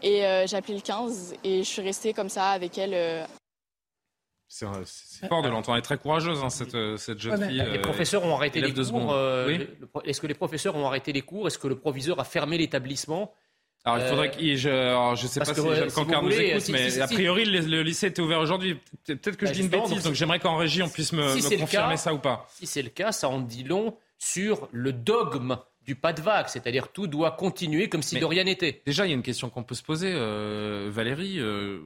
et 0.02 0.24
euh, 0.24 0.46
j'ai 0.46 0.56
appelé 0.56 0.74
le 0.74 0.80
15 0.80 1.34
et 1.44 1.58
je 1.58 1.68
suis 1.68 1.82
restée 1.82 2.12
comme 2.12 2.28
ça 2.28 2.50
avec 2.50 2.76
elle. 2.78 2.94
Euh. 2.94 3.24
C'est 4.48 4.66
fort 5.28 5.42
de 5.42 5.48
l'entendre. 5.48 5.76
Elle 5.76 5.78
est 5.78 5.82
très 5.82 5.98
courageuse, 5.98 6.40
hein, 6.44 6.48
cette, 6.48 6.76
cette, 6.96 7.18
jeune 7.18 7.48
fille. 7.48 7.64
Les 7.72 7.80
professeurs 7.80 8.24
ont 8.24 8.36
arrêté 8.36 8.60
les 8.60 8.72
cours. 8.72 9.14
Est-ce 10.04 10.20
que 10.20 10.26
les 10.28 10.34
professeurs 10.34 10.76
ont 10.76 10.86
arrêté 10.86 11.12
les 11.12 11.22
cours? 11.22 11.48
Est-ce 11.48 11.58
que 11.58 11.66
le 11.66 11.76
proviseur 11.76 12.20
a 12.20 12.24
fermé 12.24 12.56
l'établissement? 12.56 13.32
Alors, 13.84 13.98
il 13.98 14.08
faudrait 14.08 14.30
que. 14.30 14.38
Je, 14.38 15.14
je 15.16 15.26
sais 15.26 15.40
pas 15.40 15.54
si 15.54 15.54
Jeanne 15.54 15.90
Cancard 15.90 16.22
nous 16.22 16.32
écoute, 16.32 16.68
mais 16.70 17.00
a 17.00 17.06
priori, 17.06 17.44
le, 17.44 17.82
lycée 17.82 18.06
était 18.06 18.22
ouvert 18.22 18.40
aujourd'hui. 18.40 18.78
Peut-être 19.06 19.36
que 19.36 19.46
je 19.46 19.50
bah, 19.50 19.54
dis 19.54 19.60
une 19.62 19.68
bêtise, 19.68 20.02
donc, 20.02 20.14
j'aimerais 20.14 20.38
qu'en 20.38 20.56
régie, 20.56 20.82
on 20.82 20.88
puisse 20.88 21.12
me, 21.12 21.58
confirmer 21.58 21.96
ça 21.96 22.14
ou 22.14 22.18
pas. 22.18 22.48
Si 22.50 22.66
c'est 22.66 22.82
le 22.82 22.88
cas, 22.88 23.12
ça 23.12 23.28
en 23.28 23.40
dit 23.40 23.64
long 23.64 23.96
sur 24.18 24.68
le 24.72 24.92
dogme 24.92 25.58
du 25.84 25.96
pas 25.96 26.14
de 26.14 26.22
vague, 26.22 26.48
c'est-à-dire 26.48 26.88
tout 26.88 27.06
doit 27.06 27.32
continuer 27.32 27.90
comme 27.90 28.02
si 28.02 28.18
de 28.18 28.24
rien 28.24 28.44
n'était. 28.44 28.80
Déjà, 28.86 29.04
il 29.04 29.10
y 29.10 29.12
a 29.12 29.16
une 29.16 29.22
question 29.22 29.50
qu'on 29.50 29.62
peut 29.62 29.74
se 29.74 29.82
poser, 29.82 30.12
euh, 30.14 30.88
Valérie. 30.90 31.38
Euh, 31.38 31.80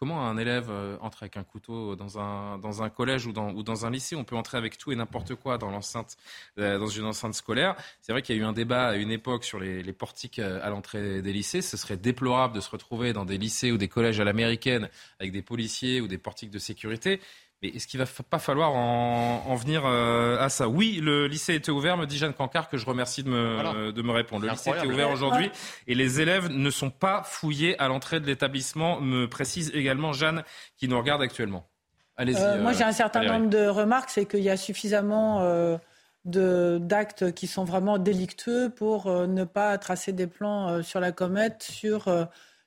Comment 0.00 0.26
un 0.26 0.38
élève 0.38 0.68
euh, 0.70 0.96
entre 1.02 1.24
avec 1.24 1.36
un 1.36 1.44
couteau 1.44 1.94
dans 1.94 2.18
un, 2.18 2.56
dans 2.56 2.82
un 2.82 2.88
collège 2.88 3.26
ou 3.26 3.32
dans, 3.32 3.52
ou 3.52 3.62
dans 3.62 3.84
un 3.84 3.90
lycée 3.90 4.16
On 4.16 4.24
peut 4.24 4.34
entrer 4.34 4.56
avec 4.56 4.78
tout 4.78 4.92
et 4.92 4.96
n'importe 4.96 5.34
quoi 5.34 5.58
dans, 5.58 5.70
l'enceinte, 5.70 6.16
euh, 6.58 6.78
dans 6.78 6.86
une 6.86 7.04
enceinte 7.04 7.34
scolaire? 7.34 7.76
C'est 8.00 8.12
vrai 8.12 8.22
qu'il 8.22 8.34
y 8.34 8.38
a 8.38 8.40
eu 8.40 8.44
un 8.46 8.54
débat 8.54 8.88
à 8.88 8.96
une 8.96 9.10
époque 9.10 9.44
sur 9.44 9.60
les, 9.60 9.82
les 9.82 9.92
portiques 9.92 10.38
euh, 10.38 10.58
à 10.62 10.70
l'entrée 10.70 11.20
des 11.20 11.34
lycées. 11.34 11.60
Ce 11.60 11.76
serait 11.76 11.98
déplorable 11.98 12.54
de 12.54 12.60
se 12.60 12.70
retrouver 12.70 13.12
dans 13.12 13.26
des 13.26 13.36
lycées 13.36 13.72
ou 13.72 13.76
des 13.76 13.88
collèges 13.88 14.20
à 14.20 14.24
l'américaine 14.24 14.88
avec 15.18 15.32
des 15.32 15.42
policiers 15.42 16.00
ou 16.00 16.08
des 16.08 16.16
portiques 16.16 16.50
de 16.50 16.58
sécurité. 16.58 17.20
Mais 17.62 17.68
est-ce 17.68 17.86
qu'il 17.86 18.00
va 18.00 18.06
pas 18.28 18.38
falloir 18.38 18.74
en, 18.74 19.54
venir 19.56 19.82
euh, 19.84 20.38
à 20.40 20.48
ça? 20.48 20.66
Oui, 20.66 20.98
le 21.02 21.26
lycée 21.26 21.54
était 21.54 21.70
ouvert, 21.70 21.98
me 21.98 22.06
dit 22.06 22.16
Jeanne 22.16 22.32
Cancard, 22.32 22.70
que 22.70 22.78
je 22.78 22.86
remercie 22.86 23.22
de 23.22 23.28
me, 23.28 23.92
de 23.92 24.02
me 24.02 24.12
répondre. 24.12 24.46
Le 24.46 24.52
lycée 24.52 24.70
était 24.70 24.86
ouvert 24.86 25.10
aujourd'hui 25.10 25.50
et 25.86 25.94
les 25.94 26.22
élèves 26.22 26.48
ne 26.48 26.70
sont 26.70 26.90
pas 26.90 27.22
fouillés 27.22 27.78
à 27.78 27.88
l'entrée 27.88 28.18
de 28.18 28.26
l'établissement, 28.26 29.00
me 29.00 29.28
précise 29.28 29.70
également 29.74 30.14
Jeanne, 30.14 30.42
qui 30.78 30.88
nous 30.88 30.98
regarde 30.98 31.20
actuellement. 31.20 31.68
Allez-y. 32.16 32.40
Euh, 32.40 32.62
moi, 32.62 32.72
j'ai 32.72 32.84
un 32.84 32.90
euh, 32.90 32.92
certain 32.92 33.24
nombre 33.24 33.50
de 33.50 33.66
remarques, 33.66 34.08
c'est 34.08 34.24
qu'il 34.24 34.40
y 34.40 34.50
a 34.50 34.56
suffisamment 34.56 35.78
d'actes 36.24 37.32
qui 37.32 37.46
sont 37.46 37.64
vraiment 37.64 37.98
délictueux 37.98 38.70
pour 38.70 39.10
ne 39.10 39.44
pas 39.44 39.76
tracer 39.76 40.12
des 40.12 40.26
plans 40.26 40.82
sur 40.82 41.00
la 41.00 41.12
comète 41.12 41.62
sur 41.62 42.08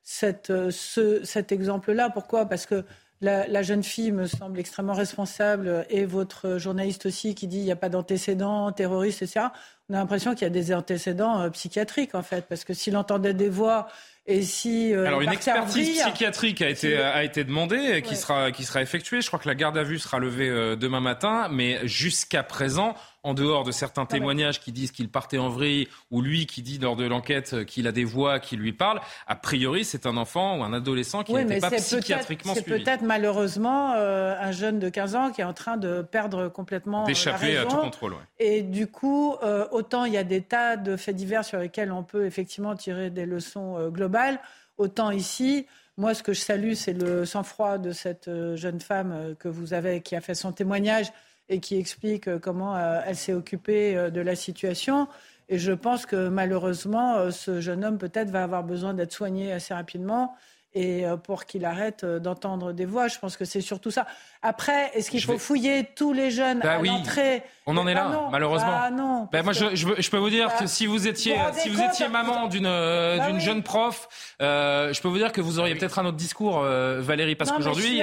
cette, 0.03 0.53
cet 0.69 1.51
exemple-là. 1.51 2.11
Pourquoi? 2.11 2.45
Parce 2.45 2.67
que 2.67 2.85
la, 3.23 3.61
jeune 3.61 3.83
fille 3.83 4.11
me 4.11 4.27
semble 4.27 4.59
extrêmement 4.59 4.93
responsable 4.93 5.85
et 5.89 6.05
votre 6.05 6.57
journaliste 6.57 7.05
aussi 7.05 7.35
qui 7.35 7.47
dit 7.47 7.57
il 7.57 7.63
n'y 7.63 7.71
a 7.71 7.75
pas 7.75 7.89
d'antécédents 7.89 8.71
terroristes, 8.71 9.21
etc. 9.21 9.47
On 9.89 9.95
a 9.95 9.97
l'impression 9.97 10.33
qu'il 10.33 10.43
y 10.43 10.45
a 10.45 10.49
des 10.49 10.73
antécédents 10.73 11.41
euh, 11.41 11.49
psychiatriques 11.49 12.15
en 12.15 12.21
fait, 12.21 12.45
parce 12.47 12.63
que 12.63 12.73
s'il 12.73 12.97
entendait 12.97 13.33
des 13.33 13.49
voix 13.49 13.87
et 14.25 14.41
si 14.41 14.93
euh, 14.93 15.05
alors 15.05 15.21
une 15.21 15.31
expertise 15.31 16.01
psychiatrique 16.01 16.61
a 16.61 16.69
été 16.69 16.97
a 16.97 17.23
été 17.23 17.43
demandée, 17.43 18.01
qui 18.01 18.15
sera 18.15 18.51
qui 18.51 18.63
sera 18.63 18.81
effectuée. 18.81 19.21
Je 19.21 19.27
crois 19.27 19.39
que 19.39 19.47
la 19.47 19.55
garde 19.55 19.77
à 19.77 19.83
vue 19.83 19.99
sera 19.99 20.19
levée 20.19 20.49
euh, 20.49 20.75
demain 20.75 21.01
matin, 21.01 21.49
mais 21.51 21.85
jusqu'à 21.87 22.43
présent, 22.43 22.95
en 23.23 23.33
dehors 23.33 23.63
de 23.63 23.71
certains 23.71 24.05
témoignages 24.05 24.59
qui 24.59 24.71
disent 24.71 24.91
qu'il 24.91 25.09
partait 25.09 25.37
en 25.37 25.49
vrille, 25.49 25.87
ou 26.11 26.21
lui 26.21 26.45
qui 26.45 26.61
dit 26.61 26.77
lors 26.77 26.97
de 26.97 27.05
l'enquête 27.05 27.53
euh, 27.53 27.63
qu'il 27.63 27.87
a 27.87 27.93
des 27.93 28.03
voix 28.03 28.39
qui 28.39 28.57
lui 28.57 28.73
parlent, 28.73 28.99
a 29.27 29.35
priori 29.35 29.85
c'est 29.85 30.05
un 30.05 30.17
enfant 30.17 30.57
ou 30.59 30.63
un 30.63 30.73
adolescent 30.73 31.23
qui 31.23 31.33
n'était 31.33 31.59
pas 31.59 31.71
psychiatriquement 31.71 32.53
suivi. 32.53 32.69
C'est 32.69 32.83
peut-être 32.83 33.01
malheureusement 33.01 33.93
euh, 33.93 34.35
un 34.39 34.51
jeune 34.51 34.79
de 34.79 34.89
15 34.89 35.15
ans 35.15 35.31
qui 35.31 35.39
est 35.39 35.45
en 35.45 35.53
train 35.53 35.77
de 35.77 36.01
perdre 36.01 36.49
complètement 36.49 37.03
euh, 37.03 37.07
D'échapper 37.07 37.57
à 37.57 37.65
tout 37.65 37.77
contrôle. 37.77 38.15
Et 38.39 38.61
du 38.61 38.87
coup, 38.87 39.35
autant 39.71 40.05
il 40.05 40.13
y 40.13 40.17
a 40.17 40.23
des 40.23 40.41
tas 40.41 40.75
de 40.75 40.97
faits 40.97 41.15
divers 41.15 41.45
sur 41.45 41.59
lesquels 41.59 41.91
on 41.91 42.03
peut 42.03 42.25
effectivement 42.25 42.75
tirer 42.75 43.09
des 43.09 43.25
leçons 43.25 43.89
globales, 43.89 44.39
autant 44.77 45.11
ici... 45.11 45.65
Moi, 45.95 46.15
ce 46.15 46.23
que 46.23 46.33
je 46.33 46.41
salue, 46.41 46.73
c'est 46.73 46.93
le 46.93 47.23
sang-froid 47.23 47.77
de 47.77 47.91
cette 47.91 48.27
jeune 48.55 48.79
femme 48.79 49.35
que 49.37 49.47
vous 49.47 49.75
avez, 49.75 50.01
qui 50.01 50.15
a 50.15 50.21
fait 50.21 50.33
son 50.33 50.51
témoignage 50.51 51.13
et 51.49 51.59
qui 51.59 51.77
explique 51.77 52.27
euh, 52.27 52.39
comment 52.39 52.75
euh, 52.75 53.01
elle 53.05 53.15
s'est 53.15 53.33
occupée 53.33 53.95
euh, 53.95 54.09
de 54.09 54.21
la 54.21 54.35
situation. 54.35 55.07
Et 55.49 55.57
je 55.59 55.71
pense 55.71 56.05
que 56.05 56.29
malheureusement, 56.29 57.29
ce 57.29 57.59
jeune 57.59 57.83
homme 57.83 57.97
peut-être 57.97 58.29
va 58.29 58.43
avoir 58.43 58.63
besoin 58.63 58.93
d'être 58.93 59.11
soigné 59.11 59.51
assez 59.51 59.73
rapidement 59.73 60.35
et 60.73 61.03
pour 61.25 61.43
qu'il 61.45 61.65
arrête 61.65 62.05
d'entendre 62.05 62.71
des 62.71 62.85
voix. 62.85 63.09
Je 63.09 63.19
pense 63.19 63.35
que 63.35 63.43
c'est 63.43 63.59
surtout 63.59 63.91
ça. 63.91 64.07
Après, 64.45 64.91
est-ce 64.93 65.09
qu'il 65.09 65.23
faut 65.23 65.37
fouiller 65.37 65.87
tous 65.95 66.11
les 66.11 66.29
jeunes 66.29 66.59
bah 66.59 66.73
à 66.73 66.77
l'entrée? 66.79 67.43
On 67.65 67.77
en 67.77 67.87
est 67.87 67.93
là, 67.93 68.27
malheureusement. 68.29 68.73
Ah 68.73 68.91
non, 68.91 69.29
bah, 69.31 69.41
moi, 69.41 69.53
je, 69.53 69.73
je, 69.73 70.09
peux 70.09 70.17
vous 70.17 70.29
dire 70.29 70.53
que 70.57 70.67
si 70.67 70.85
vous 70.85 71.07
étiez, 71.07 71.37
si 71.53 71.69
vous 71.69 71.81
étiez 71.81 72.09
maman 72.09 72.47
d'une 72.47 72.65
euh, 72.65 73.17
bah 73.17 73.39
jeune 73.39 73.63
prof, 73.63 74.09
euh, 74.41 74.91
je 74.91 75.01
peux 75.01 75.07
vous 75.07 75.17
dire 75.17 75.31
que 75.31 75.39
vous 75.39 75.59
auriez 75.59 75.73
peut-être 75.75 75.97
un 75.97 76.05
autre 76.05 76.17
discours, 76.17 76.61
euh, 76.61 76.99
Valérie, 76.99 77.35
parce 77.35 77.53
qu'aujourd'hui, 77.53 78.01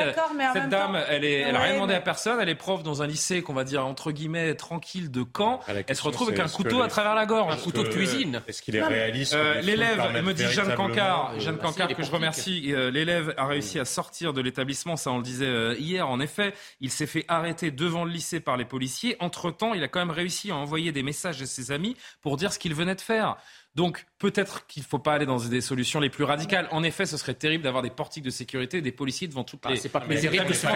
cette 0.54 0.70
dame, 0.70 0.98
elle 1.10 1.26
est, 1.26 1.40
elle 1.40 1.56
a 1.56 1.60
rien 1.60 1.74
demandé 1.74 1.92
à 1.92 2.00
personne. 2.00 2.38
Elle 2.40 2.48
est 2.48 2.54
prof 2.54 2.82
dans 2.82 3.02
un 3.02 3.06
lycée 3.06 3.42
qu'on 3.42 3.52
va 3.52 3.64
dire 3.64 3.84
entre 3.84 4.12
guillemets 4.12 4.54
tranquille 4.54 5.10
de 5.10 5.24
Caen. 5.36 5.60
Elle 5.68 5.94
se 5.94 6.02
retrouve 6.02 6.28
avec 6.28 6.40
un 6.40 6.48
couteau 6.48 6.80
à 6.80 6.88
travers 6.88 7.14
la 7.14 7.26
gorge, 7.26 7.52
un 7.52 7.58
couteau 7.58 7.82
de 7.82 7.88
cuisine. 7.88 8.40
Est-ce 8.48 8.62
qu'il 8.62 8.76
est 8.76 8.82
réaliste 8.82 9.36
L'élève, 9.62 10.22
me 10.22 10.32
dit 10.32 10.46
Jeanne 10.46 10.74
Cancard, 10.74 11.38
Jeanne 11.38 11.58
Cancard 11.58 11.88
que 11.88 12.02
je 12.02 12.10
remercie. 12.10 12.72
L'élève 12.92 13.34
a 13.36 13.44
réussi 13.44 13.78
à 13.78 13.84
sortir 13.84 14.32
de 14.32 14.40
l'établissement, 14.40 14.96
ça 14.96 15.10
on 15.10 15.18
le 15.18 15.22
disait 15.22 15.74
hier. 15.78 16.08
En 16.08 16.18
effet 16.18 16.29
fait, 16.30 16.54
il 16.80 16.90
s'est 16.90 17.06
fait 17.06 17.26
arrêter 17.28 17.70
devant 17.70 18.04
le 18.04 18.10
lycée 18.10 18.40
par 18.40 18.56
les 18.56 18.64
policiers. 18.64 19.16
Entre-temps, 19.20 19.74
il 19.74 19.82
a 19.82 19.88
quand 19.88 20.00
même 20.00 20.10
réussi 20.10 20.50
à 20.50 20.56
envoyer 20.56 20.92
des 20.92 21.02
messages 21.02 21.42
à 21.42 21.46
ses 21.46 21.70
amis 21.70 21.96
pour 22.22 22.38
dire 22.38 22.52
ce 22.52 22.58
qu'il 22.58 22.74
venait 22.74 22.94
de 22.94 23.00
faire. 23.02 23.36
Donc 23.76 24.04
peut-être 24.18 24.66
qu'il 24.66 24.82
ne 24.82 24.88
faut 24.88 24.98
pas 24.98 25.12
aller 25.14 25.26
dans 25.26 25.36
des 25.36 25.60
solutions 25.60 26.00
les 26.00 26.10
plus 26.10 26.24
radicales. 26.24 26.66
En 26.72 26.82
effet, 26.82 27.06
ce 27.06 27.16
serait 27.16 27.34
terrible 27.34 27.62
d'avoir 27.62 27.82
des 27.82 27.90
portiques 27.90 28.24
de 28.24 28.30
sécurité, 28.30 28.80
des 28.80 28.90
policiers 28.90 29.28
devant 29.28 29.44
toutes 29.44 29.60
ah, 29.64 29.70
les. 29.70 29.76
c'est 29.76 29.88
pas 29.88 30.02
mais 30.08 30.20
terrible 30.20 30.46
que 30.46 30.66
hein. 30.66 30.74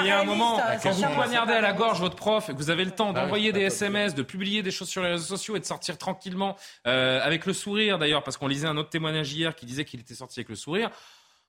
Il 0.00 0.06
y 0.06 0.10
a 0.10 0.20
un 0.20 0.24
moment, 0.24 0.60
quand 0.80 0.92
vous 0.92 1.08
poignardez 1.14 1.54
à 1.54 1.60
la 1.60 1.72
gorge 1.72 1.98
votre 1.98 2.14
prof, 2.14 2.48
et 2.48 2.52
que 2.52 2.58
vous 2.58 2.70
avez 2.70 2.84
le 2.84 2.92
temps 2.92 3.10
ah 3.10 3.20
d'envoyer 3.20 3.52
des 3.52 3.62
SMS, 3.62 4.14
de 4.14 4.22
publier 4.22 4.62
des 4.62 4.70
choses 4.70 4.88
sur 4.88 5.02
les 5.02 5.10
réseaux 5.10 5.24
sociaux 5.24 5.56
et 5.56 5.60
de 5.60 5.64
sortir 5.64 5.98
tranquillement 5.98 6.56
euh, 6.86 7.20
avec 7.20 7.46
le 7.46 7.52
sourire 7.52 7.98
d'ailleurs, 7.98 8.22
parce 8.22 8.36
qu'on 8.36 8.46
lisait 8.46 8.68
un 8.68 8.76
autre 8.76 8.90
témoignage 8.90 9.32
hier 9.32 9.56
qui 9.56 9.66
disait 9.66 9.84
qu'il 9.84 9.98
était 9.98 10.14
sorti 10.14 10.38
avec 10.38 10.48
le 10.48 10.56
sourire. 10.56 10.90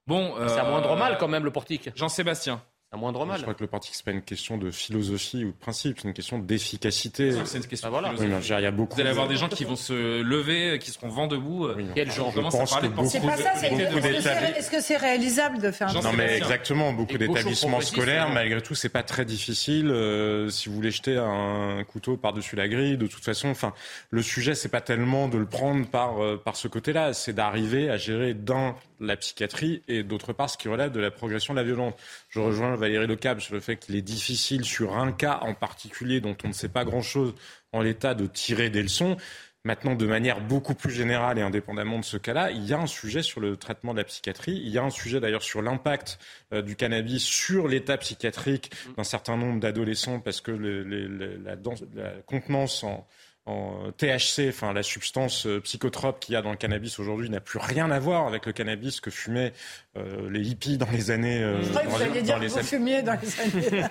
Bon, 0.07 0.33
c'est 0.47 0.57
à 0.57 0.63
moindre 0.63 0.95
mal 0.95 1.17
quand 1.17 1.27
même 1.27 1.43
le 1.43 1.51
portique. 1.51 1.89
Jean-Sébastien 1.95 2.61
à 2.91 2.97
moindre 2.97 3.25
mal. 3.25 3.37
Je 3.37 3.41
crois 3.41 3.53
que 3.53 3.63
le 3.63 3.67
parti, 3.67 3.89
c'est 3.93 4.05
pas 4.05 4.11
une 4.11 4.21
question 4.21 4.57
de 4.57 4.71
philosophie 4.71 5.43
ou 5.43 5.51
de 5.51 5.57
principe, 5.57 5.99
c'est 5.99 6.07
une 6.07 6.13
question 6.13 6.39
d'efficacité. 6.39 7.31
C'est 7.45 7.57
une 7.57 7.65
question. 7.65 7.87
Ah, 7.87 7.91
voilà. 7.91 8.13
oui, 8.17 8.27
il 8.27 8.49
y 8.49 8.65
a 8.65 8.71
beaucoup. 8.71 8.95
Vous 8.95 9.01
allez 9.01 9.09
avoir 9.09 9.27
des 9.27 9.35
gens 9.35 9.49
qui 9.49 9.65
vont 9.65 9.75
se 9.75 10.21
lever, 10.21 10.79
qui 10.79 10.91
seront 10.91 11.09
vent 11.09 11.27
debout. 11.27 11.67
Oui, 11.75 11.85
Quel 11.95 12.11
genre 12.11 12.31
Je 12.33 12.39
pense 12.39 12.75
que 12.75 12.87
beaucoup, 12.87 13.09
c'est 13.09 13.19
pas 13.19 13.35
ça, 13.35 13.51
c'est 13.55 13.67
est-ce 13.67 14.71
que 14.71 14.81
c'est 14.81 14.97
réalisable 14.97 15.59
de 15.59 15.71
faire 15.71 15.89
un 15.89 16.01
Non, 16.01 16.13
mais 16.13 16.37
exactement. 16.37 16.93
Beaucoup 16.93 17.17
d'établissements 17.17 17.81
scolaires, 17.81 18.29
malgré 18.29 18.61
tout, 18.61 18.75
c'est 18.75 18.89
pas 18.89 19.03
très 19.03 19.25
difficile. 19.25 19.89
Euh, 19.91 20.49
si 20.49 20.69
vous 20.69 20.75
voulez 20.75 20.91
jeter 20.91 21.17
un 21.17 21.83
couteau 21.83 22.17
par-dessus 22.17 22.55
la 22.55 22.67
grille, 22.67 22.97
de 22.97 23.07
toute 23.07 23.23
façon, 23.23 23.49
enfin, 23.49 23.73
le 24.09 24.21
sujet, 24.21 24.55
c'est 24.55 24.69
pas 24.69 24.81
tellement 24.81 25.27
de 25.27 25.37
le 25.37 25.45
prendre 25.45 25.85
par 25.87 26.23
euh, 26.23 26.41
par 26.43 26.55
ce 26.55 26.67
côté-là, 26.67 27.13
c'est 27.13 27.33
d'arriver 27.33 27.89
à 27.89 27.97
gérer 27.97 28.33
d'un 28.33 28.75
la 28.99 29.15
psychiatrie 29.15 29.81
et 29.87 30.03
d'autre 30.03 30.33
part 30.33 30.49
ce 30.49 30.57
qui 30.57 30.69
relève 30.69 30.91
de 30.91 30.99
la 30.99 31.11
progression 31.11 31.53
de 31.53 31.59
la 31.59 31.63
violence. 31.63 31.93
Je 32.29 32.39
rejoins 32.39 32.76
Valérie 32.77 33.07
Lecable 33.07 33.41
sur 33.41 33.53
le 33.53 33.59
fait 33.59 33.77
qu'il 33.77 33.95
est 33.95 34.01
difficile 34.01 34.63
sur 34.65 34.97
un 34.97 35.11
cas 35.11 35.39
en 35.41 35.53
particulier 35.53 36.21
dont 36.21 36.37
on 36.43 36.49
ne 36.49 36.53
sait 36.53 36.69
pas 36.69 36.85
grand-chose 36.85 37.35
en 37.73 37.81
l'état 37.81 38.13
de 38.13 38.25
tirer 38.27 38.69
des 38.69 38.81
leçons. 38.81 39.17
Maintenant, 39.63 39.95
de 39.95 40.05
manière 40.05 40.39
beaucoup 40.39 40.75
plus 40.75 40.91
générale 40.91 41.37
et 41.39 41.41
indépendamment 41.41 41.99
de 41.99 42.05
ce 42.05 42.15
cas-là, 42.15 42.51
il 42.51 42.63
y 42.65 42.73
a 42.73 42.79
un 42.79 42.87
sujet 42.87 43.21
sur 43.21 43.41
le 43.41 43.57
traitement 43.57 43.91
de 43.91 43.97
la 43.97 44.05
psychiatrie. 44.05 44.61
Il 44.63 44.69
y 44.69 44.77
a 44.77 44.83
un 44.83 44.89
sujet 44.89 45.19
d'ailleurs 45.19 45.43
sur 45.43 45.61
l'impact 45.61 46.19
euh, 46.53 46.61
du 46.61 46.77
cannabis 46.77 47.23
sur 47.23 47.67
l'état 47.67 47.97
psychiatrique 47.97 48.71
d'un 48.95 49.03
certain 49.03 49.35
nombre 49.35 49.59
d'adolescents 49.59 50.21
parce 50.21 50.39
que 50.39 50.51
la, 50.51 51.55
la, 51.55 52.11
contenance 52.25 52.85
en, 52.85 53.05
en 53.47 53.91
THC, 53.97 54.49
enfin 54.49 54.73
la 54.73 54.83
substance 54.83 55.47
euh, 55.47 55.61
psychotrope 55.61 56.19
qu'il 56.19 56.33
y 56.33 56.35
a 56.35 56.41
dans 56.41 56.51
le 56.51 56.57
cannabis 56.57 56.99
aujourd'hui 56.99 57.29
n'a 57.29 57.39
plus 57.39 57.59
rien 57.59 57.89
à 57.91 57.99
voir 57.99 58.27
avec 58.27 58.45
le 58.45 58.51
cannabis 58.51 58.99
que 58.99 59.09
fumaient 59.09 59.53
euh, 59.97 60.29
les 60.29 60.49
hippies 60.49 60.77
dans 60.77 60.89
les 60.91 61.11
années. 61.11 61.41
Euh, 61.41 61.63
je 61.63 61.69
crois 61.69 61.81
que 61.83 61.87
vous 61.87 62.01
alliez 62.01 62.21
dire 62.21 62.39
que 62.39 62.45
vous 62.45 62.63
fumiez 62.63 63.01
dans 63.03 63.17
les 63.21 63.39
années. 63.39 63.85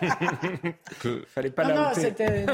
que 1.00 1.24
fallait 1.34 1.50
pas 1.50 1.64
non, 1.64 1.74
non, 1.74 1.88
c'était. 1.94 2.44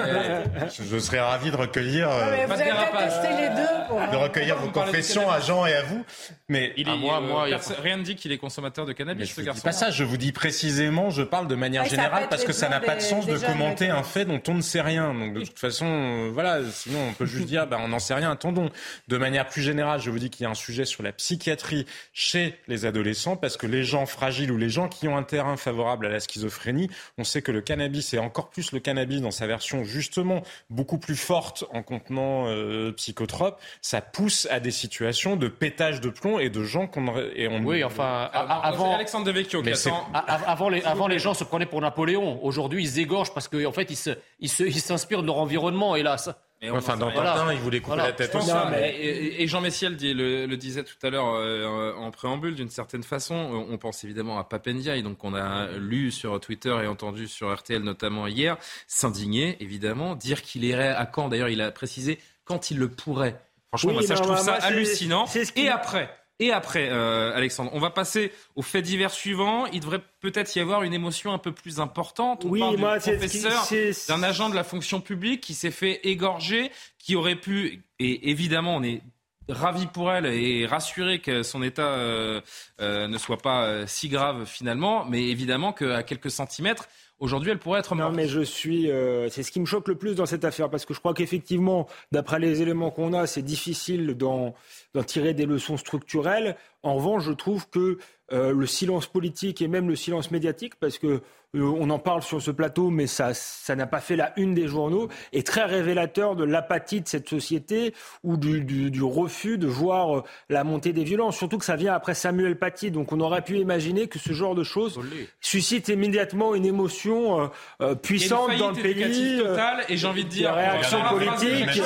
je 0.81 0.99
serais 0.99 1.21
ravi 1.21 1.51
de 1.51 1.57
recueillir. 1.57 2.09
Non, 2.09 2.31
mais 2.31 2.47
vous 2.47 2.53
avez 2.53 2.63
testé 2.63 3.29
les 3.37 3.49
deux. 3.49 3.89
Pour... 3.89 3.99
De 3.99 4.17
recueillir 4.17 4.57
vos 4.59 4.71
confessions 4.71 5.29
à 5.29 5.41
Jean 5.41 5.67
et 5.67 5.75
à 5.75 5.83
vous. 5.83 6.05
Mais 6.49 6.73
il 6.77 6.89
est, 6.89 6.97
moi, 6.97 7.21
moi, 7.21 7.47
rien 7.83 7.97
ne 7.97 8.05
dit 8.05 8.15
qu'il 8.15 8.31
est 8.31 8.39
consommateur 8.39 8.87
de 8.87 8.93
cannabis. 8.93 9.35
ce 9.35 9.41
garçon. 9.41 9.63
Pas 9.63 9.73
ça. 9.73 9.91
Je 9.91 10.05
vous 10.05 10.17
dis 10.17 10.31
précisément. 10.31 11.11
Je 11.11 11.23
parle 11.23 11.49
de 11.49 11.57
manière 11.57 11.85
générale 11.85 12.29
parce 12.31 12.45
que 12.45 12.53
ça 12.53 12.69
n'a 12.69 12.79
pas 12.79 12.95
de 12.95 13.01
sens 13.01 13.27
de 13.27 13.37
commenter 13.39 13.91
un 13.91 14.05
fait 14.05 14.25
dont 14.25 14.41
on 14.47 14.55
ne 14.55 14.63
sait 14.63 14.81
rien. 14.81 15.13
Donc 15.13 15.35
de 15.35 15.41
toute 15.41 15.59
façon, 15.59 16.31
voilà 16.33 16.61
on 16.99 17.13
peut 17.13 17.27
juste 17.27 17.47
dire, 17.47 17.67
ben, 17.67 17.79
on 17.81 17.89
n'en 17.89 17.99
sait 17.99 18.15
rien, 18.15 18.31
attendons. 18.31 18.71
De 19.09 19.17
manière 19.17 19.49
plus 19.49 19.63
générale, 19.63 20.01
je 20.01 20.11
vous 20.11 20.19
dis 20.19 20.31
qu'il 20.31 20.45
y 20.45 20.47
a 20.47 20.51
un 20.51 20.55
sujet 20.55 20.85
sur 20.85 21.03
la 21.03 21.13
psychiatrie 21.13 21.87
chez 22.13 22.55
les 22.69 22.87
adolescents, 22.87 23.37
parce 23.37 23.57
que 23.57 23.67
les 23.67 23.85
gens 23.85 24.07
fragiles 24.07 24.53
ou 24.53 24.57
les 24.57 24.69
gens 24.69 24.89
qui 24.89 25.09
ont 25.09 25.17
un 25.17 25.23
terrain 25.23 25.57
favorable 25.57 26.07
à 26.07 26.09
la 26.11 26.21
schizophrénie, 26.21 26.91
on 27.19 27.25
sait 27.25 27.43
que 27.43 27.53
le 27.53 27.61
cannabis, 27.61 28.15
et 28.15 28.19
encore 28.19 28.51
plus 28.51 28.73
le 28.73 28.81
cannabis 28.81 29.21
dans 29.21 29.31
sa 29.31 29.47
version 29.47 29.85
justement 29.85 30.43
beaucoup 30.71 30.99
plus 30.99 31.17
forte 31.17 31.65
en 31.73 31.83
contenant 31.83 32.47
euh, 32.47 32.93
psychotropes, 32.93 33.61
ça 33.81 34.01
pousse 34.01 34.47
à 34.51 34.61
des 34.61 34.71
situations 34.71 35.37
de 35.37 35.49
pétage 35.49 36.01
de 36.01 36.11
plomb 36.11 36.39
et 36.39 36.51
de 36.51 36.63
gens 36.65 36.87
qu'on... 36.87 37.17
Et 37.35 37.49
on... 37.49 37.63
Oui, 37.65 37.85
enfin, 37.85 38.31
avant... 38.33 38.95
Alexandre 38.95 39.27
Devecchio 39.27 39.63
qui 39.63 39.73
Avant, 40.13 40.69
les, 40.69 40.83
avant, 40.83 41.09
les 41.09 41.19
gens 41.19 41.35
se 41.35 41.45
prenaient 41.45 41.67
pour 41.67 41.81
Napoléon. 41.81 42.43
Aujourd'hui, 42.45 42.85
ils 42.85 42.89
se 42.89 42.95
dégorgent 42.97 43.33
parce 43.35 43.49
qu'en 43.49 43.65
en 43.65 43.73
fait, 43.73 43.91
ils 43.91 44.49
s'inspirent 44.49 45.19
ils 45.19 45.23
de 45.23 45.27
leur 45.27 45.39
environnement, 45.39 45.97
hélas 45.97 46.31
enfin, 46.71 46.97
dans 46.97 47.11
Tintin, 47.11 47.53
il 47.53 47.61
voulait 47.61 47.81
couper 47.81 47.97
la 47.97 48.13
tête 48.13 48.35
aussi. 48.35 48.51
Et, 48.83 49.47
Jean 49.49 49.61
Messiel 49.61 49.97
le, 50.01 50.55
disait 50.57 50.85
tout 50.85 50.95
à 51.03 51.11
l'heure 51.11 51.35
euh, 51.35 51.93
en 51.95 52.11
préambule, 52.11 52.55
d'une 52.55 52.71
certaine 52.71 53.03
façon. 53.03 53.35
On 53.35 53.79
pense 53.79 54.05
évidemment 54.05 54.39
à 54.39 54.45
Papendiaï, 54.45 55.03
donc 55.03 55.25
on 55.25 55.35
a 55.35 55.69
lu 55.79 56.11
sur 56.11 56.39
Twitter 56.41 56.75
et 56.83 56.87
entendu 56.87 57.27
sur 57.29 57.53
RTL 57.55 57.83
notamment 57.83 58.27
hier, 58.27 58.57
s'indigner 58.87 59.57
évidemment, 59.61 60.15
dire 60.15 60.43
qu'il 60.43 60.65
irait 60.65 60.89
à 60.89 61.07
quand. 61.07 61.29
D'ailleurs, 61.29 61.49
il 61.49 61.61
a 61.61 61.71
précisé 61.71 62.19
quand 62.45 62.71
il 62.71 62.79
le 62.79 62.89
pourrait. 62.89 63.41
Franchement, 63.69 63.93
moi, 63.95 64.03
ça, 64.03 64.17
je 64.17 64.23
trouve 64.23 64.39
ça 64.39 64.55
hallucinant. 64.55 65.25
Et 65.57 65.69
après, 65.69 66.15
et 66.39 66.51
après, 66.51 66.89
euh, 66.91 67.33
Alexandre, 67.37 67.71
on 67.73 67.79
va 67.79 67.91
passer 67.91 68.33
au 68.57 68.63
fait 68.63 68.83
divers 68.83 69.13
suivant. 69.13 69.67
Il 69.67 69.81
devrait 69.81 70.03
peut-être 70.21 70.55
y 70.57 70.61
avoir 70.61 70.83
une 70.83 70.95
émotion 70.95 71.33
un 71.33 71.39
peu 71.39 71.53
plus 71.53 71.79
importante. 71.79 72.45
On 72.45 72.49
oui, 72.49 72.61
parle 72.61 72.79
moi, 72.79 72.99
professeur, 72.99 73.69
d'un 74.09 74.23
agent 74.23 74.51
de 74.51 74.57
la 74.57 74.65
fonction 74.65 75.01
publique 75.01 75.41
qui 75.41 75.55
s'est 75.55 75.71
fait 75.71 76.01
égorger, 76.05 76.73
qui 76.99 77.15
aurait 77.15 77.37
pu, 77.37 77.85
et 77.99 78.31
évidemment, 78.31 78.77
on 78.77 78.83
est 78.83 79.03
ravi 79.49 79.87
pour 79.87 80.11
elle 80.11 80.27
et 80.27 80.67
rassuré 80.67 81.21
que 81.21 81.43
son 81.43 81.63
état 81.63 81.83
euh, 81.83 82.41
euh, 82.81 83.07
ne 83.07 83.19
soit 83.19 83.39
pas 83.39 83.87
si 83.87 84.09
grave 84.09 84.47
finalement, 84.47 85.05
mais 85.05 85.29
évidemment 85.29 85.73
qu'à 85.73 86.03
quelques 86.03 86.31
centimètres, 86.31 86.89
Aujourd'hui, 87.19 87.53
elle 87.53 87.61
pourrait 87.61 87.79
être 87.79 87.95
morte. 87.95 88.11
Non, 88.11 88.17
mais 88.17 88.27
je 88.27 88.41
suis. 88.41 88.91
c'est 89.31 89.45
ce 89.45 89.53
qui 89.53 89.61
me 89.61 89.65
choque 89.65 89.87
le 89.87 89.95
plus 89.95 90.17
dans 90.17 90.27
cette 90.27 90.45
affaire, 90.45 90.69
parce 90.71 90.85
que 90.85 90.93
je 90.93 90.99
crois 90.99 91.15
qu'effectivement, 91.15 91.87
d'après 92.11 92.41
les 92.41 92.63
éléments 92.63 92.91
qu'on 92.91 93.13
a, 93.13 93.29
c'est 93.29 93.43
difficile 93.43 94.15
d'en 94.15 94.57
d'en 94.95 95.03
tirer 95.03 95.35
des 95.35 95.47
leçons 95.47 95.77
structurelles. 95.77 96.57
En 96.83 96.95
revanche, 96.95 97.25
je 97.25 97.33
trouve 97.33 97.69
que 97.69 97.99
euh, 98.33 98.53
le 98.53 98.67
silence 98.67 99.07
politique 99.07 99.63
et 99.63 99.69
même 99.69 99.89
le 99.89 99.97
silence 99.97 100.31
médiatique, 100.31 100.75
parce 100.77 100.99
que 100.99 101.23
euh, 101.55 101.61
on 101.79 101.91
en 101.91 101.99
parle 101.99 102.23
sur 102.23 102.41
ce 102.41 102.51
plateau, 102.51 102.89
mais 102.89 103.07
ça, 103.07 103.35
ça 103.35 103.77
n'a 103.77 103.87
pas 103.87 104.01
fait 104.01 104.17
la 104.17 104.33
une 104.39 104.55
des 104.55 104.69
journaux, 104.69 105.09
est 105.35 105.47
très 105.47 105.65
révélateur 105.65 106.35
de 106.35 106.45
l'apathie 106.45 107.03
de 107.03 107.09
cette 107.09 107.29
société 107.29 107.93
ou 108.23 108.39
du, 108.39 108.65
du, 108.65 108.91
du 108.91 109.03
refus 109.03 109.59
de 109.59 109.67
voir 109.67 110.17
euh, 110.17 110.23
la 110.49 110.65
montée 110.65 110.95
des 110.95 111.05
violences. 111.05 111.37
Surtout 111.37 111.59
que 111.59 111.67
ça 111.67 111.77
vient 111.77 111.93
après 111.93 112.15
Samuel 112.15 112.59
Paty, 112.59 112.91
donc 112.91 113.13
on 113.13 113.21
aurait 113.21 113.43
pu 113.43 113.59
imaginer 113.59 114.07
que 114.07 114.19
ce 114.19 114.33
genre 114.33 114.55
de 114.55 114.65
choses 114.65 114.99
suscite 115.43 115.89
immédiatement 115.89 116.55
une 116.55 116.65
émotion 116.65 117.51
euh, 117.83 117.95
puissante 117.97 118.57
dans 118.57 118.71
le 118.71 118.81
pays. 118.81 119.39
Totale, 119.39 119.85
et 119.91 119.99
j'ai 119.99 120.07
envie 120.07 120.25
de 120.25 120.31
dire, 120.31 120.55
réaction 120.55 120.99
politique. 121.11 121.83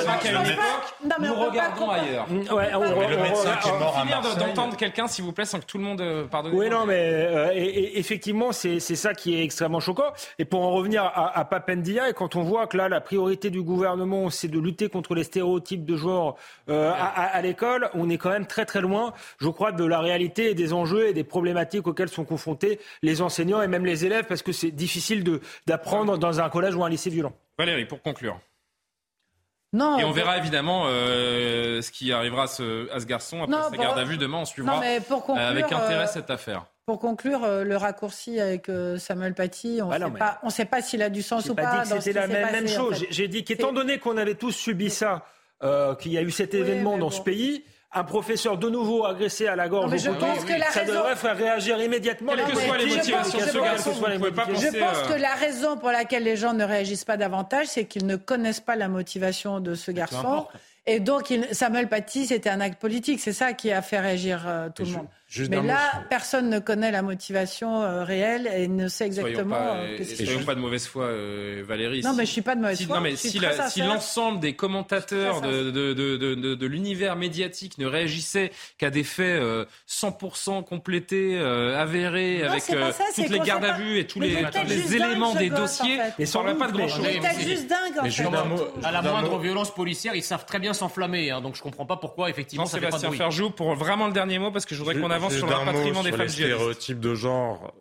nous 1.20 1.34
regardons 1.34 1.90
ailleurs. 1.90 2.28
Ouais, 2.30 2.70
on, 2.72 2.82
on, 2.82 3.09
le 3.09 3.16
médecin 3.16 3.57
qui 3.61 3.70
à 4.87 4.91
quelqu'un, 4.91 5.09
s'il 5.09 5.24
vous 5.24 5.32
plaît, 5.32 5.45
sans 5.45 5.61
que 5.61 5.66
tout 5.66 5.78
le 5.78 5.84
monde 5.84 6.28
pardonne. 6.30 6.53
Oui, 6.55 6.68
non, 6.68 6.87
mais 6.87 7.53
et, 7.55 7.99
effectivement, 7.99 8.53
c'est 8.53 8.80
ça 8.80 9.14
qui 9.14 9.34
est 9.34 9.43
extrêmement 9.43 9.80
choquant. 9.80 10.12
Et 10.39 10.45
pour 10.45 10.62
en 10.62 10.70
revenir 10.70 11.03
à, 11.03 11.39
à 11.39 11.45
Papendia, 11.45 12.09
et 12.09 12.12
quand 12.12 12.37
on 12.37 12.43
voit 12.43 12.66
que 12.66 12.76
là, 12.76 12.89
la 12.89 13.01
priorité 13.01 13.51
du 13.51 13.62
gouvernement, 13.62 14.30
c'est 14.30 14.49
de 14.49 14.59
lutter 14.59 14.89
contre 14.89 15.14
les 15.14 15.24
stéréotypes 15.24 15.84
de 15.84 15.97
genre 15.97 16.37
euh, 16.68 16.93
à, 16.95 17.41
l'école, 17.43 17.91
on 17.95 18.09
est 18.09 18.18
quand 18.18 18.30
même 18.30 18.47
très 18.47 18.64
très 18.64 18.80
loin, 18.80 19.12
je 19.39 19.49
crois, 19.49 19.72
de 19.72 19.84
la 19.84 20.01
réalité 20.01 20.51
et 20.51 20.55
des 20.55 20.72
enjeux 20.72 21.09
et 21.09 21.12
des 21.12 21.24
problématiques 21.24 21.87
auxquelles 21.87 22.09
sont 22.09 22.24
confrontés 22.24 22.80
les 23.03 23.22
enseignants 23.22 23.62
et 23.62 23.68
même 23.68 23.84
les 23.84 24.05
élèves, 24.05 24.24
parce 24.26 24.43
que 24.43 24.53
c'est 24.53 24.70
difficile 24.70 25.24
d'apprendre 25.66 26.18
dans 26.18 26.41
un 26.41 26.49
collège 26.49 26.74
ou 26.74 26.84
un 26.84 26.89
lycée 26.89 27.11
violent. 27.11 27.32
Valérie, 27.59 27.87
pour 27.87 28.03
conclure. 28.03 28.39
Non, 29.77 29.99
et 29.99 30.05
on 30.05 30.11
verra 30.12 30.39
évidemment 30.39 30.85
euh, 30.87 31.83
ce 31.83 31.91
qui 31.91 32.12
arrivera 32.12 32.45
à 32.45 32.47
ce, 32.47 32.91
à 32.93 33.01
ce 33.01 33.07
garçon 33.07 33.43
après 33.43 33.70
sa 33.70 33.77
garde 33.77 33.99
à 33.99 34.05
vue 34.05 34.16
demain. 34.16 34.39
On 34.39 34.45
suivra 34.45 34.79
avec 34.79 35.72
intérêt 35.72 36.05
euh, 36.05 36.07
cette 36.07 36.31
affaire. 36.31 36.66
Pour 36.87 37.01
conclure, 37.01 37.43
euh, 37.43 37.64
le 37.64 37.77
raccourci 37.77 38.39
avec 38.39 38.68
euh, 38.68 38.97
Samuel 38.97 39.35
Paty, 39.35 39.81
on 39.83 39.91
ne 39.91 40.51
sait 40.51 40.64
pas 40.64 40.83
s'il 40.83 41.03
a 41.03 41.11
du 41.11 41.20
sens 41.20 41.49
ou 41.49 41.55
pas. 41.57 41.62
pas 41.64 41.83
dit 41.83 41.91
que 41.91 42.01
c'était 42.01 42.12
la 42.12 42.29
même, 42.29 42.68
chose. 42.68 43.05
J'ai 43.11 43.27
dit 43.27 43.43
qu'étant 43.43 43.72
donné 43.72 43.99
qu'on 43.99 44.16
avait 44.16 44.37
tous 44.37 44.53
subi 44.53 44.89
ça, 44.89 45.27
euh, 45.64 45.97
qu'il 45.97 46.12
y 46.12 46.18
a 46.18 46.22
eu 46.22 46.31
cet 46.31 46.55
événement 46.55 46.97
dans 46.97 47.11
ce 47.11 47.20
pays, 47.20 47.64
un 47.93 48.05
professeur 48.05 48.59
de 48.59 48.68
nouveau 48.68 49.05
agressé 49.05 49.47
à 49.47 49.57
la 49.57 49.68
gorge 49.68 49.93
au 50.07 50.12
couteau, 50.12 50.26
ça 50.70 50.84
devrait 50.84 51.16
faire 51.16 51.37
réagir 51.37 51.80
immédiatement. 51.80 52.32
Quelles 52.34 52.45
que 52.45 52.59
soient 52.59 52.78
les 52.78 52.87
motivations 52.87 53.39
de 53.39 53.45
ce 53.45 53.59
garçon, 53.59 53.93
Je 53.95 54.78
pense 54.78 55.03
que 55.03 55.20
la 55.20 55.34
raison 55.34 55.76
pour 55.76 55.91
laquelle 55.91 56.24
les 56.24 56.37
gens 56.37 56.53
ne 56.53 56.64
réagissent 56.64 57.05
pas 57.05 57.16
davantage, 57.16 57.68
c'est 57.68 57.84
qu'ils 57.84 58.07
ne 58.07 58.16
connaissent 58.16 58.61
pas 58.61 58.76
la 58.76 58.89
motivation 58.89 59.61
de 59.61 59.74
ce 59.74 59.91
garçon. 59.91 60.47
Et 60.87 61.01
donc, 61.01 61.32
Samuel 61.53 61.89
Paty, 61.89 62.26
c'était 62.26 62.51
un 62.51 62.61
acte 62.61 62.80
politique. 62.80 63.20
C'est 63.20 63.32
ça 63.32 63.53
qui 63.55 63.72
a 63.72 63.82
fait 63.82 63.99
réagir 63.99 64.47
tout 64.74 64.84
le 64.84 64.91
monde. 64.91 65.07
Mais 65.51 65.62
là, 65.62 66.05
personne 66.09 66.49
ne 66.49 66.61
connaît 66.61 66.93
la 66.93 67.03
motivation 67.03 67.83
euh, 67.83 68.05
réelle 68.05 68.49
et 68.55 68.68
ne 68.68 68.87
sait 68.87 69.07
exactement. 69.07 69.57
Pas, 69.57 69.77
euh, 69.79 70.05
soyons 70.05 70.45
pas 70.45 70.55
de 70.55 70.61
mauvaise 70.61 70.87
foi, 70.87 71.07
euh, 71.07 71.64
Valérie. 71.66 72.03
Non, 72.03 72.14
mais 72.14 72.24
je 72.27 72.31
suis 72.31 72.43
pas 72.43 72.55
de 72.55 72.61
mauvaise 72.61 72.85
foi. 72.87 72.97
Non, 72.97 73.03
mais 73.03 73.16
si, 73.16 73.39
l'ensemble 73.81 74.39
des 74.39 74.55
commentateurs 74.55 75.41
de, 75.41 75.70
de, 75.70 75.93
de, 75.95 76.55
de 76.55 76.66
l'univers 76.66 77.16
médiatique 77.16 77.79
ne 77.79 77.87
réagissaient 77.87 78.53
qu'à 78.79 78.91
des 78.91 79.03
faits 79.03 79.43
100% 79.89 80.64
complétés, 80.64 81.39
avérés, 81.39 82.45
avec 82.45 82.64
toutes 83.14 83.29
les 83.29 83.41
gardes 83.41 83.64
à 83.64 83.72
vue 83.72 83.99
et 83.99 84.07
tous 84.07 84.20
les, 84.20 84.47
les 84.66 84.97
éléments 84.97 85.35
des 85.35 85.51
dossiers, 85.51 85.99
et 86.18 86.22
ne 86.22 86.53
pas 86.55 86.68
de 86.68 86.77
grand-chose. 86.77 87.05
Mais 87.05 87.45
juste 87.45 87.68
dingue. 87.68 87.99
À 88.85 88.93
la 88.93 89.03
moindre 89.03 89.39
violence 89.39 89.74
policière, 89.74 90.14
ils 90.14 90.22
savent 90.22 90.47
très 90.47 90.61
bien 90.61 90.72
s'enflammer. 90.72 91.31
Hein, 91.31 91.41
donc 91.41 91.57
je 91.57 91.62
comprends 91.62 91.87
pas 91.87 91.97
pourquoi, 91.97 92.31
effectivement, 92.31 92.66
ça 92.66 92.79
fait 92.79 92.89
pas 92.89 92.99
de 92.99 93.07
bruit. 93.07 93.18
Ferjou, 93.18 93.51
pour 93.51 93.74
vraiment 93.74 94.07
le 94.07 94.12
dernier 94.12 94.39
mot, 94.39 94.51
parce 94.51 94.66
que 94.66 94.74
je 94.74 94.81
voudrais 94.81 95.01
qu'on 95.01 95.11
avance 95.17 95.35
sur 95.35 95.47
le 95.47 95.55
rapatriement 95.55 96.03
des 96.03 96.12
femmes 96.12 96.29
stéréotypes 96.29 97.01
de 97.01 97.14
genre 97.14 97.75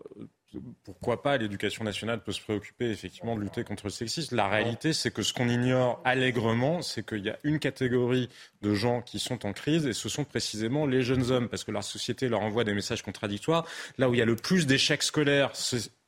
pourquoi 0.84 1.22
pas 1.22 1.38
l'éducation 1.38 1.84
nationale 1.84 2.22
peut 2.24 2.32
se 2.32 2.42
préoccuper 2.42 2.90
effectivement 2.90 3.36
de 3.36 3.42
lutter 3.42 3.64
contre 3.64 3.86
le 3.86 3.92
sexisme. 3.92 4.36
La 4.36 4.48
réalité, 4.48 4.94
c'est 4.94 5.12
que 5.12 5.22
ce 5.22 5.34
qu'on 5.34 5.50
ignore 5.50 6.02
allègrement, 6.04 6.82
c'est 6.82 7.06
qu'il 7.06 7.26
y 7.26 7.30
a 7.30 7.38
une 7.44 7.60
catégorie 7.60 8.30
de 8.62 8.74
gens 8.74 9.02
qui 9.02 9.20
sont 9.20 9.46
en 9.46 9.54
crise 9.54 9.86
et 9.86 9.94
ce 9.94 10.10
sont 10.10 10.24
précisément 10.24 10.86
les 10.86 11.02
jeunes 11.02 11.32
hommes 11.32 11.50
parce 11.50 11.64
que 11.64 11.72
la 11.72 11.82
société 11.82 12.30
leur 12.30 12.42
envoie 12.42 12.64
des 12.64 12.74
messages 12.74 13.02
contradictoires. 13.02 13.66
Là 13.98 14.10
où 14.10 14.14
il 14.14 14.18
y 14.18 14.22
a 14.22 14.26
le 14.26 14.36
plus 14.36 14.66
d'échecs 14.66 15.04
scolaires, 15.04 15.52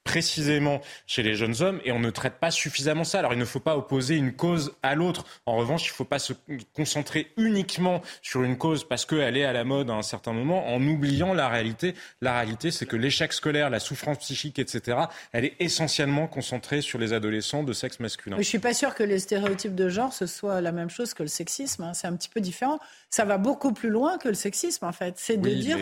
précisément 0.07 0.79
chez 1.05 1.21
les 1.21 1.35
jeunes 1.35 1.61
hommes 1.61 1.81
et 1.83 1.91
on 1.91 1.99
ne 1.99 2.09
traite 2.09 2.35
pas 2.35 2.49
suffisamment 2.49 3.03
ça. 3.03 3.19
Alors 3.19 3.33
il 3.33 3.39
ne 3.39 3.45
faut 3.45 3.59
pas 3.59 3.75
opposer 3.75 4.15
une 4.15 4.31
cause 4.31 4.73
à 4.81 4.95
l'autre. 4.95 5.25
En 5.45 5.57
revanche, 5.57 5.85
il 5.85 5.91
ne 5.91 5.95
faut 5.95 6.05
pas 6.05 6.17
se 6.17 6.31
concentrer 6.73 7.33
uniquement 7.35 8.01
sur 8.21 8.43
une 8.43 8.57
cause 8.57 8.87
parce 8.87 9.05
qu'elle 9.05 9.35
est 9.35 9.43
à 9.43 9.51
la 9.51 9.65
mode 9.65 9.89
à 9.89 9.95
un 9.95 10.01
certain 10.01 10.31
moment 10.31 10.73
en 10.73 10.81
oubliant 10.81 11.33
la 11.33 11.49
réalité. 11.49 11.93
La 12.21 12.35
réalité, 12.35 12.71
c'est 12.71 12.85
que 12.85 12.95
l'échec 12.95 13.33
scolaire, 13.33 13.69
la 13.69 13.81
souffrance 13.81 14.19
psychique, 14.19 14.59
etc., 14.59 14.97
elle 15.33 15.43
est 15.43 15.55
essentiellement 15.59 16.27
concentrée 16.27 16.79
sur 16.79 16.99
les 16.99 17.11
adolescents 17.11 17.63
de 17.63 17.73
sexe 17.73 17.99
masculin. 17.99 18.37
Je 18.37 18.41
ne 18.41 18.45
suis 18.45 18.59
pas 18.59 18.73
sûr 18.73 18.95
que 18.95 19.03
les 19.03 19.19
stéréotypes 19.19 19.75
de 19.75 19.89
genre, 19.89 20.13
ce 20.13 20.25
soit 20.25 20.61
la 20.61 20.71
même 20.71 20.89
chose 20.89 21.13
que 21.13 21.23
le 21.23 21.29
sexisme. 21.29 21.83
Hein. 21.83 21.93
C'est 21.93 22.07
un 22.07 22.15
petit 22.15 22.29
peu 22.29 22.39
différent. 22.39 22.79
Ça 23.09 23.25
va 23.25 23.37
beaucoup 23.37 23.73
plus 23.73 23.89
loin 23.89 24.17
que 24.17 24.29
le 24.29 24.35
sexisme, 24.35 24.85
en 24.85 24.93
fait. 24.93 25.15
C'est 25.17 25.35
de 25.35 25.49
dire... 25.49 25.79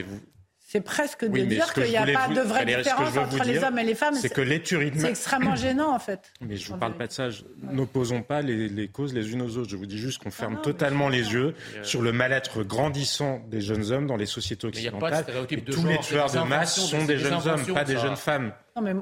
C'est 0.75 0.81
presque 0.81 1.23
de 1.23 1.41
dire 1.45 1.73
qu'il 1.73 1.85
n'y 1.85 1.95
a 1.95 2.05
pas 2.05 2.27
de 2.27 2.41
vraie 2.41 2.65
différence 2.65 3.15
entre 3.15 3.45
les 3.45 3.63
hommes 3.63 3.79
et 3.79 3.83
les 3.85 3.95
femmes. 3.95 4.15
C'est 4.15 4.33
que 4.33 4.45
C'est 4.45 5.09
extrêmement 5.09 5.55
gênant, 5.55 5.95
en 5.95 5.99
fait. 5.99 6.33
Mais 6.41 6.57
je 6.57 6.67
ne 6.67 6.73
vous 6.73 6.79
parle 6.79 6.97
pas 6.97 7.07
de 7.07 7.13
ça. 7.13 7.29
N'opposons 7.71 8.21
pas 8.21 8.41
les, 8.41 8.89
causes 8.89 9.13
les 9.13 9.31
unes 9.31 9.41
aux 9.41 9.57
autres. 9.57 9.69
Je 9.69 9.77
vous 9.77 9.85
dis 9.85 9.97
juste 9.97 10.21
qu'on 10.21 10.31
ferme 10.31 10.59
totalement 10.61 11.07
les 11.07 11.31
yeux 11.31 11.55
sur 11.81 12.01
le 12.01 12.11
mal-être 12.11 12.63
grandissant 12.63 13.39
des 13.47 13.61
jeunes 13.61 13.89
hommes 13.93 14.05
dans 14.05 14.17
les 14.17 14.25
sociétés 14.25 14.67
occidentales. 14.67 15.25
tous 15.65 15.85
les 15.85 15.99
tueurs 15.99 16.29
de 16.29 16.39
masse 16.39 16.77
sont 16.77 17.05
des 17.05 17.19
jeunes 17.19 17.47
hommes, 17.47 17.65
pas 17.73 17.85
des 17.85 17.97
jeunes 17.97 18.17
femmes. 18.17 18.51
Non, 18.75 18.81
mais 18.81 18.93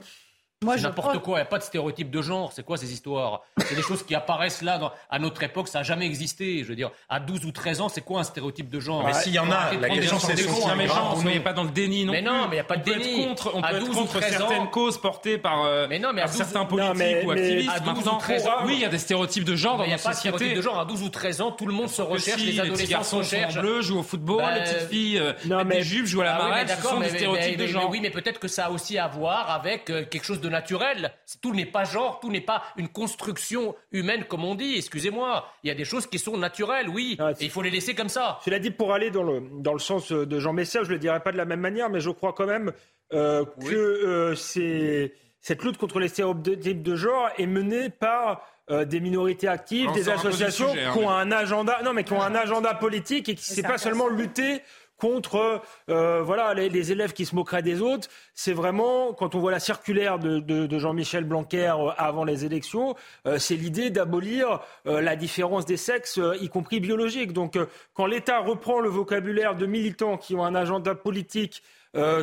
n'importe 0.64 1.20
quoi. 1.20 1.40
Il 1.40 1.42
n'y 1.42 1.48
a 1.48 1.50
pas 1.50 1.60
de 1.60 1.64
stéréotype 1.64 2.10
de 2.10 2.22
genre. 2.22 2.52
C'est 2.54 2.64
quoi 2.64 2.78
ces 2.78 2.92
histoires? 2.92 3.42
C'est 3.58 3.76
des 3.76 3.82
choses 3.82 4.04
qui 4.04 4.16
apparaissent 4.16 4.62
là. 4.62 4.94
à 5.10 5.20
notre 5.20 5.44
époque, 5.44 5.68
ça 5.68 5.80
n'a 5.80 5.84
jamais 5.84 6.06
existé. 6.06 6.64
Je 6.64 6.70
veux 6.70 6.76
dire, 6.76 6.92
à 7.10 7.20
12 7.20 7.46
ou 7.46 7.52
13 7.52 7.82
ans, 7.82 7.90
c'est 7.90 8.02
quoi 8.02 8.20
un 8.22 8.24
stéréotype 8.24 8.70
de 8.70 8.80
genre? 8.80 9.04
Mais 9.06 9.14
s'il 9.14 9.34
y 9.34 9.40
en 9.40 9.52
a, 9.52 9.74
la 9.74 9.90
question 9.90 10.20
c'est 10.20 10.36
des 10.36 10.44
méchants. 10.76 11.16
Soyez 11.16 11.40
pas 11.40 11.54
dans 11.54 11.64
le 11.64 11.72
déni 11.72 12.06
non 12.06 12.12
Mais 12.12 12.22
non, 12.22 12.48
mais 12.48 12.52
il 12.52 12.54
n'y 12.54 12.60
a 12.60 12.64
pas 12.64 12.78
de 12.78 12.84
déni. 12.84 13.28
Contre, 13.28 13.52
on 13.54 13.62
peut 13.62 13.76
être 13.76 13.92
contre 13.92 14.24
certaines 14.24 14.70
causes 14.70 14.98
portées 14.98 15.38
par, 15.38 15.64
euh, 15.64 15.88
certains 16.28 16.66
politiques 16.66 17.26
ou 17.26 17.32
activistes. 17.32 17.72
À 17.74 17.80
12 17.80 18.08
ou 18.08 18.18
13 18.18 18.48
ans, 18.48 18.52
oui, 18.66 18.74
il 18.76 18.82
y 18.82 18.86
a 18.86 18.90
des 18.90 18.98
stéréotypes 18.98 19.44
de 19.44 19.56
genre 19.56 19.78
dans 19.78 19.88
notre 19.88 20.14
société. 20.14 20.54
De 20.54 20.62
genre. 20.62 20.80
À 20.80 20.86
12 20.86 21.04
ou 21.04 21.10
13 21.10 21.42
ans, 21.42 21.52
tout 21.52 21.66
le 21.66 21.74
monde 21.74 21.90
se 21.90 22.02
recherche. 22.02 22.42
Les 22.42 22.60
adolescents 22.60 23.04
se 23.04 23.16
recherchent. 23.16 23.56
Les 23.56 23.62
bleu 23.62 23.82
jouent 23.82 24.00
au 24.00 24.04
football, 24.04 24.44
les 24.54 24.62
petites 24.62 24.90
filles 24.90 25.22
mettent 25.46 25.68
des 25.68 25.84
jupes, 25.84 26.06
jouent 26.06 26.22
à 26.22 26.26
la 26.26 26.38
marelle. 26.38 26.68
Ce 26.70 26.82
sont 26.82 27.00
des 27.00 27.10
stéréotypes 27.10 27.58
de 27.58 27.68
genre. 27.68 27.90
Oui, 27.90 28.00
mais 28.02 28.10
peut-être 28.10 28.40
que 28.40 28.48
ça 28.48 28.66
a 28.66 28.70
aussi 28.70 28.98
à 28.98 29.08
voir 29.08 29.50
avec 29.50 29.86
quelque 29.86 30.24
chose 30.24 30.42
de 30.42 30.50
naturel 30.54 31.12
tout 31.42 31.54
n'est 31.54 31.66
pas 31.66 31.84
genre, 31.84 32.20
tout 32.22 32.32
n'est 32.32 32.42
pas 32.42 32.64
une 32.78 32.88
construction 32.88 33.76
humaine 33.92 34.24
comme 34.26 34.46
on 34.46 34.56
dit. 34.56 34.76
Excusez-moi, 34.78 35.46
il 35.64 35.68
y 35.68 35.72
a 35.72 35.76
des 35.76 35.84
choses 35.84 36.08
qui 36.08 36.20
sont 36.20 36.38
naturelles, 36.38 36.88
oui, 36.88 37.18
ah, 37.20 37.32
et 37.32 37.46
il 37.46 37.50
faut 37.50 37.62
les 37.62 37.70
laisser 37.70 37.96
comme 37.96 38.10
ça. 38.10 38.40
Cela 38.46 38.60
dit, 38.60 38.72
pour 38.72 38.94
aller 38.94 39.12
dans 39.12 39.24
le, 39.24 39.44
dans 39.60 39.74
le 39.74 39.80
sens 39.80 40.12
de 40.12 40.40
Jean 40.40 40.54
Messia, 40.54 40.84
je 40.84 40.88
ne 40.88 40.94
le 40.94 41.00
dirais 41.00 41.20
pas 41.20 41.32
de 41.32 41.38
la 41.38 41.46
même 41.46 41.60
manière, 41.60 41.90
mais 41.90 42.00
je 42.00 42.10
crois 42.10 42.34
quand 42.34 42.46
même 42.46 42.72
euh, 43.14 43.46
que 43.60 43.76
euh, 43.76 44.36
cette 44.36 45.64
lutte 45.64 45.78
contre 45.78 46.00
les 46.00 46.08
stéréotypes 46.08 46.82
de 46.82 46.96
genre 46.96 47.30
est 47.38 47.48
menée 47.48 47.90
par 47.90 48.48
euh, 48.72 48.86
des 48.86 49.02
minorités 49.02 49.50
actives, 49.50 49.92
des 49.92 50.08
associations 50.08 50.72
hein, 50.72 50.94
qui 50.94 51.00
ont 51.00 51.10
un 51.10 51.32
agenda, 51.32 51.82
non 51.84 51.92
mais 51.92 52.06
qui 52.06 52.14
ont 52.14 52.22
un 52.22 52.34
agenda 52.34 52.74
politique 52.74 53.28
et 53.28 53.36
qui 53.36 53.52
ne 53.52 53.56
c'est 53.56 53.62
pas 53.62 53.78
seulement 53.78 54.08
lutter 54.08 54.62
contre 55.04 55.62
euh, 55.90 56.22
voilà 56.22 56.54
les, 56.54 56.92
élèves 56.94 57.12
qui 57.12 57.26
se 57.26 57.36
moqueraient 57.36 57.62
des 57.62 57.82
autres. 57.82 58.08
C'est 58.34 58.54
vraiment 58.54 59.12
quand 59.12 59.36
on 59.36 59.40
voit 59.40 59.52
la 59.52 59.60
circulaire 59.60 60.18
de, 60.18 60.80
Jean-Michel 60.80 61.26
Blanquer 61.26 61.74
euh, 61.78 61.90
avant 61.98 62.24
les 62.24 62.46
élections, 62.46 62.96
euh, 63.28 63.38
c'est 63.38 63.58
l'idée 63.58 63.90
d'abolir 63.90 64.62
la 64.86 65.16
différence 65.18 65.66
des 65.66 65.76
sexes, 65.76 66.20
y 66.40 66.48
compris 66.48 66.80
biologiques. 66.80 67.34
Donc 67.34 67.58
quand 67.94 68.06
l'État 68.06 68.40
reprend 68.40 68.80
le 68.80 68.88
vocabulaire 68.88 69.56
de 69.56 69.66
militants 69.66 70.18
qui 70.18 70.36
ont 70.36 70.46
un 70.46 70.56
agenda 70.56 70.96
politique 70.96 71.64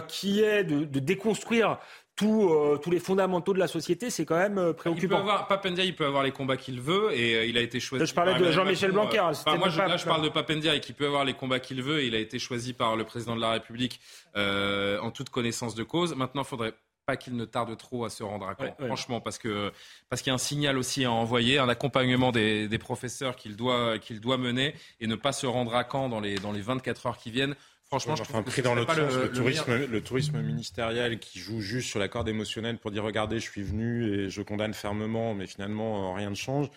qui 0.09 0.43
est 0.43 0.65
de 0.65 0.99
déconstruire 0.99 1.79
euh, 2.23 2.77
tous 2.77 2.91
les 2.91 2.99
fondamentaux 2.99 3.53
de 3.55 3.59
la 3.59 3.69
société, 3.69 4.11
c'est 4.11 4.25
quand 4.25 4.37
même 4.37 4.59
euh, 4.59 4.73
préoccupant. 4.73 5.03
Il 5.03 5.09
peut 5.09 5.17
avoir, 5.17 5.49
Papendia, 5.49 5.85
il 5.85 5.95
peut 5.95 6.07
avoir 6.07 6.23
les 6.23 6.33
combats 6.33 6.57
qu'il 6.57 6.81
veut 6.81 7.13
et 7.13 7.37
euh, 7.37 7.47
il 7.47 7.57
a 7.57 7.61
été 7.61 7.81
choisi. 7.81 8.05
je 8.07 8.15
parlais 8.15 8.39
de 8.39 8.51
Jean-Michel 8.51 8.93
Blanquer. 8.93 9.23
moi, 9.59 9.69
là, 9.69 9.97
je 9.97 10.05
parle 10.05 10.23
de 10.23 10.29
Papendia 10.29 10.75
et 10.75 10.81
qui 10.81 10.93
peut 10.93 11.07
avoir 11.07 11.25
les 11.25 11.35
combats 11.35 11.61
qu'il 11.61 11.83
veut 11.83 12.01
et 12.01 12.07
il 12.07 12.15
a 12.15 12.19
été 12.19 12.39
choisi 12.39 12.73
par 12.73 12.97
le 12.97 13.05
président 13.05 13.37
de 13.37 13.41
la 13.41 13.51
République 13.53 14.01
en 14.35 15.11
toute 15.11 15.31
connaissance 15.31 15.75
de 15.75 15.83
cause. 15.83 16.15
Maintenant, 16.15 16.43
il 16.43 16.49
faudrait 16.49 16.75
pas 17.07 17.17
qu'il 17.17 17.37
ne 17.37 17.45
tarde 17.45 17.77
trop 17.77 18.05
à 18.05 18.11
se 18.11 18.23
rendre 18.23 18.47
à 18.47 18.55
Caen, 18.59 18.75
franchement, 18.87 19.21
parce 19.21 19.39
que 19.39 19.73
parce 20.09 20.23
qu'il 20.23 20.31
y 20.31 20.33
a 20.33 20.35
un 20.35 20.39
signal 20.39 20.79
aussi 20.79 21.05
à 21.05 21.11
envoyer, 21.11 21.59
un 21.59 21.69
accompagnement 21.69 22.31
des, 22.31 22.69
des 22.69 22.79
professeurs 22.79 23.37
qu'il 23.37 23.57
doit 23.57 23.99
qu'il 23.99 24.21
doit 24.21 24.39
mener 24.39 24.75
et 25.01 25.07
ne 25.07 25.17
pas 25.17 25.33
se 25.33 25.47
rendre 25.47 25.75
à 25.75 25.85
Caen 25.91 26.09
dans 26.09 26.21
les 26.21 26.37
dans 26.37 26.53
les 26.53 26.61
24 26.61 27.07
heures 27.07 27.19
qui 27.19 27.31
viennent. 27.31 27.57
Franchement, 27.91 28.15
je 28.15 28.23
enfin, 28.23 28.43
pris 28.45 28.63
dans 28.63 28.77
l'autre 28.77 28.95
sens, 28.95 29.17
le, 29.17 29.33
tourisme, 29.33 29.75
le, 29.75 30.01
tourisme 30.01 30.41
ministériel 30.41 31.19
qui 31.19 31.41
joue 31.41 31.61
juste 31.61 31.89
sur 31.89 31.99
la 31.99 32.07
corde 32.07 32.29
émotionnelle 32.29 32.79
pour 32.79 32.93
dire 32.93 33.03
regardez, 33.03 33.41
je 33.41 33.51
suis 33.51 33.65
venu 33.65 34.09
et 34.15 34.31
je 34.31 34.43
condamne 34.43 34.75
fermement, 34.75 35.35
mais 35.35 35.49
finalement 35.49 36.15
rien 36.15 36.31
ne 36.31 36.37
change 36.37 36.69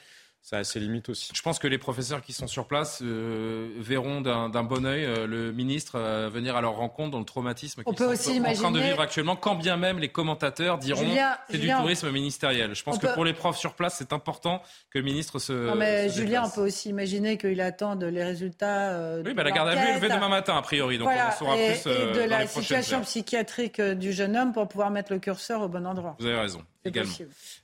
ça 0.44 0.58
a 0.58 0.64
ses 0.66 0.82
limites 0.82 1.08
aussi. 1.08 1.32
Je 1.34 1.42
pense 1.42 1.58
que 1.58 1.68
les 1.68 1.78
professeurs 1.78 2.22
qui 2.22 2.34
sont 2.34 2.48
sur 2.48 2.68
place 2.68 3.00
euh, 3.02 3.70
verront 3.80 4.20
d'un 4.20 4.64
bon 4.64 4.86
oeil 4.86 5.06
euh, 5.06 5.26
le 5.26 5.54
ministre 5.54 5.94
euh, 5.96 6.30
venir 6.30 6.58
à 6.58 6.62
leur 6.62 6.74
rencontre 6.74 7.12
dans 7.12 7.20
le 7.20 7.26
traumatisme 7.26 7.82
qu'ils 7.82 7.98
sont 7.98 8.04
en 8.46 8.54
train 8.54 8.72
de 8.72 8.80
vivre 8.82 9.00
actuellement, 9.00 9.38
quand 9.38 9.56
bien 9.56 9.78
même 9.78 10.00
les 10.00 10.10
commentateurs 10.10 10.80
diront 10.80 11.08
c'est 11.50 11.58
du 11.58 11.70
tourisme 11.70 12.12
ministériel. 12.12 12.76
Je 12.76 12.84
pense 12.84 13.00
que 13.00 13.08
pour 13.08 13.24
les 13.24 13.32
profs 13.32 13.58
sur 13.58 13.74
place, 13.74 13.96
c'est 13.98 14.12
important 14.12 14.62
que 14.92 15.00
le 15.00 15.06
ministre 15.06 15.40
se. 15.40 15.54
Non, 15.54 15.76
mais 15.76 16.10
Julien, 16.10 16.44
on 16.46 16.50
peut 16.50 16.68
aussi 16.68 16.90
imaginer 16.90 17.38
qu'il 17.38 17.62
attende 17.62 18.04
les 18.04 18.24
résultats. 18.24 19.22
oui, 19.26 19.34
bah, 19.34 19.44
la 19.44 19.52
garde 19.52 19.70
à 19.70 19.76
vue 19.76 19.88
est 19.88 19.94
levée 19.94 20.10
demain 20.10 20.30
matin, 20.30 20.58
a 20.58 20.62
priori. 20.62 20.98
Donc 20.98 21.08
on 21.08 21.40
saura 21.40 21.58
et, 21.58 21.72
plus. 21.72 21.90
et 21.90 22.14
de 22.14 22.30
la 22.30 22.48
situation 22.48 23.00
psychiatrique 23.02 23.80
du 23.80 24.12
jeune 24.12 24.36
homme 24.36 24.52
pour 24.52 24.68
pouvoir 24.68 24.92
mettre 24.92 25.14
le 25.14 25.20
curseur 25.20 25.62
au 25.62 25.70
bon 25.70 25.88
endroit. 25.88 26.18
Vous 26.20 26.26
avez 26.26 26.40
raison. 26.40 26.62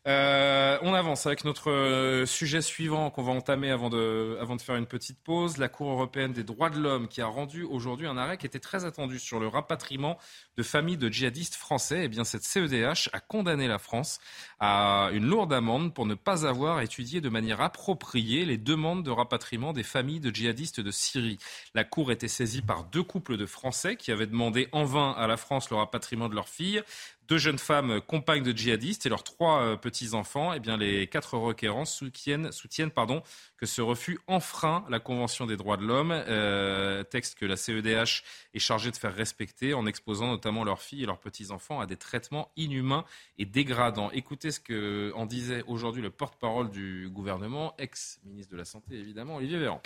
Euh, 0.07 0.77
on 0.81 0.93
avance 0.93 1.25
avec 1.25 1.43
notre 1.43 1.69
euh, 1.69 2.25
sujet 2.25 2.61
suivant 2.61 3.09
qu'on 3.09 3.23
va 3.23 3.33
entamer 3.33 3.69
avant 3.69 3.89
de, 3.89 4.37
avant 4.39 4.55
de 4.55 4.61
faire 4.61 4.77
une 4.77 4.85
petite 4.85 5.19
pause. 5.21 5.57
La 5.57 5.67
Cour 5.67 5.91
européenne 5.91 6.31
des 6.31 6.43
droits 6.43 6.69
de 6.69 6.79
l'homme 6.79 7.09
qui 7.09 7.21
a 7.21 7.25
rendu 7.25 7.63
aujourd'hui 7.63 8.07
un 8.07 8.17
arrêt 8.17 8.37
qui 8.37 8.45
était 8.45 8.59
très 8.59 8.85
attendu 8.85 9.19
sur 9.19 9.39
le 9.41 9.47
rapatriement 9.47 10.17
de 10.55 10.63
familles 10.63 10.97
de 10.97 11.09
djihadistes 11.09 11.55
français. 11.55 12.05
Eh 12.05 12.07
bien, 12.07 12.23
cette 12.23 12.43
CEDH 12.43 13.09
a 13.11 13.19
condamné 13.19 13.67
la 13.67 13.77
France 13.77 14.19
à 14.59 15.09
une 15.11 15.25
lourde 15.25 15.51
amende 15.51 15.93
pour 15.93 16.05
ne 16.05 16.15
pas 16.15 16.47
avoir 16.47 16.79
étudié 16.79 17.19
de 17.19 17.29
manière 17.29 17.59
appropriée 17.59 18.45
les 18.45 18.57
demandes 18.57 19.03
de 19.03 19.11
rapatriement 19.11 19.73
des 19.73 19.83
familles 19.83 20.21
de 20.21 20.33
djihadistes 20.33 20.79
de 20.79 20.91
Syrie. 20.91 21.39
La 21.75 21.83
Cour 21.83 22.13
était 22.13 22.29
saisie 22.29 22.61
par 22.61 22.85
deux 22.85 23.03
couples 23.03 23.35
de 23.35 23.45
Français 23.45 23.97
qui 23.97 24.13
avaient 24.13 24.27
demandé 24.27 24.69
en 24.71 24.85
vain 24.85 25.11
à 25.17 25.27
la 25.27 25.35
France 25.35 25.69
le 25.69 25.75
rapatriement 25.75 26.29
de 26.29 26.35
leurs 26.35 26.47
filles 26.47 26.81
deux 27.29 27.37
jeunes 27.37 27.59
femmes 27.59 28.01
compagnes 28.01 28.41
de 28.41 28.51
djihadistes 28.51 29.05
et 29.05 29.09
leurs 29.09 29.23
trois 29.23 29.61
euh, 29.61 29.75
petits-enfants, 29.75 30.51
eh 30.53 30.77
les 30.77 31.07
quatre 31.07 31.37
requérants 31.37 31.85
soutiennent, 31.85 32.51
soutiennent 32.51 32.89
pardon, 32.89 33.21
que 33.57 33.67
ce 33.67 33.81
refus 33.81 34.19
enfreint 34.27 34.83
la 34.89 34.99
Convention 34.99 35.45
des 35.45 35.55
droits 35.55 35.77
de 35.77 35.85
l'homme, 35.85 36.11
euh, 36.11 37.03
texte 37.03 37.37
que 37.37 37.45
la 37.45 37.55
CEDH 37.55 38.23
est 38.55 38.59
chargée 38.59 38.89
de 38.89 38.97
faire 38.97 39.13
respecter 39.13 39.75
en 39.75 39.85
exposant 39.85 40.27
notamment 40.27 40.63
leurs 40.63 40.81
filles 40.81 41.03
et 41.03 41.05
leurs 41.05 41.19
petits-enfants 41.19 41.79
à 41.79 41.85
des 41.85 41.97
traitements 41.97 42.49
inhumains 42.57 43.05
et 43.37 43.45
dégradants. 43.45 44.09
Écoutez 44.11 44.49
ce 44.51 44.59
que 44.59 45.13
en 45.15 45.27
disait 45.27 45.63
aujourd'hui 45.67 46.01
le 46.01 46.09
porte-parole 46.09 46.71
du 46.71 47.09
gouvernement, 47.11 47.75
ex-ministre 47.77 48.51
de 48.51 48.57
la 48.57 48.65
Santé 48.65 48.95
évidemment, 48.95 49.35
Olivier 49.35 49.59
Véran. 49.59 49.81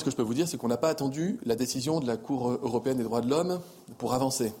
Ce 0.00 0.04
que 0.06 0.10
je 0.10 0.16
peux 0.16 0.22
vous 0.22 0.34
dire, 0.34 0.48
c'est 0.48 0.56
qu'on 0.56 0.66
n'a 0.66 0.76
pas 0.76 0.88
attendu 0.88 1.38
la 1.44 1.54
décision 1.54 2.00
de 2.00 2.08
la 2.08 2.16
Cour 2.16 2.50
européenne 2.50 2.96
des 2.96 3.04
droits 3.04 3.20
de 3.20 3.30
l'homme 3.30 3.60
pour 3.98 4.14
avancer 4.14 4.52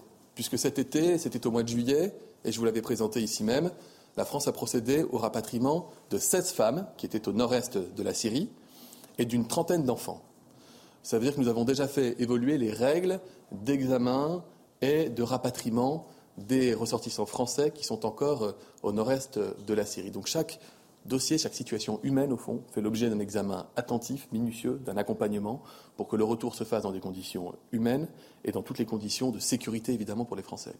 puisque 0.42 0.58
cet 0.58 0.80
été, 0.80 1.18
c'était 1.18 1.46
au 1.46 1.52
mois 1.52 1.62
de 1.62 1.68
juillet, 1.68 2.12
et 2.44 2.50
je 2.50 2.58
vous 2.58 2.64
l'avais 2.64 2.82
présenté 2.82 3.22
ici 3.22 3.44
même, 3.44 3.70
la 4.16 4.24
France 4.24 4.48
a 4.48 4.52
procédé 4.52 5.04
au 5.12 5.18
rapatriement 5.18 5.88
de 6.10 6.18
16 6.18 6.50
femmes 6.50 6.88
qui 6.96 7.06
étaient 7.06 7.28
au 7.28 7.32
nord-est 7.32 7.78
de 7.78 8.02
la 8.02 8.12
Syrie 8.12 8.48
et 9.18 9.24
d'une 9.24 9.46
trentaine 9.46 9.84
d'enfants. 9.84 10.20
Ça 11.04 11.16
veut 11.16 11.24
dire 11.24 11.36
que 11.36 11.40
nous 11.40 11.46
avons 11.46 11.64
déjà 11.64 11.86
fait 11.86 12.20
évoluer 12.20 12.58
les 12.58 12.72
règles 12.72 13.20
d'examen 13.52 14.42
et 14.80 15.10
de 15.10 15.22
rapatriement 15.22 16.06
des 16.38 16.74
ressortissants 16.74 17.24
français 17.24 17.70
qui 17.70 17.84
sont 17.84 18.04
encore 18.04 18.42
euh, 18.42 18.52
au 18.82 18.90
nord-est 18.90 19.38
de 19.38 19.74
la 19.74 19.86
Syrie. 19.86 20.10
Donc 20.10 20.26
chaque 20.26 20.58
dossier, 21.06 21.38
chaque 21.38 21.54
situation 21.54 22.00
humaine, 22.02 22.32
au 22.32 22.36
fond, 22.36 22.62
fait 22.72 22.80
l'objet 22.80 23.10
d'un 23.10 23.18
examen 23.18 23.66
attentif, 23.76 24.28
minutieux, 24.32 24.80
d'un 24.84 24.96
accompagnement 24.96 25.62
pour 25.96 26.08
que 26.08 26.16
le 26.16 26.24
retour 26.24 26.54
se 26.54 26.64
fasse 26.64 26.82
dans 26.82 26.92
des 26.92 27.00
conditions 27.00 27.54
humaines 27.72 28.08
et 28.44 28.52
dans 28.52 28.62
toutes 28.62 28.78
les 28.78 28.86
conditions 28.86 29.30
de 29.30 29.38
sécurité, 29.38 29.92
évidemment, 29.92 30.24
pour 30.24 30.36
les 30.36 30.42
Français. 30.42 30.74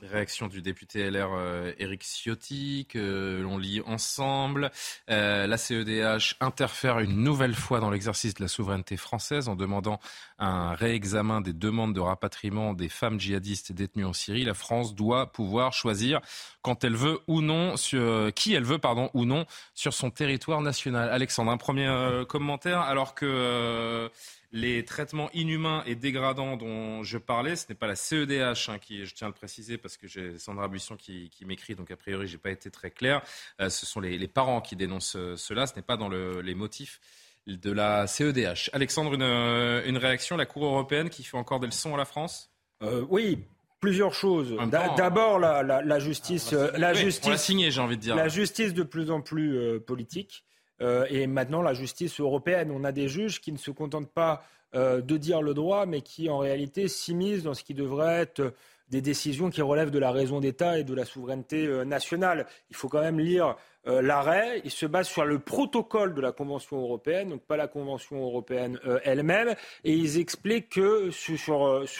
Réaction 0.00 0.46
du 0.46 0.62
député 0.62 1.10
LR 1.10 1.30
euh, 1.32 1.72
Éric 1.80 2.04
Ciotti, 2.04 2.86
que 2.88 3.40
l'on 3.42 3.58
lit 3.58 3.80
ensemble. 3.84 4.70
Euh, 5.10 5.48
la 5.48 5.56
CEDH 5.56 6.36
interfère 6.40 7.00
une 7.00 7.24
nouvelle 7.24 7.54
fois 7.54 7.80
dans 7.80 7.90
l'exercice 7.90 8.34
de 8.34 8.42
la 8.42 8.48
souveraineté 8.48 8.96
française 8.96 9.48
en 9.48 9.56
demandant 9.56 9.98
un 10.38 10.74
réexamen 10.74 11.40
des 11.40 11.52
demandes 11.52 11.94
de 11.94 12.00
rapatriement 12.00 12.74
des 12.74 12.88
femmes 12.88 13.18
djihadistes 13.18 13.72
détenues 13.72 14.04
en 14.04 14.12
Syrie. 14.12 14.44
La 14.44 14.54
France 14.54 14.94
doit 14.94 15.32
pouvoir 15.32 15.72
choisir 15.72 16.20
quand 16.62 16.84
elle 16.84 16.94
veut 16.94 17.18
ou 17.26 17.40
non, 17.40 17.76
sur, 17.76 18.32
qui 18.34 18.54
elle 18.54 18.64
veut 18.64 18.78
pardon 18.78 19.10
ou 19.14 19.24
non 19.24 19.46
sur 19.74 19.94
son 19.94 20.10
territoire 20.10 20.60
national. 20.60 21.10
Alexandre, 21.10 21.50
un 21.50 21.56
premier 21.56 21.88
euh, 21.88 22.24
commentaire 22.24 22.82
alors 22.82 23.16
que 23.16 24.08
les 24.50 24.84
traitements 24.84 25.30
inhumains 25.34 25.82
et 25.86 25.94
dégradants 25.94 26.56
dont 26.56 27.02
je 27.02 27.18
parlais, 27.18 27.56
ce 27.56 27.66
n'est 27.68 27.74
pas 27.74 27.86
la 27.86 27.96
CEDH 27.96 28.68
hein, 28.68 28.78
qui, 28.80 29.04
je 29.04 29.14
tiens 29.14 29.26
à 29.26 29.30
le 29.30 29.34
préciser 29.34 29.76
parce 29.76 29.96
que 29.96 30.06
j'ai 30.06 30.38
Sandra 30.38 30.68
Buisson 30.68 30.96
qui, 30.96 31.30
m'écrit, 31.44 31.74
donc 31.74 31.90
a 31.90 31.96
priori 31.96 32.26
j'ai 32.26 32.38
pas 32.38 32.50
été 32.50 32.70
très 32.70 32.90
clair. 32.90 33.22
Euh, 33.60 33.68
ce 33.68 33.84
sont 33.84 34.00
les, 34.00 34.28
parents 34.28 34.60
qui 34.60 34.76
dénoncent 34.76 35.16
euh, 35.16 35.36
cela, 35.36 35.66
ce 35.66 35.74
n'est 35.76 35.82
pas 35.82 35.96
dans 35.96 36.08
les 36.08 36.54
motifs 36.54 37.00
de 37.46 37.70
la 37.70 38.06
CEDH. 38.06 38.70
Alexandre, 38.72 39.14
une, 39.14 39.22
euh, 39.22 39.98
réaction, 39.98 40.36
la 40.36 40.46
Cour 40.46 40.64
européenne 40.64 41.10
qui 41.10 41.24
fait 41.24 41.36
encore 41.36 41.60
des 41.60 41.66
leçons 41.66 41.94
à 41.94 41.98
la 41.98 42.04
France? 42.04 42.50
Oui, 43.08 43.44
plusieurs 43.80 44.14
choses. 44.14 44.56
D'abord 44.70 45.38
la, 45.38 45.98
justice, 45.98 46.52
la 46.52 46.94
justice, 46.94 47.50
j'ai 47.50 47.80
envie 47.80 47.96
de 47.96 48.02
dire. 48.02 48.16
La 48.16 48.28
justice 48.28 48.72
de 48.72 48.82
plus 48.82 49.10
en 49.10 49.20
plus 49.20 49.80
politique. 49.80 50.44
Euh, 50.80 51.06
et 51.10 51.26
maintenant 51.26 51.62
la 51.62 51.74
justice 51.74 52.20
européenne. 52.20 52.70
On 52.72 52.84
a 52.84 52.92
des 52.92 53.08
juges 53.08 53.40
qui 53.40 53.52
ne 53.52 53.58
se 53.58 53.70
contentent 53.70 54.10
pas 54.10 54.42
euh, 54.74 55.00
de 55.00 55.16
dire 55.16 55.42
le 55.42 55.54
droit, 55.54 55.86
mais 55.86 56.02
qui 56.02 56.28
en 56.28 56.38
réalité 56.38 56.88
s'immiscent 56.88 57.44
dans 57.44 57.54
ce 57.54 57.64
qui 57.64 57.74
devrait 57.74 58.20
être 58.20 58.54
des 58.88 59.02
décisions 59.02 59.50
qui 59.50 59.60
relèvent 59.60 59.90
de 59.90 59.98
la 59.98 60.10
raison 60.10 60.40
d'État 60.40 60.78
et 60.78 60.84
de 60.84 60.94
la 60.94 61.04
souveraineté 61.04 61.66
euh, 61.66 61.84
nationale. 61.84 62.46
Il 62.70 62.76
faut 62.76 62.88
quand 62.88 63.00
même 63.00 63.20
lire 63.20 63.56
l'arrêt. 63.86 64.60
Il 64.64 64.70
se 64.70 64.84
base 64.84 65.08
sur 65.08 65.24
le 65.24 65.38
protocole 65.38 66.12
de 66.14 66.20
la 66.20 66.30
Convention 66.30 66.76
européenne, 66.76 67.30
donc 67.30 67.40
pas 67.40 67.56
la 67.56 67.68
Convention 67.68 68.22
européenne 68.22 68.78
elle-même. 69.02 69.54
Et 69.82 69.94
ils 69.94 70.18
expliquent 70.18 70.68
que 70.68 71.08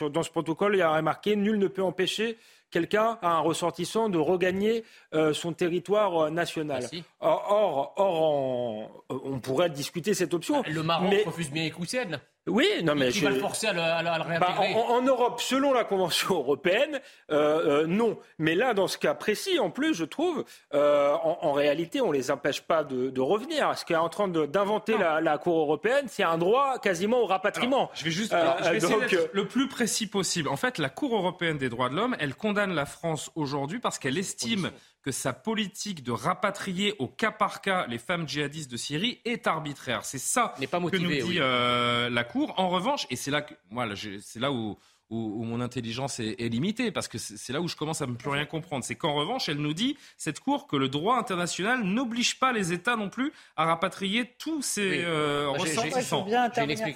dans 0.09 0.23
ce 0.23 0.31
protocole, 0.31 0.75
il 0.75 0.81
y 0.81 0.83
a 0.83 1.01
marqué 1.01 1.35
nul 1.35 1.59
ne 1.59 1.67
peut 1.67 1.83
empêcher 1.83 2.37
quelqu'un, 2.71 3.19
un 3.23 3.41
ressortissant, 3.41 4.09
de 4.09 4.19
regagner 4.19 4.85
euh, 5.15 5.33
son 5.33 5.53
territoire 5.53 6.25
euh, 6.25 6.31
national. 6.31 6.85
Or, 7.21 7.95
or, 7.97 9.05
on 9.09 9.39
pourrait 9.41 9.71
discuter 9.71 10.15
cette 10.15 10.35
option. 10.35 10.63
Le 10.69 10.83
Maroc 10.83 11.15
refuse 11.27 11.51
bien 11.51 11.65
écouter. 11.65 12.05
Oui, 12.49 12.67
non 12.83 12.95
mais 12.95 13.11
qui 13.11 13.21
va 13.21 13.31
le 13.31 13.39
forcer 13.39 13.67
à 13.69 13.73
le, 13.73 14.41
bah, 14.41 14.55
en, 14.59 15.03
Europe, 15.03 15.41
selon 15.41 15.73
la 15.73 15.85
Convention 15.85 16.35
européenne, 16.35 17.01
euh, 17.31 17.83
euh, 17.83 17.87
non. 17.87 18.19
Mais 18.39 18.55
là, 18.55 18.75
dans 18.75 18.89
ce 18.89 18.99
cas 18.99 19.15
précis, 19.15 19.59
en 19.59 19.71
plus, 19.71 19.95
je 19.95 20.05
trouve, 20.05 20.45
euh, 20.75 21.13
en, 21.13 21.53
réalité, 21.53 22.01
on 22.01 22.13
les 22.13 22.31
empêche 22.31 22.63
pas 22.63 22.85
de, 22.85 23.21
revenir. 23.21 23.77
Ce 23.77 23.85
qu'est 23.85 23.97
en 23.97 24.09
train 24.09 24.29
d'inventer 24.29 24.97
la, 24.99 25.39
Cour 25.39 25.61
européenne, 25.61 26.07
c'est 26.09 26.23
un 26.23 26.39
droit 26.39 26.79
quasiment 26.79 27.21
au 27.21 27.27
rapatriement. 27.27 27.91
je 27.95 28.05
vais 28.05 28.11
juste, 28.11 28.35
je 28.65 28.71
vais 28.71 28.77
essayer 28.77 28.97
le 29.33 29.47
plus 29.47 29.69
précis 29.69 30.07
possible. 30.07 30.49
En 30.49 30.57
fait, 30.57 30.79
la 30.79 30.89
Cour 30.89 31.15
européenne 31.15 31.59
des 31.59 31.69
droits 31.69 31.89
de 31.89 31.95
l'homme, 31.95 32.17
elle 32.19 32.35
condamne 32.35 32.75
la 32.75 32.87
France 32.87 33.31
aujourd'hui 33.35 33.79
parce 33.79 33.99
qu'elle 33.99 34.19
estime 34.19 34.71
que 35.03 35.13
sa 35.13 35.33
politique 35.33 36.03
de 36.03 36.13
rapatrier 36.13 36.95
au 36.99 37.07
cas 37.07 37.31
par 37.31 37.61
cas 37.61 37.87
les 37.87 37.99
femmes 37.99 38.29
djihadistes 38.29 38.71
de 38.71 38.77
Syrie 38.77 39.21
est 39.25 39.47
arbitraire. 39.47 40.05
C'est 40.05 40.19
ça 40.19 40.55
que 40.59 40.97
nous 40.97 41.31
dit 41.31 41.39
euh, 41.39 42.11
la 42.11 42.25
Cour. 42.25 42.55
En 42.57 42.69
revanche, 42.69 43.07
et 43.11 43.17
c'est 43.17 43.31
là, 43.31 43.43
que, 43.43 43.55
moi, 43.71 43.87
c'est 44.21 44.41
là 44.41 44.53
où 44.53 44.77
où, 45.11 45.43
mon 45.45 45.61
intelligence 45.61 46.21
est, 46.21 46.37
limitée, 46.49 46.91
parce 46.91 47.09
que 47.09 47.17
c'est 47.19 47.53
là 47.53 47.61
où 47.61 47.69
je 47.69 47.77
commence 47.77 48.03
à 48.03 48.07
ne 48.07 48.15
plus 48.15 48.29
rien 48.29 48.45
comprendre. 48.45 48.85
C'est 48.85 48.95
qu'en 48.95 49.15
revanche, 49.15 49.49
elle 49.49 49.57
nous 49.57 49.73
dit, 49.73 49.97
cette 50.19 50.41
Cour, 50.41 50.67
que 50.67 50.77
le 50.77 50.89
droit 50.89 51.17
international 51.17 51.83
n'oblige 51.83 52.39
pas 52.39 52.53
les 52.53 52.73
États 52.73 52.97
non 52.97 53.09
plus 53.09 53.33
à 53.57 53.65
rapatrier 53.65 54.35
tous 54.39 54.61
ces 54.61 55.05
euh, 55.05 55.49
ressortissants. 55.49 56.27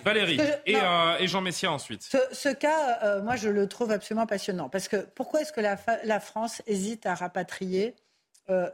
Valérie 0.04 0.38
euh, 0.40 1.16
et, 1.18 1.26
Jean 1.26 1.40
Messia 1.40 1.72
ensuite. 1.72 2.02
Ce, 2.32 2.48
cas, 2.52 2.98
euh, 3.02 3.22
moi, 3.22 3.36
je 3.36 3.48
le 3.48 3.66
trouve 3.66 3.90
absolument 3.90 4.26
passionnant, 4.26 4.68
parce 4.68 4.88
que 4.88 4.96
pourquoi 5.14 5.40
est-ce 5.40 5.52
que 5.52 5.60
la, 5.60 5.78
la, 6.04 6.20
France 6.20 6.62
hésite 6.66 7.06
à 7.06 7.14
rapatrier 7.14 7.94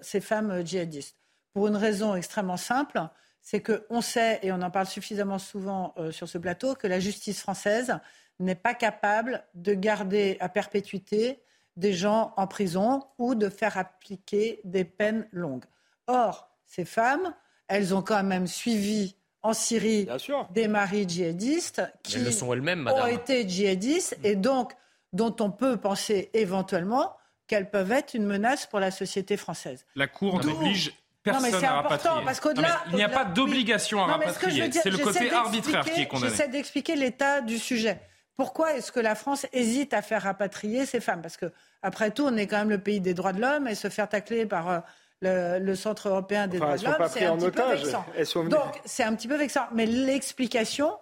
ces 0.00 0.20
femmes 0.20 0.66
djihadistes? 0.66 1.16
Pour 1.52 1.68
une 1.68 1.76
raison 1.76 2.14
extrêmement 2.14 2.56
simple 2.56 3.00
c'est 3.40 3.62
qu'on 3.62 4.02
sait, 4.02 4.40
et 4.42 4.52
on 4.52 4.60
en 4.60 4.70
parle 4.70 4.86
suffisamment 4.86 5.38
souvent 5.38 5.94
sur 6.10 6.28
ce 6.28 6.36
plateau, 6.36 6.74
que 6.74 6.86
la 6.86 7.00
justice 7.00 7.40
française 7.40 7.98
n'est 8.40 8.54
pas 8.54 8.74
capable 8.74 9.44
de 9.54 9.74
garder 9.74 10.36
à 10.40 10.48
perpétuité 10.48 11.40
des 11.76 11.92
gens 11.92 12.32
en 12.36 12.46
prison 12.46 13.04
ou 13.18 13.34
de 13.34 13.48
faire 13.48 13.78
appliquer 13.78 14.60
des 14.64 14.84
peines 14.84 15.28
longues. 15.32 15.64
Or, 16.06 16.50
ces 16.66 16.84
femmes, 16.84 17.34
elles 17.68 17.94
ont 17.94 18.02
quand 18.02 18.22
même 18.24 18.46
suivi 18.46 19.14
en 19.42 19.52
Syrie 19.52 20.08
des 20.50 20.66
maris 20.66 21.08
djihadistes 21.08 21.82
qui 22.02 22.18
ont 22.18 23.06
été 23.06 23.48
djihadistes 23.48 24.18
et 24.24 24.34
donc 24.34 24.72
dont 25.12 25.34
on 25.40 25.50
peut 25.50 25.76
penser 25.76 26.30
éventuellement 26.34 27.14
qu'elles 27.46 27.70
peuvent 27.70 27.92
être 27.92 28.14
une 28.14 28.26
menace 28.26 28.66
pour 28.66 28.80
la 28.80 28.90
société 28.90 29.36
française. 29.36 29.86
La 29.94 30.06
Cour 30.06 30.44
n'oblige 30.44 30.92
personne 31.22 31.50
non, 31.50 31.58
mais 31.58 31.64
à 31.64 31.72
rapatrier. 31.82 32.24
Parce 32.24 32.40
il 32.90 32.96
n'y 32.96 33.02
a 33.02 33.08
pas 33.08 33.24
d'obligation 33.24 34.02
à 34.02 34.06
rapatrier. 34.06 34.70
C'est 34.72 34.90
le 34.90 34.98
côté 34.98 35.30
arbitraire 35.30 35.84
qui 35.84 36.02
est 36.02 36.06
condamné. 36.06 36.30
J'essaie 36.30 36.48
d'expliquer 36.48 36.96
l'état 36.96 37.40
du 37.40 37.58
sujet. 37.58 38.00
Pourquoi 38.38 38.76
est-ce 38.76 38.92
que 38.92 39.00
la 39.00 39.16
France 39.16 39.46
hésite 39.52 39.92
à 39.92 40.00
faire 40.00 40.22
rapatrier 40.22 40.86
ces 40.86 41.00
femmes? 41.00 41.20
Parce 41.20 41.36
que, 41.36 41.50
après 41.82 42.12
tout, 42.12 42.22
on 42.24 42.36
est 42.36 42.46
quand 42.46 42.58
même 42.58 42.70
le 42.70 42.78
pays 42.78 43.00
des 43.00 43.12
droits 43.12 43.32
de 43.32 43.40
l'homme 43.40 43.66
et 43.66 43.74
se 43.74 43.88
faire 43.88 44.08
tacler 44.08 44.46
par 44.46 44.84
euh, 45.24 45.58
le, 45.58 45.74
Centre 45.74 46.08
européen 46.08 46.46
des 46.46 46.58
droits 46.58 46.76
de 46.76 46.84
l'homme, 46.84 47.08
c'est 47.10 47.24
un 47.24 47.36
petit 47.36 47.50
peu 47.50 47.68
vexant. 47.68 48.04
Donc, 48.44 48.80
c'est 48.84 49.02
un 49.02 49.12
petit 49.16 49.26
peu 49.26 49.36
vexant. 49.36 49.64
Mais 49.74 49.86
l'explication, 49.86 50.92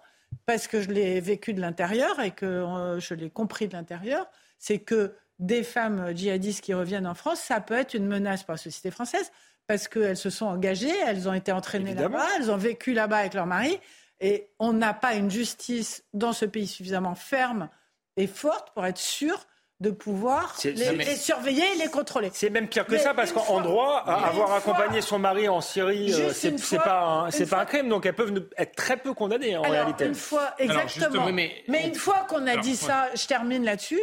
parce 0.47 0.65
que 0.65 0.81
je 0.81 0.89
l'ai 0.89 1.19
vécu 1.19 1.53
de 1.53 1.61
l'intérieur 1.61 2.19
et 2.19 2.31
que 2.31 2.47
euh, 2.47 2.99
je 2.99 3.13
l'ai 3.13 3.29
compris 3.29 3.67
de 3.67 3.73
l'intérieur, 3.73 4.25
c'est 4.57 4.79
que 4.79 5.13
des 5.37 5.61
femmes 5.61 6.17
djihadistes 6.17 6.61
qui 6.61 6.73
reviennent 6.73 7.05
en 7.05 7.13
France, 7.13 7.39
ça 7.39 7.61
peut 7.61 7.75
être 7.75 7.93
une 7.93 8.07
menace 8.07 8.41
pour 8.41 8.53
la 8.53 8.57
société 8.57 8.89
française 8.89 9.31
parce 9.67 9.87
qu'elles 9.87 10.17
se 10.17 10.31
sont 10.31 10.47
engagées, 10.47 10.97
elles 11.05 11.29
ont 11.29 11.33
été 11.33 11.51
entraînées 11.51 11.93
là-bas, 11.93 12.25
elles 12.37 12.49
ont 12.49 12.57
vécu 12.57 12.93
là-bas 12.93 13.17
avec 13.17 13.35
leur 13.35 13.45
mari. 13.45 13.79
Et 14.19 14.49
on 14.59 14.73
n'a 14.73 14.93
pas 14.93 15.15
une 15.15 15.29
justice 15.29 16.03
dans 16.13 16.33
ce 16.33 16.45
pays 16.45 16.67
suffisamment 16.67 17.15
ferme 17.15 17.69
et 18.15 18.27
forte 18.27 18.73
pour 18.73 18.85
être 18.85 18.97
sûr 18.97 19.45
de 19.79 19.91
pouvoir 19.91 20.55
les, 20.63 21.15
surveiller 21.15 21.63
et 21.75 21.77
les 21.77 21.87
contrôler. 21.87 22.31
C'est 22.33 22.49
même 22.49 22.67
pire 22.67 22.85
que 22.87 22.97
ça 22.97 23.13
parce 23.13 23.31
qu'en 23.31 23.61
droit, 23.61 24.03
avoir 24.07 24.53
accompagné 24.53 25.01
son 25.01 25.19
mari 25.19 25.47
en 25.47 25.61
Syrie, 25.61 26.13
euh, 26.13 26.31
c'est 26.33 26.77
pas 26.77 27.03
un, 27.03 27.31
c'est 27.31 27.47
pas 27.47 27.59
un 27.61 27.65
crime, 27.65 27.87
donc 27.87 28.07
elles 28.07 28.15
peuvent 28.15 28.47
être 28.57 28.75
très 28.75 28.97
peu 28.97 29.13
condamnées 29.13 29.55
en 29.55 29.61
réalité. 29.61 30.05
Une 30.05 30.15
fois, 30.15 30.55
exactement. 30.57 31.29
mais, 31.31 31.63
une 31.85 31.93
fois 31.93 32.25
qu'on 32.27 32.47
a 32.47 32.57
dit 32.57 32.75
ça, 32.75 33.09
je 33.13 33.27
termine 33.27 33.63
là-dessus. 33.63 33.99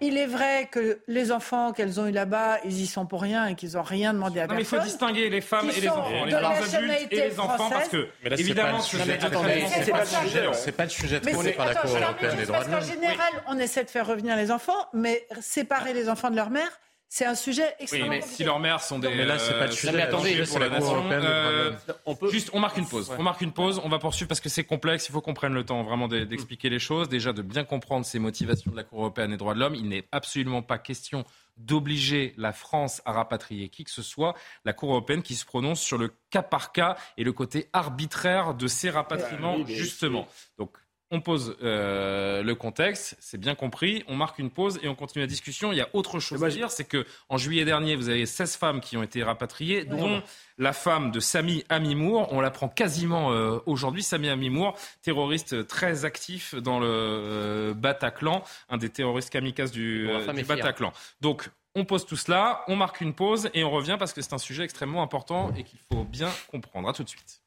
Il 0.00 0.16
est 0.16 0.26
vrai 0.26 0.68
que 0.70 1.00
les 1.08 1.32
enfants 1.32 1.72
qu'elles 1.72 1.98
ont 1.98 2.06
eu 2.06 2.12
là-bas, 2.12 2.58
ils 2.64 2.80
y 2.80 2.86
sont 2.86 3.06
pour 3.06 3.22
rien 3.22 3.46
et 3.46 3.54
qu'ils 3.56 3.72
n'ont 3.72 3.82
rien 3.82 4.14
demandé 4.14 4.38
à 4.38 4.46
personne. 4.46 4.56
mais 4.56 4.62
il 4.62 4.66
faut 4.66 4.78
distinguer 4.78 5.28
les 5.28 5.40
femmes 5.40 5.68
et 5.76 5.80
les 5.80 5.88
enfants, 5.88 6.24
les 6.24 6.34
adultes 6.34 7.08
et 7.10 7.16
les 7.16 7.40
enfants, 7.40 7.68
parce 7.70 7.88
que 7.88 8.06
évidemment, 8.30 8.78
c'est 8.80 10.72
pas 10.72 10.84
le 10.84 10.90
sujet 10.90 11.20
traité 11.20 11.52
par 11.52 11.66
la 11.66 11.74
Cour 11.74 11.96
européenne 11.96 12.36
des 12.36 12.46
droits 12.46 12.58
de 12.60 12.64
l'homme. 12.64 12.78
Parce 12.78 12.86
qu'en 12.86 12.94
général, 12.94 13.32
on 13.48 13.58
essaie 13.58 13.82
de 13.82 13.90
faire 13.90 14.06
revenir 14.06 14.36
les 14.36 14.52
enfants, 14.52 14.86
mais 14.92 15.15
séparer 15.40 15.94
les 15.94 16.08
enfants 16.08 16.30
de 16.30 16.36
leur 16.36 16.50
mère, 16.50 16.70
c'est 17.08 17.24
un 17.24 17.36
sujet 17.36 17.74
extrêmement 17.78 18.08
oui, 18.08 18.16
mais 18.16 18.20
si 18.20 18.42
leurs 18.42 18.58
mères 18.58 18.82
sont 18.82 18.98
des. 18.98 19.08
Mais 19.08 19.24
là, 19.24 19.38
c'est 19.38 19.52
pas 19.52 19.66
le 19.66 19.72
euh, 19.72 19.74
sujet. 19.74 20.02
attendez, 20.02 20.42
pour 20.42 20.58
la, 20.58 20.68
nation. 20.68 21.08
Euh, 21.10 21.72
on 22.04 22.16
peut... 22.16 22.30
Juste, 22.30 22.50
on 22.52 22.58
marque 22.58 22.76
une 22.76 22.86
pause. 22.86 23.12
On 23.16 23.22
marque 23.22 23.40
une 23.42 23.52
pause. 23.52 23.80
On 23.84 23.88
va 23.88 24.00
poursuivre 24.00 24.28
parce 24.28 24.40
que 24.40 24.48
c'est 24.48 24.64
complexe. 24.64 25.08
Il 25.08 25.12
faut 25.12 25.20
qu'on 25.20 25.32
prenne 25.32 25.54
le 25.54 25.64
temps 25.64 25.84
vraiment 25.84 26.08
d'expliquer 26.08 26.68
les 26.68 26.80
choses. 26.80 27.08
Déjà, 27.08 27.32
de 27.32 27.42
bien 27.42 27.64
comprendre 27.64 28.04
ces 28.04 28.18
motivations 28.18 28.72
de 28.72 28.76
la 28.76 28.82
Cour 28.82 29.00
européenne 29.00 29.30
des 29.30 29.36
droits 29.36 29.54
de 29.54 29.60
l'homme. 29.60 29.76
Il 29.76 29.88
n'est 29.88 30.08
absolument 30.10 30.62
pas 30.62 30.78
question 30.78 31.24
d'obliger 31.56 32.34
la 32.36 32.52
France 32.52 33.00
à 33.04 33.12
rapatrier 33.12 33.68
qui 33.68 33.84
que 33.84 33.90
ce 33.90 34.02
soit. 34.02 34.34
La 34.64 34.72
Cour 34.72 34.90
européenne 34.90 35.22
qui 35.22 35.36
se 35.36 35.44
prononce 35.44 35.80
sur 35.80 35.98
le 35.98 36.12
cas 36.30 36.42
par 36.42 36.72
cas 36.72 36.96
et 37.16 37.24
le 37.24 37.32
côté 37.32 37.70
arbitraire 37.72 38.52
de 38.54 38.66
ces 38.66 38.90
rapatriements, 38.90 39.64
justement. 39.64 40.26
Donc, 40.58 40.72
on 41.10 41.20
pose 41.20 41.56
euh, 41.62 42.42
le 42.42 42.54
contexte, 42.56 43.16
c'est 43.20 43.38
bien 43.38 43.54
compris, 43.54 44.02
on 44.08 44.16
marque 44.16 44.40
une 44.40 44.50
pause 44.50 44.80
et 44.82 44.88
on 44.88 44.96
continue 44.96 45.22
la 45.22 45.28
discussion. 45.28 45.70
Il 45.70 45.78
y 45.78 45.80
a 45.80 45.88
autre 45.92 46.18
chose 46.18 46.42
à 46.42 46.48
dire, 46.48 46.70
c'est 46.70 46.84
que 46.84 47.06
en 47.28 47.38
juillet 47.38 47.64
dernier, 47.64 47.94
vous 47.94 48.08
avez 48.08 48.26
16 48.26 48.56
femmes 48.56 48.80
qui 48.80 48.96
ont 48.96 49.02
été 49.04 49.22
rapatriées, 49.22 49.84
dont 49.84 50.20
la 50.58 50.72
femme 50.72 51.12
de 51.12 51.20
Sami 51.20 51.64
Amimour. 51.68 52.32
On 52.32 52.40
l'apprend 52.40 52.68
quasiment 52.68 53.30
euh, 53.30 53.58
aujourd'hui. 53.66 54.02
Sami 54.02 54.28
Amimour, 54.28 54.76
terroriste 55.02 55.66
très 55.68 56.04
actif 56.04 56.56
dans 56.56 56.80
le 56.80 56.88
euh, 56.88 57.74
Bataclan, 57.74 58.42
un 58.68 58.76
des 58.76 58.88
terroristes 58.88 59.30
kamikazes 59.30 59.70
du, 59.70 60.08
du 60.34 60.44
Bataclan. 60.44 60.92
Donc, 61.20 61.50
on 61.76 61.84
pose 61.84 62.06
tout 62.06 62.16
cela, 62.16 62.64
on 62.68 62.74
marque 62.74 63.00
une 63.00 63.12
pause 63.12 63.50
et 63.54 63.62
on 63.62 63.70
revient 63.70 63.96
parce 63.98 64.12
que 64.12 64.22
c'est 64.22 64.32
un 64.32 64.38
sujet 64.38 64.64
extrêmement 64.64 65.02
important 65.02 65.52
et 65.56 65.62
qu'il 65.62 65.78
faut 65.92 66.04
bien 66.04 66.30
comprendre. 66.50 66.88
À 66.88 66.92
tout 66.92 67.04
de 67.04 67.08
suite. 67.08 67.42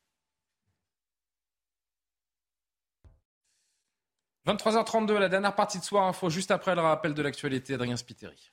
23h32, 4.49 5.19
la 5.19 5.29
dernière 5.29 5.53
partie 5.53 5.77
de 5.77 5.83
Soir 5.83 6.07
Info, 6.07 6.27
juste 6.31 6.49
après 6.49 6.73
le 6.73 6.81
rappel 6.81 7.13
de 7.13 7.21
l'actualité, 7.21 7.75
Adrien 7.75 7.95
Spiteri. 7.97 8.49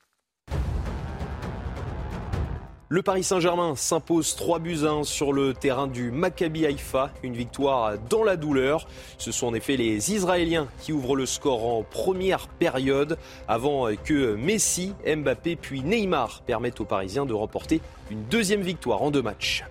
Le 2.90 3.02
Paris 3.02 3.24
Saint-Germain 3.24 3.74
s'impose 3.76 4.36
3 4.36 4.58
buts 4.58 4.84
1 4.84 5.04
sur 5.04 5.32
le 5.32 5.54
terrain 5.54 5.86
du 5.86 6.10
Maccabi 6.10 6.66
Haïfa, 6.66 7.12
une 7.22 7.32
victoire 7.32 7.98
dans 8.10 8.24
la 8.24 8.36
douleur. 8.36 8.86
Ce 9.16 9.32
sont 9.32 9.46
en 9.46 9.54
effet 9.54 9.78
les 9.78 10.12
Israéliens 10.12 10.68
qui 10.82 10.92
ouvrent 10.92 11.16
le 11.16 11.24
score 11.24 11.66
en 11.66 11.82
première 11.82 12.46
période 12.48 13.16
avant 13.48 13.88
que 13.96 14.34
Messi, 14.34 14.92
Mbappé 15.06 15.56
puis 15.56 15.80
Neymar 15.80 16.42
permettent 16.42 16.82
aux 16.82 16.84
Parisiens 16.84 17.24
de 17.24 17.32
remporter 17.32 17.80
une 18.10 18.22
deuxième 18.24 18.60
victoire 18.60 19.00
en 19.00 19.10
deux 19.10 19.22
matchs. 19.22 19.64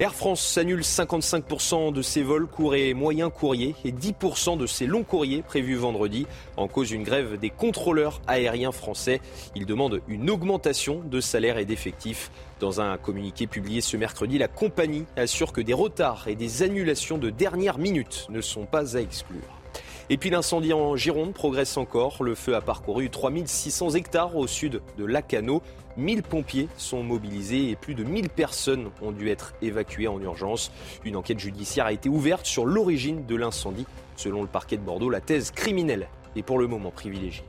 Air 0.00 0.14
France 0.14 0.40
s'annule 0.40 0.80
55% 0.80 1.92
de 1.92 2.00
ses 2.00 2.22
vols 2.22 2.46
courts 2.46 2.74
moyens 2.94 3.30
courriers 3.30 3.74
et 3.84 3.92
10% 3.92 4.56
de 4.56 4.66
ses 4.66 4.86
longs 4.86 5.02
courriers 5.02 5.42
prévus 5.42 5.74
vendredi 5.74 6.26
en 6.56 6.68
cause 6.68 6.88
d'une 6.88 7.02
grève 7.02 7.38
des 7.38 7.50
contrôleurs 7.50 8.22
aériens 8.26 8.72
français. 8.72 9.20
Ils 9.54 9.66
demandent 9.66 10.00
une 10.08 10.30
augmentation 10.30 11.02
de 11.04 11.20
salaire 11.20 11.58
et 11.58 11.66
d'effectifs. 11.66 12.30
Dans 12.60 12.80
un 12.80 12.96
communiqué 12.96 13.46
publié 13.46 13.82
ce 13.82 13.98
mercredi, 13.98 14.38
la 14.38 14.48
compagnie 14.48 15.04
assure 15.18 15.52
que 15.52 15.60
des 15.60 15.74
retards 15.74 16.28
et 16.28 16.34
des 16.34 16.62
annulations 16.62 17.18
de 17.18 17.28
dernière 17.28 17.76
minute 17.76 18.26
ne 18.30 18.40
sont 18.40 18.64
pas 18.64 18.96
à 18.96 19.00
exclure. 19.02 19.59
Et 20.12 20.16
puis 20.16 20.28
l'incendie 20.28 20.72
en 20.72 20.96
Gironde 20.96 21.32
progresse 21.32 21.76
encore. 21.76 22.24
Le 22.24 22.34
feu 22.34 22.56
a 22.56 22.60
parcouru 22.60 23.10
3600 23.10 23.90
hectares 23.90 24.34
au 24.34 24.48
sud 24.48 24.82
de 24.98 25.04
Lacano. 25.04 25.62
1000 25.96 26.24
pompiers 26.24 26.68
sont 26.76 27.04
mobilisés 27.04 27.70
et 27.70 27.76
plus 27.76 27.94
de 27.94 28.02
1000 28.02 28.28
personnes 28.28 28.90
ont 29.02 29.12
dû 29.12 29.28
être 29.28 29.54
évacuées 29.62 30.08
en 30.08 30.20
urgence. 30.20 30.72
Une 31.04 31.14
enquête 31.14 31.38
judiciaire 31.38 31.86
a 31.86 31.92
été 31.92 32.08
ouverte 32.08 32.44
sur 32.44 32.66
l'origine 32.66 33.24
de 33.24 33.36
l'incendie. 33.36 33.86
Selon 34.16 34.42
le 34.42 34.48
parquet 34.48 34.76
de 34.76 34.82
Bordeaux, 34.82 35.10
la 35.10 35.20
thèse 35.20 35.52
criminelle 35.52 36.08
est 36.34 36.42
pour 36.42 36.58
le 36.58 36.66
moment 36.66 36.90
privilégiée. 36.90 37.44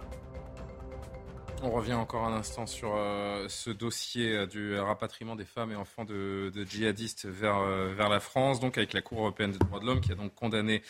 On 1.64 1.70
revient 1.70 1.94
encore 1.94 2.26
un 2.26 2.34
instant 2.34 2.66
sur 2.66 2.94
euh, 2.96 3.46
ce 3.48 3.70
dossier 3.70 4.36
euh, 4.36 4.46
du 4.48 4.80
rapatriement 4.80 5.36
des 5.36 5.46
femmes 5.46 5.72
et 5.72 5.76
enfants 5.76 6.06
de, 6.06 6.52
djihadistes 6.68 7.28
vers, 7.28 7.60
euh, 7.60 7.94
vers 7.94 8.10
la 8.10 8.20
France, 8.20 8.60
donc 8.60 8.80
avec 8.80 8.94
la 8.94 9.04
Cour 9.04 9.20
européenne 9.20 9.52
des 9.52 9.60
droits 9.60 9.80
de 9.80 9.86
l'homme 9.86 10.02
qui 10.02 10.12
a 10.12 10.16
donc 10.16 10.34
condamné 10.34 10.82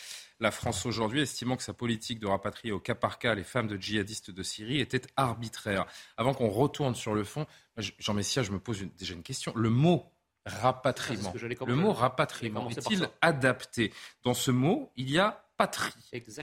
la 0.42 0.52
France 0.52 0.86
aujourd'hui, 0.86 1.22
estimant 1.22 1.56
que 1.56 1.64
sa 1.64 1.74
politique 1.74 2.20
de 2.20 2.28
rapatrier 2.28 2.74
au 2.74 2.80
cas 2.80 2.96
par 2.96 3.20
cas 3.20 3.36
les 3.36 3.44
femmes 3.44 3.68
de 3.68 3.78
djihadistes 3.78 4.32
de 4.32 4.44
Syrie 4.44 4.82
était 4.82 5.04
arbitraire. 5.16 5.86
Avant 6.18 6.34
qu'on 6.34 6.50
retourne 6.50 6.96
sur 6.96 7.14
le 7.14 7.24
fond, 7.24 7.46
Jean 7.78 8.16
Messia, 8.16 8.42
je 8.42 8.52
me 8.52 8.60
pose 8.60 8.84
déjà 8.98 9.14
une 9.14 9.24
question. 9.24 9.54
Le 9.56 9.70
mot 9.70 10.12
rapatriement, 10.48 11.32
le 11.68 11.76
mot 11.76 11.94
rapatriement 11.94 12.68
est-il 12.70 13.08
adapté? 13.22 13.94
Dans 14.24 14.34
ce 14.34 14.50
mot, 14.50 14.92
il 14.98 15.12
y 15.12 15.20
a 15.20 15.46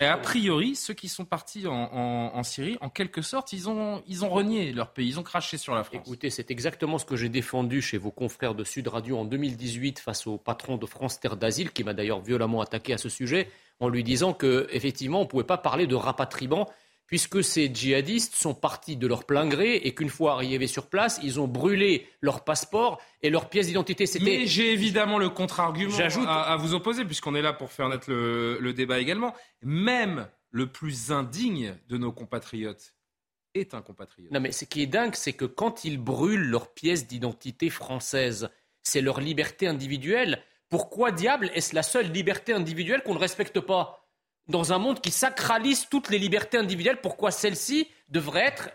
et 0.01 0.05
a 0.05 0.17
priori, 0.17 0.77
ceux 0.77 0.95
qui 0.95 1.09
sont 1.09 1.25
partis 1.25 1.67
en, 1.67 2.43
Syrie, 2.43 2.79
en 2.81 2.89
quelque 2.89 3.23
sorte, 3.23 3.53
ils 3.53 3.69
ont, 3.69 4.03
ils 4.07 4.25
ont 4.25 4.29
renié 4.29 4.73
leur 4.73 4.93
pays, 4.93 5.09
ils 5.09 5.21
ont 5.21 5.23
craché 5.25 5.59
sur 5.59 5.75
la 5.75 5.85
France. 5.85 6.01
Écoutez, 6.07 6.31
c'est 6.31 6.51
exactement 6.51 6.99
ce 6.99 7.05
que 7.05 7.17
j'ai 7.17 7.29
défendu 7.29 7.83
chez 7.83 7.99
vos 7.99 8.11
confrères 8.11 8.55
de 8.55 8.65
Sud 8.65 8.89
Radio 8.89 9.19
en 9.19 9.25
2018 9.25 9.99
face 9.99 10.27
au 10.27 10.39
patron 10.39 10.77
de 10.77 10.87
France 10.87 11.21
Terre 11.21 11.37
d'Asile, 11.37 11.73
qui 11.73 11.85
m'a 11.85 11.95
d'ailleurs 11.95 12.21
violemment 12.21 12.61
attaqué 12.61 12.93
à 12.93 12.99
ce 12.99 13.09
sujet, 13.09 13.51
en 13.81 13.89
lui 13.89 14.03
disant 14.05 14.33
qu'effectivement, 14.33 15.21
on 15.21 15.25
ne 15.25 15.29
pouvait 15.29 15.45
pas 15.45 15.59
parler 15.59 15.87
de 15.87 15.95
rapatriement 15.95 16.69
puisque 17.09 17.43
ces 17.43 17.75
djihadistes 17.75 18.35
sont 18.35 18.55
partis 18.55 18.97
de 18.97 19.07
leur 19.07 19.25
plein 19.25 19.49
gré 19.49 19.77
et 19.77 19.95
qu'une 19.95 20.11
fois 20.11 20.35
arrivés 20.35 20.67
sur 20.67 20.89
place, 20.89 21.19
ils 21.23 21.41
ont 21.41 21.49
brûlé 21.49 22.07
leur 22.21 22.45
passeport 22.45 23.01
et 23.23 23.31
leurs 23.31 23.49
pièces 23.49 23.67
d'identité. 23.67 24.05
Mais 24.21 24.47
j'ai 24.47 24.73
évidemment 24.73 25.19
le 25.19 25.31
contre-argument 25.31 25.97
à, 26.27 26.57
vous 26.57 26.75
opposer, 26.75 27.07
puisqu'on 27.07 27.35
est 27.35 27.43
là 27.43 27.55
pour 27.55 27.73
faire 27.73 27.89
naître 27.89 28.11
le, 28.11 28.73
débat 28.75 29.01
également. 29.01 29.35
Même 29.63 30.29
le 30.51 30.67
plus 30.67 31.11
indigne 31.11 31.75
de 31.89 31.97
nos 31.97 32.13
compatriotes 32.13 32.95
est 33.55 33.73
un 33.73 33.81
compatriote. 33.81 34.31
Non, 34.31 34.41
mais 34.41 34.53
ce 34.53 34.67
qui 34.67 34.83
est 34.83 34.87
dingue, 34.87 35.15
c'est 35.15 35.33
que 35.33 35.47
quand 35.47 35.85
ils 35.85 35.99
brûlent 35.99 36.51
leurs 36.51 36.75
pièces 36.75 37.07
d'identité 37.07 37.71
françaises, 37.71 38.51
c'est 38.83 39.01
leur 39.01 39.21
liberté 39.21 39.67
individuelle. 39.67 40.43
Pourquoi 40.69 41.13
diable 41.13 41.51
est-ce 41.55 41.75
la 41.75 41.83
seule 41.83 42.11
liberté 42.11 42.53
individuelle 42.53 43.03
qu'on 43.03 43.15
ne 43.15 43.19
respecte 43.19 43.61
pas 43.61 44.05
dans 44.49 44.73
un 44.73 44.79
monde 44.79 45.01
qui 45.01 45.11
sacralise 45.11 45.89
toutes 45.91 46.09
les 46.09 46.19
libertés 46.19 46.57
individuelles, 46.57 47.01
pourquoi 47.03 47.31
celle-ci 47.31 47.87
devrait 48.09 48.47
être 48.47 48.71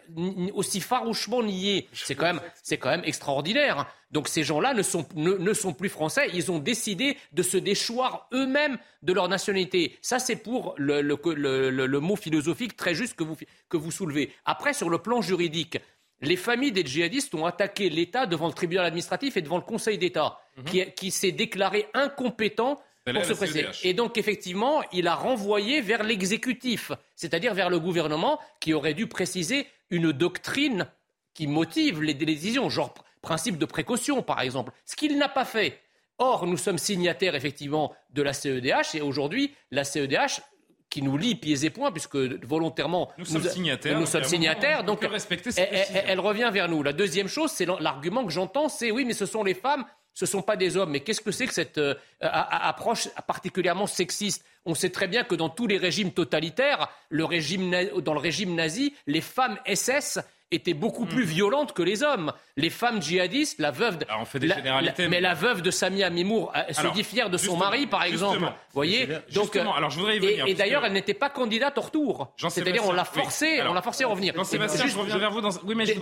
aussi 0.53 0.79
farouchement 0.79 1.41
niée? 1.41 1.89
C'est 1.93 2.13
quand 2.13 2.27
même, 2.27 2.41
c'est 2.61 2.77
quand 2.77 2.91
même 2.91 3.03
extraordinaire. 3.05 3.87
Donc 4.11 4.27
ces 4.27 4.43
gens-là 4.43 4.75
ne 4.75 4.83
sont, 4.83 5.07
ne, 5.15 5.53
sont 5.53 5.73
plus 5.73 5.89
français. 5.89 6.29
Ils 6.33 6.51
ont 6.51 6.59
décidé 6.59 7.17
de 7.31 7.41
se 7.41 7.57
déchoir 7.57 8.27
eux-mêmes 8.33 8.77
de 9.01 9.13
leur 9.13 9.27
nationalité. 9.27 9.97
Ça, 10.01 10.19
c'est 10.19 10.35
pour 10.35 10.75
le, 10.77 11.01
le, 11.01 11.99
mot 11.99 12.15
philosophique 12.15 12.77
très 12.77 12.93
juste 12.93 13.15
que 13.15 13.23
vous, 13.23 13.35
que 13.69 13.77
vous 13.77 13.91
soulevez. 13.91 14.31
Après, 14.45 14.73
sur 14.73 14.89
le 14.89 14.99
plan 14.99 15.21
juridique, 15.21 15.79
les 16.21 16.37
familles 16.37 16.71
des 16.71 16.85
djihadistes 16.85 17.33
ont 17.33 17.45
attaqué 17.45 17.89
l'État 17.89 18.27
devant 18.27 18.47
le 18.47 18.53
tribunal 18.53 18.85
administratif 18.85 19.37
et 19.37 19.41
devant 19.41 19.57
le 19.57 19.63
Conseil 19.63 19.97
d'État, 19.97 20.39
mhm. 20.57 20.65
qui, 20.65 20.91
qui 20.93 21.11
s'est 21.11 21.31
déclaré 21.31 21.87
incompétent 21.93 22.81
pour 23.05 23.25
se 23.25 23.87
Et 23.87 23.93
donc, 23.93 24.17
effectivement, 24.17 24.81
il 24.93 25.07
a 25.07 25.15
renvoyé 25.15 25.81
vers 25.81 26.03
l'exécutif, 26.03 26.91
c'est-à-dire 27.15 27.53
vers 27.53 27.69
le 27.69 27.79
gouvernement 27.79 28.39
qui 28.61 28.73
aurait 28.73 28.93
dû 28.93 29.07
préciser 29.07 29.67
une 29.89 30.11
doctrine 30.11 30.87
qui 31.33 31.47
motive 31.47 32.01
les 32.01 32.13
décisions, 32.13 32.69
genre 32.69 32.93
principe 33.21 33.57
de 33.57 33.65
précaution, 33.65 34.21
par 34.21 34.41
exemple, 34.41 34.71
ce 34.85 34.95
qu'il 34.95 35.17
n'a 35.17 35.29
pas 35.29 35.45
fait. 35.45 35.79
Or, 36.19 36.45
nous 36.45 36.57
sommes 36.57 36.77
signataires, 36.77 37.35
effectivement, 37.35 37.93
de 38.11 38.21
la 38.21 38.33
CEDH, 38.33 38.95
et 38.95 39.01
aujourd'hui, 39.01 39.53
la 39.71 39.83
CEDH 39.83 40.41
qui 40.89 41.01
nous 41.01 41.17
lie 41.17 41.33
pieds 41.35 41.65
et 41.65 41.69
poings, 41.71 41.91
puisque 41.91 42.15
volontairement 42.15 43.11
nous, 43.17 43.25
sommes 43.25 43.49
signataires. 43.49 43.99
Nous 43.99 44.05
sommes 44.05 44.23
signataires, 44.23 44.83
donc 44.83 44.99
elle, 45.01 46.19
revient 46.19 46.51
vers 46.53 46.69
nous. 46.69 46.83
La 46.83 46.93
deuxième 46.93 47.27
chose, 47.27 47.51
c'est 47.51 47.65
l'argument 47.65 48.23
que 48.23 48.31
j'entends, 48.31 48.69
c'est 48.69 48.91
oui, 48.91 49.03
mais 49.03 49.13
ce 49.13 49.25
sont 49.25 49.43
les 49.43 49.55
femmes 49.55 49.85
ce 50.13 50.25
ne 50.25 50.29
sont 50.29 50.41
pas 50.41 50.55
des 50.55 50.77
hommes. 50.77 50.91
Mais 50.91 50.99
qu'est-ce 50.99 51.21
que 51.21 51.31
c'est 51.31 51.47
que 51.47 51.53
cette 51.53 51.77
euh, 51.77 51.95
approche 52.19 53.09
particulièrement 53.27 53.87
sexiste? 53.87 54.45
On 54.65 54.75
sait 54.75 54.89
très 54.89 55.07
bien 55.07 55.23
que 55.23 55.35
dans 55.35 55.49
tous 55.49 55.67
les 55.67 55.77
régimes 55.77 56.11
totalitaires, 56.11 56.89
dans 57.11 58.13
le 58.13 58.19
régime 58.19 58.55
nazi, 58.55 58.93
les 59.07 59.21
femmes 59.21 59.57
SS 59.65 60.19
étaient 60.53 60.73
beaucoup 60.73 61.05
plus 61.05 61.25
hmm. 61.25 61.29
violentes 61.29 61.73
que 61.73 61.81
les 61.81 62.03
hommes. 62.03 62.33
Les 62.55 62.69
femmes 62.69 63.01
djihadistes, 63.01 63.59
la 63.59 63.71
veuve, 63.71 63.97
de, 63.97 64.05
on 64.19 64.25
fait 64.25 64.39
des 64.39 64.47
généralités, 64.47 65.07
mais... 65.07 65.19
la 65.21 65.33
veuve 65.33 65.63
de 65.63 65.71
Samia 65.71 66.11
Mimour 66.11 66.53
euh, 66.55 66.71
se 66.71 66.87
dit 66.93 67.03
fière 67.03 67.31
de 67.31 67.37
son 67.37 67.57
mari, 67.57 67.87
par 67.87 68.03
exemple. 68.03 68.39
Vous 68.39 68.45
voyez, 68.73 69.07
donc 69.33 69.55
euh, 69.55 69.65
alors 69.75 69.89
je 69.89 69.97
voudrais 69.97 70.17
y 70.17 70.19
venir, 70.19 70.45
et, 70.47 70.53
d'ailleurs, 70.53 70.85
elle 70.85 70.93
n'était 70.93 71.15
pas 71.15 71.29
candidate 71.29 71.77
au 71.79 71.81
retour. 71.81 72.33
C'est-à-dire, 72.37 72.85
on 72.85 72.91
l'a 72.91 73.05
forcée, 73.05 73.61
on 73.67 73.73
l'a 73.73 73.81
forcée 73.81 74.03
à 74.03 74.07
revenir. 74.07 74.33
Jean-Sébastien, 74.35 74.87
je 74.87 74.97
reviens 74.97 75.17
vers 75.17 75.31
vous. 75.31 75.41
Dans... 75.41 75.49
Oui, 75.63 75.73
mais 75.75 75.85
je 75.85 75.93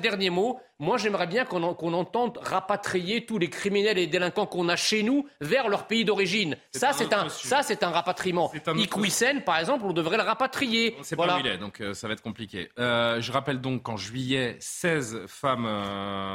dernier 0.00 0.30
mot. 0.30 0.60
Moi, 0.80 0.98
j'aimerais 0.98 1.28
bien 1.28 1.44
qu'on 1.44 1.62
entende 1.62 2.38
rapatrier 2.42 3.24
tous 3.24 3.38
les 3.38 3.48
criminels 3.48 3.96
et 3.96 4.08
délinquants 4.08 4.46
qu'on 4.46 4.68
a 4.68 4.74
chez 4.74 5.04
nous 5.04 5.26
vers 5.40 5.68
leur 5.68 5.86
pays 5.86 6.04
d'origine. 6.04 6.56
Ça, 6.72 6.92
c'est 6.92 7.12
un, 7.12 7.28
ça, 7.28 7.62
c'est 7.62 7.84
un 7.84 7.90
rapatriement. 7.90 8.50
Iqwisen, 8.76 9.42
par 9.42 9.58
exemple, 9.58 9.84
on 9.86 9.92
devrait 9.92 10.16
le 10.16 10.24
rapatrier. 10.24 10.96
On 10.98 11.04
sait 11.04 11.14
pas 11.14 11.36
où 11.36 11.40
il 11.40 11.46
est, 11.46 11.58
donc 11.58 11.80
euh, 11.80 11.94
ça 11.94 12.08
va 12.08 12.14
être 12.14 12.22
compliqué. 12.22 12.70
je 12.76 13.32
rappelle 13.32 13.60
donc 13.60 13.83
qu'en 13.84 13.96
juillet, 13.96 14.56
16 14.58 15.26
femmes 15.28 15.68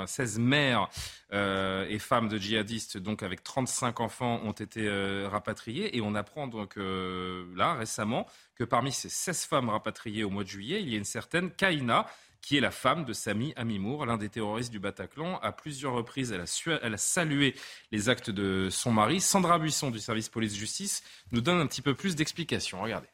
16 0.08 0.38
euh, 0.38 0.42
mères 0.42 0.90
euh, 1.34 1.86
et 1.90 2.00
femmes 2.00 2.30
de 2.30 2.38
djihadistes, 2.38 2.98
donc 2.98 3.24
avec 3.24 3.44
35 3.44 4.00
enfants, 4.00 4.40
ont 4.46 4.54
été 4.54 4.88
euh, 4.88 5.28
rapatriées. 5.30 5.98
Et 5.98 6.02
on 6.02 6.16
apprend 6.16 6.48
donc 6.48 6.76
là, 6.78 7.74
récemment, 7.74 8.26
que 8.56 8.64
parmi 8.64 8.94
ces 8.94 9.10
16 9.10 9.46
femmes 9.46 9.70
rapatriées 9.70 10.24
au 10.24 10.30
mois 10.30 10.44
de 10.44 10.50
juillet, 10.50 10.82
il 10.82 10.90
y 10.90 10.96
a 10.96 10.98
une 10.98 11.04
certaine 11.04 11.52
Kaina, 11.52 12.06
qui 12.42 12.56
est 12.56 12.62
la 12.62 12.72
femme 12.72 13.04
de 13.04 13.12
Sami 13.12 13.52
Amimour, 13.58 14.06
l'un 14.06 14.16
des 14.16 14.30
terroristes 14.30 14.72
du 14.72 14.80
Bataclan. 14.80 15.40
À 15.40 15.52
plusieurs 15.52 15.94
reprises, 15.94 16.32
elle 16.32 16.42
a, 16.42 16.80
elle 16.82 16.94
a, 16.94 16.98
salué 16.98 17.54
les 17.92 18.08
actes 18.08 18.30
de 18.30 18.70
son 18.72 18.94
mari. 18.94 19.20
Sandra 19.20 19.60
Buisson 19.60 19.92
du 19.92 20.00
service 20.00 20.30
police-justice 20.30 21.04
nous 21.34 21.42
donne 21.42 21.60
un 21.60 21.68
petit 21.68 21.82
peu 21.82 21.96
plus 21.96 22.16
d'explications. 22.16 22.82
Regardez. 22.82 23.10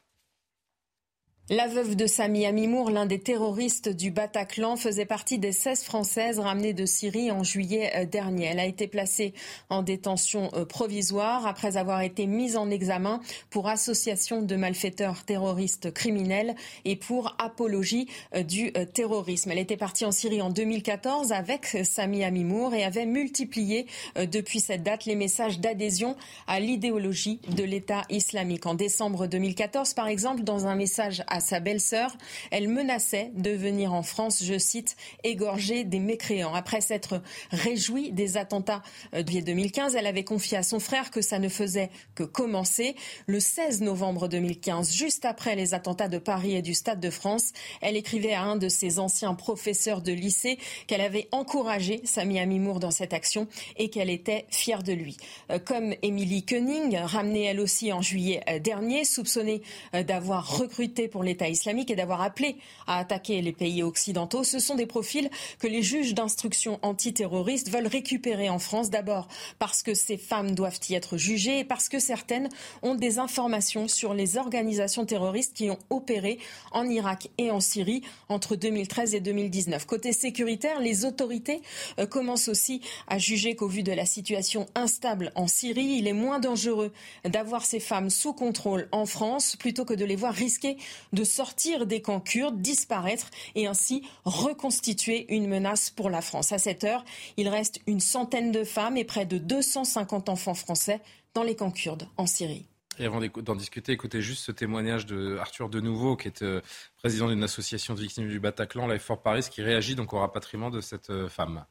La 1.48 1.68
veuve 1.68 1.94
de 1.94 2.08
Sami 2.08 2.44
Amimour, 2.44 2.90
l'un 2.90 3.06
des 3.06 3.20
terroristes 3.20 3.88
du 3.88 4.10
Bataclan, 4.10 4.74
faisait 4.74 5.04
partie 5.04 5.38
des 5.38 5.52
16 5.52 5.84
Françaises 5.84 6.40
ramenées 6.40 6.72
de 6.72 6.84
Syrie 6.86 7.30
en 7.30 7.44
juillet 7.44 7.92
euh, 7.94 8.04
dernier. 8.04 8.46
Elle 8.46 8.58
a 8.58 8.66
été 8.66 8.88
placée 8.88 9.32
en 9.70 9.82
détention 9.82 10.50
euh, 10.54 10.64
provisoire 10.64 11.46
après 11.46 11.76
avoir 11.76 12.00
été 12.00 12.26
mise 12.26 12.56
en 12.56 12.68
examen 12.68 13.20
pour 13.48 13.68
association 13.68 14.42
de 14.42 14.56
malfaiteurs 14.56 15.22
terroristes 15.22 15.92
criminels 15.92 16.56
et 16.84 16.96
pour 16.96 17.36
apologie 17.38 18.08
euh, 18.34 18.42
du 18.42 18.72
terrorisme. 18.92 19.52
Elle 19.52 19.60
était 19.60 19.76
partie 19.76 20.04
en 20.04 20.10
Syrie 20.10 20.42
en 20.42 20.50
2014 20.50 21.30
avec 21.30 21.76
Sami 21.84 22.24
Amimour 22.24 22.74
et 22.74 22.82
avait 22.82 23.06
multiplié 23.06 23.86
depuis 24.16 24.58
cette 24.58 24.82
date 24.82 25.04
les 25.04 25.14
messages 25.14 25.60
d'adhésion 25.60 26.16
à 26.48 26.58
l'idéologie 26.58 27.38
de 27.54 27.62
l'État 27.62 28.02
islamique. 28.10 28.66
En 28.66 28.74
décembre 28.74 29.28
2014, 29.28 29.94
par 29.94 30.08
exemple, 30.08 30.42
dans 30.42 30.66
un 30.66 30.74
message 30.74 31.22
sa 31.40 31.60
belle-sœur. 31.60 32.16
Elle 32.50 32.68
menaçait 32.68 33.30
de 33.34 33.50
venir 33.50 33.92
en 33.92 34.02
France, 34.02 34.42
je 34.44 34.58
cite, 34.58 34.96
égorger 35.24 35.84
des 35.84 36.00
mécréants. 36.00 36.54
Après 36.54 36.80
s'être 36.80 37.22
réjouie 37.50 38.12
des 38.12 38.36
attentats 38.36 38.82
de 39.12 39.40
2015, 39.40 39.96
elle 39.96 40.06
avait 40.06 40.24
confié 40.24 40.58
à 40.58 40.62
son 40.62 40.80
frère 40.80 41.10
que 41.10 41.20
ça 41.20 41.38
ne 41.38 41.48
faisait 41.48 41.90
que 42.14 42.22
commencer. 42.22 42.96
Le 43.26 43.40
16 43.40 43.82
novembre 43.82 44.28
2015, 44.28 44.92
juste 44.92 45.24
après 45.24 45.56
les 45.56 45.74
attentats 45.74 46.08
de 46.08 46.18
Paris 46.18 46.54
et 46.54 46.62
du 46.62 46.74
Stade 46.74 47.00
de 47.00 47.10
France, 47.10 47.52
elle 47.80 47.96
écrivait 47.96 48.34
à 48.34 48.42
un 48.42 48.56
de 48.56 48.68
ses 48.68 48.98
anciens 48.98 49.34
professeurs 49.34 50.02
de 50.02 50.12
lycée 50.12 50.58
qu'elle 50.86 51.00
avait 51.00 51.28
encouragé 51.32 52.00
Sami 52.04 52.38
Amimour 52.38 52.80
dans 52.80 52.90
cette 52.90 53.12
action 53.12 53.48
et 53.76 53.90
qu'elle 53.90 54.10
était 54.10 54.46
fière 54.50 54.82
de 54.82 54.92
lui. 54.92 55.16
Euh, 55.50 55.58
comme 55.58 55.94
Émilie 56.02 56.44
Koenig, 56.44 56.96
ramenée 56.96 57.44
elle 57.44 57.60
aussi 57.60 57.92
en 57.92 58.02
juillet 58.02 58.42
euh, 58.48 58.58
dernier, 58.58 59.04
soupçonnée 59.04 59.62
euh, 59.94 60.02
d'avoir 60.02 60.58
recruté 60.58 61.08
pour 61.08 61.22
l'État 61.26 61.48
islamique 61.48 61.90
et 61.90 61.96
d'avoir 61.96 62.22
appelé 62.22 62.56
à 62.86 62.98
attaquer 62.98 63.42
les 63.42 63.52
pays 63.52 63.82
occidentaux. 63.82 64.44
Ce 64.44 64.58
sont 64.58 64.74
des 64.74 64.86
profils 64.86 65.30
que 65.58 65.66
les 65.66 65.82
juges 65.82 66.14
d'instruction 66.14 66.78
antiterroristes 66.82 67.70
veulent 67.70 67.86
récupérer 67.86 68.48
en 68.48 68.58
France, 68.58 68.90
d'abord 68.90 69.28
parce 69.58 69.82
que 69.82 69.94
ces 69.94 70.16
femmes 70.16 70.54
doivent 70.54 70.80
y 70.88 70.94
être 70.94 71.16
jugées 71.16 71.60
et 71.60 71.64
parce 71.64 71.88
que 71.88 71.98
certaines 71.98 72.48
ont 72.82 72.94
des 72.94 73.18
informations 73.18 73.88
sur 73.88 74.14
les 74.14 74.36
organisations 74.36 75.04
terroristes 75.04 75.54
qui 75.54 75.70
ont 75.70 75.78
opéré 75.90 76.38
en 76.72 76.88
Irak 76.88 77.28
et 77.38 77.50
en 77.50 77.60
Syrie 77.60 78.02
entre 78.28 78.56
2013 78.56 79.14
et 79.14 79.20
2019. 79.20 79.86
Côté 79.86 80.12
sécuritaire, 80.12 80.80
les 80.80 81.04
autorités 81.04 81.60
euh, 81.98 82.06
commencent 82.06 82.48
aussi 82.48 82.80
à 83.08 83.18
juger 83.18 83.54
qu'au 83.54 83.68
vu 83.68 83.82
de 83.82 83.92
la 83.92 84.06
situation 84.06 84.66
instable 84.74 85.32
en 85.34 85.46
Syrie, 85.46 85.96
il 85.98 86.06
est 86.06 86.12
moins 86.12 86.38
dangereux 86.38 86.92
d'avoir 87.24 87.64
ces 87.64 87.80
femmes 87.80 88.10
sous 88.10 88.32
contrôle 88.32 88.88
en 88.92 89.06
France 89.06 89.56
plutôt 89.56 89.84
que 89.84 89.94
de 89.94 90.04
les 90.04 90.16
voir 90.16 90.34
risquer 90.34 90.76
de 91.16 91.24
sortir 91.24 91.86
des 91.86 92.00
camps 92.00 92.20
kurdes, 92.20 92.60
disparaître 92.60 93.30
et 93.56 93.66
ainsi 93.66 94.06
reconstituer 94.24 95.26
une 95.34 95.48
menace 95.48 95.90
pour 95.90 96.10
la 96.10 96.20
France. 96.20 96.52
À 96.52 96.58
cette 96.58 96.84
heure, 96.84 97.04
il 97.36 97.48
reste 97.48 97.80
une 97.88 98.00
centaine 98.00 98.52
de 98.52 98.62
femmes 98.62 98.96
et 98.96 99.04
près 99.04 99.26
de 99.26 99.38
250 99.38 100.28
enfants 100.28 100.54
français 100.54 101.00
dans 101.34 101.42
les 101.42 101.56
camps 101.56 101.72
kurdes 101.72 102.06
en 102.16 102.26
Syrie. 102.26 102.66
Et 102.98 103.04
avant 103.04 103.20
d'en 103.20 103.56
discuter, 103.56 103.92
écoutez 103.92 104.22
juste 104.22 104.44
ce 104.44 104.52
témoignage 104.52 105.04
de 105.04 105.36
Arthur 105.38 105.68
Denouveau, 105.68 106.16
qui 106.16 106.28
est 106.28 106.42
euh, 106.42 106.60
président 106.96 107.28
d'une 107.28 107.42
association 107.42 107.94
de 107.94 108.00
victimes 108.00 108.28
du 108.28 108.40
Bataclan, 108.40 108.86
la 108.86 108.98
Fort 108.98 109.20
Paris, 109.20 109.46
qui 109.50 109.62
réagit 109.62 109.94
donc 109.96 110.12
au 110.12 110.18
rapatriement 110.18 110.70
de 110.70 110.80
cette 110.80 111.10
euh, 111.10 111.28
femme. 111.28 111.66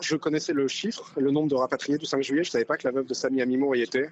Je 0.00 0.16
connaissais 0.16 0.52
le 0.52 0.66
chiffre, 0.66 1.12
le 1.16 1.30
nombre 1.30 1.48
de 1.48 1.54
rapatriés 1.54 1.98
du 1.98 2.06
5 2.06 2.22
juillet. 2.22 2.42
Je 2.42 2.48
ne 2.48 2.52
savais 2.52 2.64
pas 2.64 2.78
que 2.78 2.88
la 2.88 2.92
veuve 2.92 3.06
de 3.06 3.14
Sami 3.14 3.42
Amimo 3.42 3.74
y 3.74 3.82
était. 3.82 4.08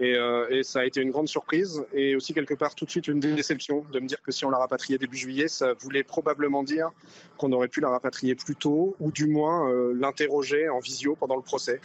Euh, 0.00 0.46
et, 0.48 0.62
ça 0.62 0.80
a 0.80 0.84
été 0.84 1.00
une 1.02 1.10
grande 1.10 1.28
surprise 1.28 1.84
et 1.92 2.16
aussi 2.16 2.32
quelque 2.32 2.54
part 2.54 2.74
tout 2.74 2.86
de 2.86 2.90
suite 2.90 3.08
une 3.08 3.20
déception 3.20 3.84
de 3.92 4.00
me 4.00 4.06
dire 4.06 4.22
que 4.22 4.32
si 4.32 4.44
on 4.44 4.50
l'a 4.50 4.58
rapatriée 4.58 4.98
début 4.98 5.16
juillet, 5.16 5.48
ça 5.48 5.74
voulait 5.74 6.02
probablement 6.02 6.62
dire 6.62 6.90
qu'on 7.36 7.52
aurait 7.52 7.68
pu 7.68 7.80
la 7.80 7.90
rapatrier 7.90 8.34
plus 8.34 8.56
tôt 8.56 8.96
ou 8.98 9.12
du 9.12 9.26
moins 9.26 9.70
euh, 9.70 9.92
l'interroger 9.94 10.68
en 10.68 10.78
visio 10.78 11.16
pendant 11.16 11.36
le 11.36 11.42
procès 11.42 11.80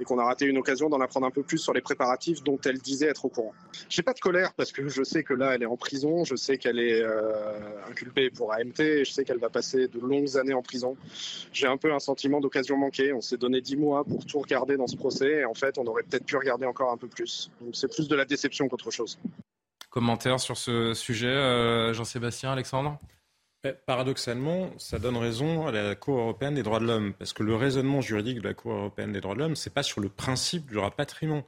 et 0.00 0.04
qu'on 0.04 0.18
a 0.18 0.24
raté 0.24 0.46
une 0.46 0.58
occasion 0.58 0.88
d'en 0.88 1.00
apprendre 1.00 1.26
un 1.26 1.30
peu 1.30 1.42
plus 1.42 1.58
sur 1.58 1.72
les 1.72 1.80
préparatifs 1.80 2.42
dont 2.42 2.58
elle 2.64 2.78
disait 2.78 3.06
être 3.06 3.24
au 3.26 3.28
courant. 3.28 3.52
J'ai 3.88 4.02
pas 4.02 4.14
de 4.14 4.20
colère 4.20 4.52
parce 4.54 4.72
que 4.72 4.88
je 4.88 5.02
sais 5.02 5.22
que 5.22 5.34
là 5.34 5.54
elle 5.54 5.62
est 5.62 5.66
en 5.66 5.76
prison, 5.76 6.24
je 6.24 6.34
sais 6.34 6.58
qu'elle 6.58 6.78
est 6.78 7.02
euh, 7.02 7.58
inculpée 7.88 8.30
pour 8.30 8.52
AMT, 8.52 8.80
et 8.80 9.04
je 9.04 9.12
sais 9.12 9.24
qu'elle 9.24 9.38
va 9.38 9.50
passer 9.50 9.88
de 9.88 10.00
longues 10.00 10.36
années 10.36 10.54
en 10.54 10.62
prison. 10.62 10.96
J'ai 11.52 11.66
un 11.66 11.76
peu 11.76 11.92
un 11.92 11.98
sentiment 11.98 12.40
d'occasion 12.40 12.76
manquée. 12.76 13.12
On 13.12 13.20
s'est 13.20 13.36
donné 13.36 13.60
dix 13.60 13.76
mois 13.76 14.04
pour 14.04 14.24
tout 14.24 14.38
regarder 14.38 14.76
dans 14.76 14.86
ce 14.86 14.96
procès 14.96 15.40
et 15.40 15.44
en 15.44 15.54
fait 15.54 15.78
on 15.78 15.86
aurait 15.86 16.02
peut-être 16.02 16.24
pu 16.24 16.36
regarder 16.36 16.66
encore 16.66 16.90
un 16.92 16.96
peu 16.96 17.08
plus. 17.08 17.50
Donc 17.60 17.76
c'est 17.76 17.92
plus 17.92 18.08
de 18.08 18.16
la 18.16 18.24
déception 18.24 18.68
qu'autre 18.68 18.90
chose. 18.90 19.18
Commentaire 19.90 20.38
sur 20.38 20.56
ce 20.56 20.94
sujet, 20.94 21.26
euh, 21.26 21.92
Jean-Sébastien, 21.92 22.52
Alexandre? 22.52 22.98
Paradoxalement, 23.84 24.70
ça 24.78 24.98
donne 24.98 25.18
raison 25.18 25.66
à 25.66 25.72
la 25.72 25.94
Cour 25.94 26.18
européenne 26.18 26.54
des 26.54 26.62
droits 26.62 26.80
de 26.80 26.86
l'homme, 26.86 27.12
parce 27.12 27.34
que 27.34 27.42
le 27.42 27.54
raisonnement 27.54 28.00
juridique 28.00 28.38
de 28.38 28.48
la 28.48 28.54
Cour 28.54 28.72
européenne 28.72 29.12
des 29.12 29.20
droits 29.20 29.34
de 29.34 29.40
l'homme, 29.40 29.56
c'est 29.56 29.74
pas 29.74 29.82
sur 29.82 30.00
le 30.00 30.08
principe 30.08 30.70
du 30.70 30.78
rapatriement. 30.78 31.44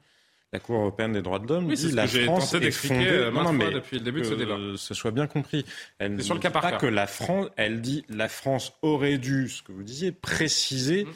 La 0.52 0.58
Cour 0.58 0.76
européenne 0.76 1.14
des 1.14 1.22
droits 1.22 1.38
de 1.38 1.48
l'homme 1.48 1.72
dit 1.72 1.92
la 1.92 2.06
France 2.06 2.52
est 2.52 2.70
fondée. 2.70 3.06
Euh, 3.08 3.30
non, 3.30 3.54
mais 3.54 3.70
depuis 3.70 3.96
le 3.96 4.04
début 4.04 4.20
de 4.20 4.26
ce 4.26 4.34
débat. 4.34 4.58
ce 4.76 4.92
soit 4.92 5.10
bien 5.10 5.26
compris. 5.26 5.64
Elle 5.98 6.16
ne 6.16 6.20
sur 6.20 6.34
le 6.34 6.40
cas 6.40 6.50
pas 6.50 6.72
que 6.72 6.84
la 6.84 7.06
France. 7.06 7.48
Elle 7.56 7.80
dit 7.80 8.04
la 8.10 8.28
France 8.28 8.74
aurait 8.82 9.16
dû, 9.16 9.48
ce 9.48 9.62
que 9.62 9.72
vous 9.72 9.82
disiez, 9.82 10.12
préciser 10.12 11.06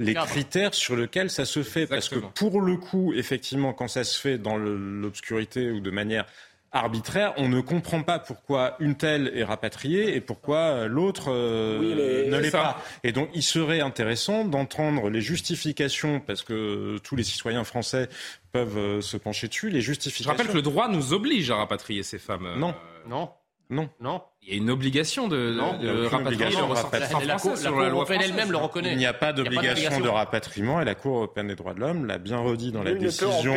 les 0.00 0.14
critères 0.14 0.72
sur 0.72 0.96
lesquels 0.96 1.28
ça 1.28 1.44
se 1.44 1.62
fait, 1.62 1.86
parce 1.86 2.08
que 2.08 2.18
pour 2.18 2.62
le 2.62 2.78
coup, 2.78 3.12
effectivement, 3.12 3.74
quand 3.74 3.88
ça 3.88 4.04
se 4.04 4.18
fait 4.18 4.38
dans 4.38 4.56
l'obscurité 4.56 5.70
ou 5.70 5.80
de 5.80 5.90
manière 5.90 6.24
arbitraire. 6.72 7.34
On 7.36 7.48
ne 7.48 7.60
comprend 7.60 8.02
pas 8.02 8.18
pourquoi 8.18 8.76
une 8.80 8.94
telle 8.94 9.32
est 9.34 9.44
rapatriée 9.44 10.16
et 10.16 10.20
pourquoi 10.20 10.86
l'autre 10.86 11.26
euh, 11.28 12.28
ne 12.30 12.38
l'est 12.38 12.50
pas. 12.50 12.82
Et 13.04 13.12
donc, 13.12 13.30
il 13.34 13.42
serait 13.42 13.80
intéressant 13.80 14.44
d'entendre 14.44 15.10
les 15.10 15.20
justifications, 15.20 16.20
parce 16.20 16.42
que 16.42 16.98
tous 16.98 17.16
les 17.16 17.24
citoyens 17.24 17.64
français 17.64 18.08
peuvent 18.52 18.78
euh, 18.78 19.00
se 19.00 19.16
pencher 19.16 19.48
dessus, 19.48 19.70
les 19.70 19.80
justifications. 19.80 20.32
Je 20.32 20.36
rappelle 20.36 20.52
que 20.52 20.56
le 20.56 20.62
droit 20.62 20.88
nous 20.88 21.12
oblige 21.12 21.50
à 21.50 21.56
rapatrier 21.56 22.02
ces 22.02 22.18
femmes. 22.18 22.54
Non. 22.56 22.70
Euh, 22.70 23.08
non. 23.08 23.30
Non. 23.70 23.90
Non. 24.00 24.22
Il 24.42 24.54
y 24.54 24.54
a 24.54 24.56
une 24.56 24.70
obligation 24.70 25.28
de, 25.28 25.52
de, 25.82 26.06
rapatrier 26.06 27.26
La, 27.26 27.36
Cour, 27.36 27.52
européenne 27.54 28.20
elle-même 28.24 28.50
le 28.50 28.56
reconnaît. 28.56 28.92
Il 28.92 28.98
n'y 28.98 29.04
a 29.04 29.12
pas 29.12 29.32
d'obligation 29.34 30.00
de 30.00 30.08
rapatriement 30.08 30.80
et 30.80 30.84
la 30.84 30.94
Cour 30.94 31.16
européenne 31.16 31.48
des 31.48 31.54
droits 31.54 31.74
de 31.74 31.80
l'homme 31.80 32.06
l'a 32.06 32.16
bien 32.18 32.38
redit 32.38 32.72
dans 32.72 32.82
la 32.82 32.94
décision. 32.94 33.54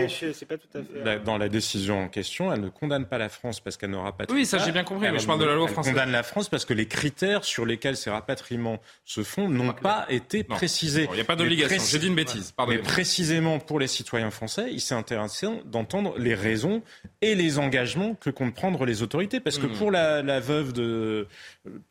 dans 1.24 1.38
la 1.38 1.50
décision 1.50 2.04
en 2.04 2.08
question, 2.10 2.52
elle 2.52 2.62
ne 2.62 2.70
condamne 2.70 3.06
pas 3.06 3.18
la 3.18 3.30
France 3.30 3.62
parce 3.62 3.78
qu'elle 3.78 3.92
ne 3.92 3.98
rapatrie 3.98 4.36
Oui, 4.36 4.46
ça 4.46 4.58
j'ai 4.58 4.72
bien 4.72 4.84
compris, 4.84 5.10
mais 5.12 5.20
je 5.20 5.28
parle 5.28 5.40
de 5.40 5.46
la 5.46 5.56
loi 5.56 5.68
française. 5.68 5.94
Elle 5.94 6.00
condamne 6.00 6.12
la 6.12 6.24
France 6.24 6.50
parce 6.50 6.66
que 6.66 6.74
les 6.74 6.88
critères 6.88 7.46
sur 7.46 7.66
lesquels 7.66 7.96
ces 7.96 8.10
rapatriements 8.10 8.82
se 9.06 9.24
font 9.24 9.48
n'ont 9.48 9.74
pas 9.74 10.06
été 10.10 10.44
précisés. 10.44 11.08
Il 11.12 11.16
n'y 11.16 11.22
a 11.22 11.26
pas 11.26 11.36
d'obligation. 11.36 11.82
J'ai 11.88 12.00
dit 12.00 12.08
une 12.08 12.16
bêtise. 12.16 12.54
Mais 12.68 12.80
précisément 12.80 13.60
pour 13.60 13.80
les 13.80 13.88
citoyens 13.88 14.32
français, 14.32 14.68
il 14.72 14.82
s'est 14.82 14.96
intéressant 14.96 15.60
d'entendre 15.66 16.16
les 16.18 16.36
raisons 16.36 16.82
et 17.22 17.36
les 17.36 17.60
engagements 17.60 18.16
que 18.16 18.30
comptent 18.30 18.56
prendre 18.56 18.86
les 18.86 19.02
autorités, 19.04 19.40
parce 19.40 19.58
que 19.58 19.68
hmm. 19.68 19.74
pour 19.74 19.92
la, 19.92 20.22
la 20.22 20.40
veuve 20.72 20.86
de 20.86 21.28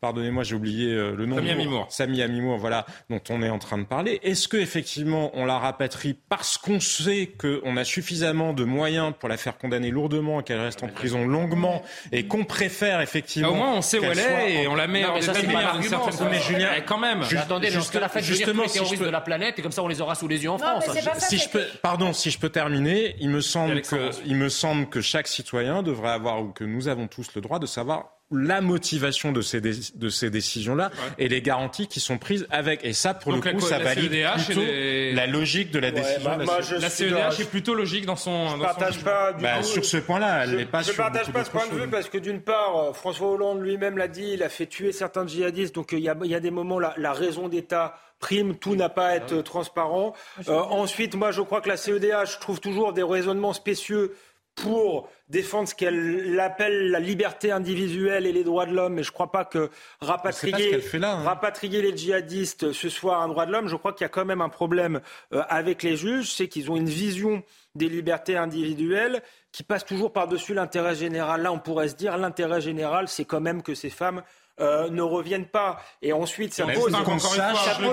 pardonnez-moi, 0.00 0.42
j'ai 0.42 0.54
oublié 0.54 0.92
euh, 0.92 1.14
le 1.14 1.26
nom. 1.26 1.36
Samy 1.36 1.50
Amimour. 1.50 1.86
Samy 1.90 2.22
Amimour, 2.22 2.58
voilà, 2.58 2.86
dont 3.08 3.20
on 3.30 3.42
est 3.42 3.50
en 3.50 3.58
train 3.58 3.78
de 3.78 3.84
parler. 3.84 4.20
Est-ce 4.22 4.48
que 4.48 4.56
effectivement 4.56 5.30
on 5.34 5.44
la 5.44 5.58
rapatrie 5.58 6.16
parce 6.28 6.58
qu'on 6.58 6.80
sait 6.80 7.30
qu'on 7.38 7.76
a 7.76 7.84
suffisamment 7.84 8.52
de 8.52 8.64
moyens 8.64 9.12
pour 9.18 9.28
la 9.28 9.36
faire 9.36 9.58
condamner 9.58 9.90
lourdement, 9.90 10.42
qu'elle 10.42 10.60
reste 10.60 10.82
en 10.82 10.88
prison 10.88 11.26
longuement, 11.26 11.82
et 12.12 12.26
qu'on 12.26 12.44
préfère 12.44 13.00
effectivement. 13.00 13.48
Ah, 13.50 13.52
au 13.52 13.56
moins, 13.56 13.74
on 13.74 13.82
sait 13.82 13.98
où 13.98 14.04
elle 14.04 14.18
est 14.18 14.62
et 14.62 14.68
on 14.68 14.74
la 14.74 14.86
met 14.86 15.04
en 15.04 15.20
ça, 15.20 15.34
c'est 15.34 15.46
pas 15.46 16.28
Mais 16.30 16.40
Julien, 16.40 16.68
quand 16.86 16.98
même. 16.98 17.22
Juste, 17.22 17.42
attendez, 17.42 17.70
juste, 17.70 17.94
la 17.94 18.08
fête 18.08 18.24
justement, 18.24 18.64
les 18.64 18.70
terroristes 18.70 19.02
de 19.02 19.08
la 19.08 19.20
planète 19.20 19.58
et 19.58 19.62
comme 19.62 19.72
ça 19.72 19.82
on 19.82 19.88
les 19.88 20.00
aura 20.00 20.14
sous 20.14 20.28
les 20.28 20.42
yeux 20.42 20.50
en 20.50 20.58
France. 20.58 20.84
si 21.18 21.38
je 21.38 21.48
peux, 21.48 21.64
pardon, 21.82 22.12
si 22.12 22.30
je 22.30 22.38
peux 22.38 22.48
terminer, 22.48 23.16
il 23.20 23.30
me 23.30 23.40
semble 23.40 23.82
que, 23.82 24.10
il 24.26 24.36
me 24.36 24.48
semble 24.48 24.88
que 24.88 25.00
chaque 25.00 25.28
citoyen 25.28 25.82
devrait 25.82 26.10
avoir 26.10 26.42
ou 26.42 26.48
que 26.48 26.64
nous 26.64 26.88
avons 26.88 27.06
tous 27.06 27.34
le 27.34 27.40
droit 27.40 27.58
de 27.58 27.66
savoir 27.66 28.19
la 28.30 28.60
motivation 28.60 29.32
de 29.32 29.40
ces, 29.40 29.60
de 29.60 30.08
ces 30.08 30.30
décisions-là 30.30 30.90
et 31.18 31.28
les 31.28 31.42
garanties 31.42 31.88
qui 31.88 32.00
sont 32.00 32.18
prises 32.18 32.46
avec. 32.50 32.84
Et 32.84 32.92
ça, 32.92 33.14
pour 33.14 33.32
le 33.32 33.40
coup, 33.40 33.60
ça 33.60 33.78
valide 33.78 34.12
plutôt 34.46 34.62
la 34.62 35.26
logique 35.26 35.70
de 35.70 35.78
la 35.78 35.90
décision. 35.90 36.30
la 36.38 36.90
CEDH 36.90 37.40
est 37.40 37.50
plutôt 37.50 37.74
logique 37.74 38.06
dans 38.06 38.16
son. 38.16 38.56
Je 38.56 38.62
partage 38.62 39.02
pas 39.02 39.32
du 39.32 39.42
bah, 39.42 39.62
Sur 39.62 39.84
ce 39.84 39.96
point-là, 39.96 40.44
elle 40.44 40.56
n'est 40.56 40.66
pas. 40.66 40.82
Je 40.82 40.92
ne 40.92 40.96
partage 40.96 41.30
pas 41.32 41.44
ce 41.44 41.50
point 41.50 41.66
de 41.66 41.74
vue 41.74 41.88
parce 41.88 42.08
que 42.08 42.18
d'une 42.18 42.40
part, 42.40 42.76
euh, 42.76 42.92
François 42.92 43.30
Hollande 43.30 43.62
lui-même 43.62 43.98
l'a 43.98 44.08
dit, 44.08 44.32
il 44.34 44.42
a 44.42 44.48
fait 44.48 44.66
tuer 44.66 44.92
certains 44.92 45.26
djihadistes. 45.26 45.74
Donc 45.74 45.92
il 45.92 46.00
y 46.00 46.08
a, 46.08 46.16
y 46.22 46.34
a 46.34 46.40
des 46.40 46.50
moments, 46.50 46.78
la, 46.78 46.94
la 46.96 47.12
raison 47.12 47.48
d'État 47.48 47.96
prime, 48.20 48.54
tout 48.54 48.76
n'a 48.76 48.88
pas 48.90 49.08
à 49.08 49.14
être 49.16 49.40
transparent. 49.42 50.14
Euh, 50.48 50.52
ensuite, 50.52 51.16
moi, 51.16 51.32
je 51.32 51.40
crois 51.40 51.60
que 51.60 51.68
la 51.68 51.76
CEDH 51.76 52.38
trouve 52.38 52.60
toujours 52.60 52.92
des 52.92 53.02
raisonnements 53.02 53.54
spécieux 53.54 54.14
pour 54.54 55.08
défendre 55.28 55.68
ce 55.68 55.74
qu'elle 55.74 56.38
appelle 56.40 56.90
la 56.90 57.00
liberté 57.00 57.50
individuelle 57.52 58.26
et 58.26 58.32
les 58.32 58.44
droits 58.44 58.66
de 58.66 58.72
l'homme. 58.72 58.94
Mais 58.94 59.02
je 59.02 59.10
ne 59.10 59.14
crois 59.14 59.30
pas 59.30 59.44
que 59.44 59.70
rapatrier, 60.00 60.80
hein. 61.02 61.22
rapatrier 61.22 61.82
les 61.82 61.96
djihadistes 61.96 62.72
ce 62.72 62.88
soit 62.88 63.16
un 63.16 63.28
droit 63.28 63.46
de 63.46 63.52
l'homme. 63.52 63.68
Je 63.68 63.76
crois 63.76 63.92
qu'il 63.92 64.04
y 64.04 64.06
a 64.06 64.10
quand 64.10 64.24
même 64.24 64.40
un 64.40 64.48
problème 64.48 65.00
euh, 65.32 65.42
avec 65.48 65.82
les 65.82 65.96
juges, 65.96 66.32
c'est 66.32 66.48
qu'ils 66.48 66.70
ont 66.70 66.76
une 66.76 66.88
vision 66.88 67.42
des 67.74 67.88
libertés 67.88 68.36
individuelles 68.36 69.22
qui 69.52 69.62
passe 69.62 69.84
toujours 69.84 70.12
par-dessus 70.12 70.54
l'intérêt 70.54 70.94
général. 70.94 71.42
Là, 71.42 71.52
on 71.52 71.58
pourrait 71.58 71.88
se 71.88 71.94
dire 71.94 72.16
l'intérêt 72.16 72.60
général, 72.60 73.08
c'est 73.08 73.24
quand 73.24 73.40
même 73.40 73.62
que 73.62 73.74
ces 73.74 73.90
femmes 73.90 74.22
euh, 74.60 74.90
ne 74.90 75.02
reviennent 75.02 75.46
pas. 75.46 75.82
Et 76.02 76.12
ensuite, 76.12 76.54
ça 76.54 76.66
pose, 76.66 76.92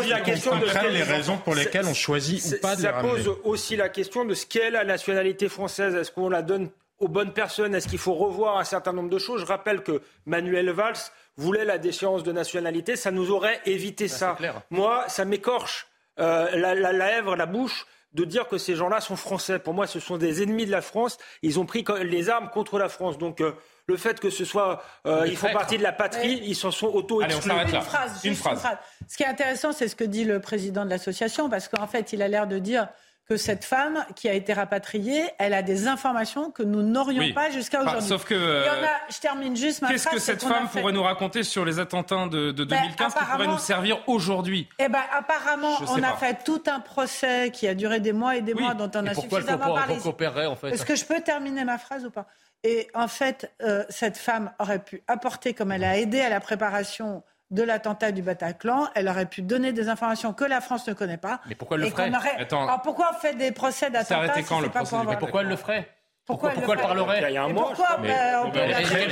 la 0.10 0.22
question 0.22 0.58
de 0.58 0.66
les 0.90 1.04
raisons 1.04 1.38
pour 1.38 1.56
lesquelles 1.56 1.86
on 1.86 1.94
choisit 1.94 2.44
ou 2.46 2.62
pas 2.62 2.76
de 2.76 2.82
Ça 2.82 2.94
pose 2.94 3.30
aussi 3.44 3.76
la 3.76 3.90
question 3.90 4.26
de 4.26 4.34
ce 4.34 4.46
qu'est 4.46 4.70
la 4.70 4.84
nationalité 4.84 5.50
française. 5.50 5.96
Est-ce 5.96 6.12
qu'on 6.12 6.30
la 6.30 6.42
donne 6.42 6.70
aux 7.00 7.08
bonnes 7.08 7.34
personnes? 7.34 7.76
Est-ce 7.76 7.88
qu'il 7.88 8.00
faut 8.00 8.16
revoir 8.16 8.58
un 8.58 8.64
certain 8.64 8.94
nombre 8.94 9.10
de 9.10 9.20
choses? 9.20 9.42
Je 9.42 9.46
rappelle 9.46 9.82
que 9.82 10.02
Manuel 10.26 10.70
Valls 10.72 10.98
voulait 11.36 11.66
la 11.66 11.78
déchéance 11.78 12.24
de 12.24 12.32
nationalité. 12.32 12.96
Ça 12.96 13.12
nous 13.12 13.32
aurait 13.32 13.62
évité 13.66 14.08
ça. 14.08 14.38
Moi, 14.70 15.06
ça 15.08 15.26
m'écorche 15.26 15.88
euh, 16.20 16.50
la, 16.54 16.74
la, 16.76 16.92
la 16.92 17.12
lèvre, 17.12 17.36
la 17.36 17.46
bouche 17.46 17.86
de 18.14 18.26
dire 18.26 18.48
que 18.48 18.58
ces 18.58 18.76
gens-là 18.76 19.00
sont 19.00 19.16
français. 19.16 19.60
Pour 19.60 19.74
moi, 19.74 19.86
ce 19.86 20.00
sont 20.00 20.18
des 20.18 20.42
ennemis 20.42 20.66
de 20.66 20.72
la 20.72 20.82
France. 20.82 21.18
Ils 21.44 21.60
ont 21.60 21.66
pris 21.66 21.86
les 22.02 22.30
armes 22.30 22.50
contre 22.50 22.80
la 22.80 22.90
France. 22.90 23.18
Donc, 23.18 23.42
euh, 23.42 23.52
le 23.88 23.96
fait 23.96 24.20
que 24.20 24.30
ce 24.30 24.44
soit, 24.44 24.84
euh, 25.06 25.26
ils 25.28 25.38
font 25.38 25.52
partie 25.54 25.78
de 25.78 25.84
la 25.84 25.94
patrie, 25.94 26.42
ils 26.44 26.56
s'en 26.56 26.72
sont 26.72 26.88
auto-exclus. 26.88 27.52
Une 27.52 27.82
phrase, 27.82 28.26
une 28.26 28.36
phrase. 28.36 28.68
Ce 29.08 29.16
qui 29.16 29.24
est 29.24 29.28
intéressant, 29.28 29.72
c'est 29.72 29.88
ce 29.88 29.96
que 29.96 30.04
dit 30.04 30.26
le 30.26 30.42
président 30.42 30.84
de 30.84 30.90
l'association, 30.90 31.50
parce 31.50 31.70
qu'en 31.70 31.88
fait, 31.88 32.12
il 32.12 32.22
a 32.22 32.28
l'air 32.28 32.48
de 32.48 32.60
dire 32.60 32.90
que 33.30 33.36
cette 33.36 33.66
femme 33.66 34.06
qui 34.16 34.30
a 34.30 34.34
été 34.34 34.54
rapatriée, 34.54 35.24
elle 35.38 35.54
a 35.54 35.62
des 35.62 35.88
informations 35.88 36.50
que 36.50 36.64
nous 36.64 36.82
n'aurions 36.82 37.34
pas 37.34 37.50
jusqu'à 37.50 37.82
aujourd'hui. 37.82 38.08
sauf 38.08 38.26
que. 38.26 38.36
je 38.36 39.20
termine 39.20 39.56
juste 39.56 39.82
ma 39.82 39.90
Qu'est-ce 39.90 40.08
que 40.08 40.20
cette 40.20 40.44
femme 40.44 40.70
pourrait 40.70 40.94
nous 40.94 41.04
raconter 41.04 41.44
sur 41.44 41.64
les 41.64 41.80
attentats 41.80 42.28
de, 42.28 42.52
2015 42.52 42.98
ben, 42.98 43.20
qui 43.22 43.32
pourrait 43.32 43.48
nous 43.48 43.58
servir 43.58 44.00
aujourd'hui? 44.08 44.68
Eh 44.80 44.90
ben, 44.90 45.02
apparemment, 45.18 45.78
on 45.90 46.04
a 46.04 46.14
fait 46.14 46.44
tout 46.44 46.64
un 46.68 46.82
procès 46.82 47.52
qui 47.52 47.68
a 47.68 47.74
duré 47.74 48.02
des 48.02 48.14
mois 48.14 48.36
et 48.36 48.42
des 48.42 48.54
mois, 48.54 48.74
dont 48.74 48.92
on 48.96 49.08
a 49.08 49.14
suffisamment 49.14 49.74
parlé. 49.76 50.48
en 50.48 50.56
fait 50.56 50.72
Est-ce 50.72 50.86
que 50.86 50.96
je 50.96 51.06
peux 51.06 51.22
terminer 51.22 51.64
ma 51.64 51.78
phrase 51.78 52.06
ou 52.06 52.12
pas? 52.12 52.28
Et 52.64 52.88
en 52.94 53.08
fait, 53.08 53.52
euh, 53.62 53.84
cette 53.90 54.18
femme 54.18 54.52
aurait 54.60 54.84
pu 54.84 55.04
apporter, 55.08 55.54
comme 55.54 55.72
elle 55.72 55.84
a 55.84 55.98
aidé 55.98 56.22
à 56.22 56.30
la 56.30 56.40
préparation 56.40 57.24
de 57.50 57.64
l'attentat 57.64 58.12
du 58.12 58.22
Bataclan, 58.22 58.90
elle 58.94 59.08
aurait 59.08 59.26
pu 59.26 59.42
donner 59.42 59.72
des 59.72 59.88
informations 59.88 60.34
que 60.34 60.44
la 60.44 60.60
France 60.60 60.88
ne 60.88 60.94
connaît 60.94 61.18
pas. 61.18 61.40
Mais 61.48 61.56
pourquoi 61.56 61.78
elle 61.78 61.84
le 61.84 61.90
ferait? 61.90 62.12
Alors 62.52 62.82
pourquoi 62.82 63.12
on 63.16 63.20
fait 63.20 63.36
des 63.36 63.52
procès 63.52 63.90
d'attentat 63.90 64.34
si 64.36 64.44
quand 64.44 64.60
le 64.60 64.70
pas 64.70 64.84
Mais 65.08 65.18
pourquoi 65.18 65.42
elle 65.42 65.48
le 65.48 65.56
ferait? 65.56 65.90
Pourquoi, 66.28 66.50
pourquoi, 66.50 66.76
elle 66.76 66.82
parlerait 66.82 67.24
Il 67.30 67.34
y 67.34 67.38
a 67.38 67.44
un 67.44 67.48
mois. 67.48 67.74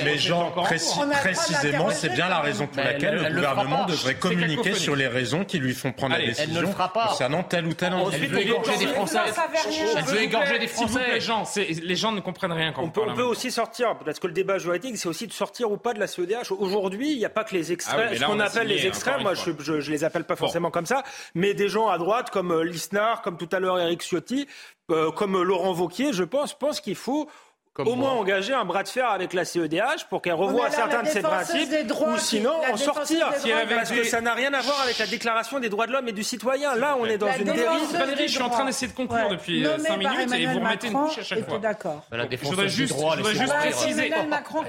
mais, 0.03 0.17
Jean, 0.17 0.51
précisément, 0.51 1.89
c'est 1.89 2.09
bien 2.09 2.27
la 2.27 2.39
raison 2.41 2.67
pour 2.67 2.83
laquelle 2.83 3.15
le 3.15 3.35
gouvernement 3.35 3.85
devrait 3.85 4.15
communiquer 4.15 4.73
sur 4.73 4.95
les 4.95 5.07
raisons 5.07 5.45
qui 5.45 5.59
lui 5.59 5.73
font 5.73 5.93
prendre 5.93 6.17
la 6.17 6.25
décision 6.25 6.59
elle 6.59 6.67
ne 6.67 6.71
fera 6.71 6.91
pas. 6.91 7.07
concernant 7.07 7.43
tel 7.43 7.65
ou 7.67 7.73
tel 7.73 7.93
endroit. 7.93 8.11
Elle 8.13 8.27
veut 8.27 8.41
égorger 8.41 8.77
des 8.77 8.87
Français. 8.87 9.19
Elle 9.97 10.03
veut 10.03 10.21
égorger 10.21 10.59
des 10.59 10.67
Français. 10.67 11.13
Les 11.13 11.19
gens, 11.21 11.43
les 11.55 11.95
gens 11.95 12.11
ne 12.11 12.19
comprennent 12.19 12.51
rien 12.51 12.73
quand 12.73 12.83
on, 12.83 12.89
peut, 12.89 13.01
on 13.07 13.13
peut 13.13 13.23
aussi 13.23 13.49
sortir, 13.49 13.97
parce 14.03 14.19
que 14.19 14.27
le 14.27 14.33
débat 14.33 14.57
juridique, 14.57 14.97
c'est 14.97 15.07
aussi 15.07 15.27
de 15.27 15.33
sortir 15.33 15.71
ou 15.71 15.77
pas 15.77 15.93
de 15.93 15.99
la 15.99 16.07
CEDH. 16.07 16.51
Aujourd'hui, 16.51 17.13
il 17.13 17.17
n'y 17.17 17.25
a 17.25 17.29
pas 17.29 17.45
que 17.45 17.55
les 17.55 17.71
extrêmes, 17.71 18.13
ce 18.13 18.23
qu'on 18.25 18.39
appelle 18.39 18.67
les 18.67 18.85
extrêmes. 18.87 19.21
Moi, 19.21 19.33
je 19.35 19.51
ne 19.51 19.79
les 19.79 20.03
appelle 20.03 20.25
pas 20.25 20.35
forcément 20.35 20.69
comme 20.69 20.85
ça, 20.85 21.03
mais 21.33 21.53
des 21.53 21.69
gens 21.69 21.87
à 21.87 21.97
droite 21.97 22.29
comme 22.29 22.51
euh, 22.51 22.63
Lisnard, 22.63 23.21
comme 23.21 23.37
tout 23.37 23.49
à 23.53 23.59
l'heure 23.59 23.79
Eric 23.79 24.01
Ciotti, 24.01 24.47
euh, 24.91 25.11
comme 25.11 25.41
Laurent 25.41 25.73
Vauquier, 25.73 26.13
je 26.13 26.23
pense, 26.23 26.53
pense 26.53 26.79
qu'il 26.79 26.95
faut 26.95 27.27
au 27.77 27.95
moins 27.95 28.11
engager 28.11 28.53
un 28.53 28.65
bras 28.65 28.83
de 28.83 28.87
fer 28.87 29.09
avec 29.09 29.33
la 29.33 29.43
CEDH 29.43 30.05
pour 30.09 30.21
qu'elle 30.21 30.33
revoie 30.33 30.69
certains 30.69 31.03
de 31.03 31.07
ses 31.07 31.21
principes, 31.21 31.69
ou 31.91 32.17
sinon 32.17 32.53
en 32.71 32.77
sortir. 32.77 33.29
parce 33.69 33.91
que 33.91 34.03
ça 34.03 34.21
n'a 34.21 34.33
rien 34.33 34.53
à 34.53 34.61
voir 34.61 34.81
avec 34.81 34.97
la 34.97 35.07
déclaration 35.07 35.59
des 35.59 35.69
droits 35.69 35.87
de 35.87 35.91
l'homme 35.91 36.07
et 36.07 36.13
du 36.13 36.23
citoyen. 36.23 36.75
Là, 36.75 36.97
on 36.99 37.05
est 37.05 37.17
dans 37.17 37.31
une 37.33 37.45
dérive. 37.45 37.91
Valérie, 37.91 38.27
je 38.27 38.33
suis 38.33 38.41
en 38.41 38.49
train 38.49 38.65
d'essayer 38.65 38.91
de 38.91 38.95
conclure 38.95 39.29
depuis 39.29 39.63
5 39.63 39.89
euh, 39.89 39.97
minutes 39.97 40.33
et 40.33 40.45
vous 40.45 40.59
remettez 40.59 40.87
une 40.87 40.93
couche 40.93 41.17
à 41.17 41.23
chaque 41.23 41.47
fois. 41.47 41.59
d'accord. 41.59 42.05
Je 42.11 42.47
voudrais 42.47 42.69
juste, 42.69 42.95
préciser. 42.95 44.11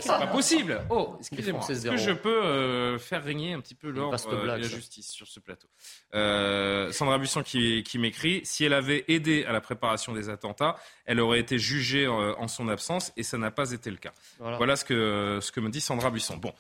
C'est 0.01 0.09
pas 0.09 0.27
possible. 0.27 0.81
Oh, 0.91 1.15
excusez-moi. 1.19 1.63
Est-ce 1.69 1.89
que 1.89 1.97
je 1.97 2.13
peux 2.13 2.45
euh, 2.45 2.99
faire 2.99 3.23
régner 3.23 3.53
un 3.53 3.61
petit 3.61 3.75
peu 3.75 3.91
l'ordre 3.91 4.17
de 4.31 4.47
la 4.47 4.61
justice 4.61 5.11
sur 5.11 5.27
ce 5.27 5.41
plateau? 5.41 5.69
Euh, 6.15 6.93
Sandra 6.93 7.19
Busson 7.19 7.43
qui 7.43 7.99
m'écrit 7.99 8.41
si 8.45 8.65
elle 8.65 8.73
avait 8.73 9.05
aidé 9.09 9.45
à 9.45 9.53
la 9.53 9.61
préparation 9.61 10.13
des 10.13 10.29
attentats, 10.29 10.77
elle 11.05 11.21
aurait 11.21 11.41
été 11.41 11.59
jugée 11.59 12.07
en 12.09 12.49
son 12.49 12.69
absence 12.69 12.96
et 13.17 13.23
ça 13.23 13.39
n'a 13.39 13.51
pas 13.51 13.73
été 13.73 13.91
le 13.91 13.97
cas. 13.97 14.13
Voilà, 14.39 14.77
ce, 14.77 14.85
que, 14.85 15.39
ce 15.41 15.53
que 15.53 15.61
me 15.61 15.71
dit 15.71 15.81
Sandra 15.81 16.11
Buisson. 16.11 16.37
Bon. 16.37 16.53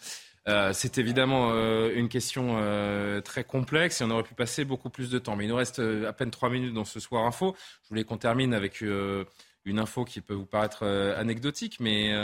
Euh, 0.48 0.70
c'est 0.72 0.98
évidemment 0.98 1.50
euh, 1.50 1.90
une 1.94 2.08
question 2.08 2.56
euh, 2.58 3.20
très 3.20 3.42
complexe 3.42 4.00
et 4.00 4.04
on 4.04 4.10
aurait 4.10 4.22
pu 4.22 4.34
passer 4.34 4.64
beaucoup 4.64 4.90
plus 4.90 5.10
de 5.10 5.18
temps. 5.18 5.34
Mais 5.36 5.44
il 5.44 5.48
nous 5.48 5.56
reste 5.56 5.80
à 5.80 6.12
peine 6.12 6.30
trois 6.30 6.50
minutes 6.50 6.72
dans 6.72 6.84
ce 6.84 7.00
soir 7.00 7.24
info. 7.24 7.56
Je 7.82 7.88
voulais 7.88 8.04
qu'on 8.04 8.16
termine 8.16 8.54
avec 8.54 8.80
une 8.80 9.78
info 9.78 10.04
qui 10.04 10.20
peut 10.20 10.34
vous 10.34 10.46
paraître 10.46 10.86
anecdotique, 10.86 11.78
mais, 11.80 12.14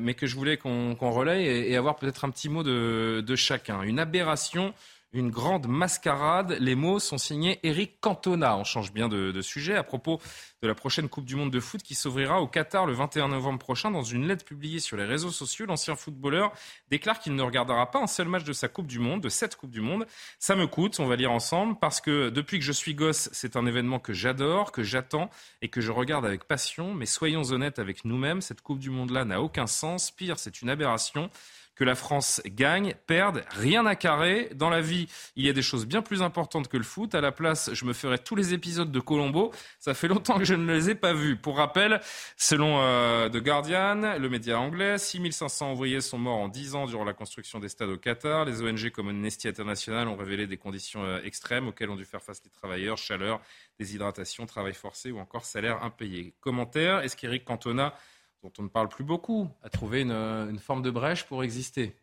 mais 0.00 0.14
que 0.14 0.26
je 0.26 0.36
voulais 0.36 0.56
qu'on 0.56 0.94
relaye 0.94 1.46
et, 1.46 1.76
avoir 1.76 1.96
peut-être 1.96 2.24
un 2.24 2.30
petit 2.30 2.48
mot 2.48 2.62
de, 2.62 3.22
de 3.26 3.36
chacun. 3.36 3.82
Une 3.82 3.98
aberration 3.98 4.74
une 5.12 5.30
grande 5.30 5.66
mascarade. 5.66 6.56
Les 6.60 6.74
mots 6.74 6.98
sont 6.98 7.18
signés 7.18 7.60
Eric 7.62 8.00
Cantona. 8.00 8.56
On 8.56 8.64
change 8.64 8.92
bien 8.92 9.08
de, 9.08 9.40
sujet 9.42 9.76
à 9.76 9.82
propos 9.82 10.20
de 10.62 10.68
la 10.68 10.74
prochaine 10.74 11.08
Coupe 11.08 11.24
du 11.24 11.36
Monde 11.36 11.50
de 11.50 11.60
foot 11.60 11.82
qui 11.82 11.94
s'ouvrira 11.94 12.40
au 12.40 12.46
Qatar 12.46 12.86
le 12.86 12.92
21 12.92 13.28
novembre 13.28 13.58
prochain. 13.58 13.90
Dans 13.90 14.02
une 14.02 14.26
lettre 14.26 14.44
publiée 14.44 14.78
sur 14.78 14.96
les 14.96 15.04
réseaux 15.04 15.30
sociaux, 15.30 15.66
l'ancien 15.66 15.96
footballeur 15.96 16.52
déclare 16.88 17.18
qu'il 17.18 17.34
ne 17.34 17.42
regardera 17.42 17.90
pas 17.90 18.00
un 18.00 18.06
seul 18.06 18.28
match 18.28 18.44
de 18.44 18.52
sa 18.52 18.68
Coupe 18.68 18.86
du 18.86 18.98
Monde, 18.98 19.20
de 19.20 19.28
cette 19.28 19.56
Coupe 19.56 19.70
du 19.70 19.80
Monde. 19.80 20.06
Ça 20.38 20.56
me 20.56 20.66
coûte, 20.66 20.98
on 21.00 21.06
va 21.06 21.16
lire 21.16 21.32
ensemble, 21.32 21.76
parce 21.78 22.00
que 22.00 22.30
depuis 22.30 22.58
que 22.58 22.64
je 22.64 22.72
suis 22.72 22.94
gosse, 22.94 23.28
c'est 23.32 23.56
un 23.56 23.66
événement 23.66 23.98
que 23.98 24.12
j'adore, 24.12 24.72
que 24.72 24.82
j'attends 24.82 25.28
et 25.60 25.68
que 25.68 25.80
je 25.80 25.92
regarde 25.92 26.24
avec 26.24 26.44
passion. 26.44 26.94
Mais 26.94 27.06
soyons 27.06 27.42
honnêtes 27.50 27.78
avec 27.78 28.04
nous-mêmes, 28.04 28.40
cette 28.40 28.62
Coupe 28.62 28.78
du 28.78 28.90
Monde-là 28.90 29.24
n'a 29.24 29.42
aucun 29.42 29.66
sens. 29.66 30.10
Pire, 30.10 30.38
c'est 30.38 30.62
une 30.62 30.70
aberration 30.70 31.30
que 31.74 31.84
la 31.84 31.94
France 31.94 32.42
gagne, 32.46 32.94
perde, 33.06 33.44
rien 33.50 33.86
à 33.86 33.94
carrer. 33.94 34.50
Dans 34.54 34.70
la 34.70 34.80
vie, 34.80 35.08
il 35.36 35.46
y 35.46 35.48
a 35.48 35.52
des 35.52 35.62
choses 35.62 35.86
bien 35.86 36.02
plus 36.02 36.22
importantes 36.22 36.68
que 36.68 36.76
le 36.76 36.82
foot. 36.82 37.14
À 37.14 37.20
la 37.20 37.32
place, 37.32 37.70
je 37.72 37.84
me 37.84 37.92
ferai 37.92 38.18
tous 38.18 38.36
les 38.36 38.52
épisodes 38.54 38.90
de 38.90 39.00
Colombo. 39.00 39.52
Ça 39.78 39.94
fait 39.94 40.08
longtemps 40.08 40.38
que 40.38 40.44
je 40.44 40.54
ne 40.54 40.72
les 40.72 40.90
ai 40.90 40.94
pas 40.94 41.14
vus. 41.14 41.36
Pour 41.36 41.56
rappel, 41.56 42.00
selon 42.36 42.80
euh, 42.80 43.28
The 43.28 43.38
Guardian, 43.38 44.18
le 44.18 44.28
média 44.28 44.58
anglais, 44.58 44.98
6500 44.98 45.72
ouvriers 45.72 46.00
sont 46.00 46.18
morts 46.18 46.38
en 46.38 46.48
10 46.48 46.74
ans 46.74 46.86
durant 46.86 47.04
la 47.04 47.14
construction 47.14 47.58
des 47.58 47.68
stades 47.68 47.88
au 47.88 47.98
Qatar. 47.98 48.44
Les 48.44 48.62
ONG 48.62 48.90
comme 48.90 49.08
Amnesty 49.08 49.48
International 49.48 50.08
ont 50.08 50.16
révélé 50.16 50.46
des 50.46 50.58
conditions 50.58 51.04
euh, 51.04 51.20
extrêmes 51.24 51.68
auxquelles 51.68 51.90
ont 51.90 51.96
dû 51.96 52.04
faire 52.04 52.22
face 52.22 52.42
les 52.44 52.50
travailleurs, 52.50 52.98
chaleur, 52.98 53.40
déshydratation, 53.78 54.46
travail 54.46 54.74
forcé 54.74 55.10
ou 55.10 55.18
encore 55.18 55.44
salaire 55.44 55.82
impayé. 55.82 56.34
Commentaire, 56.40 57.00
est-ce 57.00 57.16
qu'Éric 57.16 57.44
Cantona 57.44 57.94
dont 58.42 58.52
on 58.58 58.62
ne 58.62 58.68
parle 58.68 58.88
plus 58.88 59.04
beaucoup, 59.04 59.48
a 59.62 59.68
trouvé 59.68 60.02
une, 60.02 60.58
forme 60.58 60.82
de 60.82 60.90
brèche 60.90 61.24
pour 61.24 61.44
exister. 61.44 61.94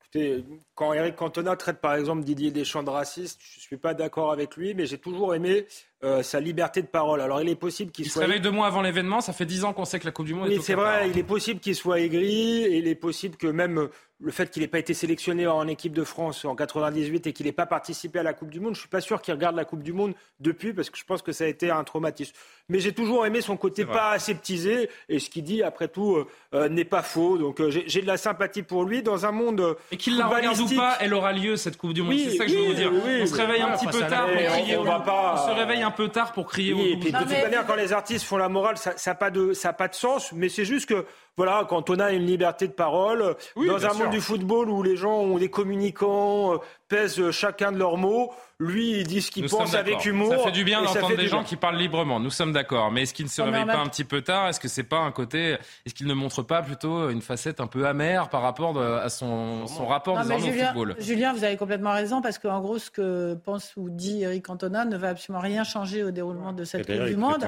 Écoutez, 0.00 0.44
quand 0.74 0.92
Eric 0.92 1.16
Cantona 1.16 1.56
traite 1.56 1.80
par 1.80 1.94
exemple 1.94 2.22
Didier 2.22 2.50
Deschamps 2.50 2.82
de 2.82 2.90
raciste, 2.90 3.40
je 3.42 3.58
ne 3.58 3.62
suis 3.62 3.76
pas 3.76 3.94
d'accord 3.94 4.30
avec 4.30 4.56
lui, 4.56 4.74
mais 4.74 4.86
j'ai 4.86 4.98
toujours 4.98 5.34
aimé 5.34 5.66
euh, 6.04 6.22
sa 6.22 6.40
liberté 6.40 6.82
de 6.82 6.86
parole. 6.86 7.20
Alors 7.20 7.40
il 7.40 7.48
est 7.48 7.54
possible 7.54 7.92
qu'il 7.92 8.10
soit. 8.10 8.22
Il 8.22 8.24
se 8.24 8.28
réveille 8.28 8.40
deux 8.42 8.50
mois 8.50 8.66
avant 8.66 8.82
l'événement, 8.82 9.20
ça 9.20 9.32
fait 9.32 9.46
dix 9.46 9.64
ans 9.64 9.72
qu'on 9.72 9.84
sait 9.84 9.98
que 9.98 10.06
la 10.06 10.12
Coupe 10.12 10.26
du 10.26 10.34
Monde 10.34 10.48
oui, 10.48 10.56
est 10.56 10.60
c'est 10.60 10.74
vrai, 10.74 11.08
il 11.08 11.18
est 11.18 11.22
possible 11.22 11.60
qu'il 11.60 11.76
soit 11.76 12.00
aigri, 12.00 12.64
et 12.64 12.78
il 12.78 12.88
est 12.88 12.94
possible 12.94 13.36
que 13.36 13.46
même 13.46 13.88
le 14.22 14.30
fait 14.30 14.50
qu'il 14.50 14.62
n'ait 14.62 14.68
pas 14.68 14.78
été 14.78 14.94
sélectionné 14.94 15.46
en 15.46 15.66
équipe 15.66 15.92
de 15.92 16.04
France 16.04 16.44
en 16.44 16.54
98 16.54 17.26
et 17.26 17.32
qu'il 17.32 17.46
n'ait 17.46 17.52
pas 17.52 17.66
participé 17.66 18.20
à 18.20 18.22
la 18.22 18.32
Coupe 18.32 18.50
du 18.50 18.60
Monde, 18.60 18.74
je 18.74 18.80
suis 18.80 18.88
pas 18.88 19.00
sûr 19.00 19.20
qu'il 19.20 19.34
regarde 19.34 19.56
la 19.56 19.64
Coupe 19.64 19.82
du 19.82 19.92
Monde 19.92 20.14
depuis 20.38 20.72
parce 20.72 20.90
que 20.90 20.98
je 20.98 21.04
pense 21.04 21.22
que 21.22 21.32
ça 21.32 21.44
a 21.44 21.48
été 21.48 21.70
un 21.70 21.82
traumatisme. 21.82 22.32
Mais 22.68 22.78
j'ai 22.78 22.92
toujours 22.92 23.26
aimé 23.26 23.40
son 23.40 23.56
côté 23.56 23.84
pas 23.84 24.10
aseptisé 24.10 24.88
et 25.08 25.18
ce 25.18 25.28
qu'il 25.28 25.42
dit 25.42 25.62
après 25.62 25.88
tout 25.88 26.14
euh, 26.14 26.28
euh, 26.54 26.68
n'est 26.68 26.84
pas 26.84 27.02
faux. 27.02 27.36
Donc 27.36 27.60
euh, 27.60 27.70
j'ai 27.70 28.00
de 28.00 28.06
la 28.06 28.16
sympathie 28.16 28.62
pour 28.62 28.84
lui 28.84 29.02
dans 29.02 29.26
un 29.26 29.32
monde 29.32 29.76
et 29.90 29.96
qu'il 29.96 30.16
la 30.16 30.28
regarde 30.28 30.60
ou 30.60 30.68
pas, 30.76 30.96
elle 31.00 31.14
aura 31.14 31.32
lieu 31.32 31.56
cette 31.56 31.76
Coupe 31.76 31.92
du 31.92 32.02
Monde. 32.02 32.14
c'est 32.16 32.36
ça 32.36 32.44
que 32.44 32.50
je 32.50 32.56
veux 32.56 32.66
vous 32.66 32.74
dire. 32.74 32.92
on 32.92 33.26
se 33.26 33.34
réveille 33.34 33.62
un 33.62 33.76
petit 33.76 33.86
peu 33.86 34.00
tard 34.00 34.26
pour 34.26 34.36
crier. 34.36 34.76
On, 34.76 34.82
on, 34.82 35.36
se 35.36 35.50
réveille 35.50 35.82
un 35.82 35.90
peu 35.92 36.08
tard 36.08 36.32
pour 36.32 36.46
crier. 36.46 36.92
et 36.92 36.96
puis, 36.96 37.12
de 37.12 37.18
toute 37.18 37.28
manière, 37.28 37.66
quand 37.66 37.76
les 37.76 37.92
artistes 37.92 38.24
font 38.24 38.36
la 38.36 38.48
morale, 38.48 38.76
ça 38.76 38.94
n'a 39.06 39.14
pas 39.14 39.30
de 39.30 39.52
ça 39.52 39.72
pas 39.72 39.88
de 39.88 39.94
sens. 39.94 40.32
Mais 40.32 40.48
c'est 40.48 40.64
juste 40.64 40.88
que 40.88 41.06
voilà, 41.36 41.66
quand 41.68 41.88
on 41.88 41.98
a 41.98 42.12
une 42.12 42.26
liberté 42.26 42.68
de 42.68 42.72
parole, 42.72 43.36
dans 43.56 43.86
un 43.86 43.94
monde 43.94 44.10
du 44.10 44.20
football 44.20 44.68
où 44.68 44.82
les 44.82 44.96
gens 44.96 45.18
ont 45.18 45.38
des 45.38 45.48
communicants, 45.48 46.54
euh, 46.54 46.58
pèsent 46.88 47.30
chacun 47.30 47.72
de 47.72 47.78
leurs 47.78 47.96
mots, 47.96 48.32
lui, 48.58 48.90
il 48.90 49.06
dit 49.06 49.22
ce 49.22 49.30
qu'il 49.30 49.48
pense 49.48 49.74
avec 49.74 50.04
humour. 50.04 50.30
Ça 50.30 50.38
fait 50.38 50.52
du 50.52 50.62
bien 50.62 50.82
d'entendre 50.82 51.16
des 51.16 51.28
gens 51.28 51.42
qui 51.42 51.56
parlent 51.56 51.78
librement. 51.78 52.20
Nous 52.20 52.30
sommes 52.30 52.52
d'accord. 52.52 52.92
Mais 52.92 53.02
est-ce 53.02 53.14
qu'il 53.14 53.24
ne 53.24 53.30
se 53.30 53.42
réveille 53.42 53.64
pas 53.64 53.78
un 53.78 53.88
petit 53.88 54.04
peu 54.04 54.20
tard? 54.20 54.48
Est-ce 54.48 54.60
que 54.60 54.68
c'est 54.68 54.82
pas 54.82 54.98
un 54.98 55.10
côté 55.10 55.56
Est-ce 55.84 55.94
qu'il 55.94 56.06
ne 56.06 56.14
montre 56.14 56.42
pas 56.42 56.62
plutôt 56.62 57.08
une 57.08 57.22
facette 57.22 57.60
un 57.60 57.66
peu 57.66 57.86
amère 57.86 58.28
par 58.28 58.42
rapport 58.42 58.78
à 58.80 59.08
son, 59.08 59.66
son 59.66 59.86
rapport 59.86 60.22
non, 60.24 60.36
au 60.36 60.38
football? 60.38 60.96
Julien, 60.98 61.32
vous 61.32 61.44
avez 61.44 61.56
complètement 61.56 61.92
raison 61.92 62.20
parce 62.20 62.38
qu'en 62.38 62.60
gros, 62.60 62.78
ce 62.78 62.90
que 62.90 63.34
pense 63.34 63.72
ou 63.76 63.90
dit 63.90 64.22
Eric 64.22 64.44
Cantona 64.44 64.84
ne 64.84 64.96
va 64.96 65.08
absolument 65.08 65.42
rien 65.42 65.64
changer 65.64 66.04
au 66.04 66.10
déroulement 66.10 66.52
de 66.52 66.64
cette 66.64 66.86
Coupe 66.86 67.06
du 67.06 67.16
Monde. 67.16 67.44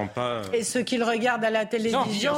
Et 0.52 0.64
ce 0.64 0.78
qu'il 0.78 1.04
regarde 1.04 1.44
à 1.44 1.50
la 1.50 1.66
télévision. 1.66 2.30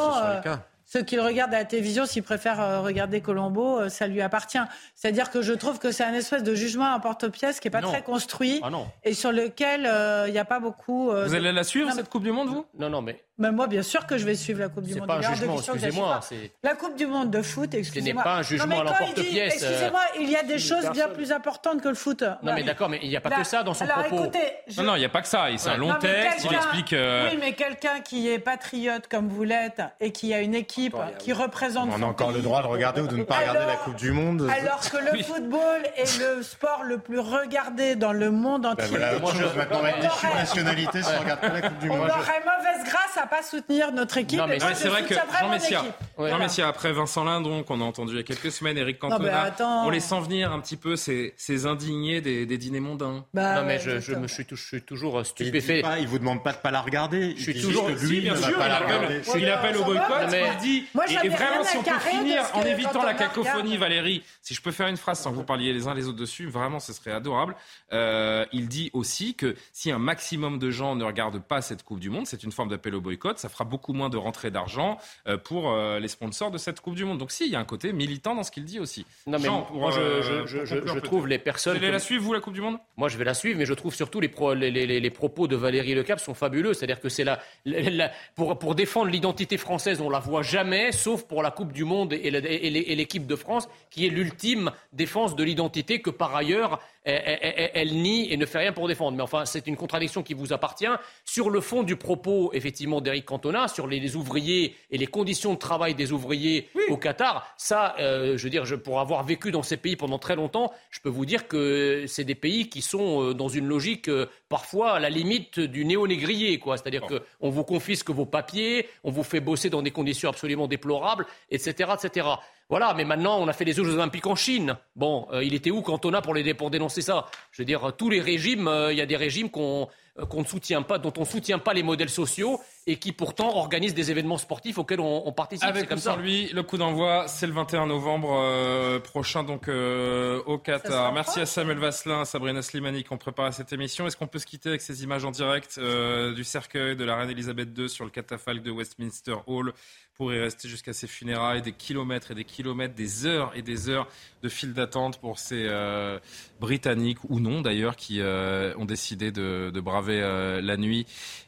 Ceux 0.87 1.03
qui 1.03 1.17
le 1.17 1.23
regardent 1.23 1.55
à 1.55 1.59
la 1.59 1.65
télévision, 1.65 2.07
s'ils 2.07 2.23
préfèrent 2.23 2.61
euh, 2.61 2.81
regarder 2.81 3.21
Colombo, 3.21 3.79
euh, 3.79 3.89
ça 3.89 4.07
lui 4.07 4.23
appartient. 4.23 4.59
C'est-à-dire 4.95 5.31
que 5.31 5.43
je 5.43 5.53
trouve 5.53 5.79
que 5.79 5.91
c'est 5.93 6.05
un 6.05 6.15
espèce 6.15 6.43
de 6.43 6.55
jugement 6.55 6.93
à 6.93 6.99
porte-pièce 7.01 7.61
qui 7.61 7.67
n'est 7.67 7.73
pas 7.73 7.83
très 7.83 8.03
construit 8.03 8.61
ah 8.63 8.71
et 9.05 9.13
sur 9.13 9.33
lequel 9.33 9.83
il 10.27 10.33
n'y 10.33 10.39
a 10.39 10.45
pas 10.45 10.61
beaucoup. 10.61 11.11
vous 11.11 11.35
allez 11.35 11.53
la 11.53 11.65
suivre, 11.65 11.93
cette 11.93 12.09
Coupe 12.09 12.23
du 12.23 12.33
Monde, 12.33 12.49
vous? 12.49 12.65
Non, 12.79 12.89
non, 12.89 13.03
mais 13.03 13.21
mais 13.39 13.53
moi, 13.53 13.67
bien 13.67 13.83
sûr 13.83 14.07
que 14.07 14.17
je 14.17 14.25
vais 14.25 14.35
suivre 14.35 14.61
la 14.61 14.71
Coupe 14.71 14.85
du 14.85 14.95
Monde. 14.95 15.03
C'est 15.03 15.21
pas 15.21 15.29
un 15.29 15.35
jugement, 15.35 15.59
excusez-moi. 15.59 16.21
La 16.63 16.75
Coupe 16.75 16.97
du 16.97 17.07
Monde 17.07 17.31
de 17.31 17.43
foot, 17.43 17.75
excusez-moi. 17.75 18.23
Ce 18.23 18.29
n'est 18.29 18.33
pas 18.33 18.39
un 18.39 18.43
jugement 18.43 18.81
à 18.81 18.85
l'emporte-pièce. 18.85 19.55
Excusez-moi, 19.55 20.01
il 20.19 20.31
y 20.31 20.37
a 20.37 20.43
des 20.43 20.59
choses 20.59 20.89
bien 20.91 21.09
plus 21.09 21.33
importantes 21.33 21.83
que 21.83 21.89
le 21.89 21.95
foot. 21.95 22.23
Non, 22.43 22.55
mais 22.55 22.63
d'accord, 22.63 22.89
mais 22.89 22.99
il 23.03 23.09
n'y 23.09 23.17
a 23.17 23.21
pas 23.21 23.31
que 23.31 23.45
ça 23.45 23.63
dans 23.63 23.75
son 23.75 23.85
alors, 23.85 24.05
propos. 24.07 24.25
Écoutez, 24.25 24.53
Non, 24.79 24.85
non, 24.85 24.97
il 24.97 25.01
n'y 25.01 25.05
a 25.05 25.11
pas 25.11 25.23
que 25.23 25.29
ça. 25.29 25.49
C'est 25.57 25.71
un 25.71 25.77
long 25.77 25.95
texte, 25.99 26.47
il 26.49 26.55
explique... 26.55 26.93
Euh, 26.93 27.29
oui, 27.31 27.39
mais 27.39 27.53
quelqu'un 27.53 28.01
qui 28.01 28.29
est 28.29 28.39
patriote 28.39 29.07
comme 29.09 29.29
vous 29.29 29.45
l'êtes 29.45 29.83
et 30.01 30.13
qui 30.13 30.33
a 30.33 30.41
une 30.41 30.55
équipe 30.55 30.76
qui 31.19 31.33
représente... 31.33 31.91
On 31.93 32.03
a 32.03 32.07
encore 32.07 32.33
le 32.33 32.41
droit 32.41 32.63
de 32.63 32.67
regarder 32.67 33.01
ou 33.01 33.07
de 33.07 33.17
ne 33.17 33.25
pas 33.25 33.39
regarder 33.39 33.67
la 33.67 33.77
Coupe 33.77 33.97
du 33.97 34.13
Monde. 34.13 34.49
Alors 34.51 34.81
que 34.81 34.97
le 34.97 35.23
football 35.23 35.83
est 35.97 36.19
le 36.19 36.43
sport 36.43 36.83
le 36.85 36.99
plus 36.99 37.19
regardé 37.19 37.97
dans 37.97 38.13
le 38.13 38.31
monde 38.31 38.63
ben 38.63 38.71
entier. 38.71 38.99
Moi, 39.21 39.33
je... 39.35 39.57
Maintenant, 39.57 39.79
on 39.79 39.83
va 39.83 39.91
être 39.91 40.35
nationalité 40.35 41.03
si 41.03 41.09
on 41.17 41.21
regarde 41.21 41.41
pas 41.41 41.49
la 41.49 41.63
Coupe 41.63 41.79
du 41.79 41.89
Monde. 41.89 41.99
On 42.01 42.05
aurait 42.05 42.41
mauvaise 42.41 42.85
grâce 42.85 43.17
à 43.23 43.27
pas 43.27 43.43
soutenir 43.43 43.93
notre 43.93 44.19
équipe. 44.19 44.39
Non, 44.39 44.47
mais 44.47 44.59
c'est 44.75 44.89
vrai 44.89 45.03
que 45.05 45.15
Jean 45.15 45.49
Messia, 45.51 45.83
Jean 46.19 46.39
Messia, 46.39 46.69
après 46.69 46.93
Vincent 46.93 47.25
Lindon, 47.25 47.63
qu'on 47.63 47.81
a 47.81 47.85
entendu 47.85 48.13
il 48.13 48.17
y 48.17 48.21
a 48.21 48.23
quelques 48.23 48.53
semaines, 48.53 48.79
Eric 48.79 48.99
Cantona, 48.99 49.53
on 49.85 49.91
les 49.91 50.01
sent 50.01 50.21
venir 50.21 50.53
un 50.53 50.61
petit 50.61 50.77
peu 50.77 50.97
ces, 50.97 51.35
ces 51.37 51.67
indignés 51.67 52.21
des, 52.21 52.47
des 52.47 52.59
dîners 52.59 52.81
mondains. 52.81 53.25
Bah, 53.35 53.61
non, 53.61 53.67
mais 53.67 53.79
je, 53.79 54.01
je, 54.01 54.15
me 54.15 54.29
suis, 54.29 54.47
je 54.49 54.55
suis 54.55 54.83
toujours 54.83 55.25
stupéfait. 55.25 55.83
Il, 55.99 56.05
ne 56.05 56.09
vous 56.09 56.19
demande 56.19 56.43
pas 56.43 56.53
de 56.53 56.59
pas 56.59 56.71
la 56.71 56.81
regarder. 56.81 57.35
Je 57.37 57.43
suis 57.43 57.61
toujours. 57.61 57.89
lui, 57.89 58.19
il 58.19 59.51
appelle 59.51 59.77
au 59.77 59.85
boycott. 59.85 60.35
Et, 60.67 61.29
vraiment, 61.29 61.65
si 61.65 61.77
on 61.77 61.83
peut 61.83 61.99
finir 61.99 62.45
en 62.55 62.63
évitant 62.63 63.03
la 63.03 63.15
cacophonie, 63.15 63.77
Valérie, 63.77 64.23
si 64.43 64.55
je 64.55 64.63
peux 64.63 64.73
faire 64.73 64.89
une 64.89 64.97
phrase 64.97 65.21
sans 65.21 65.31
que 65.31 65.37
vous 65.37 65.45
parliez 65.45 65.73
les 65.73 65.87
uns 65.89 65.95
les 65.95 66.09
autres 66.09 66.19
dessus, 66.19 66.47
vraiment, 66.47 66.81
ce 66.81 66.93
serait 66.93 67.13
adorable. 67.13 67.57
Euh, 67.93 68.45
il 68.53 68.69
dit 68.69 68.91
aussi 68.93 69.35
que 69.35 69.55
si 69.73 69.91
un 69.91 69.99
maximum 69.99 70.59
de 70.59 70.71
gens 70.71 70.95
ne 70.97 71.05
regardent 71.05 71.43
pas 71.43 71.61
cette 71.63 71.83
Coupe 71.83 72.01
du 72.01 72.11
Monde, 72.11 72.27
c'est 72.27 72.43
une 72.43 72.53
forme 72.53 72.69
d'appel 72.69 72.95
au 72.95 73.01
boycott, 73.01 73.39
ça 73.39 73.49
fera 73.49 73.65
beaucoup 73.65 73.93
moins 73.93 74.09
de 74.09 74.17
rentrées 74.17 74.51
d'argent 74.51 74.99
euh, 75.27 75.37
pour 75.37 75.71
euh, 75.71 75.99
les 75.99 76.09
sponsors 76.09 76.51
de 76.51 76.59
cette 76.59 76.81
Coupe 76.81 76.95
du 76.95 77.05
Monde. 77.05 77.19
Donc 77.19 77.31
si, 77.31 77.47
il 77.47 77.53
y 77.53 77.57
a 77.57 77.61
un 77.61 77.65
côté 77.65 77.93
militant 77.93 78.35
dans 78.35 78.43
ce 78.43 78.51
qu'il 78.51 78.65
dit 78.65 78.81
aussi. 78.81 79.07
Non 79.27 79.39
mais 79.39 79.49
moi, 79.49 79.91
je, 79.91 80.47
je, 80.47 80.65
je, 80.65 80.99
trouve 80.99 81.27
les 81.27 81.39
personnes... 81.39 81.77
Vous 81.77 81.83
allez 81.83 81.93
la 81.93 81.99
suivre, 81.99 82.23
vous, 82.23 82.33
la 82.33 82.41
Coupe 82.41 82.55
du 82.55 82.61
Monde? 82.61 82.79
Moi, 82.97 83.09
je 83.09 83.17
vais 83.19 83.25
la 83.25 83.35
suivre, 83.35 83.59
mais 83.59 83.67
je 83.67 83.75
trouve 83.75 83.95
surtout 83.95 84.21
les, 84.21 84.31
les, 84.55 84.71
les, 84.71 85.01
les 85.01 85.11
propos 85.11 85.47
de 85.47 85.57
Valérie 85.57 85.95
Lecap 85.95 86.21
sont 86.21 86.35
fabuleux. 86.35 86.75
C'est-à-dire 86.75 87.01
que 87.01 87.09
c'est 87.09 87.25
la, 87.25 87.41
la, 87.65 88.11
pour, 88.35 88.59
pour 88.59 88.75
défendre 88.75 89.11
l'identité 89.11 89.57
française, 89.57 90.01
on 90.01 90.11
la 90.11 90.19
voit 90.19 90.43
jamais, 90.43 90.56
sauf 90.93 91.25
pour 91.25 91.43
la 91.43 91.51
Coupe 91.51 91.73
du 91.73 91.85
Monde 91.85 92.13
et 92.13 92.31
l'équipe 92.31 93.27
de 93.27 93.37
France, 93.37 93.69
qui 93.91 94.07
est 94.07 94.11
l'ultime 94.11 94.71
défense 94.93 95.37
de 95.37 95.45
l'identité 95.45 96.01
que 96.01 96.11
par 96.11 96.35
ailleurs 96.35 96.81
elle, 97.07 97.95
nie 97.95 98.33
et 98.33 98.37
ne 98.37 98.47
fait 98.47 98.59
rien 98.59 98.73
pour 98.73 98.89
défendre. 98.89 99.17
Mais 99.17 99.23
enfin, 99.23 99.45
c'est 99.45 99.67
une 99.67 99.77
contradiction 99.77 100.23
qui 100.23 100.35
vous 100.35 100.53
appartient. 100.53 100.87
Sur 101.25 101.51
le 101.51 101.61
fond 101.61 101.83
du 101.83 101.97
propos, 101.97 102.51
effectivement, 102.53 103.01
d'Éric 103.01 103.27
Cantona, 103.27 103.69
sur 103.69 103.87
les, 103.87 104.17
ouvriers 104.17 104.75
et 104.91 104.99
les 104.99 105.07
conditions 105.07 105.55
de 105.55 105.59
travail 105.59 105.95
des 105.95 106.13
ouvriers 106.13 106.69
au 106.89 106.97
Qatar, 106.97 107.47
ça, 107.57 107.95
euh, 108.01 108.37
je 108.37 108.43
veux 108.43 108.51
dire, 108.51 108.65
je, 108.65 108.75
pour 108.75 109.01
avoir 109.01 109.25
vécu 109.25 109.51
dans 109.51 109.63
ces 109.63 109.77
pays 109.77 109.97
pendant 109.97 110.19
très 110.19 110.37
longtemps, 110.37 110.73
je 110.91 111.01
peux 111.01 111.09
vous 111.09 111.27
dire 111.27 111.49
que 111.49 112.05
c'est 112.09 112.25
des 112.25 112.35
pays 112.35 112.69
qui 112.69 112.83
sont 112.83 113.23
euh, 113.23 113.35
dans 113.35 113.49
une 113.49 113.67
logique 113.67 114.09
euh, 114.09 114.27
parfois 114.49 114.95
à 114.95 115.01
la 115.01 115.11
limite 115.11 115.61
du 115.61 115.85
néo-négrier, 115.85 116.59
quoi. 116.59 116.77
C'est-à-dire 116.77 117.03
qu'on 117.07 117.51
vous 117.51 117.65
confisque 117.65 118.11
vos 118.11 118.27
papiers, 118.27 118.89
on 119.05 119.11
vous 119.11 119.23
fait 119.23 119.41
bosser 119.41 119.71
dans 119.71 119.83
des 119.83 119.91
conditions 119.91 120.29
absolument 120.29 120.67
déplorables, 120.67 121.27
etc., 121.51 121.91
etc. 121.95 122.27
Voilà, 122.69 122.95
mais 122.95 123.05
maintenant, 123.05 123.39
on 123.39 123.47
a 123.47 123.53
fait 123.53 123.65
les 123.65 123.73
Jeux 123.73 123.95
Olympiques 123.95 124.27
en 124.27 124.35
Chine. 124.35 124.77
Bon, 124.97 125.29
euh, 125.33 125.45
il 125.45 125.55
était 125.55 125.71
où 125.71 125.83
Cantona 125.83 126.21
pour, 126.21 126.35
les, 126.35 126.53
pour 126.53 126.71
dénoncer 126.71 127.01
ça? 127.01 127.27
Je 127.53 127.63
veux 127.63 127.67
dire, 127.67 127.93
tous 127.97 128.11
les 128.11 128.21
régimes, 128.21 128.67
euh, 128.67 128.93
il 128.93 128.99
y 128.99 129.01
a 129.01 129.07
des 129.07 129.17
régimes 129.17 129.51
qu'on 129.51 129.89
euh, 130.19 130.25
ne 130.37 130.45
soutient 130.45 130.83
pas, 130.83 130.99
dont 130.99 131.13
on 131.17 131.21
ne 131.21 131.27
soutient 131.27 131.61
pas 131.61 131.75
les 131.75 131.85
modèles 131.85 132.11
sociaux 132.11 132.61
et 132.87 132.99
qui 132.99 133.13
pourtant 133.13 133.57
organisent 133.57 133.95
des 133.95 134.11
événements 134.11 134.39
sportifs 134.39 134.79
auxquels 134.79 135.01
on, 135.01 135.33
participe. 135.33 135.67
Avec 135.67 135.89
comme 135.89 135.99
ça. 135.99 136.17
lui, 136.17 136.49
le 136.53 136.63
coup 136.63 136.79
d'envoi, 136.79 137.27
c'est 137.27 137.47
le 137.47 137.53
21 137.53 137.87
novembre 137.87 139.01
prochain, 139.01 139.43
donc 139.43 139.69
au 139.69 140.59
Qatar. 140.59 141.13
Merci 141.13 141.41
à 141.41 141.47
Samuel 141.47 141.79
Vasselin, 141.79 142.21
à 142.21 142.25
Sabrina 142.25 142.63
Slimani 142.63 143.03
qui 143.03 143.13
ont 143.13 143.19
préparé 143.19 143.53
cette 143.53 143.73
émission. 143.73 144.07
Est-ce 144.07 144.17
qu'on 144.17 144.29
peut 144.29 144.39
se 144.39 144.47
quitter 144.47 144.69
avec 144.69 144.81
ces 144.81 145.03
images 145.03 145.25
en 145.25 145.33
direct 145.33 145.81
du 145.81 146.45
cercueil 146.45 146.95
de 146.95 147.05
la 147.05 147.17
reine 147.17 147.31
Elisabeth 147.31 147.77
II 147.77 147.89
sur 147.89 148.05
le 148.05 148.11
catafalque 148.11 148.63
de 148.63 148.71
Westminster 148.71 149.35
Hall 149.47 149.73
pour 150.17 150.33
y 150.33 150.39
rester 150.39 150.69
jusqu'à 150.69 150.93
ses 150.93 151.07
funérailles, 151.07 151.63
des 151.63 151.73
kilomètres 151.73 152.31
et 152.31 152.35
des 152.35 152.45
kilomètres, 152.45 152.95
des 152.95 153.27
heures 153.27 153.53
et 153.55 153.63
des 153.63 153.89
heures 153.89 154.09
de 154.43 154.49
file 154.49 154.73
d'attente 154.73 155.19
pour 155.21 155.39
ces 155.39 155.67
euh, 155.69 156.19
Britanniques, 156.59 157.19
ou 157.29 157.39
non 157.39 157.61
d'ailleurs, 157.61 157.97
qui 157.97 158.21
euh, 158.21 158.75
ont 158.77 158.87
décidé 158.87 159.31
de, 159.31 159.71
braver 159.81 160.21
euh, 160.23 160.61
la 160.63 160.77
nuit 160.77 161.07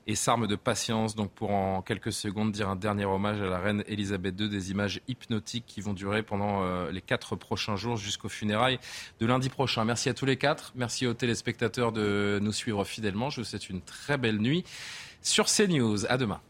et 0.09 0.16
s'arment 0.16 0.48
de 0.48 0.56
patience, 0.56 1.14
donc 1.14 1.30
pour 1.30 1.51
en 1.51 1.82
quelques 1.82 2.12
secondes 2.12 2.51
dire 2.51 2.68
un 2.68 2.76
dernier 2.76 3.05
hommage 3.05 3.40
à 3.40 3.47
la 3.47 3.59
reine 3.59 3.85
Elisabeth 3.86 4.40
II, 4.40 4.48
des 4.48 4.72
images 4.72 5.01
hypnotiques 5.06 5.64
qui 5.66 5.80
vont 5.80 5.93
durer 5.93 6.24
pendant 6.24 6.89
les 6.89 7.02
quatre 7.02 7.36
prochains 7.36 7.76
jours 7.76 7.97
jusqu'aux 7.97 8.30
funérailles 8.30 8.80
de 9.20 9.26
lundi 9.26 9.51
prochain. 9.51 9.85
Merci 9.85 10.09
à 10.09 10.14
tous 10.14 10.24
les 10.24 10.36
quatre, 10.36 10.72
merci 10.74 11.06
aux 11.06 11.14
téléspectateurs 11.14 11.93
de 11.93 12.40
nous 12.43 12.52
suivre 12.52 12.85
fidèlement, 12.85 13.28
je 13.28 13.43
vous 13.43 13.44
souhaite 13.44 13.68
une 13.68 13.82
très 13.82 14.16
belle 14.16 14.39
nuit 14.39 14.64
sur 15.22 15.47
CNews. 15.47 16.06
À 16.06 16.16
demain. 16.16 16.40